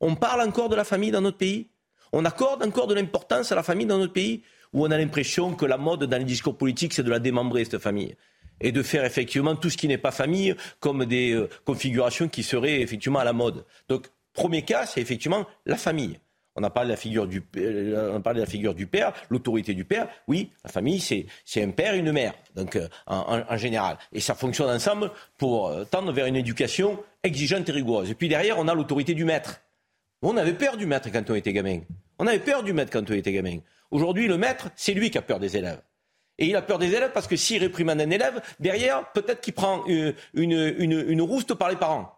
On 0.00 0.14
parle 0.14 0.42
encore 0.42 0.68
de 0.68 0.76
la 0.76 0.84
famille 0.84 1.10
dans 1.10 1.20
notre 1.20 1.38
pays 1.38 1.68
On 2.12 2.24
accorde 2.24 2.62
encore 2.62 2.86
de 2.86 2.94
l'importance 2.94 3.52
à 3.52 3.54
la 3.54 3.62
famille 3.62 3.86
dans 3.86 3.98
notre 3.98 4.12
pays 4.12 4.42
Ou 4.72 4.84
on 4.86 4.90
a 4.90 4.98
l'impression 4.98 5.54
que 5.54 5.66
la 5.66 5.78
mode 5.78 6.04
dans 6.04 6.18
les 6.18 6.24
discours 6.24 6.56
politiques, 6.56 6.92
c'est 6.94 7.02
de 7.02 7.10
la 7.10 7.18
démembrer, 7.18 7.64
cette 7.64 7.78
famille 7.78 8.14
et 8.60 8.72
de 8.72 8.82
faire 8.82 9.04
effectivement 9.04 9.54
tout 9.56 9.70
ce 9.70 9.76
qui 9.76 9.88
n'est 9.88 9.98
pas 9.98 10.10
famille 10.10 10.54
comme 10.80 11.04
des 11.04 11.32
euh, 11.32 11.48
configurations 11.64 12.28
qui 12.28 12.42
seraient 12.42 12.80
effectivement 12.80 13.18
à 13.18 13.24
la 13.24 13.32
mode. 13.32 13.64
Donc, 13.88 14.06
premier 14.32 14.62
cas, 14.62 14.86
c'est 14.86 15.00
effectivement 15.00 15.46
la 15.66 15.76
famille. 15.76 16.18
On 16.56 16.62
a 16.62 16.70
parlé 16.70 16.88
de 16.88 16.92
la 16.92 16.96
figure 16.96 17.26
du, 17.26 17.42
euh, 17.58 18.18
parlé 18.20 18.40
de 18.40 18.44
la 18.44 18.50
figure 18.50 18.74
du 18.74 18.86
père, 18.86 19.12
l'autorité 19.28 19.74
du 19.74 19.84
père. 19.84 20.08
Oui, 20.26 20.50
la 20.64 20.70
famille, 20.70 21.00
c'est, 21.00 21.62
un 21.62 21.70
père 21.70 21.94
et 21.94 21.98
une 21.98 22.12
mère, 22.12 22.32
donc 22.54 22.76
euh, 22.76 22.88
en, 23.06 23.56
général. 23.56 23.98
Et 24.12 24.20
ça 24.20 24.34
fonctionne 24.34 24.70
ensemble 24.70 25.10
pour 25.36 25.68
euh, 25.68 25.84
tendre 25.84 26.12
vers 26.12 26.26
une 26.26 26.36
éducation 26.36 26.98
exigeante 27.22 27.68
et 27.68 27.72
rigoureuse. 27.72 28.10
Et 28.10 28.14
puis 28.14 28.28
derrière, 28.28 28.58
on 28.58 28.68
a 28.68 28.74
l'autorité 28.74 29.14
du 29.14 29.24
maître. 29.24 29.60
On 30.22 30.36
avait 30.38 30.54
peur 30.54 30.78
du 30.78 30.86
maître 30.86 31.10
quand 31.12 31.30
on 31.30 31.34
était 31.34 31.52
gamin. 31.52 31.80
On 32.18 32.26
avait 32.26 32.38
peur 32.38 32.62
du 32.62 32.72
maître 32.72 32.90
quand 32.90 33.10
on 33.10 33.14
était 33.14 33.32
gamin. 33.32 33.58
Aujourd'hui, 33.90 34.26
le 34.26 34.38
maître, 34.38 34.70
c'est 34.76 34.94
lui 34.94 35.10
qui 35.10 35.18
a 35.18 35.22
peur 35.22 35.38
des 35.38 35.56
élèves. 35.58 35.82
Et 36.38 36.46
il 36.46 36.56
a 36.56 36.62
peur 36.62 36.78
des 36.78 36.94
élèves 36.94 37.12
parce 37.12 37.26
que 37.26 37.36
s'il 37.36 37.62
réprimande 37.62 38.00
un 38.00 38.10
élève, 38.10 38.40
derrière, 38.60 39.10
peut-être 39.12 39.42
qu'il 39.42 39.52
prend 39.52 39.84
une, 39.86 40.14
une, 40.34 40.74
une, 40.78 41.04
une 41.08 41.22
rouste 41.22 41.54
par 41.54 41.68
les 41.68 41.76
parents. 41.76 42.15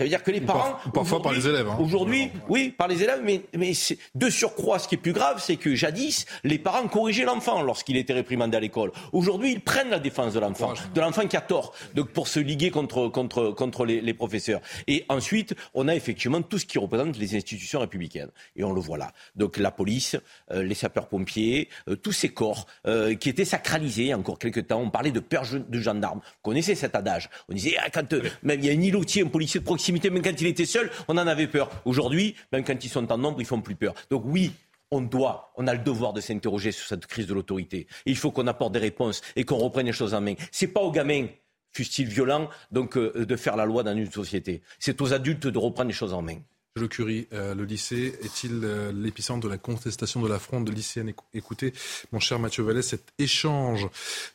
Ça 0.00 0.04
veut 0.04 0.08
dire 0.08 0.22
que 0.22 0.30
les 0.30 0.40
parents. 0.40 0.78
Parfois 0.94 1.20
par 1.20 1.32
les 1.32 1.46
élèves. 1.46 1.68
Hein. 1.68 1.76
Aujourd'hui, 1.78 2.30
oui, 2.48 2.70
par 2.70 2.88
les 2.88 3.02
élèves, 3.02 3.20
mais, 3.22 3.42
mais 3.54 3.72
de 4.14 4.30
surcroît, 4.30 4.78
ce 4.78 4.88
qui 4.88 4.94
est 4.94 4.98
plus 4.98 5.12
grave, 5.12 5.42
c'est 5.44 5.56
que 5.56 5.74
jadis, 5.74 6.24
les 6.42 6.58
parents 6.58 6.88
corrigeaient 6.88 7.26
l'enfant 7.26 7.60
lorsqu'il 7.60 7.98
était 7.98 8.14
réprimandé 8.14 8.56
à 8.56 8.60
l'école. 8.60 8.92
Aujourd'hui, 9.12 9.52
ils 9.52 9.60
prennent 9.60 9.90
la 9.90 9.98
défense 9.98 10.32
de 10.32 10.40
l'enfant, 10.40 10.72
de 10.94 11.00
l'enfant 11.02 11.26
qui 11.26 11.36
a 11.36 11.42
tort, 11.42 11.74
donc 11.94 12.12
pour 12.12 12.28
se 12.28 12.40
liguer 12.40 12.70
contre, 12.70 13.08
contre, 13.08 13.50
contre 13.50 13.84
les, 13.84 14.00
les, 14.00 14.14
professeurs. 14.14 14.62
Et 14.86 15.04
ensuite, 15.10 15.54
on 15.74 15.86
a 15.86 15.94
effectivement 15.94 16.40
tout 16.40 16.58
ce 16.58 16.64
qui 16.64 16.78
représente 16.78 17.18
les 17.18 17.36
institutions 17.36 17.80
républicaines. 17.80 18.30
Et 18.56 18.64
on 18.64 18.72
le 18.72 18.80
voit 18.80 18.96
là. 18.96 19.12
Donc 19.36 19.58
la 19.58 19.70
police, 19.70 20.16
euh, 20.50 20.62
les 20.62 20.74
sapeurs-pompiers, 20.74 21.68
euh, 21.90 21.96
tous 21.96 22.12
ces 22.12 22.30
corps 22.30 22.66
euh, 22.86 23.14
qui 23.16 23.28
étaient 23.28 23.44
sacralisés 23.44 24.14
encore 24.14 24.38
quelques 24.38 24.68
temps. 24.68 24.80
On 24.80 24.88
parlait 24.88 25.10
de 25.10 25.20
père 25.20 25.42
de 25.52 25.78
gendarmes. 25.78 26.20
Vous 26.24 26.50
connaissez 26.50 26.74
cet 26.74 26.94
adage. 26.94 27.28
On 27.50 27.52
disait, 27.52 27.76
ah, 27.78 27.90
quand 27.90 28.10
même 28.42 28.60
il 28.60 28.64
y 28.64 28.70
a 28.70 28.72
un 28.72 28.80
îlotier, 28.80 29.24
un 29.24 29.26
policier 29.26 29.60
de 29.60 29.66
proximité, 29.66 29.89
même 29.92 30.22
quand 30.22 30.40
il 30.40 30.46
était 30.46 30.66
seul, 30.66 30.90
on 31.08 31.16
en 31.18 31.26
avait 31.26 31.46
peur. 31.46 31.70
Aujourd'hui, 31.84 32.34
même 32.52 32.64
quand 32.64 32.84
ils 32.84 32.88
sont 32.88 33.10
en 33.10 33.18
nombre, 33.18 33.40
ils 33.40 33.46
font 33.46 33.60
plus 33.60 33.76
peur. 33.76 33.94
Donc 34.10 34.22
oui, 34.26 34.52
on 34.90 35.00
doit, 35.00 35.52
on 35.56 35.66
a 35.66 35.74
le 35.74 35.80
devoir 35.80 36.12
de 36.12 36.20
s'interroger 36.20 36.72
sur 36.72 36.86
cette 36.86 37.06
crise 37.06 37.26
de 37.26 37.34
l'autorité. 37.34 37.86
Il 38.06 38.16
faut 38.16 38.30
qu'on 38.30 38.46
apporte 38.46 38.72
des 38.72 38.80
réponses 38.80 39.20
et 39.36 39.44
qu'on 39.44 39.58
reprenne 39.58 39.86
les 39.86 39.92
choses 39.92 40.14
en 40.14 40.20
main. 40.20 40.34
C'est 40.50 40.68
pas 40.68 40.80
aux 40.80 40.90
gamins, 40.90 41.26
fussent-ils 41.72 42.08
violents, 42.08 42.48
donc 42.70 42.96
euh, 42.96 43.24
de 43.24 43.36
faire 43.36 43.56
la 43.56 43.64
loi 43.64 43.82
dans 43.82 43.96
une 43.96 44.10
société. 44.10 44.62
C'est 44.78 45.00
aux 45.00 45.12
adultes 45.12 45.46
de 45.46 45.58
reprendre 45.58 45.88
les 45.88 45.94
choses 45.94 46.14
en 46.14 46.22
main. 46.22 46.38
Le 46.76 46.86
Curie, 46.86 47.26
euh, 47.32 47.52
le 47.56 47.64
lycée 47.64 48.16
est-il 48.22 48.60
euh, 48.62 48.92
l'épicentre 48.92 49.40
de 49.40 49.48
la 49.48 49.58
contestation 49.58 50.22
de 50.22 50.28
la 50.28 50.38
fronde 50.38 50.66
de 50.66 50.70
lycéennes? 50.70 51.12
Écoutez, 51.34 51.72
mon 52.12 52.20
cher 52.20 52.38
Mathieu 52.38 52.62
Vallès, 52.62 52.86
cet 52.86 53.12
échange, 53.18 53.88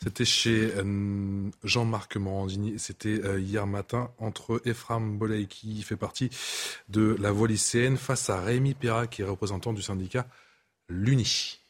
c'était 0.04 0.26
chez 0.26 0.70
euh, 0.76 1.50
Jean-Marc 1.64 2.18
Morandini, 2.18 2.78
c'était 2.78 3.40
hier 3.40 3.66
matin 3.66 4.12
entre 4.18 4.62
Ephraim 4.66 5.16
Boley, 5.16 5.46
qui 5.46 5.82
fait 5.82 5.96
partie 5.96 6.30
de 6.90 7.16
la 7.22 7.32
voie 7.32 7.48
lycéenne, 7.48 7.96
face 7.96 8.30
à 8.30 8.42
Rémi 8.42 8.74
Perra, 8.74 9.08
qui 9.08 9.22
est 9.22 9.26
représentant 9.26 9.72
du 9.72 9.82
syndicat 9.82 10.28
l'UNI 10.90 11.62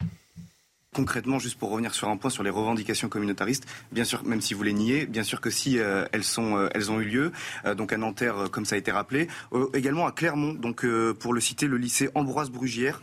concrètement, 0.96 1.40
juste 1.40 1.60
pour 1.60 1.72
revenir 1.72 1.94
sur 1.94 2.08
un 2.08 2.16
point 2.16 2.30
sur 2.30 2.42
les 2.42 2.50
revendications 2.50 3.10
communautaristes, 3.10 3.66
bien 3.92 4.06
sûr, 4.06 4.24
même 4.24 4.40
si 4.40 4.54
vous 4.54 4.64
les 4.64 4.72
niez, 4.72 5.06
bien 5.06 5.24
sûr 5.24 5.42
que 5.42 5.50
si 5.50 5.78
euh, 5.78 6.06
elles 6.14 6.24
sont, 6.24 6.58
euh, 6.58 6.70
elles 6.74 6.90
ont 6.90 7.02
eu 7.02 7.04
lieu, 7.04 7.32
euh, 7.66 7.76
donc 7.76 7.92
à 7.92 7.98
Nanterre, 7.98 8.48
comme 8.50 8.64
ça 8.64 8.76
a 8.76 8.78
été 8.78 8.92
rappelé, 8.92 9.28
également 9.74 10.08
à 10.08 10.14
Clermont, 10.14 10.54
donc 10.54 10.86
pour 11.20 11.34
le 11.34 11.42
citer, 11.42 11.68
le 11.68 11.78
lycée 11.78 12.10
Ambroise 12.16 12.50
Brugière, 12.50 13.02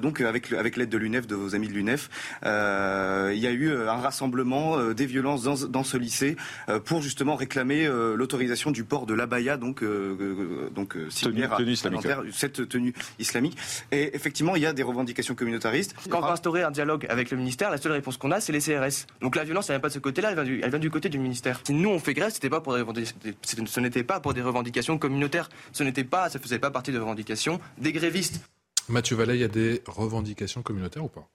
donc 0.00 0.20
avec 0.22 0.52
avec 0.52 0.76
l'aide 0.76 0.88
de 0.88 0.96
l'UNEF, 0.96 1.26
de 1.26 1.34
vos 1.34 1.54
amis 1.54 1.68
de 1.68 1.74
l'UNEF, 1.74 2.08
il 2.42 3.38
y 3.38 3.46
a 3.46 3.50
eu 3.50 3.72
un 3.72 3.96
rassemblement 3.96 4.92
des 4.92 5.06
violences 5.06 5.42
dans, 5.42 5.66
dans 5.66 5.84
ce 5.84 5.96
lycée 5.96 6.36
pour 6.84 7.02
justement 7.02 7.36
réclamer 7.36 7.86
l'autorisation 8.14 8.70
du 8.70 8.84
port 8.84 9.06
de 9.06 9.14
l'abaya, 9.14 9.56
donc 9.56 9.84
donc 10.74 10.96
similaire 11.10 11.52
à, 11.54 11.90
Nanterre, 11.90 12.22
cette 12.32 12.68
tenue 12.68 12.94
islamique. 13.18 13.58
Et 13.92 14.14
effectivement, 14.14 14.56
il 14.56 14.62
y 14.62 14.66
a 14.66 14.72
des 14.72 14.82
revendications 14.82 15.34
communautaristes. 15.34 15.94
Quand 16.08 16.18
on 16.18 16.22
va 16.22 16.32
instaurer 16.32 16.62
un 16.62 16.70
dialogue 16.70 17.06
avec 17.08 17.17
avec 17.18 17.30
le 17.30 17.36
ministère, 17.36 17.70
la 17.70 17.78
seule 17.78 17.92
réponse 17.92 18.16
qu'on 18.16 18.30
a, 18.30 18.40
c'est 18.40 18.52
les 18.52 18.60
CRS. 18.60 19.06
Donc 19.20 19.36
la 19.36 19.44
violence, 19.44 19.68
elle 19.68 19.74
vient 19.74 19.80
pas 19.80 19.88
de 19.88 19.94
ce 19.94 19.98
côté-là, 19.98 20.32
elle, 20.32 20.60
elle, 20.62 20.70
vient 20.70 20.78
du 20.78 20.90
côté 20.90 21.08
du 21.08 21.18
ministère. 21.18 21.60
Si 21.64 21.72
nous 21.72 21.90
on 21.90 21.98
fait 21.98 22.14
grève, 22.14 22.30
c'était 22.32 22.50
pas 22.50 22.60
pour 22.60 22.74
des 22.74 23.04
ce 23.44 23.80
n'était 23.80 24.04
pas 24.04 24.20
pour 24.20 24.34
des 24.34 24.42
revendications 24.42 24.98
communautaires. 24.98 25.48
Ce 25.72 25.82
n'était 25.82 26.04
pas, 26.04 26.28
ça 26.30 26.38
faisait 26.38 26.58
pas 26.58 26.70
partie 26.70 26.92
des 26.92 26.98
revendications 26.98 27.60
des 27.78 27.92
grévistes. 27.92 28.40
Mathieu 28.88 29.16
Vallet, 29.16 29.34
il 29.34 29.40
y 29.40 29.44
a 29.44 29.48
des 29.48 29.82
revendications 29.86 30.62
communautaires 30.62 31.04
ou 31.04 31.08
pas? 31.08 31.28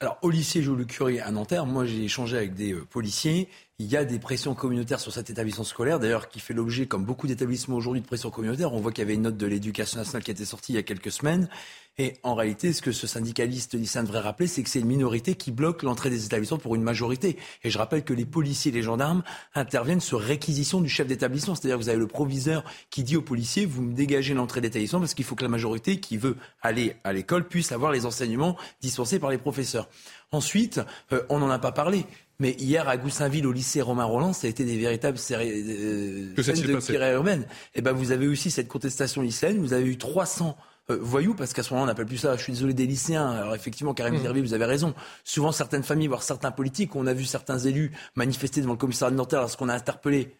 Alors, 0.00 0.18
au 0.22 0.30
lycée 0.30 0.62
Jules 0.62 0.76
Le 0.76 0.84
Curie 0.84 1.20
à 1.20 1.30
Nanterre, 1.30 1.66
moi 1.66 1.84
j'ai 1.84 2.04
échangé 2.04 2.36
avec 2.36 2.54
des 2.54 2.72
euh, 2.72 2.84
policiers. 2.84 3.48
Il 3.78 3.88
y 3.88 3.96
a 3.98 4.06
des 4.06 4.18
pressions 4.18 4.54
communautaires 4.54 5.00
sur 5.00 5.12
cet 5.12 5.28
établissement 5.28 5.62
scolaire, 5.62 6.00
d'ailleurs, 6.00 6.30
qui 6.30 6.40
fait 6.40 6.54
l'objet, 6.54 6.86
comme 6.86 7.04
beaucoup 7.04 7.26
d'établissements 7.26 7.76
aujourd'hui, 7.76 8.00
de 8.00 8.06
pressions 8.06 8.30
communautaires. 8.30 8.72
On 8.72 8.80
voit 8.80 8.90
qu'il 8.90 9.02
y 9.02 9.06
avait 9.06 9.12
une 9.12 9.20
note 9.20 9.36
de 9.36 9.46
l'éducation 9.46 9.98
nationale 9.98 10.22
qui 10.22 10.30
a 10.30 10.32
été 10.32 10.46
sortie 10.46 10.72
il 10.72 10.76
y 10.76 10.78
a 10.78 10.82
quelques 10.82 11.12
semaines. 11.12 11.46
Et 11.98 12.14
en 12.22 12.34
réalité, 12.34 12.72
ce 12.72 12.80
que 12.80 12.90
ce 12.90 13.06
syndicaliste 13.06 13.74
lycéen 13.74 14.02
devrait 14.02 14.20
rappeler, 14.20 14.46
c'est 14.46 14.62
que 14.62 14.70
c'est 14.70 14.80
une 14.80 14.86
minorité 14.86 15.34
qui 15.34 15.50
bloque 15.50 15.82
l'entrée 15.82 16.08
des 16.08 16.24
établissements 16.24 16.56
pour 16.56 16.74
une 16.74 16.82
majorité. 16.82 17.36
Et 17.64 17.70
je 17.70 17.76
rappelle 17.76 18.02
que 18.02 18.14
les 18.14 18.24
policiers 18.24 18.70
et 18.70 18.74
les 18.74 18.82
gendarmes 18.82 19.22
interviennent 19.54 20.00
sur 20.00 20.20
réquisition 20.20 20.80
du 20.80 20.88
chef 20.88 21.06
d'établissement. 21.06 21.54
C'est-à-dire 21.54 21.76
vous 21.76 21.90
avez 21.90 21.98
le 21.98 22.06
proviseur 22.06 22.64
qui 22.88 23.02
dit 23.02 23.16
aux 23.16 23.22
policiers, 23.22 23.66
vous 23.66 23.82
me 23.82 23.92
dégagez 23.92 24.32
l'entrée 24.32 24.62
d'établissement 24.62 25.00
parce 25.00 25.12
qu'il 25.12 25.26
faut 25.26 25.34
que 25.34 25.44
la 25.44 25.50
majorité 25.50 26.00
qui 26.00 26.16
veut 26.16 26.36
aller 26.62 26.96
à 27.04 27.12
l'école 27.12 27.46
puisse 27.46 27.72
avoir 27.72 27.92
les 27.92 28.06
enseignements 28.06 28.56
dispensés 28.80 29.18
par 29.18 29.28
les 29.28 29.38
professeurs. 29.38 29.90
Ensuite, 30.32 30.80
euh, 31.12 31.22
on 31.28 31.38
n'en 31.38 31.50
a 31.50 31.58
pas 31.58 31.72
parlé. 31.72 32.06
Mais 32.38 32.52
hier 32.58 32.88
à 32.88 32.96
Goussainville, 32.96 33.46
au 33.46 33.52
lycée 33.52 33.80
Romain 33.80 34.04
Roland, 34.04 34.32
ça 34.32 34.46
a 34.46 34.50
été 34.50 34.64
des 34.64 34.76
véritables 34.76 35.18
euh, 35.30 36.42
scènes 36.42 36.60
de 36.60 36.80
tirée 36.80 37.14
urbaine. 37.14 37.42
Et 37.74 37.78
eh 37.78 37.82
ben 37.82 37.92
vous 37.92 38.12
avez 38.12 38.28
aussi 38.28 38.50
cette 38.50 38.68
contestation 38.68 39.22
lycéenne. 39.22 39.58
Vous 39.58 39.72
avez 39.72 39.86
eu 39.86 39.96
300 39.96 40.56
euh, 40.90 40.98
voyous, 41.00 41.34
parce 41.34 41.52
qu'à 41.52 41.62
ce 41.62 41.72
moment-là, 41.72 41.84
on 41.84 41.86
n'appelle 41.86 42.06
plus 42.06 42.18
ça, 42.18 42.36
je 42.36 42.42
suis 42.42 42.52
désolé, 42.52 42.74
des 42.74 42.86
lycéens. 42.86 43.30
Alors 43.30 43.54
effectivement, 43.54 43.94
Karim 43.94 44.14
mmh. 44.14 44.40
vous 44.40 44.54
avez 44.54 44.66
raison. 44.66 44.94
Souvent, 45.24 45.50
certaines 45.50 45.82
familles, 45.82 46.08
voire 46.08 46.22
certains 46.22 46.50
politiques, 46.50 46.94
on 46.94 47.06
a 47.06 47.14
vu 47.14 47.24
certains 47.24 47.58
élus 47.58 47.92
manifester 48.14 48.60
devant 48.60 48.74
le 48.74 48.78
commissariat 48.78 49.10
de 49.10 49.16
Nanterre 49.16 49.40
lorsqu'on 49.40 49.68
a 49.68 49.74
interpellé 49.74 50.36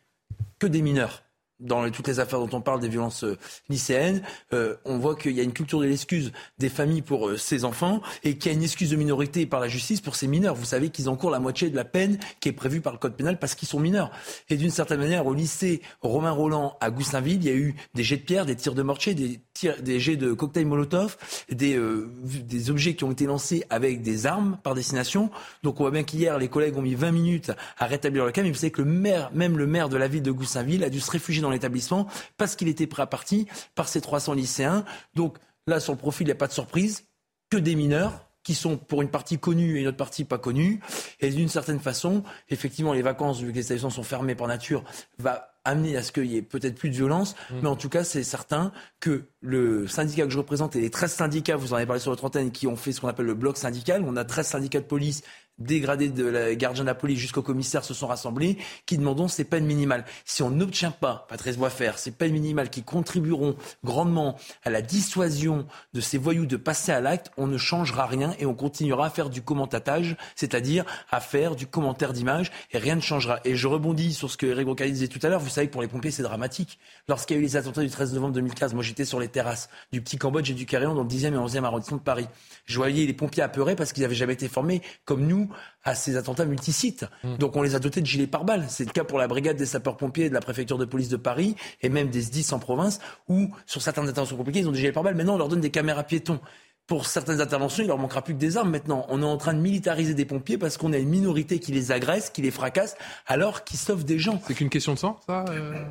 que 0.58 0.66
des 0.66 0.82
mineurs 0.82 1.22
dans 1.60 1.88
toutes 1.90 2.08
les 2.08 2.20
affaires 2.20 2.38
dont 2.38 2.56
on 2.56 2.60
parle 2.60 2.80
des 2.80 2.88
violences 2.88 3.24
euh, 3.24 3.38
lycéennes, 3.68 4.22
euh, 4.52 4.76
on 4.84 4.98
voit 4.98 5.16
qu'il 5.16 5.32
y 5.32 5.40
a 5.40 5.42
une 5.42 5.52
culture 5.52 5.80
de 5.80 5.86
l'excuse 5.86 6.32
des 6.58 6.68
familles 6.68 7.02
pour 7.02 7.28
euh, 7.28 7.36
ces 7.36 7.64
enfants 7.64 8.02
et 8.24 8.36
qu'il 8.36 8.52
y 8.52 8.54
a 8.54 8.58
une 8.58 8.62
excuse 8.62 8.90
de 8.90 8.96
minorité 8.96 9.46
par 9.46 9.60
la 9.60 9.68
justice 9.68 10.00
pour 10.00 10.16
ces 10.16 10.26
mineurs. 10.26 10.54
Vous 10.54 10.64
savez 10.64 10.90
qu'ils 10.90 11.08
encourent 11.08 11.30
la 11.30 11.40
moitié 11.40 11.70
de 11.70 11.76
la 11.76 11.84
peine 11.84 12.18
qui 12.40 12.48
est 12.48 12.52
prévue 12.52 12.80
par 12.80 12.92
le 12.92 12.98
code 12.98 13.16
pénal 13.16 13.38
parce 13.38 13.54
qu'ils 13.54 13.68
sont 13.68 13.80
mineurs. 13.80 14.10
Et 14.50 14.56
d'une 14.56 14.70
certaine 14.70 15.00
manière, 15.00 15.26
au 15.26 15.34
lycée 15.34 15.80
Romain 16.02 16.30
Roland 16.30 16.76
à 16.80 16.90
Goussainville, 16.90 17.36
il 17.36 17.44
y 17.44 17.50
a 17.50 17.56
eu 17.56 17.74
des 17.94 18.04
jets 18.04 18.18
de 18.18 18.22
pierre, 18.22 18.46
des 18.46 18.56
tirs 18.56 18.74
de 18.74 18.82
mortier, 18.82 19.14
des 19.14 19.40
des 19.80 20.00
jets 20.00 20.16
de 20.16 20.32
cocktails 20.32 20.66
Molotov, 20.66 21.16
des, 21.50 21.76
euh, 21.76 22.10
des 22.22 22.70
objets 22.70 22.94
qui 22.94 23.04
ont 23.04 23.12
été 23.12 23.26
lancés 23.26 23.64
avec 23.70 24.02
des 24.02 24.26
armes 24.26 24.58
par 24.62 24.74
destination. 24.74 25.30
Donc 25.62 25.80
on 25.80 25.84
voit 25.84 25.90
bien 25.90 26.02
qu'hier, 26.02 26.38
les 26.38 26.48
collègues 26.48 26.76
ont 26.76 26.82
mis 26.82 26.94
20 26.94 27.12
minutes 27.12 27.52
à 27.78 27.86
rétablir 27.86 28.24
le 28.24 28.32
calme. 28.32 28.46
Mais 28.46 28.52
vous 28.52 28.58
savez 28.58 28.70
que 28.70 28.82
le 28.82 28.90
maire, 28.90 29.30
même 29.32 29.58
le 29.58 29.66
maire 29.66 29.88
de 29.88 29.96
la 29.96 30.08
ville 30.08 30.22
de 30.22 30.30
Goussainville, 30.30 30.84
a 30.84 30.90
dû 30.90 31.00
se 31.00 31.10
réfugier 31.10 31.42
dans 31.42 31.50
l'établissement 31.50 32.06
parce 32.36 32.56
qu'il 32.56 32.68
était 32.68 32.86
prêt 32.86 33.02
à 33.02 33.06
partir 33.06 33.44
par 33.74 33.88
ses 33.88 34.00
300 34.00 34.34
lycéens. 34.34 34.84
Donc 35.14 35.38
là, 35.66 35.80
sur 35.80 35.92
le 35.92 35.98
profil, 35.98 36.26
il 36.26 36.28
n'y 36.28 36.32
a 36.32 36.36
pas 36.36 36.48
de 36.48 36.52
surprise, 36.52 37.04
que 37.50 37.56
des 37.56 37.74
mineurs 37.74 38.26
qui 38.46 38.54
sont 38.54 38.76
pour 38.76 39.02
une 39.02 39.08
partie 39.08 39.38
connus 39.38 39.76
et 39.76 39.80
une 39.80 39.88
autre 39.88 39.96
partie 39.96 40.24
pas 40.24 40.38
connue. 40.38 40.80
Et 41.18 41.30
d'une 41.30 41.48
certaine 41.48 41.80
façon, 41.80 42.22
effectivement, 42.48 42.92
les 42.92 43.02
vacances, 43.02 43.40
vu 43.40 43.50
que 43.50 43.56
les 43.56 43.64
établissements 43.64 43.90
sont 43.90 44.04
fermés 44.04 44.36
par 44.36 44.46
nature, 44.46 44.84
va 45.18 45.55
amener 45.66 45.96
à 45.96 46.02
ce 46.02 46.12
qu'il 46.12 46.26
y 46.26 46.36
ait 46.36 46.42
peut-être 46.42 46.76
plus 46.76 46.90
de 46.90 46.94
violence. 46.94 47.34
Mmh. 47.50 47.54
Mais 47.62 47.68
en 47.68 47.76
tout 47.76 47.88
cas, 47.88 48.04
c'est 48.04 48.22
certain 48.22 48.72
que 49.00 49.24
le 49.40 49.86
syndicat 49.86 50.24
que 50.24 50.30
je 50.30 50.38
représente 50.38 50.76
et 50.76 50.80
les 50.80 50.90
13 50.90 51.12
syndicats, 51.12 51.56
vous 51.56 51.72
en 51.72 51.76
avez 51.76 51.86
parlé 51.86 52.00
sur 52.00 52.12
votre 52.12 52.24
antenne, 52.24 52.50
qui 52.50 52.66
ont 52.66 52.76
fait 52.76 52.92
ce 52.92 53.00
qu'on 53.00 53.08
appelle 53.08 53.26
le 53.26 53.34
bloc 53.34 53.56
syndical, 53.56 54.02
on 54.06 54.16
a 54.16 54.24
13 54.24 54.46
syndicats 54.46 54.80
de 54.80 54.86
police 54.86 55.22
dégradés 55.58 56.08
de 56.08 56.24
la 56.24 56.54
gardien 56.54 56.84
de 56.84 56.88
la 56.88 56.94
police 56.94 57.18
jusqu'au 57.18 57.42
commissaire 57.42 57.84
se 57.84 57.94
sont 57.94 58.06
rassemblés, 58.06 58.58
qui 58.86 58.98
demandons 58.98 59.28
ces 59.28 59.44
peines 59.44 59.66
minimales. 59.66 60.04
Si 60.24 60.42
on 60.42 60.50
n'obtient 60.50 60.90
pas, 60.90 61.26
Patrice 61.28 61.56
faire 61.70 61.98
ces 61.98 62.10
peines 62.10 62.32
minimales 62.32 62.70
qui 62.70 62.82
contribueront 62.82 63.56
grandement 63.84 64.36
à 64.64 64.70
la 64.70 64.82
dissuasion 64.82 65.66
de 65.94 66.00
ces 66.00 66.18
voyous 66.18 66.46
de 66.46 66.56
passer 66.56 66.92
à 66.92 67.00
l'acte, 67.00 67.30
on 67.36 67.46
ne 67.46 67.58
changera 67.58 68.06
rien 68.06 68.34
et 68.38 68.46
on 68.46 68.54
continuera 68.54 69.06
à 69.06 69.10
faire 69.10 69.30
du 69.30 69.42
commentatage, 69.42 70.16
c'est-à-dire 70.34 70.84
à 71.10 71.20
faire 71.20 71.56
du 71.56 71.66
commentaire 71.66 72.12
d'image 72.12 72.50
et 72.72 72.78
rien 72.78 72.96
ne 72.96 73.00
changera. 73.00 73.40
Et 73.44 73.56
je 73.56 73.66
rebondis 73.66 74.14
sur 74.14 74.30
ce 74.30 74.36
que 74.36 74.46
Eric 74.46 74.66
Rocali 74.66 74.92
disait 74.92 75.08
tout 75.08 75.20
à 75.22 75.28
l'heure. 75.28 75.40
Vous 75.40 75.48
savez 75.48 75.66
que 75.66 75.72
pour 75.72 75.82
les 75.82 75.88
pompiers, 75.88 76.10
c'est 76.10 76.22
dramatique. 76.22 76.78
Lorsqu'il 77.08 77.36
y 77.36 77.38
a 77.38 77.40
eu 77.40 77.44
les 77.44 77.56
attentats 77.56 77.82
du 77.82 77.90
13 77.90 78.14
novembre 78.14 78.34
2015, 78.34 78.74
moi 78.74 78.82
j'étais 78.82 79.04
sur 79.04 79.20
les 79.20 79.28
terrasses 79.28 79.68
du 79.92 80.00
Petit 80.00 80.18
Cambodge 80.18 80.50
et 80.50 80.54
du 80.54 80.66
Carillon 80.66 80.94
dans 80.94 81.02
le 81.02 81.08
10e 81.08 81.32
et 81.32 81.36
11e 81.36 81.64
arrondissement 81.64 81.98
de 81.98 82.02
Paris. 82.02 82.26
Je 82.64 82.76
voyais 82.76 83.06
les 83.06 83.12
pompiers 83.12 83.42
apeurés 83.42 83.76
parce 83.76 83.92
qu'ils 83.92 84.02
n'avaient 84.02 84.14
jamais 84.14 84.34
été 84.34 84.48
formés 84.48 84.82
comme 85.04 85.26
nous 85.26 85.45
à 85.84 85.94
ces 85.94 86.16
attentats 86.16 86.44
multisites. 86.44 87.06
Mmh. 87.24 87.36
Donc 87.36 87.56
on 87.56 87.62
les 87.62 87.74
a 87.74 87.78
dotés 87.78 88.00
de 88.00 88.06
gilets 88.06 88.26
pare-balles. 88.26 88.64
C'est 88.68 88.84
le 88.84 88.90
cas 88.90 89.04
pour 89.04 89.18
la 89.18 89.28
brigade 89.28 89.56
des 89.56 89.66
sapeurs-pompiers 89.66 90.28
de 90.28 90.34
la 90.34 90.40
préfecture 90.40 90.78
de 90.78 90.84
police 90.84 91.08
de 91.08 91.16
Paris 91.16 91.56
et 91.82 91.88
même 91.88 92.08
des 92.08 92.22
SDIS 92.22 92.52
en 92.52 92.58
province 92.58 93.00
où 93.28 93.48
sur 93.66 93.82
certaines 93.82 94.08
interventions 94.08 94.36
compliquées, 94.36 94.60
ils 94.60 94.68
ont 94.68 94.72
des 94.72 94.78
gilets 94.78 94.92
pare-balles. 94.92 95.14
Maintenant, 95.14 95.34
on 95.34 95.38
leur 95.38 95.48
donne 95.48 95.60
des 95.60 95.70
caméras 95.70 96.04
piétons. 96.04 96.40
Pour 96.86 97.06
certaines 97.06 97.40
interventions, 97.40 97.82
il 97.82 97.88
leur 97.88 97.98
manquera 97.98 98.22
plus 98.22 98.34
que 98.34 98.38
des 98.38 98.56
armes 98.56 98.70
maintenant. 98.70 99.06
On 99.08 99.20
est 99.20 99.26
en 99.26 99.38
train 99.38 99.54
de 99.54 99.58
militariser 99.58 100.14
des 100.14 100.24
pompiers 100.24 100.56
parce 100.56 100.76
qu'on 100.76 100.92
a 100.92 100.98
une 100.98 101.08
minorité 101.08 101.58
qui 101.58 101.72
les 101.72 101.90
agresse, 101.90 102.30
qui 102.30 102.42
les 102.42 102.52
fracasse, 102.52 102.96
alors 103.26 103.64
qu'ils 103.64 103.80
sauvent 103.80 104.04
des 104.04 104.20
gens. 104.20 104.40
C'est 104.46 104.54
qu'une 104.54 104.70
question 104.70 104.94
de 104.94 104.98
sang, 104.98 105.18
ça 105.26 105.44
euh 105.48 105.84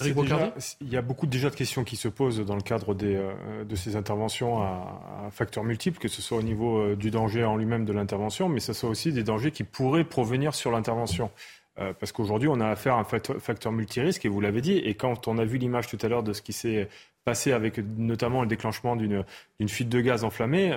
il 0.00 0.88
y 0.88 0.96
a 0.96 1.02
beaucoup 1.02 1.26
déjà 1.26 1.50
de 1.50 1.54
questions 1.54 1.84
qui 1.84 1.96
se 1.96 2.08
posent 2.08 2.40
dans 2.40 2.56
le 2.56 2.62
cadre 2.62 2.94
des, 2.94 3.14
euh, 3.14 3.64
de 3.64 3.76
ces 3.76 3.94
interventions 3.94 4.60
à, 4.60 5.28
facteurs 5.30 5.62
multiples, 5.62 5.98
que 5.98 6.08
ce 6.08 6.20
soit 6.20 6.38
au 6.38 6.42
niveau 6.42 6.78
euh, 6.78 6.96
du 6.96 7.10
danger 7.10 7.44
en 7.44 7.56
lui-même 7.56 7.84
de 7.84 7.92
l'intervention, 7.92 8.48
mais 8.48 8.60
ce 8.60 8.72
soit 8.72 8.88
aussi 8.88 9.12
des 9.12 9.22
dangers 9.22 9.52
qui 9.52 9.62
pourraient 9.62 10.04
provenir 10.04 10.54
sur 10.54 10.72
l'intervention. 10.72 11.30
Euh, 11.78 11.92
parce 11.98 12.12
qu'aujourd'hui, 12.12 12.48
on 12.48 12.60
a 12.60 12.68
affaire 12.68 12.94
à 12.94 13.00
un 13.00 13.04
facteur, 13.04 13.36
facteur 13.40 13.72
multirisque, 13.72 14.24
et 14.24 14.28
vous 14.28 14.40
l'avez 14.40 14.60
dit, 14.60 14.78
et 14.78 14.94
quand 14.94 15.28
on 15.28 15.38
a 15.38 15.44
vu 15.44 15.58
l'image 15.58 15.86
tout 15.86 15.98
à 16.02 16.08
l'heure 16.08 16.22
de 16.22 16.32
ce 16.32 16.42
qui 16.42 16.52
s'est 16.52 16.88
passé 17.24 17.52
avec 17.52 17.78
notamment 17.96 18.42
le 18.42 18.48
déclenchement 18.48 18.96
d'une 18.96 19.24
fuite 19.68 19.88
de 19.88 20.00
gaz 20.00 20.24
enflammée, 20.24 20.72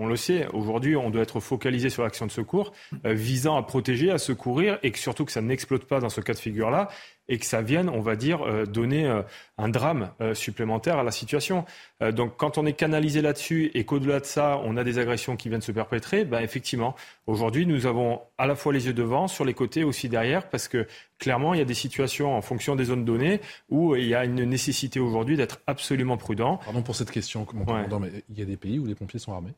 on 0.00 0.06
le 0.06 0.16
sait, 0.16 0.46
aujourd'hui, 0.52 0.94
on 0.94 1.10
doit 1.10 1.22
être 1.22 1.40
focalisé 1.40 1.90
sur 1.90 2.04
l'action 2.04 2.24
de 2.24 2.30
secours 2.30 2.72
euh, 3.04 3.14
visant 3.14 3.56
à 3.56 3.62
protéger, 3.64 4.12
à 4.12 4.18
secourir 4.18 4.78
et 4.84 4.92
que 4.92 4.98
surtout 4.98 5.24
que 5.24 5.32
ça 5.32 5.42
n'explose 5.42 5.84
pas 5.84 5.98
dans 5.98 6.08
ce 6.08 6.20
cas 6.20 6.34
de 6.34 6.38
figure-là 6.38 6.88
et 7.28 7.38
que 7.38 7.44
ça 7.44 7.62
vienne, 7.62 7.90
on 7.90 8.00
va 8.00 8.14
dire, 8.14 8.42
euh, 8.42 8.64
donner 8.64 9.06
euh, 9.06 9.22
un 9.58 9.68
drame 9.68 10.12
supplémentaire 10.34 10.98
à 10.98 11.02
la 11.02 11.10
situation. 11.10 11.64
donc 12.12 12.36
quand 12.36 12.58
on 12.58 12.66
est 12.66 12.74
canalisé 12.74 13.22
là-dessus 13.22 13.72
et 13.74 13.84
qu'au-delà 13.84 14.20
de 14.20 14.24
ça, 14.24 14.60
on 14.64 14.76
a 14.76 14.84
des 14.84 14.98
agressions 14.98 15.36
qui 15.36 15.48
viennent 15.48 15.60
se 15.60 15.72
perpétrer, 15.72 16.24
ben 16.24 16.40
effectivement, 16.40 16.94
aujourd'hui, 17.26 17.66
nous 17.66 17.86
avons 17.86 18.20
à 18.38 18.46
la 18.46 18.54
fois 18.54 18.72
les 18.72 18.86
yeux 18.86 18.92
devant, 18.92 19.26
sur 19.26 19.44
les 19.44 19.54
côtés 19.54 19.82
aussi 19.82 20.08
derrière, 20.08 20.48
parce 20.48 20.68
que 20.68 20.86
clairement, 21.18 21.54
il 21.54 21.58
y 21.58 21.60
a 21.60 21.64
des 21.64 21.74
situations 21.74 22.36
en 22.36 22.40
fonction 22.40 22.76
des 22.76 22.84
zones 22.84 23.04
données 23.04 23.40
où 23.68 23.96
il 23.96 24.06
y 24.06 24.14
a 24.14 24.24
une 24.24 24.44
nécessité 24.44 25.00
aujourd'hui 25.00 25.36
d'être 25.36 25.60
absolument 25.66 26.16
prudent. 26.16 26.60
Pardon 26.64 26.82
pour 26.82 26.94
cette 26.94 27.10
question, 27.10 27.46
mon 27.52 27.64
commandant, 27.64 27.98
mais 27.98 28.10
il 28.30 28.38
y 28.38 28.42
a 28.42 28.46
des 28.46 28.56
pays 28.56 28.78
où 28.78 28.86
les 28.86 28.94
pompiers 28.94 29.18
sont 29.18 29.32
armés? 29.32 29.54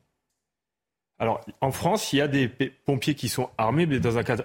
Alors, 1.20 1.42
en 1.60 1.70
France, 1.70 2.14
il 2.14 2.16
y 2.16 2.22
a 2.22 2.28
des 2.28 2.48
pompiers 2.48 3.14
qui 3.14 3.28
sont 3.28 3.50
armés, 3.58 3.84
mais 3.84 4.00
dans 4.00 4.16
un 4.16 4.22
cadre 4.22 4.44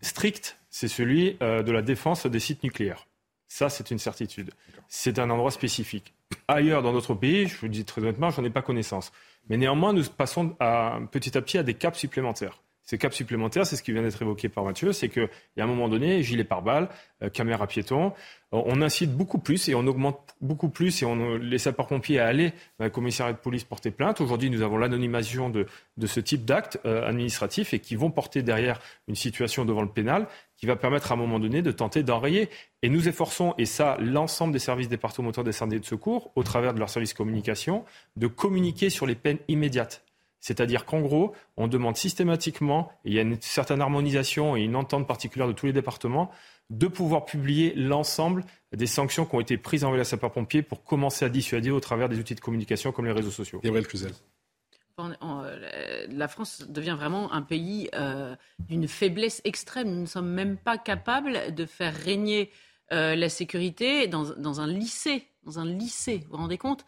strict, 0.00 0.58
c'est 0.70 0.88
celui 0.88 1.36
euh, 1.40 1.62
de 1.62 1.70
la 1.70 1.82
défense 1.82 2.26
des 2.26 2.40
sites 2.40 2.64
nucléaires. 2.64 3.06
Ça, 3.46 3.68
c'est 3.68 3.92
une 3.92 4.00
certitude. 4.00 4.50
C'est 4.88 5.20
un 5.20 5.30
endroit 5.30 5.52
spécifique. 5.52 6.14
Ailleurs, 6.48 6.82
dans 6.82 6.92
d'autres 6.92 7.14
pays, 7.14 7.46
je 7.46 7.56
vous 7.56 7.66
le 7.66 7.72
dis 7.72 7.84
très 7.84 8.02
honnêtement, 8.02 8.30
je 8.30 8.40
n'en 8.40 8.46
ai 8.46 8.50
pas 8.50 8.60
connaissance. 8.60 9.12
Mais 9.48 9.56
néanmoins, 9.56 9.92
nous 9.92 10.02
passons 10.02 10.56
petit 11.12 11.38
à 11.38 11.42
petit 11.42 11.58
à 11.58 11.62
des 11.62 11.74
caps 11.74 11.96
supplémentaires. 11.96 12.60
Ces 12.86 12.98
caps 12.98 13.16
supplémentaires, 13.16 13.66
c'est 13.66 13.74
ce 13.74 13.82
qui 13.82 13.92
vient 13.92 14.02
d'être 14.02 14.22
évoqué 14.22 14.48
par 14.48 14.62
Mathieu, 14.62 14.92
c'est 14.92 15.08
qu'il 15.08 15.28
y 15.56 15.60
a 15.60 15.64
un 15.64 15.66
moment 15.66 15.88
donné, 15.88 16.22
gilet 16.22 16.44
pare-balles, 16.44 16.88
euh, 17.20 17.28
caméra 17.28 17.66
piéton, 17.66 18.12
euh, 18.54 18.62
on 18.64 18.80
incite 18.80 19.12
beaucoup 19.12 19.40
plus 19.40 19.68
et 19.68 19.74
on 19.74 19.88
augmente 19.88 20.36
beaucoup 20.40 20.68
plus 20.68 21.02
et 21.02 21.04
on, 21.04 21.34
les 21.34 21.58
sapeurs-pompiers 21.58 22.20
à 22.20 22.26
aller 22.26 22.52
dans 22.78 22.84
le 22.84 22.90
commissariat 22.90 23.32
de 23.32 23.38
police 23.38 23.64
porter 23.64 23.90
plainte. 23.90 24.20
Aujourd'hui, 24.20 24.50
nous 24.50 24.62
avons 24.62 24.78
l'anonymisation 24.78 25.50
de, 25.50 25.66
ce 26.06 26.20
type 26.20 26.44
d'actes 26.44 26.78
euh, 26.86 27.08
administratifs 27.08 27.74
et 27.74 27.80
qui 27.80 27.96
vont 27.96 28.12
porter 28.12 28.44
derrière 28.44 28.78
une 29.08 29.16
situation 29.16 29.64
devant 29.64 29.82
le 29.82 29.88
pénal 29.88 30.28
qui 30.56 30.66
va 30.66 30.76
permettre 30.76 31.10
à 31.10 31.16
un 31.16 31.18
moment 31.18 31.40
donné 31.40 31.62
de 31.62 31.72
tenter 31.72 32.04
d'enrayer. 32.04 32.48
Et 32.82 32.88
nous 32.88 33.08
efforçons, 33.08 33.54
et 33.58 33.66
ça, 33.66 33.96
l'ensemble 33.98 34.52
des 34.52 34.60
services 34.60 34.88
départementaux 34.88 35.42
d'incendie 35.42 35.74
et 35.74 35.80
de 35.80 35.84
secours, 35.84 36.30
au 36.36 36.44
travers 36.44 36.72
de 36.72 36.78
leur 36.78 36.88
service 36.88 37.14
communication, 37.14 37.84
de 38.14 38.28
communiquer 38.28 38.90
sur 38.90 39.06
les 39.06 39.16
peines 39.16 39.38
immédiates. 39.48 40.05
C'est-à-dire 40.46 40.84
qu'en 40.84 41.00
gros, 41.00 41.34
on 41.56 41.66
demande 41.66 41.96
systématiquement, 41.96 42.92
et 43.04 43.08
il 43.08 43.14
y 43.14 43.18
a 43.18 43.22
une 43.22 43.36
certaine 43.40 43.80
harmonisation 43.80 44.56
et 44.56 44.60
une 44.60 44.76
entente 44.76 45.04
particulière 45.04 45.48
de 45.48 45.52
tous 45.52 45.66
les 45.66 45.72
départements, 45.72 46.30
de 46.70 46.86
pouvoir 46.86 47.24
publier 47.24 47.74
l'ensemble 47.74 48.44
des 48.72 48.86
sanctions 48.86 49.26
qui 49.26 49.34
ont 49.34 49.40
été 49.40 49.56
prises 49.56 49.82
envers 49.82 49.98
les 49.98 50.04
sapeurs-pompiers 50.04 50.62
pour 50.62 50.84
commencer 50.84 51.24
à 51.24 51.30
dissuader 51.30 51.72
au 51.72 51.80
travers 51.80 52.08
des 52.08 52.20
outils 52.20 52.36
de 52.36 52.40
communication 52.40 52.92
comme 52.92 53.06
les 53.06 53.12
réseaux 53.12 53.32
sociaux. 53.32 53.60
Gabriel 53.64 53.88
Cluzel. 53.88 54.12
Euh, 55.00 56.06
la 56.08 56.28
France 56.28 56.64
devient 56.68 56.94
vraiment 56.96 57.32
un 57.32 57.42
pays 57.42 57.90
euh, 57.96 58.36
d'une 58.60 58.86
faiblesse 58.86 59.42
extrême. 59.44 59.90
Nous 59.90 60.02
ne 60.02 60.06
sommes 60.06 60.30
même 60.30 60.58
pas 60.58 60.78
capables 60.78 61.56
de 61.56 61.66
faire 61.66 61.92
régner 61.92 62.52
euh, 62.92 63.16
la 63.16 63.28
sécurité 63.28 64.06
dans, 64.06 64.60
un 64.60 64.66
lycée 64.68 65.26
dans 65.46 65.60
un 65.60 65.64
lycée, 65.64 66.22
vous 66.24 66.32
vous 66.32 66.42
rendez 66.42 66.58
compte 66.58 66.84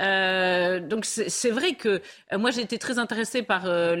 euh, 0.00 0.78
Donc 0.78 1.06
c'est 1.06 1.50
vrai 1.50 1.74
que 1.74 2.02
euh, 2.32 2.38
moi 2.38 2.50
j'ai 2.50 2.60
été 2.60 2.78
très 2.78 2.98
intéressée 2.98 3.42
par 3.42 3.62
euh, 3.64 3.96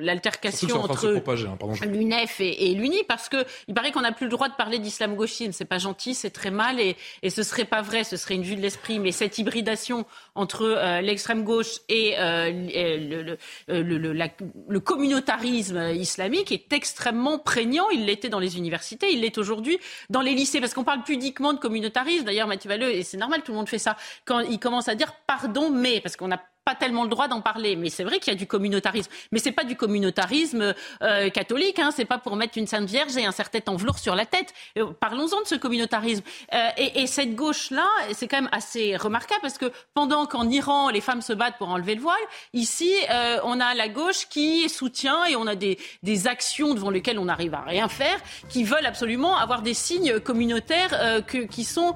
l'altercation 0.00 0.82
entre 0.82 1.06
hein, 1.06 1.86
l'UNEF 1.86 2.40
et, 2.40 2.74
l'UNI 2.74 3.04
parce 3.06 3.28
que 3.28 3.44
il 3.68 3.74
paraît 3.74 3.92
qu'on 3.92 4.00
n'a 4.00 4.12
plus 4.12 4.24
le 4.24 4.30
droit 4.30 4.48
de 4.48 4.54
parler 4.54 4.78
d'islamo-gauchisme. 4.78 5.52
C'est 5.52 5.66
pas 5.66 5.78
gentil, 5.78 6.14
c'est 6.14 6.30
très 6.30 6.50
mal 6.50 6.80
et, 6.80 6.96
et 7.22 7.28
ce 7.28 7.42
serait 7.42 7.66
pas 7.66 7.82
vrai, 7.82 8.04
ce 8.04 8.16
serait 8.16 8.34
une 8.34 8.42
vue 8.42 8.56
de 8.56 8.62
l'esprit. 8.62 8.98
Mais 8.98 9.12
cette 9.12 9.36
hybridation 9.36 10.06
entre 10.34 11.00
l'extrême 11.02 11.44
gauche 11.44 11.80
et 11.90 12.14
le, 12.16 13.36
le, 13.68 14.80
communautarisme 14.80 15.90
islamique 15.94 16.52
est 16.52 16.72
extrêmement 16.72 17.38
prégnant. 17.38 17.90
Il 17.90 18.06
l'était 18.06 18.30
dans 18.30 18.38
les 18.38 18.56
universités, 18.56 19.12
il 19.12 19.20
l'est 19.20 19.36
aujourd'hui 19.36 19.78
dans 20.08 20.22
les 20.22 20.32
lycées 20.32 20.60
parce 20.60 20.72
qu'on 20.72 20.84
parle 20.84 21.02
pudiquement 21.02 21.52
de 21.52 21.58
communautarisme. 21.58 22.24
D'ailleurs, 22.24 22.48
Mathieu 22.48 22.68
Valleux, 22.68 22.94
et 22.94 23.02
c'est 23.02 23.16
normal, 23.26 23.42
tout 23.42 23.52
le 23.52 23.58
monde 23.58 23.68
fait 23.68 23.78
ça. 23.78 23.96
Quand 24.24 24.40
il 24.40 24.60
commence 24.60 24.88
à 24.88 24.94
dire 24.94 25.12
pardon, 25.26 25.70
mais, 25.70 26.00
parce 26.00 26.16
qu'on 26.16 26.28
n'a 26.28 26.40
pas 26.66 26.74
tellement 26.74 27.04
le 27.04 27.08
droit 27.08 27.28
d'en 27.28 27.40
parler, 27.40 27.76
mais 27.76 27.88
c'est 27.88 28.04
vrai 28.04 28.18
qu'il 28.18 28.32
y 28.32 28.36
a 28.36 28.38
du 28.38 28.46
communautarisme. 28.46 29.10
Mais 29.32 29.38
c'est 29.38 29.52
pas 29.52 29.64
du 29.64 29.76
communautarisme 29.76 30.74
euh, 31.02 31.30
catholique, 31.30 31.78
hein, 31.78 31.90
c'est 31.94 32.04
pas 32.04 32.18
pour 32.18 32.36
mettre 32.36 32.58
une 32.58 32.66
Sainte 32.66 32.88
Vierge 32.88 33.16
et 33.16 33.24
un 33.24 33.32
certain 33.32 33.56
en 33.66 33.76
velours 33.76 33.98
sur 33.98 34.14
la 34.14 34.26
tête. 34.26 34.52
Euh, 34.78 34.86
parlons-en 34.98 35.40
de 35.42 35.46
ce 35.46 35.54
communautarisme. 35.54 36.22
Euh, 36.52 36.68
et, 36.76 37.02
et, 37.02 37.06
cette 37.06 37.34
gauche-là, 37.34 37.86
c'est 38.12 38.28
quand 38.28 38.40
même 38.40 38.50
assez 38.52 38.96
remarquable 38.96 39.40
parce 39.42 39.58
que 39.58 39.72
pendant 39.94 40.26
qu'en 40.26 40.48
Iran 40.48 40.90
les 40.90 41.00
femmes 41.00 41.22
se 41.22 41.32
battent 41.32 41.56
pour 41.58 41.68
enlever 41.68 41.94
le 41.94 42.00
voile, 42.00 42.16
ici 42.52 42.92
euh, 43.10 43.38
on 43.44 43.60
a 43.60 43.74
la 43.74 43.88
gauche 43.88 44.28
qui 44.28 44.68
soutient 44.68 45.24
et 45.26 45.36
on 45.36 45.46
a 45.46 45.54
des, 45.54 45.78
des 46.02 46.26
actions 46.26 46.74
devant 46.74 46.90
lesquelles 46.90 47.18
on 47.18 47.26
n'arrive 47.26 47.54
à 47.54 47.62
rien 47.62 47.88
faire, 47.88 48.18
qui 48.48 48.64
veulent 48.64 48.86
absolument 48.86 49.36
avoir 49.36 49.62
des 49.62 49.74
signes 49.74 50.20
communautaires 50.20 50.90
euh, 50.94 51.20
que, 51.20 51.38
qui 51.38 51.64
sont 51.64 51.94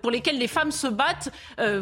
pour 0.00 0.10
lesquels 0.10 0.38
les 0.38 0.48
femmes 0.48 0.70
se 0.70 0.86
battent, 0.86 1.30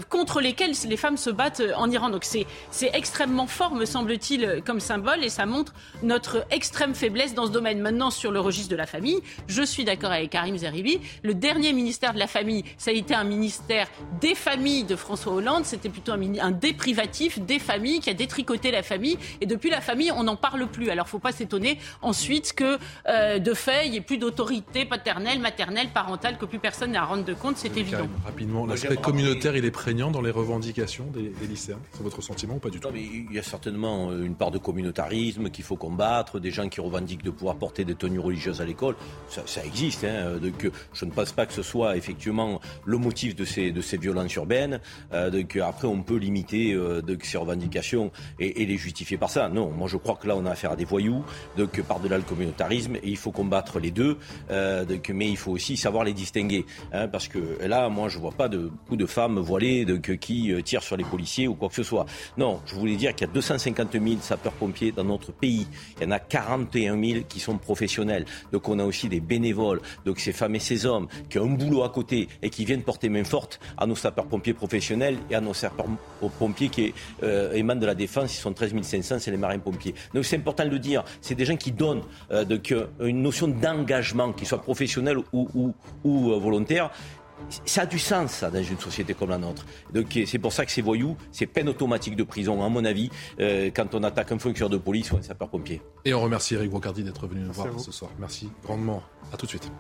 contre 0.09 0.41
lesquels 0.41 0.73
les 0.89 0.97
femmes 0.97 1.17
se 1.17 1.31
battent 1.31 1.63
en 1.77 1.84
en 1.85 1.91
Iran. 1.91 2.11
Donc 2.11 2.25
c'est 2.25 2.47
extrêmement 2.93 3.47
fort, 3.47 3.75
me 3.75 3.85
semble-t-il, 3.85 4.63
comme 4.67 4.81
symbole, 4.81 5.23
et 5.23 5.29
ça 5.29 5.47
montre 5.47 5.73
notre 6.03 6.45
extrême 6.51 6.95
faiblesse 6.95 7.35
dans 7.35 7.47
ce 7.47 7.53
domaine. 7.53 7.81
Maintenant, 7.81 8.11
sur 8.11 8.33
le 8.33 8.41
registre 8.41 8.71
de 8.71 8.77
la 8.77 8.87
famille, 8.87 9.21
je 9.47 9.63
suis 9.63 9.85
d'accord 9.85 10.11
avec 10.11 10.31
Karim 10.31 10.57
Zeribi. 10.57 11.01
Le 11.23 11.35
dernier 11.35 11.73
ministère 11.73 12.15
de 12.15 12.19
la 12.19 12.27
famille, 12.27 12.65
ça 12.79 12.91
a 12.91 12.95
été 12.95 13.15
un 13.15 13.25
ministère 13.25 13.89
des 14.21 14.35
familles 14.35 14.85
de 14.85 14.97
François 14.97 15.33
Hollande. 15.33 15.65
C'était 15.65 15.89
plutôt 15.89 16.13
un, 16.13 16.21
un 16.41 16.51
déprivatif 16.51 17.39
des 17.41 17.59
familles 17.59 18.01
qui 18.01 18.11
a 18.11 18.15
détricoté 18.15 18.71
la 18.71 18.83
famille. 18.83 19.19
Et 19.41 19.47
depuis 19.47 19.71
la 19.71 19.81
famille, 19.81 20.13
on 20.13 20.25
n'en 20.25 20.37
parle 20.37 20.67
plus. 20.67 20.91
Alors, 20.91 21.09
faut 21.09 21.19
pas 21.19 21.33
s'étonner 21.33 21.79
ensuite 22.03 22.53
que, 22.55 22.79
euh, 23.09 23.39
de 23.39 23.55
fait, 23.55 23.87
il 23.87 23.93
n'y 23.93 23.99
ait 23.99 24.01
plus 24.01 24.19
d'autorité 24.19 24.85
paternelle, 24.85 25.39
maternelle, 25.41 25.89
parentale, 25.93 26.39
que 26.39 26.47
plus 26.47 26.59
personne 26.59 26.93
n'a 26.93 27.03
à 27.03 27.05
rendre 27.05 27.25
de 27.25 27.35
compte. 27.35 27.57
C'est 27.57 27.77
évident. 27.77 28.09
rapidement, 28.25 28.67
l'aspect 28.67 28.97
communautaire, 28.97 29.57
il 29.57 29.65
est 29.65 29.71
prégnant 29.71 30.11
dans 30.11 30.23
les 30.23 30.31
revendications 30.31 31.07
des, 31.13 31.33
lycéens. 31.47 31.74
C'est 31.93 32.03
votre 32.03 32.23
sentiment 32.23 32.55
ou 32.55 32.59
pas 32.59 32.71
du 32.71 32.81
tout 32.81 32.89
Il 32.95 33.33
y 33.33 33.39
a 33.39 33.43
certainement 33.43 34.11
euh, 34.11 34.25
une 34.25 34.35
part 34.35 34.51
de 34.51 34.59
communautarisme 34.59 35.51
qu'il 35.51 35.65
faut 35.65 35.77
combattre, 35.77 36.41
des 36.41 36.51
gens 36.51 36.69
qui 36.69 36.81
revendiquent 36.81 37.23
de 37.23 37.31
pouvoir 37.31 37.57
porter 37.57 37.85
des 37.85 37.95
tenues 37.95 38.19
religieuses 38.19 38.61
à 38.61 38.65
l'école. 38.65 38.97
Ça, 39.29 39.65
existe. 39.65 40.05
Hein, 40.05 40.39
donc, 40.41 40.71
je 40.93 41.05
ne 41.05 41.11
pense 41.11 41.33
pas 41.33 41.47
que 41.47 41.53
ce 41.53 41.63
soit 41.63 41.97
effectivement 41.97 42.61
le 42.85 42.99
motif 42.99 43.35
de 43.35 43.45
ces, 43.45 43.73
de 43.73 43.81
ces 43.81 43.97
violences 43.97 44.35
urbaines. 44.35 44.81
Euh, 45.13 45.31
donc, 45.31 45.57
après, 45.57 45.87
on 45.87 46.03
peut 46.03 46.17
limiter 46.17 46.73
euh, 46.73 47.03
ces 47.23 47.39
revendications 47.39 48.11
et, 48.39 48.65
les 48.65 48.77
justifier 48.77 49.17
par 49.17 49.31
ça. 49.31 49.49
Non, 49.49 49.71
moi 49.71 49.89
je 49.89 49.97
crois 49.97 50.17
que 50.17 50.27
là, 50.27 50.37
on 50.37 50.47
a 50.47 50.51
affaire 50.51 50.73
à 50.73 50.77
des 50.77 50.85
voyous, 50.85 51.25
donc 51.57 51.81
par-delà 51.83 52.17
le 52.17 52.23
communautarisme, 52.23 52.97
il 53.03 53.17
faut 53.17 53.31
combattre 53.31 53.79
les 53.79 53.91
deux. 53.91 54.19
donc, 54.51 55.11
mais 55.11 55.29
il 55.29 55.37
faut 55.37 55.53
aussi 55.53 55.77
savoir 55.77 56.05
les 56.05 56.13
distinguer. 56.13 56.65
Hein, 56.93 57.09
parce 57.09 57.29
que 57.29 57.39
là, 57.65 57.89
moi, 57.89 58.09
je 58.09 58.19
vois 58.19 58.33
pas 58.33 58.49
de 58.49 58.69
beaucoup 58.69 58.97
de 58.97 59.07
femmes 59.07 59.39
voilées 59.39 59.87
qui 60.21 60.53
tirent 60.65 60.83
sur 60.83 60.97
les 60.97 61.05
policiers 61.05 61.49
ou 61.49 61.55
quoi 61.55 61.64
que 61.69 61.77
ce 61.77 61.83
soit. 61.83 62.07
Non, 62.37 62.61
je 62.67 62.75
voulais 62.75 62.97
dire 62.97 63.15
qu'il 63.15 63.27
y 63.27 63.31
a 63.31 63.33
250 63.33 63.93
000 63.93 64.05
sapeurs-pompiers 64.21 64.93
dans 64.93 65.05
notre 65.05 65.33
pays. 65.33 65.67
Il 65.99 66.05
y 66.05 66.07
en 66.07 66.11
a 66.11 66.19
41 66.19 67.01
000 67.03 67.21
qui 67.29 67.41
sont 67.41 67.59
professionnels. 67.59 68.25
Donc 68.53 68.69
on 68.69 68.79
a 68.79 68.85
aussi 68.85 69.09
des 69.09 69.21
bénévoles, 69.21 69.81
donc 70.05 70.21
ces 70.21 70.33
femmes 70.33 70.55
et 70.55 70.61
ces 70.61 70.87
hommes 70.87 71.09
qui 71.29 71.39
ont 71.39 71.45
un 71.45 71.55
boulot 71.55 71.83
à 71.83 71.91
côté 71.91 72.29
et 72.43 72.51
qui 72.51 72.65
viennent 72.65 72.83
porter 72.83 73.09
main 73.09 73.25
forte 73.25 73.61
à 73.77 73.87
nos 73.87 73.97
sapeurs-pompiers 73.97 74.55
professionnels 74.55 75.19
et 75.31 75.35
à 75.35 75.41
nos 75.41 75.55
sapeurs-pompiers 75.55 76.69
qui 76.69 76.95
euh, 77.23 77.53
émanent 77.53 77.81
de 77.81 77.87
la 77.87 77.95
défense. 77.95 78.37
Ils 78.37 78.41
sont 78.41 78.53
13 78.53 78.75
500, 78.83 79.17
c'est 79.21 79.31
les 79.31 79.37
marins-pompiers. 79.37 79.95
Donc 80.13 80.25
c'est 80.25 80.37
important 80.37 80.65
de 80.65 80.71
le 80.71 80.79
dire. 80.79 81.05
C'est 81.21 81.35
des 81.35 81.45
gens 81.45 81.57
qui 81.57 81.73
donnent 81.73 82.03
euh, 82.31 82.45
euh, 82.73 82.87
une 83.01 83.23
notion 83.23 83.49
d'engagement, 83.49 84.33
qu'il 84.33 84.47
soit 84.47 84.63
professionnel 84.63 85.19
ou, 85.33 85.49
ou, 85.55 85.75
ou 86.05 86.41
volontaire 86.41 86.91
ça 87.65 87.83
a 87.83 87.87
du 87.87 87.99
sens, 87.99 88.33
ça, 88.33 88.51
dans 88.51 88.63
une 88.63 88.79
société 88.79 89.15
comme 89.15 89.31
la 89.31 89.39
nôtre. 89.39 89.65
Donc, 89.93 90.19
c'est 90.27 90.39
pour 90.39 90.53
ça 90.53 90.65
que 90.65 90.73
ces 90.73 90.83
voyous, 90.83 91.17
c'est 91.33 91.47
peine 91.47 91.69
automatique 91.69 92.17
de 92.17 92.25
prison, 92.25 92.63
à 92.63 92.69
mon 92.69 92.85
avis, 92.85 93.11
euh, 93.41 93.71
quand 93.75 93.95
on 93.95 94.03
attaque 94.03 94.33
un 94.33 94.39
fonctionnaire 94.39 94.71
de 94.71 94.77
police 94.79 95.11
ou 95.13 95.17
un 95.17 95.23
sapeur-pompier. 95.23 95.83
Et 96.05 96.15
on 96.15 96.21
remercie 96.21 96.55
Eric 96.55 96.71
Brocardi 96.71 97.03
d'être 97.03 97.27
venu 97.27 97.41
nous 97.41 97.53
voir 97.53 97.79
ce 97.79 97.93
soir. 97.93 98.11
Merci 98.19 98.51
grandement. 98.65 99.03
À 99.33 99.37
tout 99.37 99.47
de 99.47 99.51
suite. 99.51 99.71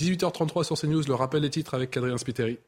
18h33 0.00 0.64
sur 0.64 0.78
CNews, 0.78 1.02
le 1.06 1.14
rappel 1.14 1.42
des 1.42 1.50
titres 1.50 1.74
avec 1.74 1.96
Adrien 1.96 2.18
Spiteri. 2.18 2.58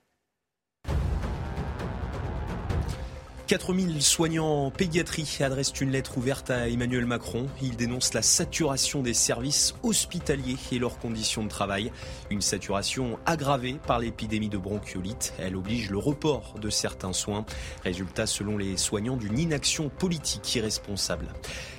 4000 3.47 4.03
soignants 4.03 4.67
en 4.67 4.71
pédiatrie 4.71 5.29
adressent 5.41 5.79
une 5.83 5.91
lettre 5.91 6.17
ouverte 6.17 6.51
à 6.51 6.71
Emmanuel 6.71 7.05
Macron. 7.05 7.47
Ils 7.61 7.77
dénoncent 7.77 8.15
la 8.15 8.23
saturation 8.23 9.03
des 9.03 9.13
services 9.13 9.75
hospitaliers 9.83 10.57
et 10.73 10.79
leurs 10.79 10.99
conditions 10.99 11.43
de 11.43 11.49
travail. 11.49 11.93
Une 12.31 12.41
saturation 12.41 13.19
aggravée 13.27 13.77
par 13.87 13.99
l'épidémie 13.99 14.49
de 14.49 14.57
bronchiolite. 14.57 15.35
Elle 15.39 15.57
oblige 15.57 15.91
le 15.91 15.99
report 15.99 16.55
de 16.59 16.71
certains 16.71 17.13
soins. 17.13 17.45
Résultat, 17.83 18.27
selon 18.27 18.57
les 18.57 18.79
soignants, 18.79 19.19
d'une 19.19 19.39
inaction 19.39 19.91
politique 19.91 20.55
irresponsable. 20.55 21.27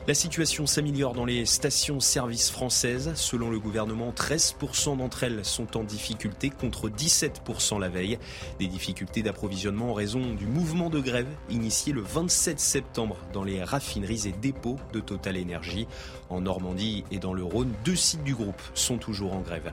La 0.08 0.14
situation 0.14 0.68
s'améliore 0.68 1.14
dans 1.14 1.26
les 1.26 1.48
stations-service 1.48 2.52
françaises. 2.52 3.14
Selon 3.16 3.50
le 3.50 3.58
gouvernement, 3.58 4.12
13% 4.12 4.98
d'entre 4.98 5.24
elles 5.24 5.44
sont 5.44 5.78
en 5.78 5.84
difficulté 5.84 6.52
contre 6.52 6.90
17% 6.90 7.80
la 7.80 7.90
veille. 7.90 8.20
Des 8.60 8.68
difficultés 8.68 9.24
d'approvisionnement 9.24 9.90
en 9.90 9.94
raison 9.96 10.36
du 10.36 10.46
mouvement 10.46 10.92
de 10.92 11.00
grève 11.00 11.26
initié 11.50 11.92
le 11.92 12.02
27 12.02 12.60
septembre 12.60 13.18
dans 13.34 13.44
les 13.44 13.64
raffineries 13.64 14.28
et 14.28 14.32
dépôts 14.32 14.78
de 14.94 15.00
Total 15.00 15.42
Energy. 15.42 15.88
En 16.36 16.42
Normandie 16.42 17.06
et 17.12 17.20
dans 17.20 17.34
le 17.34 17.46
Rhône, 17.46 17.72
deux 17.86 17.96
sites 17.96 18.26
du 18.26 18.36
groupe 18.36 18.62
sont 18.74 18.98
toujours 18.98 19.34
en 19.34 19.40
grève. 19.40 19.72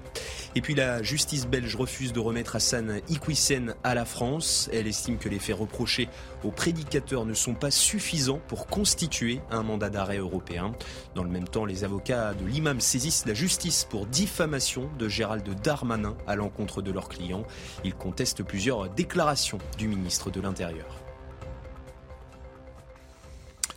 Et 0.55 0.61
puis 0.61 0.77
la 0.77 1.03
justice 1.03 1.49
belge 1.49 1.75
refuse 1.75 2.13
de 2.13 2.21
remettre 2.21 2.55
Hassan 2.55 3.01
Iquissen 3.09 3.75
à 3.83 3.97
la 3.97 4.05
France. 4.05 4.71
Elle 4.73 4.87
estime 4.87 5.19
que 5.19 5.29
les 5.29 5.41
faits 5.41 5.57
reprochés 5.57 6.09
aux 6.45 6.53
prédicateurs 6.53 7.27
ne 7.27 7.35
sont 7.35 7.55
pas 7.55 7.73
suffisants 7.73 8.41
pour 8.47 8.69
constituer 8.69 9.41
un 9.51 9.65
mandat 9.65 9.91
d'arrêt 9.91 10.19
européen. 10.19 10.73
Dans 11.17 11.25
le 11.25 11.31
même 11.31 11.49
temps, 11.49 11.65
les 11.65 11.83
avocats 11.83 12.33
de 12.33 12.47
l'imam 12.47 12.81
saisissent 12.81 13.27
la 13.27 13.35
justice 13.35 13.85
pour 13.91 14.07
diffamation 14.07 14.89
de 15.01 15.09
Gérald 15.09 15.49
Darmanin 15.63 16.17
à 16.29 16.37
l'encontre 16.37 16.81
de 16.81 16.93
leurs 16.93 17.09
clients. 17.09 17.43
Ils 17.83 17.95
contestent 17.95 18.45
plusieurs 18.45 18.89
déclarations 18.89 19.59
du 19.79 19.89
ministre 19.89 20.31
de 20.31 20.41
l'Intérieur. 20.41 21.03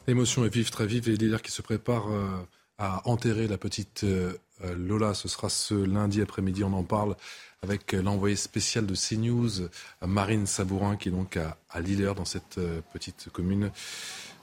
L'émotion 0.07 0.45
est 0.45 0.53
vive, 0.53 0.69
très 0.69 0.85
vive, 0.85 1.09
et 1.09 1.15
les 1.15 1.39
qui 1.39 1.51
se 1.51 1.63
préparent 1.63 2.11
euh, 2.11 2.37
à 2.77 3.07
enterrer 3.07 3.47
la 3.47 3.57
petite 3.57 4.03
euh, 4.03 4.33
Lola. 4.75 5.13
Ce 5.13 5.27
sera 5.27 5.49
ce 5.49 5.73
lundi 5.73 6.21
après-midi, 6.21 6.63
on 6.63 6.73
en 6.73 6.83
parle 6.83 7.15
avec 7.61 7.93
l'envoyé 7.93 8.35
spécial 8.35 8.85
de 8.85 8.93
CNews, 8.93 9.69
Marine 10.05 10.45
Sabourin, 10.45 10.97
qui 10.97 11.09
est 11.09 11.11
donc 11.11 11.37
à, 11.37 11.79
Lillers, 11.79 12.13
dans 12.15 12.25
cette 12.25 12.59
euh, 12.59 12.81
petite 12.93 13.29
commune 13.33 13.71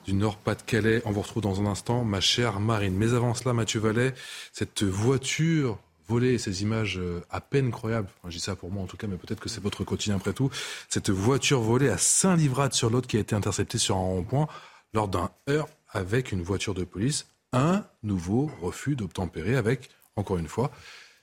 du 0.04 0.14
Nord-Pas-de-Calais. 0.14 1.02
On 1.04 1.12
vous 1.12 1.22
retrouve 1.22 1.42
dans 1.42 1.60
un 1.60 1.66
instant, 1.66 2.04
ma 2.04 2.20
chère 2.20 2.58
Marine. 2.58 2.96
Mais 2.96 3.12
avant 3.12 3.34
cela, 3.34 3.52
Mathieu 3.52 3.78
Vallet, 3.78 4.12
cette 4.52 4.82
voiture 4.82 5.78
volée, 6.08 6.36
ces 6.38 6.62
images 6.62 7.00
à 7.30 7.40
peine 7.40 7.70
croyables, 7.70 8.08
je 8.24 8.30
dis 8.30 8.40
ça 8.40 8.56
pour 8.56 8.72
moi 8.72 8.82
en 8.82 8.86
tout 8.86 8.96
cas, 8.96 9.06
mais 9.06 9.16
peut-être 9.16 9.38
que 9.38 9.48
c'est 9.48 9.62
votre 9.62 9.84
quotidien 9.84 10.16
après 10.16 10.32
tout, 10.32 10.50
cette 10.88 11.10
voiture 11.10 11.60
volée 11.60 11.88
à 11.88 11.96
Saint-Livrade 11.96 12.72
sur 12.72 12.90
l'autre 12.90 13.06
qui 13.06 13.16
a 13.16 13.20
été 13.20 13.36
interceptée 13.36 13.78
sur 13.78 13.96
un 13.96 14.00
rond-point 14.00 14.48
lors 14.92 15.06
d'un 15.06 15.30
heurt 15.48 15.70
avec 15.92 16.32
une 16.32 16.42
voiture 16.42 16.74
de 16.74 16.84
police, 16.84 17.26
un 17.52 17.84
nouveau 18.02 18.50
refus 18.60 18.96
d'obtempérer 18.96 19.56
avec, 19.56 19.90
encore 20.16 20.38
une 20.38 20.48
fois, 20.48 20.70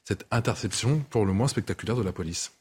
cette 0.03 0.26
interception 0.31 1.03
pour 1.10 1.26
le 1.26 1.34
moins 1.34 1.47
spectaculaire 1.47 1.95
de 1.95 2.03
la 2.03 2.11
police. 2.11 2.51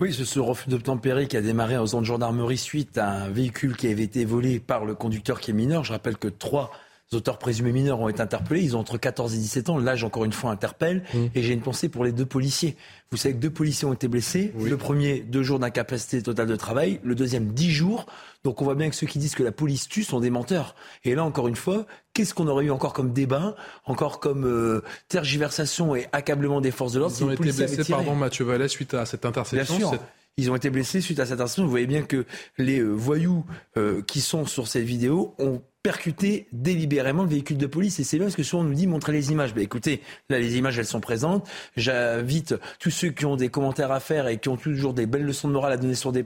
Oui, 0.00 0.12
c'est 0.12 0.24
ce 0.24 0.38
refus 0.38 0.68
d'obtempérer 0.68 1.26
qui 1.26 1.36
a 1.36 1.40
démarré 1.40 1.78
en 1.78 1.86
zone 1.86 2.00
de 2.00 2.06
gendarmerie 2.06 2.58
suite 2.58 2.98
à 2.98 3.08
un 3.08 3.30
véhicule 3.30 3.76
qui 3.76 3.88
avait 3.88 4.02
été 4.02 4.24
volé 4.24 4.60
par 4.60 4.84
le 4.84 4.94
conducteur 4.94 5.40
qui 5.40 5.50
est 5.50 5.54
mineur. 5.54 5.84
Je 5.84 5.92
rappelle 5.92 6.18
que 6.18 6.28
trois 6.28 6.70
auteurs 7.14 7.38
présumés 7.38 7.72
mineurs 7.72 8.00
ont 8.00 8.08
été 8.08 8.20
interpellés. 8.20 8.62
Ils 8.62 8.76
ont 8.76 8.80
entre 8.80 8.98
14 8.98 9.34
et 9.34 9.38
17 9.38 9.70
ans. 9.70 9.78
L'âge, 9.78 10.04
encore 10.04 10.24
une 10.24 10.32
fois, 10.32 10.50
interpelle. 10.50 11.02
Mmh. 11.12 11.18
Et 11.34 11.42
j'ai 11.42 11.52
une 11.52 11.60
pensée 11.60 11.88
pour 11.88 12.04
les 12.04 12.12
deux 12.12 12.26
policiers. 12.26 12.76
Vous 13.10 13.16
savez 13.16 13.34
que 13.34 13.40
deux 13.40 13.50
policiers 13.50 13.86
ont 13.86 13.92
été 13.92 14.08
blessés. 14.08 14.52
Le 14.58 14.76
premier, 14.76 15.20
deux 15.20 15.42
jours 15.42 15.58
d'incapacité 15.58 16.22
totale 16.22 16.46
de 16.46 16.56
travail. 16.56 17.00
Le 17.04 17.14
deuxième, 17.14 17.48
dix 17.52 17.70
jours. 17.70 18.06
Donc 18.44 18.60
on 18.60 18.64
voit 18.64 18.74
bien 18.74 18.88
que 18.88 18.96
ceux 18.96 19.06
qui 19.06 19.18
disent 19.18 19.34
que 19.34 19.42
la 19.42 19.52
police 19.52 19.88
tue 19.88 20.02
sont 20.02 20.20
des 20.20 20.30
menteurs. 20.30 20.74
Et 21.04 21.14
là, 21.14 21.24
encore 21.24 21.46
une 21.46 21.56
fois, 21.56 21.86
qu'est-ce 22.14 22.34
qu'on 22.34 22.48
aurait 22.48 22.64
eu 22.64 22.70
encore 22.70 22.92
comme 22.92 23.12
débat, 23.12 23.54
encore 23.84 24.18
comme 24.18 24.44
euh, 24.46 24.82
tergiversation 25.08 25.94
et 25.94 26.06
accablement 26.12 26.60
des 26.60 26.70
forces 26.70 26.92
de 26.92 26.98
l'ordre 26.98 27.14
Ils 27.18 27.24
ont 27.24 27.30
été 27.30 27.52
blessés, 27.52 27.84
pardon, 27.90 28.14
Mathieu 28.14 28.44
Vallet, 28.44 28.68
suite 28.68 28.94
à 28.94 29.06
cette 29.06 29.24
interception. 29.24 29.76
Bien 29.76 29.88
sûr. 29.90 29.98
Ils 30.38 30.50
ont 30.50 30.56
été 30.56 30.70
blessés 30.70 31.00
suite 31.00 31.20
à 31.20 31.26
cette 31.26 31.34
interception. 31.34 31.64
Vous 31.64 31.70
voyez 31.70 31.86
bien 31.86 32.02
que 32.02 32.24
les 32.56 32.80
euh, 32.80 32.90
voyous 32.90 33.44
euh, 33.76 34.02
qui 34.02 34.20
sont 34.20 34.46
sur 34.46 34.66
cette 34.66 34.84
vidéo 34.84 35.34
ont 35.38 35.62
percuter 35.82 36.46
délibérément 36.52 37.24
le 37.24 37.28
véhicule 37.28 37.58
de 37.58 37.66
police. 37.66 37.98
Et 37.98 38.04
c'est 38.04 38.18
là 38.18 38.30
ce 38.30 38.36
que 38.36 38.42
souvent 38.42 38.62
on 38.62 38.66
nous 38.66 38.74
dit 38.74 38.86
montrer 38.86 39.12
les 39.12 39.32
images. 39.32 39.52
Ben 39.54 39.62
écoutez, 39.62 40.00
là 40.28 40.38
les 40.38 40.56
images 40.56 40.78
elles 40.78 40.86
sont 40.86 41.00
présentes. 41.00 41.48
J'invite 41.76 42.54
tous 42.78 42.90
ceux 42.90 43.10
qui 43.10 43.26
ont 43.26 43.36
des 43.36 43.48
commentaires 43.48 43.90
à 43.90 44.00
faire 44.00 44.28
et 44.28 44.38
qui 44.38 44.48
ont 44.48 44.56
toujours 44.56 44.94
des 44.94 45.06
belles 45.06 45.24
leçons 45.24 45.48
de 45.48 45.52
morale 45.52 45.72
à 45.72 45.76
donner 45.76 45.94
sur 45.94 46.12
des 46.12 46.24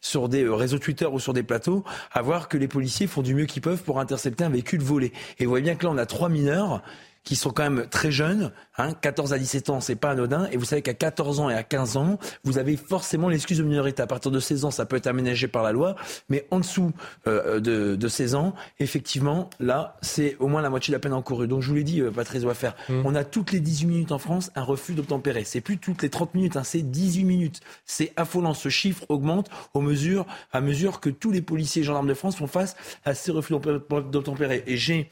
sur 0.00 0.28
des 0.28 0.44
euh, 0.44 0.54
réseaux 0.54 0.78
Twitter 0.78 1.06
ou 1.06 1.18
sur 1.18 1.32
des 1.32 1.42
plateaux, 1.42 1.84
à 2.12 2.20
voir 2.20 2.48
que 2.48 2.58
les 2.58 2.68
policiers 2.68 3.06
font 3.06 3.22
du 3.22 3.34
mieux 3.34 3.46
qu'ils 3.46 3.62
peuvent 3.62 3.82
pour 3.82 3.98
intercepter 3.98 4.44
un 4.44 4.50
véhicule 4.50 4.82
volé. 4.82 5.12
Et 5.38 5.44
vous 5.44 5.50
voyez 5.50 5.64
bien 5.64 5.74
que 5.74 5.84
là 5.84 5.92
on 5.92 5.98
a 5.98 6.06
trois 6.06 6.28
mineurs 6.28 6.82
qui 7.28 7.36
sont 7.36 7.50
quand 7.50 7.62
même 7.62 7.86
très 7.90 8.10
jeunes, 8.10 8.52
hein, 8.78 8.94
14 8.94 9.34
à 9.34 9.38
17 9.38 9.68
ans, 9.68 9.80
c'est 9.82 9.96
pas 9.96 10.12
anodin. 10.12 10.48
Et 10.50 10.56
vous 10.56 10.64
savez 10.64 10.80
qu'à 10.80 10.94
14 10.94 11.40
ans 11.40 11.50
et 11.50 11.54
à 11.54 11.62
15 11.62 11.98
ans, 11.98 12.18
vous 12.42 12.56
avez 12.56 12.78
forcément 12.78 13.28
l'excuse 13.28 13.58
de 13.58 13.64
minorité. 13.64 14.00
À 14.00 14.06
partir 14.06 14.30
de 14.30 14.40
16 14.40 14.64
ans, 14.64 14.70
ça 14.70 14.86
peut 14.86 14.96
être 14.96 15.08
aménagé 15.08 15.46
par 15.46 15.62
la 15.62 15.72
loi, 15.72 15.94
mais 16.30 16.46
en 16.50 16.60
dessous 16.60 16.90
euh, 17.26 17.60
de, 17.60 17.96
de 17.96 18.08
16 18.08 18.34
ans, 18.34 18.54
effectivement, 18.80 19.50
là, 19.60 19.98
c'est 20.00 20.38
au 20.38 20.46
moins 20.46 20.62
la 20.62 20.70
moitié 20.70 20.90
de 20.90 20.96
la 20.96 21.00
peine 21.00 21.12
encourue. 21.12 21.46
Donc 21.46 21.60
je 21.60 21.68
vous 21.68 21.74
l'ai 21.74 21.84
dit, 21.84 22.00
euh, 22.00 22.10
Patrice 22.10 22.46
faire. 22.54 22.74
Mmh. 22.88 23.02
on 23.04 23.14
a 23.14 23.24
toutes 23.24 23.52
les 23.52 23.60
18 23.60 23.86
minutes 23.86 24.12
en 24.12 24.18
France 24.18 24.50
un 24.54 24.62
refus 24.62 24.94
d'obtempérer. 24.94 25.44
C'est 25.44 25.60
plus 25.60 25.76
toutes 25.76 26.00
les 26.00 26.08
30 26.08 26.32
minutes, 26.32 26.56
hein, 26.56 26.64
c'est 26.64 26.80
18 26.80 27.24
minutes. 27.24 27.60
C'est 27.84 28.14
affolant. 28.16 28.54
Ce 28.54 28.70
chiffre 28.70 29.04
augmente 29.10 29.50
au 29.74 29.82
mesure, 29.82 30.24
à 30.50 30.62
mesure 30.62 31.00
que 31.00 31.10
tous 31.10 31.30
les 31.30 31.42
policiers 31.42 31.82
et 31.82 31.84
gendarmes 31.84 32.08
de 32.08 32.14
France 32.14 32.36
font 32.36 32.46
face 32.46 32.74
à 33.04 33.12
ces 33.12 33.32
refus 33.32 33.52
d'obtempérer. 33.52 34.64
Et 34.66 34.78
j'ai 34.78 35.10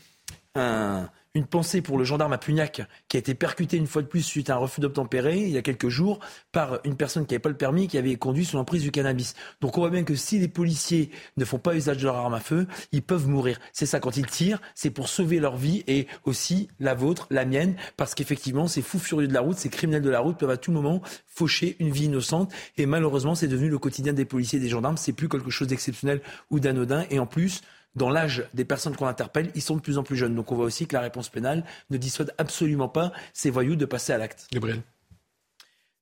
un 0.54 1.10
une 1.36 1.46
pensée 1.46 1.82
pour 1.82 1.98
le 1.98 2.04
gendarme 2.04 2.32
à 2.32 2.38
Pugnac 2.38 2.82
qui 3.08 3.16
a 3.16 3.20
été 3.20 3.34
percuté 3.34 3.76
une 3.76 3.86
fois 3.86 4.02
de 4.02 4.06
plus 4.06 4.22
suite 4.22 4.48
à 4.50 4.54
un 4.54 4.58
refus 4.58 4.80
d'obtempérer 4.80 5.38
il 5.38 5.50
y 5.50 5.58
a 5.58 5.62
quelques 5.62 5.88
jours 5.88 6.18
par 6.50 6.80
une 6.84 6.96
personne 6.96 7.26
qui 7.26 7.34
n'avait 7.34 7.42
pas 7.42 7.50
le 7.50 7.56
permis 7.56 7.88
qui 7.88 7.98
avait 7.98 8.16
conduit 8.16 8.44
sous 8.44 8.56
l'emprise 8.56 8.82
du 8.82 8.90
cannabis. 8.90 9.34
Donc 9.60 9.76
on 9.76 9.82
voit 9.82 9.90
bien 9.90 10.02
que 10.02 10.14
si 10.14 10.38
les 10.38 10.48
policiers 10.48 11.10
ne 11.36 11.44
font 11.44 11.58
pas 11.58 11.74
usage 11.74 11.98
de 11.98 12.04
leur 12.04 12.16
arme 12.16 12.34
à 12.34 12.40
feu, 12.40 12.66
ils 12.92 13.02
peuvent 13.02 13.28
mourir. 13.28 13.58
C'est 13.72 13.86
ça, 13.86 14.00
quand 14.00 14.16
ils 14.16 14.26
tirent, 14.26 14.60
c'est 14.74 14.90
pour 14.90 15.08
sauver 15.08 15.38
leur 15.38 15.56
vie 15.56 15.84
et 15.86 16.06
aussi 16.24 16.68
la 16.80 16.94
vôtre, 16.94 17.26
la 17.30 17.44
mienne, 17.44 17.76
parce 17.96 18.14
qu'effectivement, 18.14 18.66
ces 18.66 18.82
fous 18.82 18.98
furieux 18.98 19.28
de 19.28 19.34
la 19.34 19.40
route, 19.40 19.58
ces 19.58 19.68
criminels 19.68 20.02
de 20.02 20.10
la 20.10 20.20
route 20.20 20.38
peuvent 20.38 20.50
à 20.50 20.56
tout 20.56 20.72
moment 20.72 21.02
faucher 21.26 21.76
une 21.80 21.90
vie 21.90 22.04
innocente. 22.04 22.52
Et 22.78 22.86
malheureusement, 22.86 23.34
c'est 23.34 23.48
devenu 23.48 23.68
le 23.68 23.78
quotidien 23.78 24.14
des 24.14 24.24
policiers 24.24 24.58
et 24.58 24.62
des 24.62 24.68
gendarmes. 24.68 24.96
C'est 24.96 25.12
plus 25.12 25.28
quelque 25.28 25.50
chose 25.50 25.68
d'exceptionnel 25.68 26.22
ou 26.50 26.60
d'anodin. 26.60 27.04
Et 27.10 27.18
en 27.18 27.26
plus, 27.26 27.60
dans 27.96 28.10
l'âge 28.10 28.44
des 28.54 28.64
personnes 28.64 28.94
qu'on 28.94 29.06
interpelle, 29.06 29.50
ils 29.54 29.62
sont 29.62 29.76
de 29.76 29.80
plus 29.80 29.98
en 29.98 30.02
plus 30.02 30.16
jeunes. 30.16 30.34
Donc 30.34 30.52
on 30.52 30.54
voit 30.54 30.66
aussi 30.66 30.86
que 30.86 30.94
la 30.94 31.00
réponse 31.00 31.28
pénale 31.28 31.64
ne 31.90 31.96
dissuade 31.96 32.32
absolument 32.38 32.88
pas 32.88 33.12
ces 33.32 33.50
voyous 33.50 33.76
de 33.76 33.86
passer 33.86 34.12
à 34.12 34.18
l'acte. 34.18 34.46
Gabriel. 34.52 34.82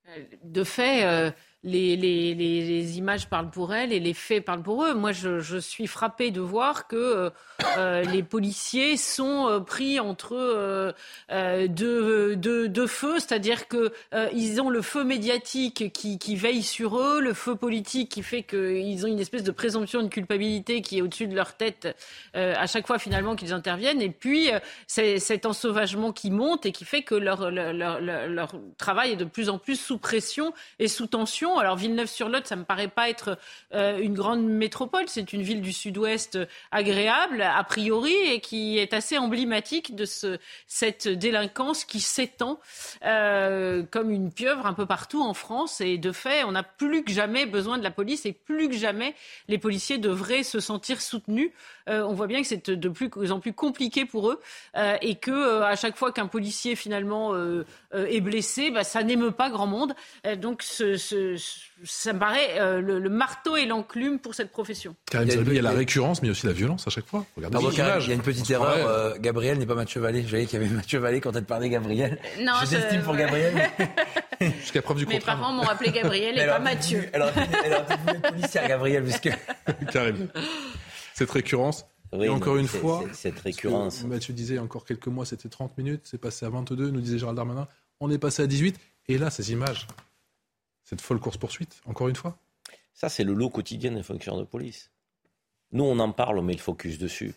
Euh, 0.09 0.23
de 0.43 0.65
fait, 0.65 1.05
euh, 1.05 1.31
les, 1.65 2.99
images 2.99 3.29
parlent 3.29 3.51
pour 3.51 3.75
elles 3.75 3.93
et 3.93 4.01
les 4.01 4.15
faits 4.15 4.45
parlent 4.45 4.63
pour 4.63 4.85
eux. 4.85 4.95
Moi, 4.95 5.13
je, 5.13 5.59
suis 5.59 5.87
frappée 5.87 6.31
de 6.31 6.41
voir 6.41 6.87
que 6.89 6.97
euh, 6.97 7.31
euh 7.79 8.03
les 8.03 8.23
policiers 8.23 8.97
sont 8.97 9.49
euh, 9.49 9.61
pris 9.61 9.99
entre 9.99 10.95
deux, 11.69 12.87
feux, 12.87 13.19
c'est-à-dire 13.19 13.69
que 13.69 13.93
ils 14.35 14.61
ont 14.61 14.69
le 14.69 14.83
feu 14.83 15.05
médiatique 15.05 15.93
qui, 15.93 16.37
veille 16.37 16.63
sur 16.63 16.99
eux, 16.99 17.21
le 17.21 17.33
feu 17.33 17.55
politique 17.55 18.11
qui 18.11 18.23
fait 18.23 18.43
qu'ils 18.43 19.05
ont 19.05 19.09
une 19.09 19.21
espèce 19.21 19.43
de 19.43 19.51
présomption 19.51 20.03
de 20.03 20.09
culpabilité 20.09 20.83
qui 20.83 20.99
est 20.99 21.03
au-dessus 21.03 21.27
de 21.27 21.35
leur 21.35 21.55
tête 21.55 21.97
à 22.35 22.67
chaque 22.67 22.87
fois 22.87 22.99
finalement 22.99 23.37
qu'ils 23.37 23.53
interviennent, 23.53 24.03
et 24.03 24.11
puis 24.11 24.51
cet 24.87 25.47
ensauvagement 25.47 26.13
qui 26.13 26.31
monte 26.31 26.67
et 26.67 26.73
qui 26.73 26.85
fait 26.85 27.03
que 27.03 27.15
leur 27.15 27.51
travail 28.77 29.13
est 29.13 29.17
de 29.17 29.25
plus 29.25 29.49
en 29.49 29.59
plus 29.59 29.81
sous 29.81 29.99
pression 29.99 30.53
et 30.79 30.89
sous 30.89 31.07
tension 31.07 31.54
alors 31.59 31.77
Villeneuve-sur-Lot, 31.77 32.47
ça 32.47 32.57
me 32.57 32.65
paraît 32.65 32.89
pas 32.89 33.09
être 33.09 33.39
euh, 33.75 33.99
une 33.99 34.15
grande 34.15 34.45
métropole. 34.45 35.05
C'est 35.09 35.33
une 35.33 35.43
ville 35.43 35.61
du 35.61 35.73
Sud-Ouest 35.73 36.39
agréable, 36.71 37.43
a 37.43 37.63
priori, 37.65 38.15
et 38.15 38.41
qui 38.41 38.79
est 38.79 38.93
assez 38.95 39.19
emblématique 39.19 39.95
de 39.95 40.05
ce, 40.05 40.39
cette 40.67 41.09
délinquance 41.09 41.85
qui 41.85 42.01
s'étend 42.01 42.61
euh, 43.05 43.83
comme 43.91 44.11
une 44.11 44.33
pieuvre 44.33 44.67
un 44.67 44.75
peu 44.75 44.87
partout 44.87 45.23
en 45.23 45.35
France. 45.35 45.81
Et 45.81 45.99
de 45.99 46.13
fait, 46.13 46.45
on 46.45 46.53
n'a 46.53 46.63
plus 46.63 47.05
que 47.05 47.13
jamais 47.13 47.47
besoin 47.47 47.79
de 47.79 47.83
la 47.83 47.91
police 47.91 48.27
et 48.27 48.33
plus 48.33 48.69
que 48.69 48.77
jamais 48.77 49.15
les 49.49 49.59
policiers 49.59 49.99
devraient 49.99 50.43
se 50.43 50.61
sentir 50.61 51.01
soutenus. 51.01 51.51
Euh, 51.89 52.03
on 52.03 52.15
voit 52.15 52.27
bien 52.27 52.41
que 52.41 52.47
c'est 52.47 52.71
de 52.71 52.89
plus 52.89 53.11
en 53.31 53.41
plus 53.41 53.53
compliqué 53.53 54.05
pour 54.05 54.31
eux 54.31 54.41
et 55.03 55.17
que 55.17 55.63
à 55.63 55.77
chaque 55.77 55.97
fois 55.97 56.13
qu'un 56.13 56.27
policier 56.27 56.77
finalement 56.77 57.35
est 57.93 58.21
blessé, 58.21 58.71
bah, 58.71 58.85
ça 58.85 59.03
n'émeut 59.03 59.31
pas 59.31 59.51
grand 59.51 59.67
monde. 59.67 59.95
donc 60.37 60.63
ce, 60.63 60.97
ça 61.85 62.13
me 62.13 62.19
paraît 62.19 62.61
euh, 62.61 62.81
le, 62.81 63.09
marteau 63.09 63.57
et 63.57 63.67
l'enclume 63.67 64.19
pour 64.19 64.35
cette 64.35 64.51
profession. 64.51 64.95
il, 65.13 65.55
y 65.55 65.59
a, 65.59 65.63
la 65.63 65.71
récurrence, 65.73 66.23
mais 66.23 66.31
aussi 66.31 66.47
la 66.47 66.53
violence 66.53 66.87
à 66.87 66.91
chaque 66.91 67.07
fois. 67.07 67.27
Regardez 67.37 67.59
il 67.73 67.79
y 68.09 68.11
a 68.11 68.15
une 68.15 68.23
petite 68.23 68.49
erreur. 68.51 68.87
Euh, 68.87 69.15
Gabriel 69.19 69.59
n'est 69.59 69.67
pas 69.67 69.75
Mathieu 69.75 70.01
Vallée. 70.01 70.23
Je 70.23 70.29
voyais 70.29 70.47
qu'il 70.47 70.61
y 70.61 70.65
avait 70.65 70.73
Mathieu 70.73 70.99
Vallée 70.99 71.21
quand 71.21 71.35
elle 71.35 71.45
parlait 71.45 71.69
Gabriel. 71.69 72.19
Non, 72.41 72.53
je 72.65 72.71
t'estime 72.71 73.03
pour 73.03 73.17
Gabriel. 73.17 73.71
Jusqu'à 74.61 74.83
preuve 74.83 74.99
du 74.99 75.07
contraire. 75.07 75.21
Mes 75.21 75.27
parents 75.27 75.53
m'ont 75.53 75.69
appelé 75.69 75.91
Gabriel 75.91 76.39
et 76.39 76.47
pas 76.47 76.59
Mathieu. 76.61 77.09
Elle 77.13 77.23
aurait 77.23 77.33
pu 77.33 77.41
être 77.41 78.23
policière, 78.23 78.69
Gabriel, 78.69 79.03
puisque. 79.03 79.31
Carrément. 79.93 80.27
Cette 81.15 81.31
récurrence. 81.31 81.87
et 82.13 82.29
encore 82.29 82.57
une 82.57 82.67
fois, 82.67 83.05
cette 83.13 83.39
récurrence. 83.39 84.03
Mathieu 84.03 84.35
disait 84.35 84.59
encore 84.59 84.85
quelques 84.85 85.07
mois, 85.07 85.25
c'était 85.25 85.49
30 85.49 85.79
minutes, 85.79 86.01
c'est 86.05 86.21
passé 86.21 86.45
à 86.45 86.49
22, 86.49 86.91
nous 86.91 87.01
disait 87.01 87.19
Gérald 87.19 87.37
Darmanin. 87.37 87.69
On 88.01 88.11
est 88.11 88.19
passé 88.19 88.43
à 88.43 88.49
18. 88.49 88.77
Et 89.07 89.19
là, 89.19 89.31
ces 89.31 89.53
images, 89.53 89.87
cette 90.95 91.01
folle 91.01 91.19
course-poursuite, 91.19 91.81
encore 91.87 92.09
une 92.09 92.15
fois? 92.15 92.39
Ça, 92.93 93.09
c'est 93.09 93.25
le 93.25 93.35
lot 93.35 93.51
quotidien 93.51 93.91
des 93.91 94.05
fonctionnaires 94.05 94.41
de 94.41 94.47
police. 94.47 94.93
Nous, 95.73 95.83
on 95.83 95.99
en 95.99 96.13
parle, 96.13 96.39
on 96.39 96.43
met 96.43 96.53
le 96.53 96.61
focus 96.61 96.99
dessus. 96.99 97.35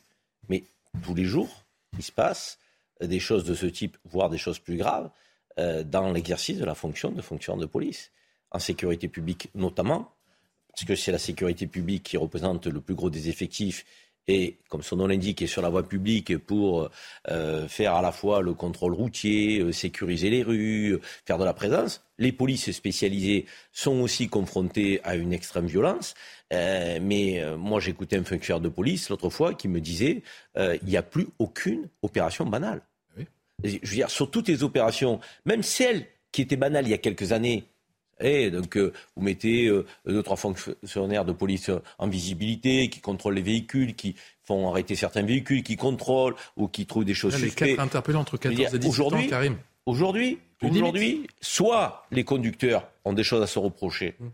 Mais 0.47 0.63
tous 1.03 1.15
les 1.15 1.23
jours, 1.23 1.65
il 1.97 2.03
se 2.03 2.11
passe 2.11 2.59
des 3.01 3.19
choses 3.19 3.43
de 3.45 3.55
ce 3.55 3.65
type, 3.65 3.97
voire 4.05 4.29
des 4.29 4.37
choses 4.37 4.59
plus 4.59 4.77
graves, 4.77 5.09
euh, 5.57 5.83
dans 5.83 6.11
l'exercice 6.11 6.59
de 6.59 6.65
la 6.65 6.75
fonction 6.75 7.11
de 7.11 7.21
fonctionnaire 7.23 7.61
de 7.61 7.65
police. 7.65 8.11
En 8.51 8.59
sécurité 8.59 9.07
publique 9.07 9.49
notamment, 9.55 10.13
parce 10.69 10.85
que 10.85 10.95
c'est 10.95 11.11
la 11.11 11.17
sécurité 11.17 11.65
publique 11.65 12.03
qui 12.03 12.17
représente 12.17 12.67
le 12.67 12.79
plus 12.79 12.93
gros 12.93 13.09
des 13.09 13.27
effectifs 13.27 13.85
et, 14.27 14.57
comme 14.69 14.81
son 14.81 14.97
nom 14.97 15.07
l'indique, 15.07 15.41
est 15.41 15.47
sur 15.47 15.61
la 15.61 15.69
voie 15.69 15.87
publique 15.87 16.37
pour 16.37 16.89
euh, 17.29 17.67
faire 17.67 17.95
à 17.95 18.01
la 18.01 18.11
fois 18.11 18.41
le 18.41 18.53
contrôle 18.53 18.93
routier, 18.93 19.59
euh, 19.59 19.71
sécuriser 19.71 20.29
les 20.29 20.43
rues, 20.43 20.99
faire 21.25 21.37
de 21.37 21.45
la 21.45 21.53
présence. 21.53 22.03
Les 22.17 22.31
polices 22.31 22.71
spécialisées 22.71 23.45
sont 23.71 24.01
aussi 24.01 24.27
confrontées 24.27 24.99
à 25.03 25.15
une 25.15 25.31
extrême 25.31 25.67
violence. 25.67 26.13
Euh, 26.53 26.99
mais 27.01 27.43
moi, 27.57 27.79
j'écoutais 27.79 28.17
un 28.17 28.23
fonctionnaire 28.23 28.61
de 28.61 28.69
police 28.69 29.09
l'autre 29.09 29.29
fois 29.29 29.53
qui 29.53 29.67
me 29.67 29.79
disait 29.79 30.23
il 30.55 30.87
n'y 30.87 30.97
a 30.97 31.03
plus 31.03 31.27
aucune 31.39 31.87
opération 32.01 32.45
banale. 32.45 32.81
Je 33.63 33.79
veux 33.81 33.95
dire, 33.95 34.09
sur 34.09 34.29
toutes 34.29 34.47
les 34.47 34.63
opérations, 34.63 35.19
même 35.45 35.63
celles 35.63 36.05
qui 36.31 36.41
étaient 36.41 36.57
banales 36.57 36.85
il 36.85 36.91
y 36.91 36.93
a 36.93 36.99
quelques 36.99 37.31
années, 37.31 37.65
et 38.19 38.51
donc, 38.51 38.77
euh, 38.77 38.93
vous 39.15 39.23
mettez 39.23 39.67
euh, 39.67 39.85
deux, 40.05 40.23
trois 40.23 40.37
fonctionnaires 40.37 41.25
de 41.25 41.33
police 41.33 41.69
en 41.99 42.07
visibilité, 42.07 42.89
qui 42.89 42.99
contrôlent 42.99 43.35
les 43.35 43.41
véhicules, 43.41 43.95
qui 43.95 44.15
font 44.43 44.69
arrêter 44.69 44.95
certains 44.95 45.23
véhicules, 45.23 45.63
qui 45.63 45.75
contrôlent 45.75 46.35
ou 46.55 46.67
qui 46.67 46.85
trouvent 46.85 47.05
des 47.05 47.13
choses 47.13 47.41
Les 47.41 47.51
quatre 47.51 47.79
interpellés 47.79 48.17
entre 48.17 48.37
14 48.37 48.75
et 48.75 48.79
18 48.79 49.01
ans, 49.03 49.27
Karim. 49.29 49.57
Aujourd'hui, 49.85 50.39
aujourd'hui, 50.61 51.27
soit 51.39 52.05
les 52.11 52.23
conducteurs 52.23 52.89
ont 53.05 53.13
des 53.13 53.23
choses 53.23 53.41
à 53.41 53.47
se 53.47 53.59
reprocher, 53.59 54.15
hum. 54.19 54.31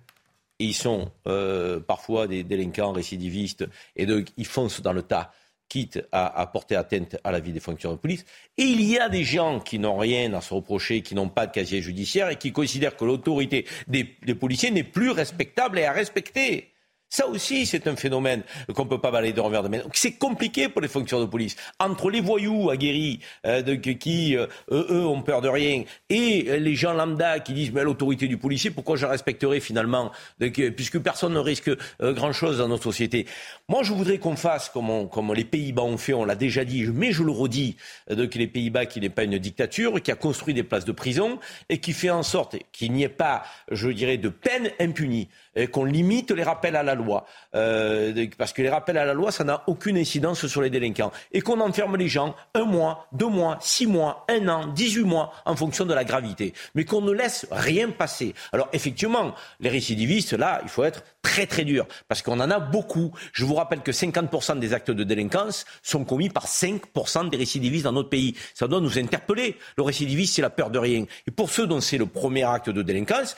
et 0.59 0.65
ils 0.65 0.73
sont 0.73 1.11
euh, 1.27 1.79
parfois 1.79 2.27
des 2.27 2.43
délinquants 2.43 2.93
récidivistes, 2.93 3.65
et 3.95 4.05
donc 4.05 4.27
ils 4.37 4.47
foncent 4.47 4.81
dans 4.81 4.93
le 4.93 5.03
tas 5.03 5.31
quitte 5.69 6.05
à, 6.11 6.45
porter 6.47 6.75
atteinte 6.75 7.17
à 7.23 7.31
la 7.31 7.39
vie 7.39 7.51
des 7.51 7.59
fonctionnaires 7.59 7.97
de 7.97 8.01
police. 8.01 8.25
Et 8.57 8.63
il 8.63 8.81
y 8.81 8.99
a 8.99 9.09
des 9.09 9.23
gens 9.23 9.59
qui 9.59 9.79
n'ont 9.79 9.97
rien 9.97 10.33
à 10.33 10.41
se 10.41 10.53
reprocher, 10.53 11.01
qui 11.01 11.15
n'ont 11.15 11.29
pas 11.29 11.47
de 11.47 11.51
casier 11.51 11.81
judiciaire 11.81 12.29
et 12.29 12.35
qui 12.35 12.51
considèrent 12.51 12.95
que 12.95 13.05
l'autorité 13.05 13.65
des 13.87 14.03
policiers 14.35 14.71
n'est 14.71 14.83
plus 14.83 15.11
respectable 15.11 15.79
et 15.79 15.85
à 15.85 15.91
respecter. 15.91 16.72
Ça 17.13 17.27
aussi, 17.27 17.67
c'est 17.67 17.85
un 17.85 17.95
phénomène 17.95 18.41
qu'on 18.73 18.85
ne 18.85 18.89
peut 18.89 18.99
pas 18.99 19.11
balayer 19.11 19.33
de 19.33 19.39
revers 19.39 19.61
de 19.61 19.67
main. 19.67 19.81
C'est 19.93 20.13
compliqué 20.13 20.67
pour 20.67 20.81
les 20.81 20.87
fonctionnaires 20.87 21.27
de 21.27 21.29
police. 21.29 21.55
Entre 21.79 22.09
les 22.09 22.21
voyous 22.21 22.71
aguerris 22.71 23.19
euh, 23.45 23.77
qui, 23.77 24.35
euh, 24.35 24.47
eux, 24.71 25.05
ont 25.05 25.21
peur 25.21 25.41
de 25.41 25.47
rien, 25.47 25.83
et 26.09 26.57
les 26.59 26.73
gens 26.73 26.91
lambda 26.91 27.39
qui 27.39 27.53
disent 27.53 27.71
mais 27.71 27.83
l'autorité 27.83 28.27
du 28.27 28.37
policier, 28.37 28.71
pourquoi 28.71 28.95
je 28.95 29.05
respecterai 29.05 29.59
finalement 29.59 30.11
Puisque 30.39 30.97
personne 30.97 31.33
ne 31.33 31.39
risque 31.39 31.69
euh, 32.01 32.13
grand-chose 32.13 32.57
dans 32.57 32.67
notre 32.67 32.85
société. 32.85 33.27
Moi, 33.69 33.83
je 33.83 33.93
voudrais 33.93 34.17
qu'on 34.17 34.35
fasse 34.35 34.69
comme, 34.69 35.07
comme 35.07 35.35
les 35.35 35.45
Pays-Bas 35.45 35.83
ont 35.83 35.97
fait, 35.97 36.15
on 36.15 36.25
l'a 36.25 36.33
déjà 36.33 36.65
dit, 36.65 36.83
mais 36.91 37.11
je 37.11 37.21
le 37.21 37.31
redis, 37.31 37.77
que 38.07 38.39
les 38.39 38.47
Pays-Bas, 38.47 38.87
qui 38.87 38.99
n'est 38.99 39.11
pas 39.11 39.25
une 39.25 39.37
dictature, 39.37 40.01
qui 40.01 40.09
a 40.09 40.15
construit 40.15 40.55
des 40.55 40.63
places 40.63 40.85
de 40.85 40.91
prison 40.91 41.37
et 41.69 41.77
qui 41.77 41.93
fait 41.93 42.09
en 42.09 42.23
sorte 42.23 42.55
qu'il 42.71 42.91
n'y 42.91 43.03
ait 43.03 43.07
pas, 43.07 43.43
je 43.69 43.89
dirais, 43.89 44.17
de 44.17 44.29
peine 44.29 44.71
impunie 44.79 45.29
qu'on 45.71 45.85
limite 45.85 46.31
les 46.31 46.43
rappels 46.43 46.75
à 46.75 46.83
la 46.83 46.95
loi. 46.95 47.25
Euh, 47.55 48.25
parce 48.37 48.53
que 48.53 48.61
les 48.61 48.69
rappels 48.69 48.97
à 48.97 49.05
la 49.05 49.13
loi, 49.13 49.31
ça 49.31 49.43
n'a 49.43 49.63
aucune 49.67 49.97
incidence 49.97 50.47
sur 50.47 50.61
les 50.61 50.69
délinquants. 50.69 51.11
Et 51.31 51.41
qu'on 51.41 51.59
enferme 51.59 51.97
les 51.97 52.07
gens 52.07 52.35
un 52.53 52.65
mois, 52.65 53.07
deux 53.11 53.27
mois, 53.27 53.57
six 53.61 53.85
mois, 53.85 54.25
un 54.29 54.47
an, 54.47 54.67
dix-huit 54.67 55.03
mois, 55.03 55.31
en 55.45 55.55
fonction 55.55 55.85
de 55.85 55.93
la 55.93 56.03
gravité. 56.03 56.53
Mais 56.75 56.85
qu'on 56.85 57.01
ne 57.01 57.11
laisse 57.11 57.47
rien 57.51 57.89
passer. 57.89 58.33
Alors 58.51 58.69
effectivement, 58.73 59.33
les 59.59 59.69
récidivistes, 59.69 60.33
là, 60.33 60.59
il 60.63 60.69
faut 60.69 60.83
être 60.83 61.03
très 61.21 61.45
très 61.45 61.63
dur. 61.63 61.87
Parce 62.07 62.21
qu'on 62.21 62.39
en 62.39 62.51
a 62.51 62.59
beaucoup. 62.59 63.11
Je 63.31 63.45
vous 63.45 63.55
rappelle 63.55 63.81
que 63.81 63.91
50% 63.91 64.59
des 64.59 64.73
actes 64.73 64.91
de 64.91 65.03
délinquance 65.03 65.65
sont 65.81 66.03
commis 66.03 66.29
par 66.29 66.47
5% 66.47 67.29
des 67.29 67.37
récidivistes 67.37 67.85
dans 67.85 67.91
notre 67.91 68.09
pays. 68.09 68.35
Ça 68.53 68.67
doit 68.67 68.81
nous 68.81 68.97
interpeller. 68.99 69.57
Le 69.77 69.83
récidiviste, 69.83 70.35
c'est 70.35 70.41
la 70.41 70.49
peur 70.49 70.69
de 70.69 70.79
rien. 70.79 71.05
Et 71.27 71.31
pour 71.31 71.49
ceux 71.49 71.67
dont 71.67 71.81
c'est 71.81 71.97
le 71.97 72.05
premier 72.05 72.43
acte 72.43 72.69
de 72.69 72.81
délinquance, 72.81 73.35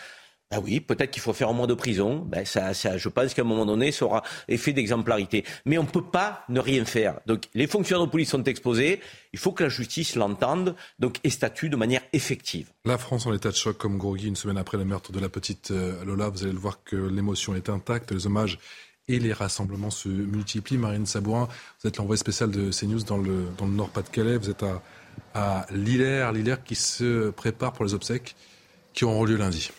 ah 0.52 0.60
oui, 0.60 0.80
peut-être 0.80 1.10
qu'il 1.10 1.24
faut 1.24 1.34
faire 1.34 1.50
un 1.50 1.54
mois 1.54 1.66
de 1.66 1.74
prison. 1.74 2.20
Ben 2.20 2.46
ça, 2.46 2.72
je 2.74 3.10
pense 3.10 3.34
qu'à 3.34 3.42
un 3.42 3.46
moment 3.46 3.66
donné, 3.66 3.92
ça 3.92 4.06
aura 4.06 4.24
effet 4.48 4.74
d'exemplarité. 4.74 5.44
Mais 5.66 5.78
on 5.80 5.84
ne 5.84 5.88
peut 5.88 6.04
pas 6.04 6.46
ne 6.50 6.60
rien 6.60 6.86
faire. 6.86 7.20
Donc 7.26 7.46
les 7.56 7.66
fonctionnaires 7.66 8.06
de 8.06 8.12
police 8.12 8.30
sont 8.30 8.44
exposés. 8.44 9.00
Il 9.34 9.40
faut 9.40 9.52
que 9.52 9.64
la 9.64 9.70
justice 9.70 10.16
l'entende 10.16 10.76
donc, 11.00 11.18
et 11.24 11.32
statue 11.32 11.70
de 11.70 11.76
manière 11.76 12.02
effective. 12.14 12.70
La 12.86 13.00
France 13.00 13.26
en 13.26 13.34
état 13.34 13.50
de 13.50 13.56
choc 13.56 13.78
comme 13.78 13.98
Grogui 13.98 14.28
une 14.28 14.36
semaine 14.36 14.58
après 14.58 14.78
le 14.78 14.86
meurtre 14.86 15.12
de 15.12 15.20
la 15.20 15.30
petite 15.30 15.72
euh, 15.72 16.06
Lola. 16.06 16.30
Vous 16.30 16.44
allez 16.44 16.54
le 16.54 16.60
voir 16.60 16.84
que 16.84 16.96
l'émotion 16.96 17.56
est 17.56 17.70
intacte, 17.70 18.12
les 18.12 18.28
hommages 18.28 18.60
et 19.08 19.18
les 19.18 19.34
rassemblements 19.34 19.90
se 19.90 20.10
multiplient. 20.10 20.78
Marine 20.78 21.08
Sabourin, 21.08 21.48
vous 21.82 21.88
êtes 21.88 21.98
l'envoyé 21.98 22.18
spécial 22.18 22.52
de 22.52 22.70
CNews 22.70 23.04
dans 23.04 23.18
le, 23.18 23.48
dans 23.58 23.66
le 23.66 23.74
Nord-Pas-de-Calais. 23.74 24.38
Vous 24.38 24.52
êtes 24.52 24.64
à, 24.64 24.84
à 25.34 25.66
Lillers, 25.72 26.30
Lillers 26.34 26.64
qui 26.64 26.76
se 26.76 27.32
prépare 27.32 27.74
pour 27.74 27.84
les 27.84 27.96
obsèques 27.96 28.36
qui 28.94 29.06
auront 29.06 29.26
lieu 29.26 29.38
lundi. 29.38 29.72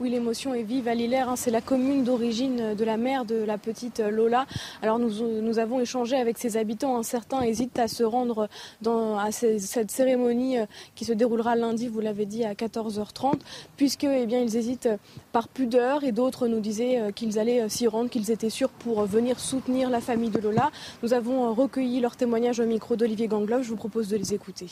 Oui, 0.00 0.10
l'émotion 0.10 0.54
est 0.54 0.62
vive 0.62 0.86
à 0.86 0.94
Lillers. 0.94 1.24
Hein. 1.28 1.34
C'est 1.34 1.50
la 1.50 1.60
commune 1.60 2.04
d'origine 2.04 2.76
de 2.76 2.84
la 2.84 2.96
mère 2.96 3.24
de 3.24 3.34
la 3.34 3.58
petite 3.58 3.98
Lola. 3.98 4.46
Alors 4.80 5.00
nous, 5.00 5.58
avons 5.58 5.80
échangé 5.80 6.14
avec 6.14 6.38
ses 6.38 6.56
habitants. 6.56 7.02
Certains 7.02 7.40
hésitent 7.40 7.80
à 7.80 7.88
se 7.88 8.04
rendre 8.04 8.48
à 8.86 9.32
cette 9.32 9.90
cérémonie 9.90 10.58
euh, 10.58 10.66
qui 10.94 11.04
se 11.04 11.12
déroulera 11.12 11.56
lundi, 11.56 11.88
vous 11.88 11.98
l'avez 11.98 12.26
dit, 12.26 12.44
à 12.44 12.54
14h30, 12.54 13.40
puisque 13.76 14.04
eh 14.04 14.22
ils 14.22 14.56
hésitent 14.56 14.88
par 15.32 15.48
pudeur 15.48 16.04
et 16.04 16.12
d'autres 16.12 16.46
nous 16.46 16.60
disaient 16.60 17.00
euh, 17.00 17.10
qu'ils 17.10 17.40
allaient 17.40 17.68
s'y 17.68 17.88
rendre, 17.88 18.08
qu'ils 18.08 18.30
étaient 18.30 18.50
sûrs 18.50 18.70
pour 18.70 19.04
venir 19.04 19.40
soutenir 19.40 19.90
la 19.90 20.00
famille 20.00 20.30
de 20.30 20.38
Lola. 20.38 20.70
Nous 21.02 21.12
avons 21.12 21.52
recueilli 21.52 22.00
leurs 22.00 22.14
témoignages 22.14 22.60
au 22.60 22.66
micro 22.66 22.94
d'Olivier 22.94 23.26
Gangloff. 23.26 23.64
Je 23.64 23.70
vous 23.70 23.76
propose 23.76 24.06
de 24.06 24.16
les 24.16 24.32
écouter. 24.32 24.68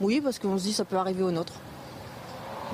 Oui, 0.00 0.20
parce 0.20 0.38
qu'on 0.38 0.56
se 0.58 0.62
dit 0.62 0.72
ça 0.72 0.84
peut 0.84 0.96
arriver 0.96 1.24
au 1.24 1.32
nôtre. 1.32 1.54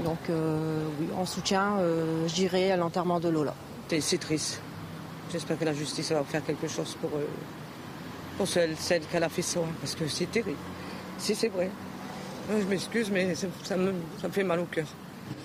Donc 0.04 0.18
euh, 0.30 0.86
oui, 1.00 1.08
en 1.16 1.24
soutien, 1.24 1.78
euh, 1.78 2.26
j'irai 2.28 2.72
à 2.72 2.76
l'enterrement 2.76 3.20
de 3.20 3.28
Lola. 3.28 3.54
C'est 4.00 4.18
triste. 4.18 4.60
J'espère 5.32 5.58
que 5.58 5.64
la 5.64 5.74
justice 5.74 6.12
va 6.12 6.22
faire 6.24 6.44
quelque 6.44 6.68
chose 6.68 6.96
pour, 7.00 7.10
euh, 7.10 7.26
pour 8.36 8.46
celle, 8.46 8.76
celle 8.76 9.02
qu'elle 9.02 9.24
a 9.24 9.28
fait 9.28 9.42
ça, 9.42 9.60
parce 9.80 9.94
que 9.94 10.06
c'est 10.06 10.30
terrible. 10.30 10.58
Si 11.18 11.34
c'est 11.34 11.48
vrai. 11.48 11.70
Je 12.50 12.64
m'excuse, 12.64 13.10
mais 13.10 13.34
ça 13.34 13.46
me, 13.76 13.92
ça 14.18 14.28
me, 14.28 14.32
fait 14.32 14.44
mal 14.44 14.60
au 14.60 14.64
cœur. 14.64 14.86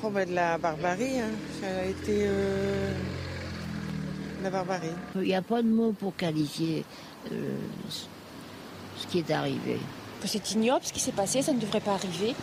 Oh 0.01 0.09
ben 0.09 0.27
de 0.27 0.33
la 0.33 0.57
barbarie, 0.57 1.19
hein. 1.19 1.31
ça 1.59 1.67
a 1.67 1.85
été 1.85 2.29
la 4.41 4.49
barbarie. 4.49 4.87
Il 5.15 5.23
n'y 5.23 5.35
a 5.35 5.41
pas 5.41 5.61
de 5.61 5.67
mots 5.67 5.91
pour 5.91 6.15
qualifier 6.15 6.85
ce 7.29 9.07
qui 9.07 9.19
est 9.19 9.31
arrivé. 9.31 9.79
C'est 10.23 10.51
ignoble 10.51 10.85
ce 10.85 10.93
qui 10.93 11.01
s'est 11.01 11.11
passé, 11.11 11.41
ça 11.41 11.51
ne 11.51 11.59
devrait 11.59 11.81
pas 11.81 11.95
arriver. 11.95 12.33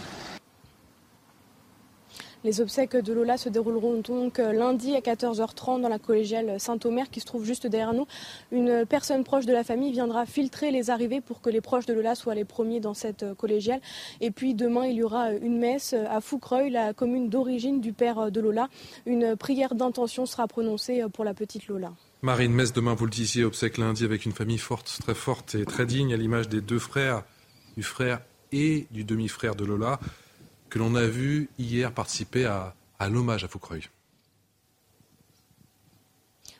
Les 2.42 2.62
obsèques 2.62 2.96
de 2.96 3.12
Lola 3.12 3.36
se 3.36 3.50
dérouleront 3.50 4.00
donc 4.00 4.38
euh, 4.38 4.52
lundi 4.52 4.96
à 4.96 5.00
14h30 5.00 5.82
dans 5.82 5.90
la 5.90 5.98
collégiale 5.98 6.58
Saint-Omer 6.58 7.10
qui 7.10 7.20
se 7.20 7.26
trouve 7.26 7.44
juste 7.44 7.66
derrière 7.66 7.92
nous. 7.92 8.06
Une 8.50 8.86
personne 8.86 9.24
proche 9.24 9.44
de 9.44 9.52
la 9.52 9.62
famille 9.62 9.92
viendra 9.92 10.24
filtrer 10.24 10.70
les 10.70 10.88
arrivées 10.88 11.20
pour 11.20 11.42
que 11.42 11.50
les 11.50 11.60
proches 11.60 11.84
de 11.84 11.92
Lola 11.92 12.14
soient 12.14 12.34
les 12.34 12.46
premiers 12.46 12.80
dans 12.80 12.94
cette 12.94 13.24
euh, 13.24 13.34
collégiale. 13.34 13.82
Et 14.22 14.30
puis 14.30 14.54
demain, 14.54 14.86
il 14.86 14.96
y 14.96 15.02
aura 15.02 15.32
une 15.32 15.58
messe 15.58 15.92
à 15.92 16.22
Foucreuil, 16.22 16.70
la 16.70 16.94
commune 16.94 17.28
d'origine 17.28 17.82
du 17.82 17.92
père 17.92 18.30
de 18.30 18.40
Lola. 18.40 18.70
Une 19.04 19.36
prière 19.36 19.74
d'intention 19.74 20.24
sera 20.24 20.46
prononcée 20.48 21.04
pour 21.12 21.24
la 21.24 21.34
petite 21.34 21.68
Lola. 21.68 21.92
Marine, 22.22 22.52
messe 22.52 22.72
demain, 22.72 22.94
vous 22.94 23.04
le 23.04 23.10
disiez, 23.10 23.44
obsèques 23.44 23.76
lundi 23.76 24.04
avec 24.04 24.24
une 24.24 24.32
famille 24.32 24.58
forte, 24.58 24.98
très 25.02 25.14
forte 25.14 25.54
et 25.56 25.66
très 25.66 25.84
digne 25.84 26.14
à 26.14 26.16
l'image 26.16 26.48
des 26.48 26.62
deux 26.62 26.78
frères, 26.78 27.22
du 27.76 27.82
frère 27.82 28.20
et 28.52 28.86
du 28.90 29.04
demi-frère 29.04 29.54
de 29.54 29.64
Lola 29.64 30.00
que 30.70 30.78
l'on 30.78 30.94
a 30.94 31.06
vu 31.06 31.50
hier 31.58 31.92
participer 31.92 32.46
à, 32.46 32.74
l'hommage 33.08 33.44
à 33.44 33.48
Foucreuil. 33.48 33.82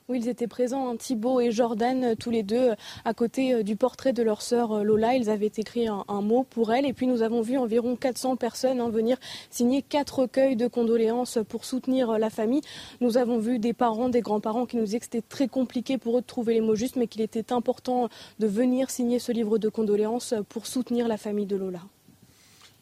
Oui, 0.08 0.18
ils 0.18 0.28
étaient 0.28 0.48
présents, 0.48 0.90
hein, 0.90 0.96
Thibault 0.96 1.38
et 1.38 1.52
Jordan, 1.52 2.02
euh, 2.02 2.14
tous 2.16 2.30
les 2.30 2.42
deux, 2.42 2.70
euh, 2.70 2.74
à 3.04 3.14
côté 3.14 3.54
euh, 3.54 3.62
du 3.62 3.76
portrait 3.76 4.12
de 4.12 4.24
leur 4.24 4.42
sœur 4.42 4.82
Lola. 4.82 5.14
Ils 5.14 5.30
avaient 5.30 5.52
écrit 5.56 5.86
un, 5.86 6.04
mot 6.20 6.42
pour 6.42 6.72
elle. 6.72 6.84
Et 6.84 6.92
puis 6.92 7.06
nous 7.06 7.22
avons 7.22 7.42
vu 7.42 7.56
environ 7.56 7.94
400 7.94 8.34
personnes 8.34 8.80
hein, 8.80 8.88
venir 8.88 9.18
signer 9.50 9.82
quatre 9.82 10.18
recueils 10.18 10.56
de 10.56 10.66
condoléances 10.66 11.38
pour 11.48 11.64
soutenir 11.64 12.18
la 12.18 12.28
famille. 12.28 12.62
Nous 13.00 13.18
avons 13.18 13.38
vu 13.38 13.60
des 13.60 13.72
parents, 13.72 14.08
des 14.08 14.20
grands-parents 14.20 14.66
qui 14.66 14.78
nous 14.78 14.84
disaient 14.84 14.98
que 14.98 15.04
c'était 15.04 15.22
très 15.22 15.46
compliqué 15.46 15.96
pour 15.96 16.18
eux 16.18 16.22
de 16.22 16.26
trouver 16.26 16.54
les 16.54 16.60
mots 16.60 16.74
justes, 16.74 16.96
mais 16.96 17.06
qu'il 17.06 17.20
était 17.20 17.52
important 17.52 18.08
de 18.40 18.46
venir 18.48 18.90
signer 18.90 19.20
ce 19.20 19.30
livre 19.30 19.58
de 19.58 19.68
condoléances 19.68 20.34
pour 20.48 20.66
soutenir 20.66 21.06
la 21.06 21.18
famille 21.18 21.46
de 21.46 21.54
Lola. 21.54 21.82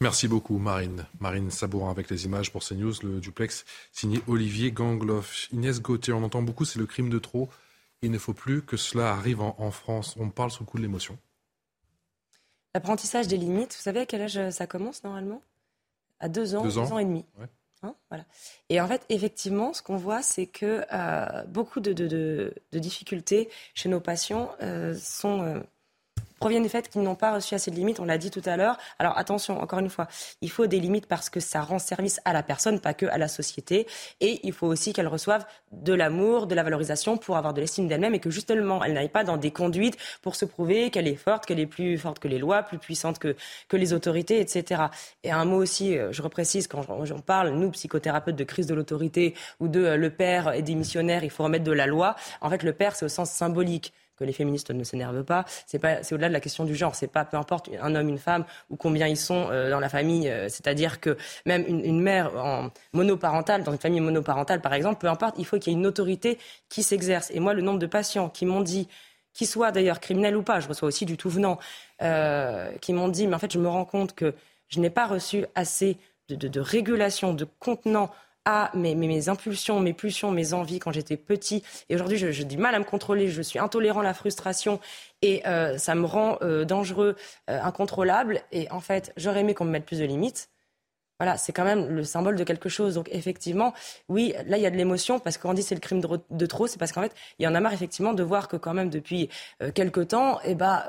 Merci 0.01 0.29
beaucoup, 0.29 0.59
Marine. 0.59 1.07
Marine 1.19 1.51
Sabourin 1.51 1.91
avec 1.91 2.09
les 2.09 2.25
images 2.25 2.53
pour 2.53 2.63
CNews, 2.63 2.95
le 3.03 3.21
duplex 3.21 3.65
signé 3.93 4.21
Olivier 4.29 4.71
Gangloff. 4.71 5.49
Inès 5.53 5.81
Gauthier, 5.81 6.13
on 6.13 6.23
entend 6.23 6.43
beaucoup, 6.43 6.65
c'est 6.65 6.79
le 6.79 6.87
crime 6.87 7.11
de 7.11 7.19
trop. 7.19 7.49
Il 8.03 8.13
ne 8.13 8.19
faut 8.19 8.33
plus 8.33 8.63
que 8.63 8.77
cela 8.77 9.11
arrive 9.11 9.41
en, 9.41 9.71
France. 9.73 10.15
On 10.19 10.31
parle 10.31 10.53
sous 10.53 10.63
le 10.63 10.69
coup 10.69 10.77
de 10.77 10.83
l'émotion. 10.83 11.19
L'apprentissage 12.75 13.27
des 13.27 13.37
limites, 13.37 13.75
vous 13.75 13.83
savez 13.83 14.01
à 14.01 14.07
quel 14.07 14.23
âge 14.23 14.51
ça 14.51 14.69
commence 14.69 15.03
normalement? 15.03 15.43
À 16.21 16.29
deux 16.29 16.55
ans, 16.55 16.63
deux 16.63 16.79
ans, 16.79 16.99
et 16.99 17.05
demi. 17.05 17.25
Hein, 17.83 17.95
voilà. 18.09 18.25
Et 18.69 18.81
en 18.81 18.87
fait, 18.87 19.05
effectivement, 19.09 19.73
ce 19.73 19.83
qu'on 19.83 19.97
voit, 19.97 20.23
c'est 20.23 20.47
que 20.47 20.85
euh, 20.93 21.45
beaucoup 21.45 21.81
de, 21.81 22.53
difficultés 22.73 23.49
chez 23.75 23.89
nos 23.89 24.01
patients 24.01 24.53
euh, 24.63 24.95
sont 24.95 25.43
euh, 25.43 25.61
proviennent 26.39 26.63
du 26.63 26.69
fait 26.69 26.89
qu'ils 26.89 27.03
n'ont 27.03 27.15
pas 27.15 27.35
reçu 27.35 27.55
assez 27.55 27.71
de 27.71 27.77
limites, 27.77 28.01
on 28.01 28.05
l'a 28.05 28.19
dit 28.19 28.31
tout 28.31 28.43
à 28.45 28.57
l'heure. 28.57 28.79
Alors 28.99 29.17
attention, 29.19 29.61
encore 29.61 29.79
une 29.79 29.91
fois, 29.91 30.09
il 30.41 30.51
faut 30.51 30.67
des 30.67 30.81
limites 30.81 31.07
parce 31.07 31.31
que 31.31 31.41
ça 31.41 31.61
rend 31.61 31.79
service 31.79 32.21
à 32.25 32.33
la 32.33 32.43
personne, 32.43 32.81
pas 32.81 32.95
que 32.95 33.07
à 33.07 33.19
la 33.19 33.29
société. 33.29 33.87
Et 34.21 34.41
il 34.43 34.53
faut 34.53 34.67
aussi 34.67 34.93
qu'elle 34.93 35.09
reçoive 35.09 35.45
de 35.73 35.93
l'amour, 35.93 36.47
de 36.47 36.55
la 36.55 36.63
valorisation 36.63 37.17
pour 37.17 37.37
avoir 37.37 37.55
de 37.55 37.61
l'estime 37.61 37.89
d'elle-même 37.89 38.15
et 38.15 38.21
que 38.21 38.31
justement, 38.31 38.83
elle 38.85 38.95
n'aille 38.95 39.09
pas 39.09 39.25
dans 39.25 39.37
des 39.37 39.51
conduites 39.51 39.97
pour 40.23 40.37
se 40.37 40.45
prouver 40.45 40.91
qu'elle 40.91 41.09
est 41.09 41.17
forte, 41.17 41.47
qu'elle 41.47 41.61
est 41.61 41.67
plus 41.67 41.99
forte 41.99 42.19
que 42.19 42.29
les 42.29 42.39
lois, 42.39 42.63
plus 42.63 42.79
puissante 42.79 43.19
que, 43.19 43.37
que 43.69 43.77
les 43.77 43.93
autorités, 43.93 44.41
etc. 44.41 44.85
Et 45.25 45.31
un 45.31 45.45
mot 45.45 45.59
aussi, 45.59 45.97
euh, 45.97 46.13
je 46.13 46.23
reprécise, 46.23 46.69
quand 46.69 46.83
j'en 47.05 47.21
parle, 47.21 47.51
nous, 47.51 47.71
psychothérapeutes 47.71 48.37
de 48.37 48.45
crise 48.45 48.67
de 48.67 48.75
l'autorité 48.75 49.35
ou 49.61 49.69
de 49.69 49.85
euh, 49.85 49.97
le 49.97 50.11
père 50.11 50.53
et 50.53 50.63
des 50.63 50.75
missionnaires, 50.75 51.25
il 51.25 51.31
faut 51.31 51.45
remettre 51.45 51.65
de 51.65 51.73
la 51.73 51.87
loi. 51.87 52.17
En 52.41 52.51
fait, 52.51 52.63
le 52.63 52.73
père, 52.73 52.97
c'est 52.97 53.05
au 53.05 53.09
sens 53.09 53.31
symbolique 53.31 53.93
que 54.19 54.25
les 54.25 54.33
féministes 54.33 54.71
ne 54.71 54.85
s'énervent 54.85 55.25
pas. 55.25 55.45
C'est 55.67 55.79
pas, 55.79 56.03
c'est 56.03 56.15
au-delà 56.15 56.29
de 56.29 56.33
la 56.33 56.41
question 56.41 56.65
du 56.65 56.75
genre. 56.75 56.95
C'est 56.95 57.09
pas 57.09 57.25
peu 57.25 57.37
importe 57.37 57.71
un 57.81 57.95
homme, 57.95 58.09
une 58.09 58.19
femme 58.19 58.45
ou 58.71 58.77
combien 58.77 59.07
ils 59.07 59.17
sont 59.17 59.49
euh, 59.51 59.71
dans 59.71 59.81
la 59.81 59.89
famille. 59.89 60.29
Euh, 60.29 60.49
c'est-à-dire 60.49 61.01
que 61.01 61.17
même 61.47 61.65
une, 61.67 62.01
mère 62.01 62.37
en 62.37 62.71
monoparentale, 62.93 63.63
dans 63.63 63.73
une 63.73 63.79
famille 63.79 64.01
monoparentale 64.01 64.61
par 64.61 64.75
exemple, 64.75 65.01
peu 65.01 65.09
importe, 65.09 65.37
il 65.39 65.47
faut 65.47 65.59
qu'il 65.59 65.73
y 65.73 65.77
ait 65.77 65.79
une 65.79 65.87
autorité 65.87 66.39
qui 66.69 66.83
s'exerce. 66.83 67.31
Et 67.33 67.41
moi, 67.41 67.55
le 67.55 67.63
nombre 67.63 67.79
de 67.79 67.87
patients 67.87 68.29
qui 68.29 68.47
m'ont 68.47 68.61
dit 68.61 68.89
qu'ils 69.33 69.47
soient 69.47 69.71
d'ailleurs 69.71 70.01
criminels 70.01 70.37
ou 70.37 70.43
pas, 70.43 70.61
je 70.61 70.69
reçois 70.69 70.89
aussi 70.89 71.05
du 71.05 71.17
tout 71.17 71.31
venant, 71.31 71.59
euh, 72.03 72.71
qui 72.81 72.93
m'ont 72.93 73.09
dit, 73.09 73.27
mais 73.27 73.35
en 73.35 73.39
fait, 73.39 73.53
je 73.53 73.59
me 73.59 73.69
rends 73.69 73.85
compte 73.85 74.15
que 74.15 74.35
je 74.69 74.81
n'ai 74.81 74.91
pas 74.91 75.07
reçu 75.07 75.47
assez 75.55 75.97
de 76.29 76.61
régulation, 76.61 77.33
de 77.33 77.47
contenant 77.59 78.11
à 78.49 78.71
mes, 78.75 78.95
mes, 78.95 79.29
impulsions, 79.29 79.79
mes 79.79 79.93
pulsions, 79.93 80.31
mes 80.31 80.55
envies 80.55 80.79
quand 80.79 80.91
j'étais 80.91 81.19
petit. 81.19 81.63
Et 81.91 81.95
aujourd'hui, 81.95 82.17
j'ai 82.17 82.45
du 82.45 82.57
mal 82.57 82.75
à 82.75 82.79
me 82.79 82.85
contrôler, 82.85 83.29
je 83.29 83.43
suis 83.43 83.59
intolérant 83.59 84.01
à 84.01 84.05
la 84.05 84.15
frustration 84.15 84.81
et 85.21 85.47
euh, 85.47 85.77
ça 85.77 85.95
me 85.95 86.07
rend 86.07 86.39
euh, 86.41 86.65
dangereux, 86.65 87.15
euh, 87.51 87.61
incontrôlable. 87.63 88.41
Et 88.51 88.71
en 88.71 88.81
fait, 88.81 89.13
j'aurais 89.19 89.41
aimé 89.41 89.53
qu'on 89.53 89.67
me 89.67 89.71
mette 89.71 89.85
plus 89.85 89.99
de 89.99 90.07
limites. 90.07 90.49
Voilà, 91.21 91.37
c'est 91.37 91.53
quand 91.53 91.65
même 91.65 91.89
le 91.91 92.05
symbole 92.05 92.37
de 92.37 92.45
quelque 92.45 92.71
chose. 92.71 92.95
Donc 92.95 93.11
effectivement, 93.13 93.75
oui, 94.09 94.33
là 94.47 94.57
il 94.57 94.63
y 94.63 94.67
a 94.67 94.71
de 94.71 94.77
l'émotion 94.77 95.19
parce 95.19 95.37
qu'on 95.37 95.53
dit 95.53 95.63
c'est 95.63 95.75
le 95.75 95.81
crime 95.81 96.01
de, 96.01 96.47
trop, 96.47 96.69
c'est 96.69 96.79
parce 96.79 96.93
qu'en 96.93 97.03
fait 97.03 97.13
il 97.39 97.45
y 97.45 97.49
en 97.49 97.55
a 97.55 97.61
marre 97.61 97.73
effectivement 97.75 98.15
de 98.15 98.23
voir 98.23 98.47
que 98.49 98.57
quand 98.57 98.73
même 98.73 98.89
depuis 98.89 99.29
quelque 99.75 100.01
temps, 100.01 100.39
eh 100.45 100.55
ben 100.55 100.85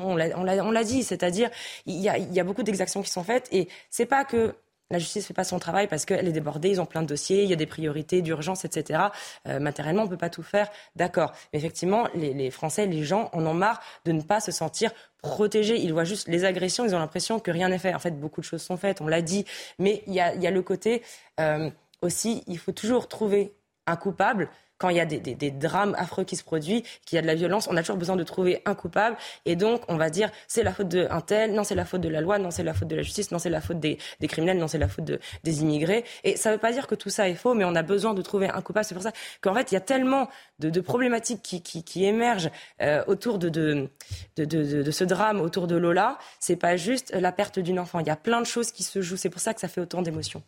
on 0.00 0.14
l'a 0.14 0.84
dit, 0.84 1.02
c'est-à-dire 1.02 1.50
il 1.86 1.96
y 1.96 2.08
a, 2.08 2.16
y 2.16 2.38
a 2.38 2.44
beaucoup 2.44 2.62
d'exactions 2.62 3.02
qui 3.02 3.10
sont 3.10 3.24
faites 3.24 3.48
et 3.50 3.68
c'est 3.90 4.06
pas 4.06 4.24
que 4.24 4.54
la 4.92 4.98
justice 4.98 5.24
ne 5.24 5.26
fait 5.28 5.34
pas 5.34 5.42
son 5.42 5.58
travail 5.58 5.88
parce 5.88 6.04
qu'elle 6.04 6.28
est 6.28 6.32
débordée, 6.32 6.68
ils 6.68 6.80
ont 6.80 6.86
plein 6.86 7.02
de 7.02 7.06
dossiers, 7.06 7.42
il 7.42 7.50
y 7.50 7.52
a 7.52 7.56
des 7.56 7.66
priorités 7.66 8.20
d'urgence, 8.22 8.64
etc. 8.64 9.04
Euh, 9.48 9.58
matériellement, 9.58 10.02
on 10.02 10.04
ne 10.04 10.10
peut 10.10 10.18
pas 10.18 10.30
tout 10.30 10.42
faire, 10.42 10.70
d'accord. 10.96 11.32
Mais 11.52 11.58
effectivement, 11.58 12.06
les, 12.14 12.50
Français, 12.50 12.86
les 12.86 13.02
gens 13.02 13.30
en 13.32 13.44
ont 13.46 13.54
marre 13.54 13.80
de 14.04 14.12
ne 14.12 14.20
pas 14.20 14.40
se 14.40 14.52
sentir 14.52 14.92
protégés. 15.22 15.80
Ils 15.80 15.92
voient 15.92 16.04
juste 16.04 16.28
les 16.28 16.44
agressions, 16.44 16.84
ils 16.84 16.94
ont 16.94 16.98
l'impression 16.98 17.40
que 17.40 17.50
rien 17.50 17.70
n'est 17.70 17.78
fait. 17.78 17.94
En 17.94 17.98
fait, 17.98 18.20
beaucoup 18.20 18.42
de 18.42 18.46
choses 18.46 18.62
sont 18.62 18.76
faites, 18.76 19.00
on 19.00 19.08
l'a 19.08 19.22
dit. 19.22 19.46
Mais 19.78 20.02
il 20.06 20.12
y 20.12 20.20
a, 20.20 20.50
le 20.50 20.62
côté 20.62 21.02
euh, 21.40 21.70
aussi, 22.02 22.44
il 22.46 22.58
faut 22.58 22.72
toujours 22.72 23.08
trouver 23.08 23.54
un 23.86 23.96
coupable 23.96 24.50
quand 24.82 24.88
il 24.88 24.96
y 24.96 25.00
a 25.00 25.06
des, 25.06 25.50
drames 25.52 25.94
affreux 25.96 26.24
qui 26.24 26.34
se 26.34 26.42
produisent, 26.42 26.82
qu'il 27.06 27.14
y 27.14 27.18
a 27.20 27.22
de 27.22 27.26
la 27.28 27.36
violence, 27.36 27.68
on 27.70 27.76
a 27.76 27.82
toujours 27.82 27.96
besoin 27.96 28.16
de 28.16 28.24
trouver 28.24 28.62
un 28.64 28.74
coupable. 28.74 29.16
Et 29.46 29.54
donc, 29.54 29.82
on 29.86 29.96
va 29.96 30.10
dire, 30.10 30.28
c'est 30.48 30.64
la 30.64 30.72
faute 30.72 30.88
d'un 30.88 31.20
tel, 31.20 31.54
non, 31.54 31.62
c'est 31.62 31.76
la 31.76 31.84
faute 31.84 32.00
de 32.00 32.08
la 32.08 32.20
loi, 32.20 32.40
non, 32.40 32.50
c'est 32.50 32.64
la 32.64 32.74
faute 32.74 32.88
de 32.88 32.96
la 32.96 33.02
justice, 33.02 33.30
non, 33.30 33.38
c'est 33.38 33.48
la 33.48 33.60
faute 33.60 33.78
des, 33.78 33.96
criminels, 34.22 34.58
non, 34.58 34.66
c'est 34.66 34.78
la 34.78 34.88
faute 34.88 35.04
des 35.44 35.62
immigrés. 35.62 36.04
Et 36.24 36.36
ça 36.36 36.48
ne 36.48 36.56
veut 36.56 36.60
pas 36.60 36.72
dire 36.72 36.88
que 36.88 36.96
tout 36.96 37.10
ça 37.10 37.28
est 37.28 37.36
faux, 37.36 37.54
mais 37.54 37.64
on 37.64 37.76
a 37.76 37.82
besoin 37.82 38.12
de 38.12 38.22
trouver 38.22 38.48
un 38.48 38.60
coupable. 38.60 38.84
C'est 38.84 38.96
pour 38.96 39.04
ça 39.04 39.12
qu'en 39.40 39.54
fait, 39.54 39.70
il 39.70 39.74
y 39.74 39.78
a 39.78 39.80
tellement 39.80 40.28
de, 40.58 40.80
problématiques 40.80 41.42
qui, 41.42 42.04
émergent 42.04 42.50
euh, 42.80 43.04
autour 43.06 43.38
de, 43.38 43.50
de, 43.50 44.90
ce 44.90 45.04
drame, 45.04 45.40
autour 45.40 45.68
de 45.68 45.76
Lola. 45.76 46.18
C'est 46.40 46.56
pas 46.56 46.76
juste 46.76 47.14
la 47.14 47.30
perte 47.30 47.60
d'une 47.60 47.78
enfant. 47.78 48.00
Il 48.00 48.08
y 48.08 48.10
a 48.10 48.16
plein 48.16 48.40
de 48.40 48.46
choses 48.46 48.72
qui 48.72 48.82
se 48.82 49.00
jouent. 49.00 49.16
C'est 49.16 49.30
pour 49.30 49.40
ça 49.40 49.54
que 49.54 49.60
ça 49.60 49.68
fait 49.68 49.80
autant 49.80 50.02
d'émotions. 50.02 50.42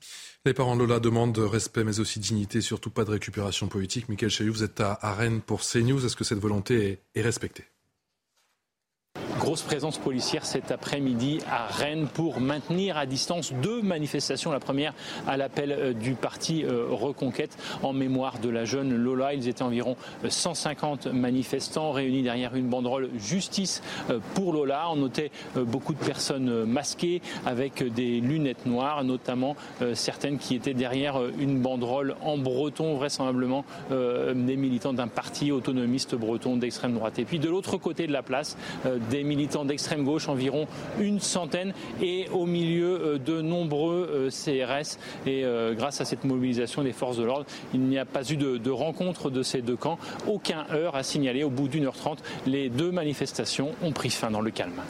Les 0.47 0.53
parents 0.53 0.77
de 0.77 0.81
Lola 0.81 1.01
demandent 1.01 1.39
respect, 1.39 1.85
mais 1.85 2.01
aussi 2.01 2.21
dignité, 2.21 2.61
surtout 2.61 2.91
pas 2.91 3.07
de 3.07 3.11
récupération 3.11 3.67
politique. 3.67 4.11
Michael 4.11 4.29
Chailloux, 4.29 4.53
vous 4.53 4.63
êtes 4.63 4.79
à, 4.79 5.15
Rennes 5.15 5.41
pour 5.41 5.63
CNews. 5.63 6.05
Est-ce 6.05 6.17
que 6.17 6.25
cette 6.25 6.39
volonté 6.39 7.01
est, 7.15 7.23
respectée? 7.23 7.65
Grosse 9.45 9.61
présence 9.61 9.99
policière 9.99 10.47
cet 10.47 10.71
après-midi 10.71 11.39
à 11.51 11.67
Rennes 11.67 12.07
pour 12.07 12.41
maintenir 12.41 12.97
à 12.97 13.05
distance 13.05 13.53
deux 13.53 13.83
manifestations. 13.83 14.51
La 14.51 14.59
première 14.59 14.95
à 15.27 15.37
l'appel 15.37 15.71
euh, 15.71 15.93
du 15.93 16.15
parti 16.15 16.65
euh, 16.65 16.87
Reconquête 16.89 17.55
en 17.83 17.93
mémoire 17.93 18.39
de 18.39 18.49
la 18.49 18.65
jeune 18.65 18.97
Lola. 18.97 19.35
Ils 19.35 19.47
étaient 19.47 19.61
environ 19.61 19.97
150 20.27 21.09
manifestants 21.09 21.93
réunis 21.93 22.23
derrière 22.23 22.57
une 22.57 22.71
banderole 22.71 23.11
Justice 23.19 23.83
pour 24.33 24.55
Lola. 24.55 24.87
On 24.91 24.97
notait 24.97 25.31
beaucoup 25.57 25.93
de 25.93 25.99
personnes 25.99 26.65
masquées 26.65 27.21
avec 27.45 27.83
des 27.93 28.21
lunettes 28.21 28.65
noires, 28.65 29.05
notamment 29.05 29.57
certaines 29.93 30.39
qui 30.39 30.55
étaient 30.55 30.75
derrière 30.75 31.21
une 31.39 31.61
banderole 31.61 32.17
en 32.23 32.39
breton, 32.39 32.97
vraisemblablement 32.97 33.65
des 33.91 34.57
militants 34.57 34.93
d'un 34.93 35.09
parti 35.09 35.53
autonomiste 35.53 36.15
breton 36.15 36.57
d'extrême 36.57 36.95
droite. 36.95 37.19
Et 37.19 37.25
puis 37.25 37.39
de 37.39 37.49
l'autre 37.49 37.77
côté 37.77 38.07
de 38.07 38.13
la 38.13 38.23
place, 38.23 38.57
des 39.11 39.25
militants 39.35 39.65
d'extrême 39.65 40.05
gauche, 40.05 40.29
environ 40.29 40.69
une 40.99 41.21
centaine, 41.21 41.75
et 42.01 42.29
au 42.31 42.47
milieu 42.47 43.01
euh, 43.01 43.19
de 43.19 43.41
nombreux 43.41 44.09
euh, 44.11 44.31
CRS. 44.31 44.99
Et 45.27 45.45
euh, 45.45 45.75
grâce 45.75 46.01
à 46.01 46.05
cette 46.05 46.25
mobilisation 46.25 46.83
des 46.83 46.93
forces 46.93 47.17
de 47.17 47.25
l'ordre, 47.25 47.47
il 47.73 47.81
n'y 47.81 47.99
a 47.99 48.05
pas 48.05 48.23
eu 48.31 48.37
de, 48.37 48.71
rencontre 48.71 49.31
de 49.31 49.43
ces 49.43 49.63
deux 49.63 49.77
camps. 49.77 49.99
Aucun 50.27 50.67
heure 50.71 50.97
à 50.97 51.03
signaler. 51.03 51.45
Au 51.45 51.51
bout 51.51 51.69
d'une 51.69 51.85
heure 51.85 51.97
trente, 51.97 52.23
les 52.47 52.69
deux 52.69 52.91
manifestations 52.91 53.75
ont 53.83 53.93
pris 53.93 54.11
fin 54.11 54.31
dans 54.31 54.41
le 54.41 54.51
calme. 54.51 54.83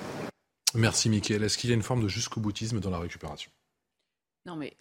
Merci, 0.74 1.08
Mickaël. 1.08 1.42
Est-ce 1.42 1.56
qu'il 1.56 1.70
y 1.70 1.72
a 1.72 1.76
une 1.76 1.82
forme 1.82 2.02
de 2.02 2.08
jusqu'au 2.08 2.40
boutisme 2.40 2.80
dans 2.80 2.90
la 2.90 2.98
récupération? 2.98 3.50
Non, 4.46 4.56
mais 4.56 4.76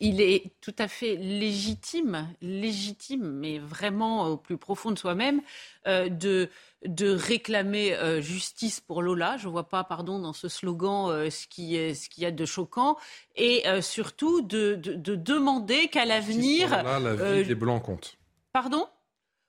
il 0.00 0.20
est 0.20 0.52
tout 0.60 0.74
à 0.78 0.88
fait 0.88 1.16
légitime, 1.16 2.28
légitime, 2.42 3.30
mais 3.32 3.58
vraiment 3.58 4.28
au 4.28 4.36
plus 4.36 4.58
profond 4.58 4.90
de 4.90 4.98
soi-même, 4.98 5.40
euh, 5.86 6.08
de, 6.08 6.50
de 6.84 7.10
réclamer 7.10 7.94
euh, 7.94 8.20
justice 8.20 8.80
pour 8.80 9.02
Lola. 9.02 9.36
Je 9.38 9.46
ne 9.46 9.52
vois 9.52 9.68
pas, 9.68 9.84
pardon, 9.84 10.18
dans 10.18 10.32
ce 10.32 10.48
slogan 10.48 11.10
euh, 11.10 11.30
ce 11.30 11.46
qu'il 11.46 11.66
y 11.66 12.26
a 12.26 12.30
de 12.30 12.44
choquant, 12.44 12.96
et 13.36 13.64
surtout 13.80 14.42
de, 14.42 14.74
de, 14.74 15.14
demander 15.14 15.88
qu'à 15.88 16.04
l'avenir, 16.04 16.70
la 16.82 17.14
vie 17.14 17.44
des 17.44 17.54
blancs 17.54 17.82
compte. 17.82 18.16
Pardon? 18.52 18.86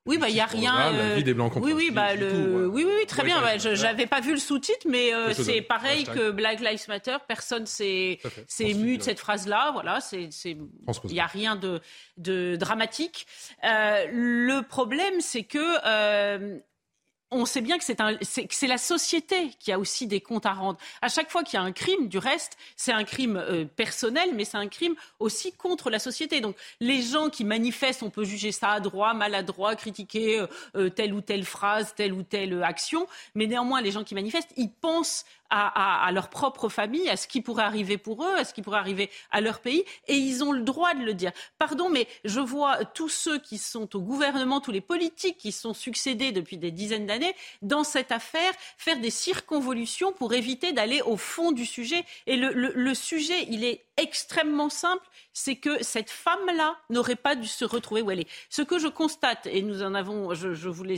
Oui, 0.07 0.19
bah 0.19 0.29
il 0.29 0.35
y 0.35 0.39
a 0.39 0.45
rien. 0.45 0.91
la 0.91 1.15
vie 1.15 1.23
des 1.23 1.33
blancs 1.33 1.53
oui, 1.55 1.73
oui, 1.73 1.89
bah 1.89 2.13
le, 2.13 2.67
oui, 2.67 2.85
oui, 2.85 3.05
très 3.07 3.23
bien. 3.23 3.43
Ouais, 3.43 3.57
je 3.57 3.69
n'avais 3.81 4.05
pas 4.05 4.21
vu 4.21 4.33
le 4.33 4.39
sous-titre, 4.39 4.85
mais 4.87 5.11
euh, 5.13 5.33
c'est 5.33 5.61
pareil 5.61 6.03
que 6.03 6.29
Black 6.29 6.59
Lives 6.59 6.85
Matter. 6.87 7.17
Personne 7.27 7.65
s'est 7.65 8.19
ému 8.59 8.97
de 8.97 9.03
cette 9.03 9.19
phrase-là. 9.19 9.71
Voilà, 9.71 10.01
c'est, 10.01 10.29
il 10.43 10.67
n'y 11.11 11.19
a 11.19 11.25
rien 11.25 11.55
de, 11.55 11.81
de 12.17 12.55
dramatique. 12.55 13.25
Euh, 13.63 14.05
le 14.11 14.61
problème, 14.61 15.21
c'est 15.21 15.43
que 15.43 15.57
euh, 15.85 16.59
on 17.35 17.45
sait 17.45 17.61
bien 17.61 17.77
que 17.77 17.83
c'est 17.83 18.67
la 18.67 18.77
société 18.77 19.51
qui 19.59 19.71
a 19.71 19.79
aussi 19.79 20.07
des 20.07 20.21
comptes 20.21 20.45
à 20.45 20.53
rendre. 20.53 20.79
À 21.01 21.09
chaque 21.09 21.29
fois 21.29 21.43
qu'il 21.43 21.59
y 21.59 21.61
a 21.61 21.65
un 21.65 21.71
crime, 21.71 22.07
du 22.07 22.17
reste, 22.17 22.57
c'est 22.75 22.91
un 22.91 23.03
crime 23.03 23.37
euh, 23.37 23.65
personnel, 23.65 24.29
mais 24.33 24.45
c'est 24.45 24.57
un 24.57 24.67
crime 24.67 24.95
aussi 25.19 25.51
contre 25.51 25.89
la 25.89 25.99
société. 25.99 26.41
Donc 26.41 26.55
les 26.79 27.01
gens 27.01 27.29
qui 27.29 27.43
manifestent, 27.43 28.03
on 28.03 28.09
peut 28.09 28.23
juger 28.23 28.51
ça 28.51 28.69
à 28.69 28.79
droit, 28.79 29.13
maladroit, 29.13 29.75
critiquer 29.75 30.39
euh, 30.39 30.47
euh, 30.75 30.89
telle 30.89 31.13
ou 31.13 31.21
telle 31.21 31.45
phrase, 31.45 31.93
telle 31.95 32.13
ou 32.13 32.23
telle 32.23 32.63
action, 32.63 33.07
mais 33.33 33.47
néanmoins 33.47 33.81
les 33.81 33.91
gens 33.91 34.03
qui 34.03 34.15
manifestent, 34.15 34.53
ils 34.55 34.71
pensent 34.71 35.25
à, 35.49 36.09
leur 36.11 36.29
propre 36.29 36.69
famille, 36.69 37.09
à 37.09 37.17
ce 37.17 37.27
qui 37.27 37.41
pourrait 37.41 37.63
arriver 37.63 37.97
pour 37.97 38.23
eux, 38.23 38.35
à 38.35 38.43
ce 38.43 38.53
qui 38.53 38.61
pourrait 38.61 38.79
arriver 38.79 39.09
à 39.31 39.41
leur 39.41 39.59
pays, 39.59 39.83
et 40.07 40.15
ils 40.15 40.43
ont 40.43 40.51
le 40.51 40.61
droit 40.61 40.93
de 40.93 41.03
le 41.03 41.13
dire. 41.13 41.31
Pardon, 41.59 41.89
mais 41.89 42.07
je 42.23 42.39
vois 42.39 42.83
tous 42.85 43.09
ceux 43.09 43.39
qui 43.39 43.57
sont 43.57 43.95
au 43.95 43.99
gouvernement, 43.99 44.59
tous 44.59 44.71
les 44.71 44.81
politiques 44.81 45.37
qui 45.37 45.51
sont 45.51 45.73
succédés 45.73 46.31
depuis 46.31 46.57
des 46.57 46.71
dizaines 46.71 47.05
d'années, 47.05 47.35
dans 47.61 47.83
cette 47.83 48.11
affaire, 48.11 48.51
faire 48.77 48.99
des 48.99 49.11
circonvolutions 49.11 50.11
pour 50.13 50.33
éviter 50.33 50.73
d'aller 50.73 51.01
au 51.01 51.17
fond 51.17 51.51
du 51.51 51.65
sujet. 51.65 52.03
Et 52.27 52.37
le 52.37 52.93
sujet, 52.93 53.45
il 53.49 53.63
est 53.63 53.84
extrêmement 53.97 54.69
simple, 54.69 55.05
c'est 55.33 55.55
que 55.55 55.83
cette 55.83 56.09
femme-là 56.09 56.75
n'aurait 56.89 57.15
pas 57.15 57.35
dû 57.35 57.47
se 57.47 57.65
retrouver 57.65 58.01
où 58.01 58.11
elle 58.11 58.21
est. 58.21 58.29
Ce 58.49 58.61
que 58.61 58.79
je 58.79 58.87
constate, 58.87 59.47
et 59.47 59.61
nous 59.61 59.83
en 59.83 59.93
avons, 59.93 60.33
je, 60.33 60.69
voulais, 60.69 60.97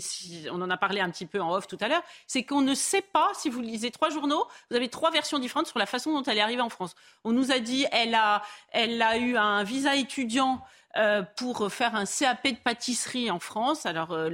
on 0.51 0.61
en 0.61 0.69
a 0.69 0.77
parlé 0.77 1.01
un 1.01 1.09
petit 1.09 1.25
peu 1.25 1.39
en 1.41 1.53
off 1.53 1.67
tout 1.67 1.77
à 1.81 1.87
l'heure, 1.87 2.03
c'est 2.27 2.43
qu'on 2.43 2.61
ne 2.61 2.73
sait 2.73 3.01
pas, 3.01 3.31
si 3.35 3.49
vous 3.49 3.61
lisez 3.61 3.91
trois 3.91 4.09
journaux, 4.09 4.47
vous 4.69 4.75
avez 4.75 4.89
trois 4.89 5.11
versions 5.11 5.39
différentes 5.39 5.67
sur 5.67 5.79
la 5.79 5.85
façon 5.85 6.13
dont 6.13 6.23
elle 6.23 6.37
est 6.37 6.41
arrivée 6.41 6.61
en 6.61 6.69
France. 6.69 6.95
On 7.23 7.31
nous 7.31 7.51
a 7.51 7.59
dit, 7.59 7.85
elle 7.91 8.15
a, 8.15 8.43
elle 8.71 9.01
a 9.01 9.17
eu 9.17 9.37
un 9.37 9.63
visa 9.63 9.95
étudiant 9.95 10.63
euh, 10.97 11.21
pour 11.35 11.71
faire 11.71 11.95
un 11.95 12.05
CAP 12.05 12.47
de 12.47 12.55
pâtisserie 12.55 13.29
en 13.29 13.39
France. 13.39 13.85
Alors 13.85 14.13
euh, 14.13 14.29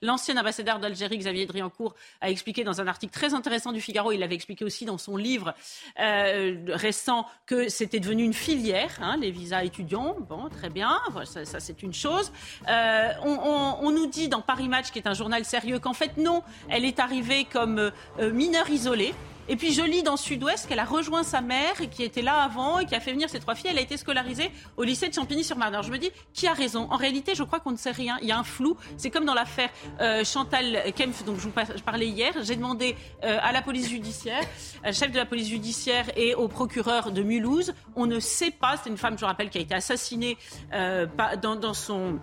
l'ancien 0.00 0.36
ambassadeur 0.36 0.78
d'Algérie, 0.78 1.18
Xavier 1.18 1.46
Driancourt, 1.46 1.94
a 2.20 2.30
expliqué 2.30 2.62
dans 2.62 2.80
un 2.80 2.86
article 2.86 3.12
très 3.12 3.34
intéressant 3.34 3.72
du 3.72 3.80
Figaro, 3.80 4.12
il 4.12 4.20
l'avait 4.20 4.36
expliqué 4.36 4.64
aussi 4.64 4.84
dans 4.84 4.98
son 4.98 5.16
livre 5.16 5.54
euh, 5.98 6.56
récent, 6.68 7.26
que 7.46 7.68
c'était 7.68 7.98
devenu 7.98 8.22
une 8.22 8.34
filière, 8.34 8.96
hein, 9.00 9.16
les 9.20 9.32
visas 9.32 9.64
étudiants. 9.64 10.16
Bon, 10.28 10.48
très 10.48 10.70
bien, 10.70 11.00
ça, 11.24 11.44
ça 11.44 11.58
c'est 11.58 11.82
une 11.82 11.94
chose. 11.94 12.30
On, 12.68 13.76
on, 13.82 13.90
nous 13.90 14.06
dit 14.06 14.28
dans 14.28 14.42
Paris 14.42 14.68
Match, 14.68 14.90
qui 14.90 14.98
est 14.98 15.08
un 15.08 15.14
journal 15.14 15.44
sérieux, 15.44 15.78
qu'en 15.80 15.94
fait 15.94 16.16
non, 16.16 16.44
elle 16.68 16.84
est 16.84 17.00
arrivée 17.00 17.44
comme 17.44 17.90
mineure 18.20 18.70
isolée. 18.70 19.14
Et 19.48 19.56
puis 19.56 19.72
je 19.72 19.82
lis 19.82 20.02
dans 20.02 20.16
Sud-Ouest 20.16 20.68
qu'elle 20.68 20.78
a 20.78 20.84
rejoint 20.84 21.22
sa 21.22 21.40
mère 21.40 21.74
qui 21.90 22.02
était 22.02 22.22
là 22.22 22.42
avant 22.42 22.78
et 22.78 22.86
qui 22.86 22.94
a 22.94 23.00
fait 23.00 23.12
venir 23.12 23.30
ses 23.30 23.38
trois 23.38 23.54
filles. 23.54 23.70
Elle 23.70 23.78
a 23.78 23.82
été 23.82 23.96
scolarisée 23.96 24.50
au 24.76 24.82
lycée 24.82 25.08
de 25.08 25.14
Champigny-sur-Marne. 25.14 25.78
Je 25.82 25.90
me 25.90 25.98
dis, 25.98 26.10
qui 26.32 26.46
a 26.46 26.52
raison? 26.52 26.88
En 26.90 26.96
réalité, 26.96 27.34
je 27.34 27.42
crois 27.42 27.60
qu'on 27.60 27.70
ne 27.70 27.76
sait 27.76 27.92
rien. 27.92 28.18
Il 28.22 28.28
y 28.28 28.32
a 28.32 28.38
un 28.38 28.44
flou. 28.44 28.76
C'est 28.96 29.10
comme 29.10 29.24
dans 29.24 29.34
l'affaire 29.34 29.70
euh, 30.00 30.24
Chantal 30.24 30.92
Kempf, 30.96 31.24
dont 31.24 31.36
je 31.36 31.48
vous 31.48 31.52
parlais 31.84 32.08
hier. 32.08 32.32
J'ai 32.42 32.56
demandé 32.56 32.96
euh, 33.24 33.38
à 33.40 33.52
la 33.52 33.62
police 33.62 33.88
judiciaire, 33.88 34.42
au 34.86 34.92
chef 34.92 35.12
de 35.12 35.16
la 35.16 35.26
police 35.26 35.48
judiciaire 35.48 36.06
et 36.16 36.34
au 36.34 36.48
procureur 36.48 37.12
de 37.12 37.22
Mulhouse. 37.22 37.74
On 37.94 38.06
ne 38.06 38.18
sait 38.18 38.50
pas. 38.50 38.76
C'est 38.82 38.90
une 38.90 38.98
femme, 38.98 39.18
je 39.18 39.24
rappelle, 39.24 39.50
qui 39.50 39.58
a 39.58 39.60
été 39.60 39.74
assassinée 39.74 40.36
euh, 40.72 41.06
dans, 41.40 41.56
dans 41.56 41.74
son 41.74 42.18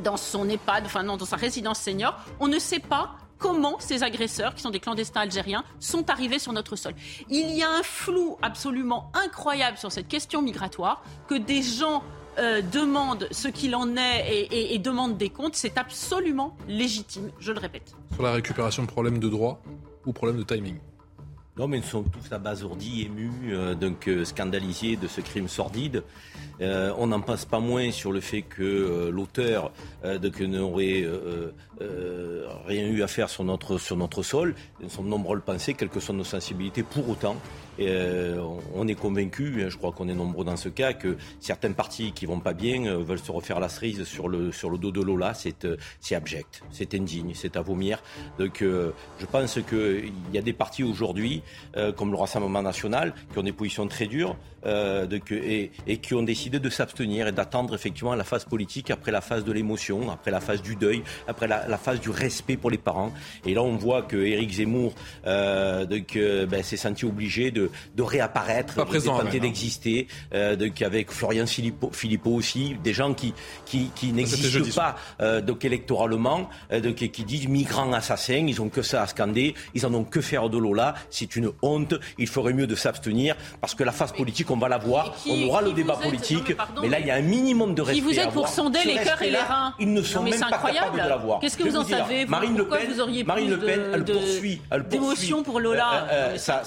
dans 0.00 0.16
son 0.16 0.48
EHPAD, 0.48 0.84
enfin 0.86 1.02
non, 1.02 1.16
dans 1.16 1.24
sa 1.24 1.36
résidence 1.36 1.80
senior. 1.80 2.16
On 2.38 2.46
ne 2.46 2.58
sait 2.58 2.78
pas 2.78 3.16
comment 3.42 3.76
ces 3.80 4.02
agresseurs, 4.02 4.54
qui 4.54 4.62
sont 4.62 4.70
des 4.70 4.80
clandestins 4.80 5.20
algériens, 5.20 5.64
sont 5.80 6.08
arrivés 6.08 6.38
sur 6.38 6.52
notre 6.52 6.76
sol. 6.76 6.94
Il 7.28 7.50
y 7.50 7.62
a 7.62 7.68
un 7.68 7.82
flou 7.82 8.38
absolument 8.40 9.10
incroyable 9.14 9.76
sur 9.76 9.90
cette 9.90 10.08
question 10.08 10.40
migratoire 10.40 11.02
que 11.28 11.34
des 11.34 11.60
gens 11.60 12.04
euh, 12.38 12.62
demandent 12.62 13.28
ce 13.30 13.48
qu'il 13.48 13.74
en 13.74 13.96
est 13.96 14.48
et, 14.50 14.78
demandent 14.78 15.18
des 15.18 15.28
comptes, 15.28 15.54
c'est 15.54 15.76
absolument 15.76 16.56
légitime, 16.68 17.30
je 17.38 17.52
le 17.52 17.58
répète. 17.58 17.94
Sur 18.14 18.22
la 18.22 18.32
récupération 18.32 18.82
de 18.84 18.88
problèmes 18.88 19.18
de 19.18 19.28
droit 19.28 19.60
ou 20.06 20.12
problèmes 20.12 20.38
de 20.38 20.44
timing 20.44 20.78
non, 21.58 21.68
mais 21.68 21.76
nous 21.76 21.82
sommes 21.82 22.08
tous 22.08 22.32
abasourdis, 22.32 23.02
émus, 23.02 23.54
euh, 23.54 23.74
donc 23.74 24.08
euh, 24.08 24.24
scandalisés 24.24 24.96
de 24.96 25.06
ce 25.06 25.20
crime 25.20 25.48
sordide. 25.48 26.02
Euh, 26.62 26.94
on 26.96 27.08
n'en 27.08 27.20
passe 27.20 27.44
pas 27.44 27.60
moins 27.60 27.90
sur 27.90 28.10
le 28.10 28.20
fait 28.20 28.40
que 28.40 28.62
euh, 28.62 29.10
l'auteur 29.10 29.70
n'aurait 30.02 31.06
rien 32.66 32.86
eu 32.86 33.02
à 33.02 33.06
faire 33.06 33.28
sur 33.28 33.44
notre, 33.44 33.76
sur 33.76 33.98
notre 33.98 34.22
sol. 34.22 34.54
Nous 34.80 34.88
sommes 34.88 35.08
nombreux 35.08 35.32
à 35.32 35.36
le 35.36 35.42
penser, 35.42 35.74
quelles 35.74 35.90
que 35.90 36.00
soient 36.00 36.14
nos 36.14 36.24
sensibilités. 36.24 36.82
Pour 36.82 37.06
autant, 37.10 37.36
on 37.78 38.88
est 38.88 38.94
convaincu, 38.94 39.62
hein, 39.62 39.68
je 39.68 39.76
crois 39.76 39.92
qu'on 39.92 40.08
est 40.08 40.14
nombreux 40.14 40.44
dans 40.44 40.56
ce 40.56 40.68
cas, 40.68 40.92
que 40.92 41.16
certains 41.40 41.72
partis 41.72 42.12
qui 42.12 42.26
vont 42.26 42.40
pas 42.40 42.52
bien 42.52 42.96
veulent 42.98 43.18
se 43.18 43.32
refaire 43.32 43.60
la 43.60 43.68
cerise 43.68 44.04
sur 44.04 44.28
le, 44.28 44.52
sur 44.52 44.70
le 44.70 44.78
dos 44.78 44.90
de 44.90 45.00
Lola. 45.00 45.34
C'est 45.34 45.64
abject, 46.14 46.62
c'est 46.70 46.94
indigne, 46.94 47.32
c'est 47.34 47.56
à 47.56 47.62
vomir. 47.62 48.02
Donc 48.38 48.58
je 48.62 49.26
pense 49.30 49.58
qu'il 49.68 50.12
y 50.32 50.38
a 50.38 50.42
des 50.42 50.52
partis 50.52 50.84
aujourd'hui, 50.84 51.42
comme 51.96 52.10
le 52.10 52.16
Rassemblement 52.16 52.62
national, 52.62 53.14
qui 53.32 53.38
ont 53.38 53.42
des 53.42 53.52
positions 53.52 53.86
très 53.86 54.06
dures 54.06 54.36
et, 54.64 55.70
et 55.86 55.96
qui 55.98 56.14
ont 56.14 56.22
décidé 56.22 56.58
de 56.58 56.70
s'abstenir 56.70 57.26
et 57.26 57.32
d'attendre 57.32 57.74
effectivement 57.74 58.14
la 58.14 58.24
phase 58.24 58.44
politique 58.44 58.90
après 58.90 59.10
la 59.10 59.20
phase 59.20 59.44
de 59.44 59.52
l'émotion, 59.52 60.10
après 60.10 60.30
la 60.30 60.40
phase 60.40 60.62
du 60.62 60.76
deuil, 60.76 61.02
après 61.26 61.48
la, 61.48 61.78
phase 61.78 62.00
du 62.00 62.10
respect 62.10 62.56
pour 62.56 62.70
les 62.70 62.78
parents. 62.78 63.12
Et 63.46 63.54
là, 63.54 63.62
on 63.62 63.76
voit 63.76 64.02
que 64.02 64.16
Éric 64.16 64.52
Zemmour 64.52 64.94
euh, 65.26 65.86
euh 66.16 66.46
ben, 66.46 66.62
s'est 66.62 66.76
senti 66.76 67.04
obligé 67.04 67.50
de, 67.50 67.70
de 67.96 68.02
réapparaître, 68.02 68.74
de 68.76 69.00
tenter 69.00 69.40
d'exister, 69.40 70.06
euh, 70.34 70.56
avec 70.80 71.10
Florian 71.10 71.46
Philippot, 71.46 71.90
Philippot, 71.92 72.30
aussi, 72.30 72.76
des 72.82 72.92
gens 72.92 73.14
qui, 73.14 73.34
qui, 73.66 73.90
qui 73.94 74.12
n'existent 74.12 74.70
pas 74.74 74.96
euh, 75.20 75.40
donc 75.40 75.64
électoralement, 75.64 76.48
euh, 76.72 76.80
donc, 76.80 76.96
qui 76.96 77.24
disent 77.24 77.48
migrants 77.48 77.92
assassins, 77.92 78.46
ils 78.46 78.60
ont 78.60 78.68
que 78.68 78.82
ça 78.82 79.02
à 79.02 79.06
scander, 79.06 79.54
ils 79.74 79.86
en 79.86 79.94
ont 79.94 80.04
que 80.04 80.20
faire 80.20 80.48
de 80.48 80.58
Lola, 80.58 80.94
c'est 81.10 81.36
une 81.36 81.50
honte, 81.62 81.94
il 82.18 82.28
ferait 82.28 82.52
mieux 82.52 82.66
de 82.66 82.74
s'abstenir 82.74 83.36
parce 83.60 83.74
que 83.74 83.84
la 83.84 83.92
phase 83.92 84.12
politique, 84.12 84.50
on 84.52 84.56
va 84.56 84.68
la 84.68 84.78
voir, 84.78 85.14
on 85.28 85.42
aura 85.48 85.62
le 85.62 85.72
débat 85.72 85.96
politique 85.96 86.52
mais, 86.80 86.88
là, 86.88 87.00
il 87.00 87.06
y 87.06 87.10
a 87.10 87.16
un 87.16 87.22
minimum 87.22 87.74
de 87.74 87.82
respect. 87.82 88.00
Qui 88.00 88.06
vous 88.06 88.18
êtes 88.18 88.30
pour 88.30 88.48
sonder 88.48 88.80
les 88.84 88.94
cœurs 88.94 89.22
et 89.22 89.30
les 89.30 89.36
reins 89.36 89.74
Ils 89.78 89.92
ne 89.92 90.02
sont 90.02 90.22
même 90.22 90.38
pas 90.38 90.72
capables 90.72 91.02
de 91.02 91.08
l'avoir. 91.08 91.40
Qu'est-ce 91.40 91.56
que 91.56 91.64
vous 91.64 91.76
en 91.76 91.84
savez 91.84 92.26
Marine 92.26 92.56
Le 92.56 92.66
Pen, 92.66 92.92
vous 92.92 93.00
auriez 93.00 93.24
Marine 93.24 93.50
Le 93.50 93.58
Pen, 93.58 93.80
elle 93.92 94.04
poursuit, 94.04 94.60
d'émotion 94.88 95.42
pour 95.42 95.60
Lola. 95.60 95.92
Euh, 95.92 96.08
euh, 96.12 96.38
ça, 96.38 96.62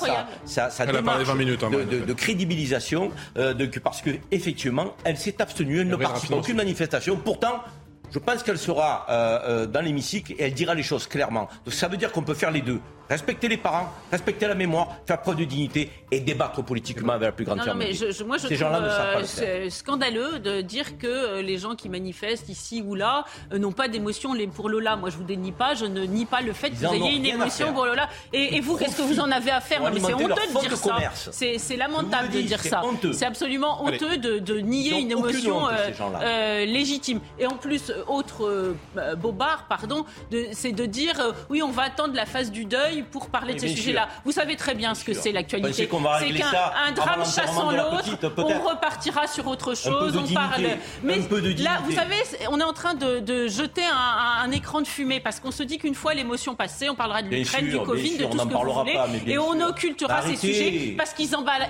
ça, 0.45 0.69
ça, 0.69 0.85
démarche 0.85 1.23
20 1.23 1.35
minutes, 1.35 1.63
hein, 1.63 1.69
de, 1.69 2.13
crédibilisation, 2.13 3.11
euh, 3.37 3.53
parce 3.83 4.01
que 4.01 4.11
effectivement, 4.31 4.93
elle 5.03 5.17
s'est 5.17 5.41
abstenue, 5.41 5.81
elle 5.81 5.87
ne 5.87 5.95
participe 5.95 6.31
à 6.31 6.37
aucune 6.37 6.57
manifestation. 6.57 7.17
Pourtant, 7.17 7.63
je 8.11 8.19
pense 8.19 8.43
qu'elle 8.43 8.57
sera 8.57 9.67
dans 9.71 9.81
l'hémicycle 9.81 10.33
et 10.33 10.43
elle 10.43 10.53
dira 10.53 10.75
les 10.75 10.83
choses 10.83 11.07
clairement. 11.07 11.47
Donc 11.65 11.73
ça 11.73 11.87
veut 11.87 11.97
dire 11.97 12.11
qu'on 12.11 12.23
peut 12.23 12.33
faire 12.33 12.51
les 12.51 12.61
deux. 12.61 12.79
Respecter 13.09 13.47
les 13.47 13.57
parents, 13.57 13.91
respecter 14.11 14.47
la 14.47 14.55
mémoire, 14.55 14.87
faire 15.05 15.21
preuve 15.21 15.37
de 15.37 15.43
dignité 15.45 15.91
et 16.11 16.19
débattre 16.19 16.63
politiquement 16.63 17.13
avec 17.13 17.27
la 17.27 17.31
plus 17.31 17.45
grande 17.45 17.59
non, 17.59 17.65
non, 17.65 17.75
mais 17.75 17.93
je, 17.93 18.23
moi, 18.23 18.37
je 18.37 18.47
Ces 18.47 18.55
gens-là 18.55 18.79
ne 18.79 18.89
savent 18.89 19.13
pas 19.13 19.19
le 19.19 19.25
euh, 19.25 19.61
faire. 19.63 19.71
scandaleux 19.71 20.39
de 20.39 20.61
dire 20.61 20.97
que 20.97 21.07
euh, 21.07 21.41
les 21.41 21.57
gens 21.57 21.75
qui 21.75 21.89
manifestent 21.89 22.49
ici 22.49 22.83
ou 22.85 22.95
là 22.95 23.25
euh, 23.51 23.57
n'ont 23.57 23.71
pas 23.71 23.87
d'émotion 23.87 24.33
pour 24.53 24.69
Lola. 24.69 24.95
Moi, 24.95 25.09
je 25.09 25.17
vous 25.17 25.23
dénie 25.23 25.51
pas, 25.51 25.73
je 25.73 25.85
ne 25.85 26.03
nie 26.05 26.25
pas 26.25 26.41
le 26.41 26.53
fait 26.53 26.69
que 26.69 26.75
Ils 26.75 26.87
vous 26.87 26.93
ayez 26.93 27.17
une 27.17 27.25
émotion 27.25 27.73
pour 27.73 27.85
Lola. 27.85 28.07
Et, 28.33 28.55
et 28.55 28.59
vous, 28.61 28.77
qu'est-ce 28.77 28.97
que 28.97 29.01
vous 29.01 29.19
en 29.19 29.31
avez 29.31 29.51
à 29.51 29.61
faire? 29.61 29.81
C'est 29.93 30.13
honteux 30.13 30.25
de 30.53 30.59
dire 30.59 30.77
ça. 30.77 30.97
C'est 31.31 31.77
lamentable 31.77 32.29
de 32.29 32.37
le 32.37 32.43
dire 32.43 32.61
ça. 32.61 32.81
C'est 33.13 33.25
absolument 33.25 33.85
Allez. 33.85 33.97
honteux 33.97 34.17
de, 34.17 34.39
de 34.39 34.59
nier 34.59 34.99
une 34.99 35.11
émotion 35.11 35.63
honte, 35.63 35.71
euh, 35.71 35.91
euh, 36.21 36.65
légitime. 36.65 37.19
Et 37.39 37.45
en 37.45 37.55
plus, 37.57 37.91
autre 38.07 38.75
bobard, 39.17 39.65
pardon, 39.67 40.05
c'est 40.51 40.71
de 40.71 40.85
dire 40.85 41.15
oui, 41.49 41.61
on 41.61 41.71
va 41.71 41.83
attendre 41.83 42.15
la 42.15 42.25
phase 42.25 42.51
du 42.51 42.65
deuil 42.65 42.94
pour 43.03 43.29
parler 43.29 43.53
de 43.55 43.59
ces 43.59 43.69
sujets-là. 43.69 44.09
Vous 44.23 44.31
savez 44.31 44.55
très 44.55 44.75
bien 44.75 44.93
ce 44.95 45.03
que 45.03 45.13
c'est 45.13 45.31
l'actualité. 45.31 45.87
qu'on 45.87 45.99
va 46.01 46.19
C'est 46.19 46.31
qu'un 46.31 46.91
drame 46.95 47.25
chassant 47.25 47.71
l'autre, 47.71 48.17
on 48.37 48.69
repartira 48.69 49.27
sur 49.27 49.47
autre 49.47 49.75
chose, 49.75 50.15
on 50.17 50.33
parle. 50.33 50.63
Mais 51.03 51.17
là, 51.57 51.79
vous 51.85 51.91
savez, 51.91 52.15
on 52.49 52.59
est 52.59 52.63
en 52.63 52.73
train 52.73 52.93
de, 52.93 53.19
de 53.19 53.47
jeter 53.47 53.83
un, 53.83 53.95
un- 53.95 54.43
un 54.45 54.51
écran 54.51 54.81
de 54.81 54.87
fumée 54.87 55.19
parce 55.19 55.39
qu'on 55.39 55.51
se 55.51 55.63
dit 55.63 55.77
qu'une 55.77 55.95
fois 55.95 56.13
l'émotion 56.13 56.55
passée, 56.55 56.89
on 56.89 56.95
parlera 56.95 57.21
de 57.21 57.29
l'Ukraine, 57.29 57.69
du 57.69 57.77
Covid, 57.79 58.17
sûr, 58.17 58.29
de 58.29 58.31
tout 58.33 58.39
ce 58.39 58.43
que 58.45 58.53
vous 58.53 58.73
voulez, 58.73 58.93
pas, 58.93 59.07
et 59.27 59.37
on 59.37 59.53
sûr. 59.57 59.67
occultera 59.69 60.21
ces 60.23 60.35
sujets 60.35 60.93
parce 60.97 61.13
qu'ils 61.13 61.35
embarrassent 61.35 61.69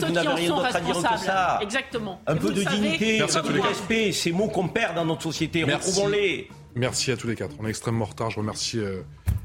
ceux 0.00 0.06
qui 0.10 0.18
en 0.28 0.36
sont 0.36 0.56
responsables. 0.56 1.62
Exactement. 1.62 2.20
Un 2.26 2.36
peu 2.36 2.50
de 2.52 2.62
dignité, 2.62 3.20
un 3.22 3.26
peu 3.26 3.52
de 3.52 3.60
respect, 3.60 4.12
ces 4.12 4.32
mots 4.32 4.48
qu'on 4.48 4.68
perd 4.68 4.94
dans 4.94 5.04
notre 5.04 5.22
société. 5.22 5.64
Retrouvons-les. 5.64 6.48
Merci 6.74 7.12
à 7.12 7.16
tous 7.16 7.26
les 7.26 7.34
quatre. 7.34 7.54
On 7.60 7.66
est 7.66 7.70
extrêmement 7.70 8.04
en 8.04 8.08
retard. 8.08 8.30
Je 8.30 8.38
remercie 8.38 8.78
euh, 8.78 9.02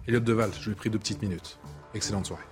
Elliot 0.07 0.21
Deval. 0.21 0.51
Je 0.59 0.65
lui 0.65 0.71
ai 0.71 0.75
pris 0.75 0.89
deux 0.89 0.99
petites 0.99 1.21
minutes. 1.21 1.57
Excellente 1.93 2.27
soirée. 2.27 2.43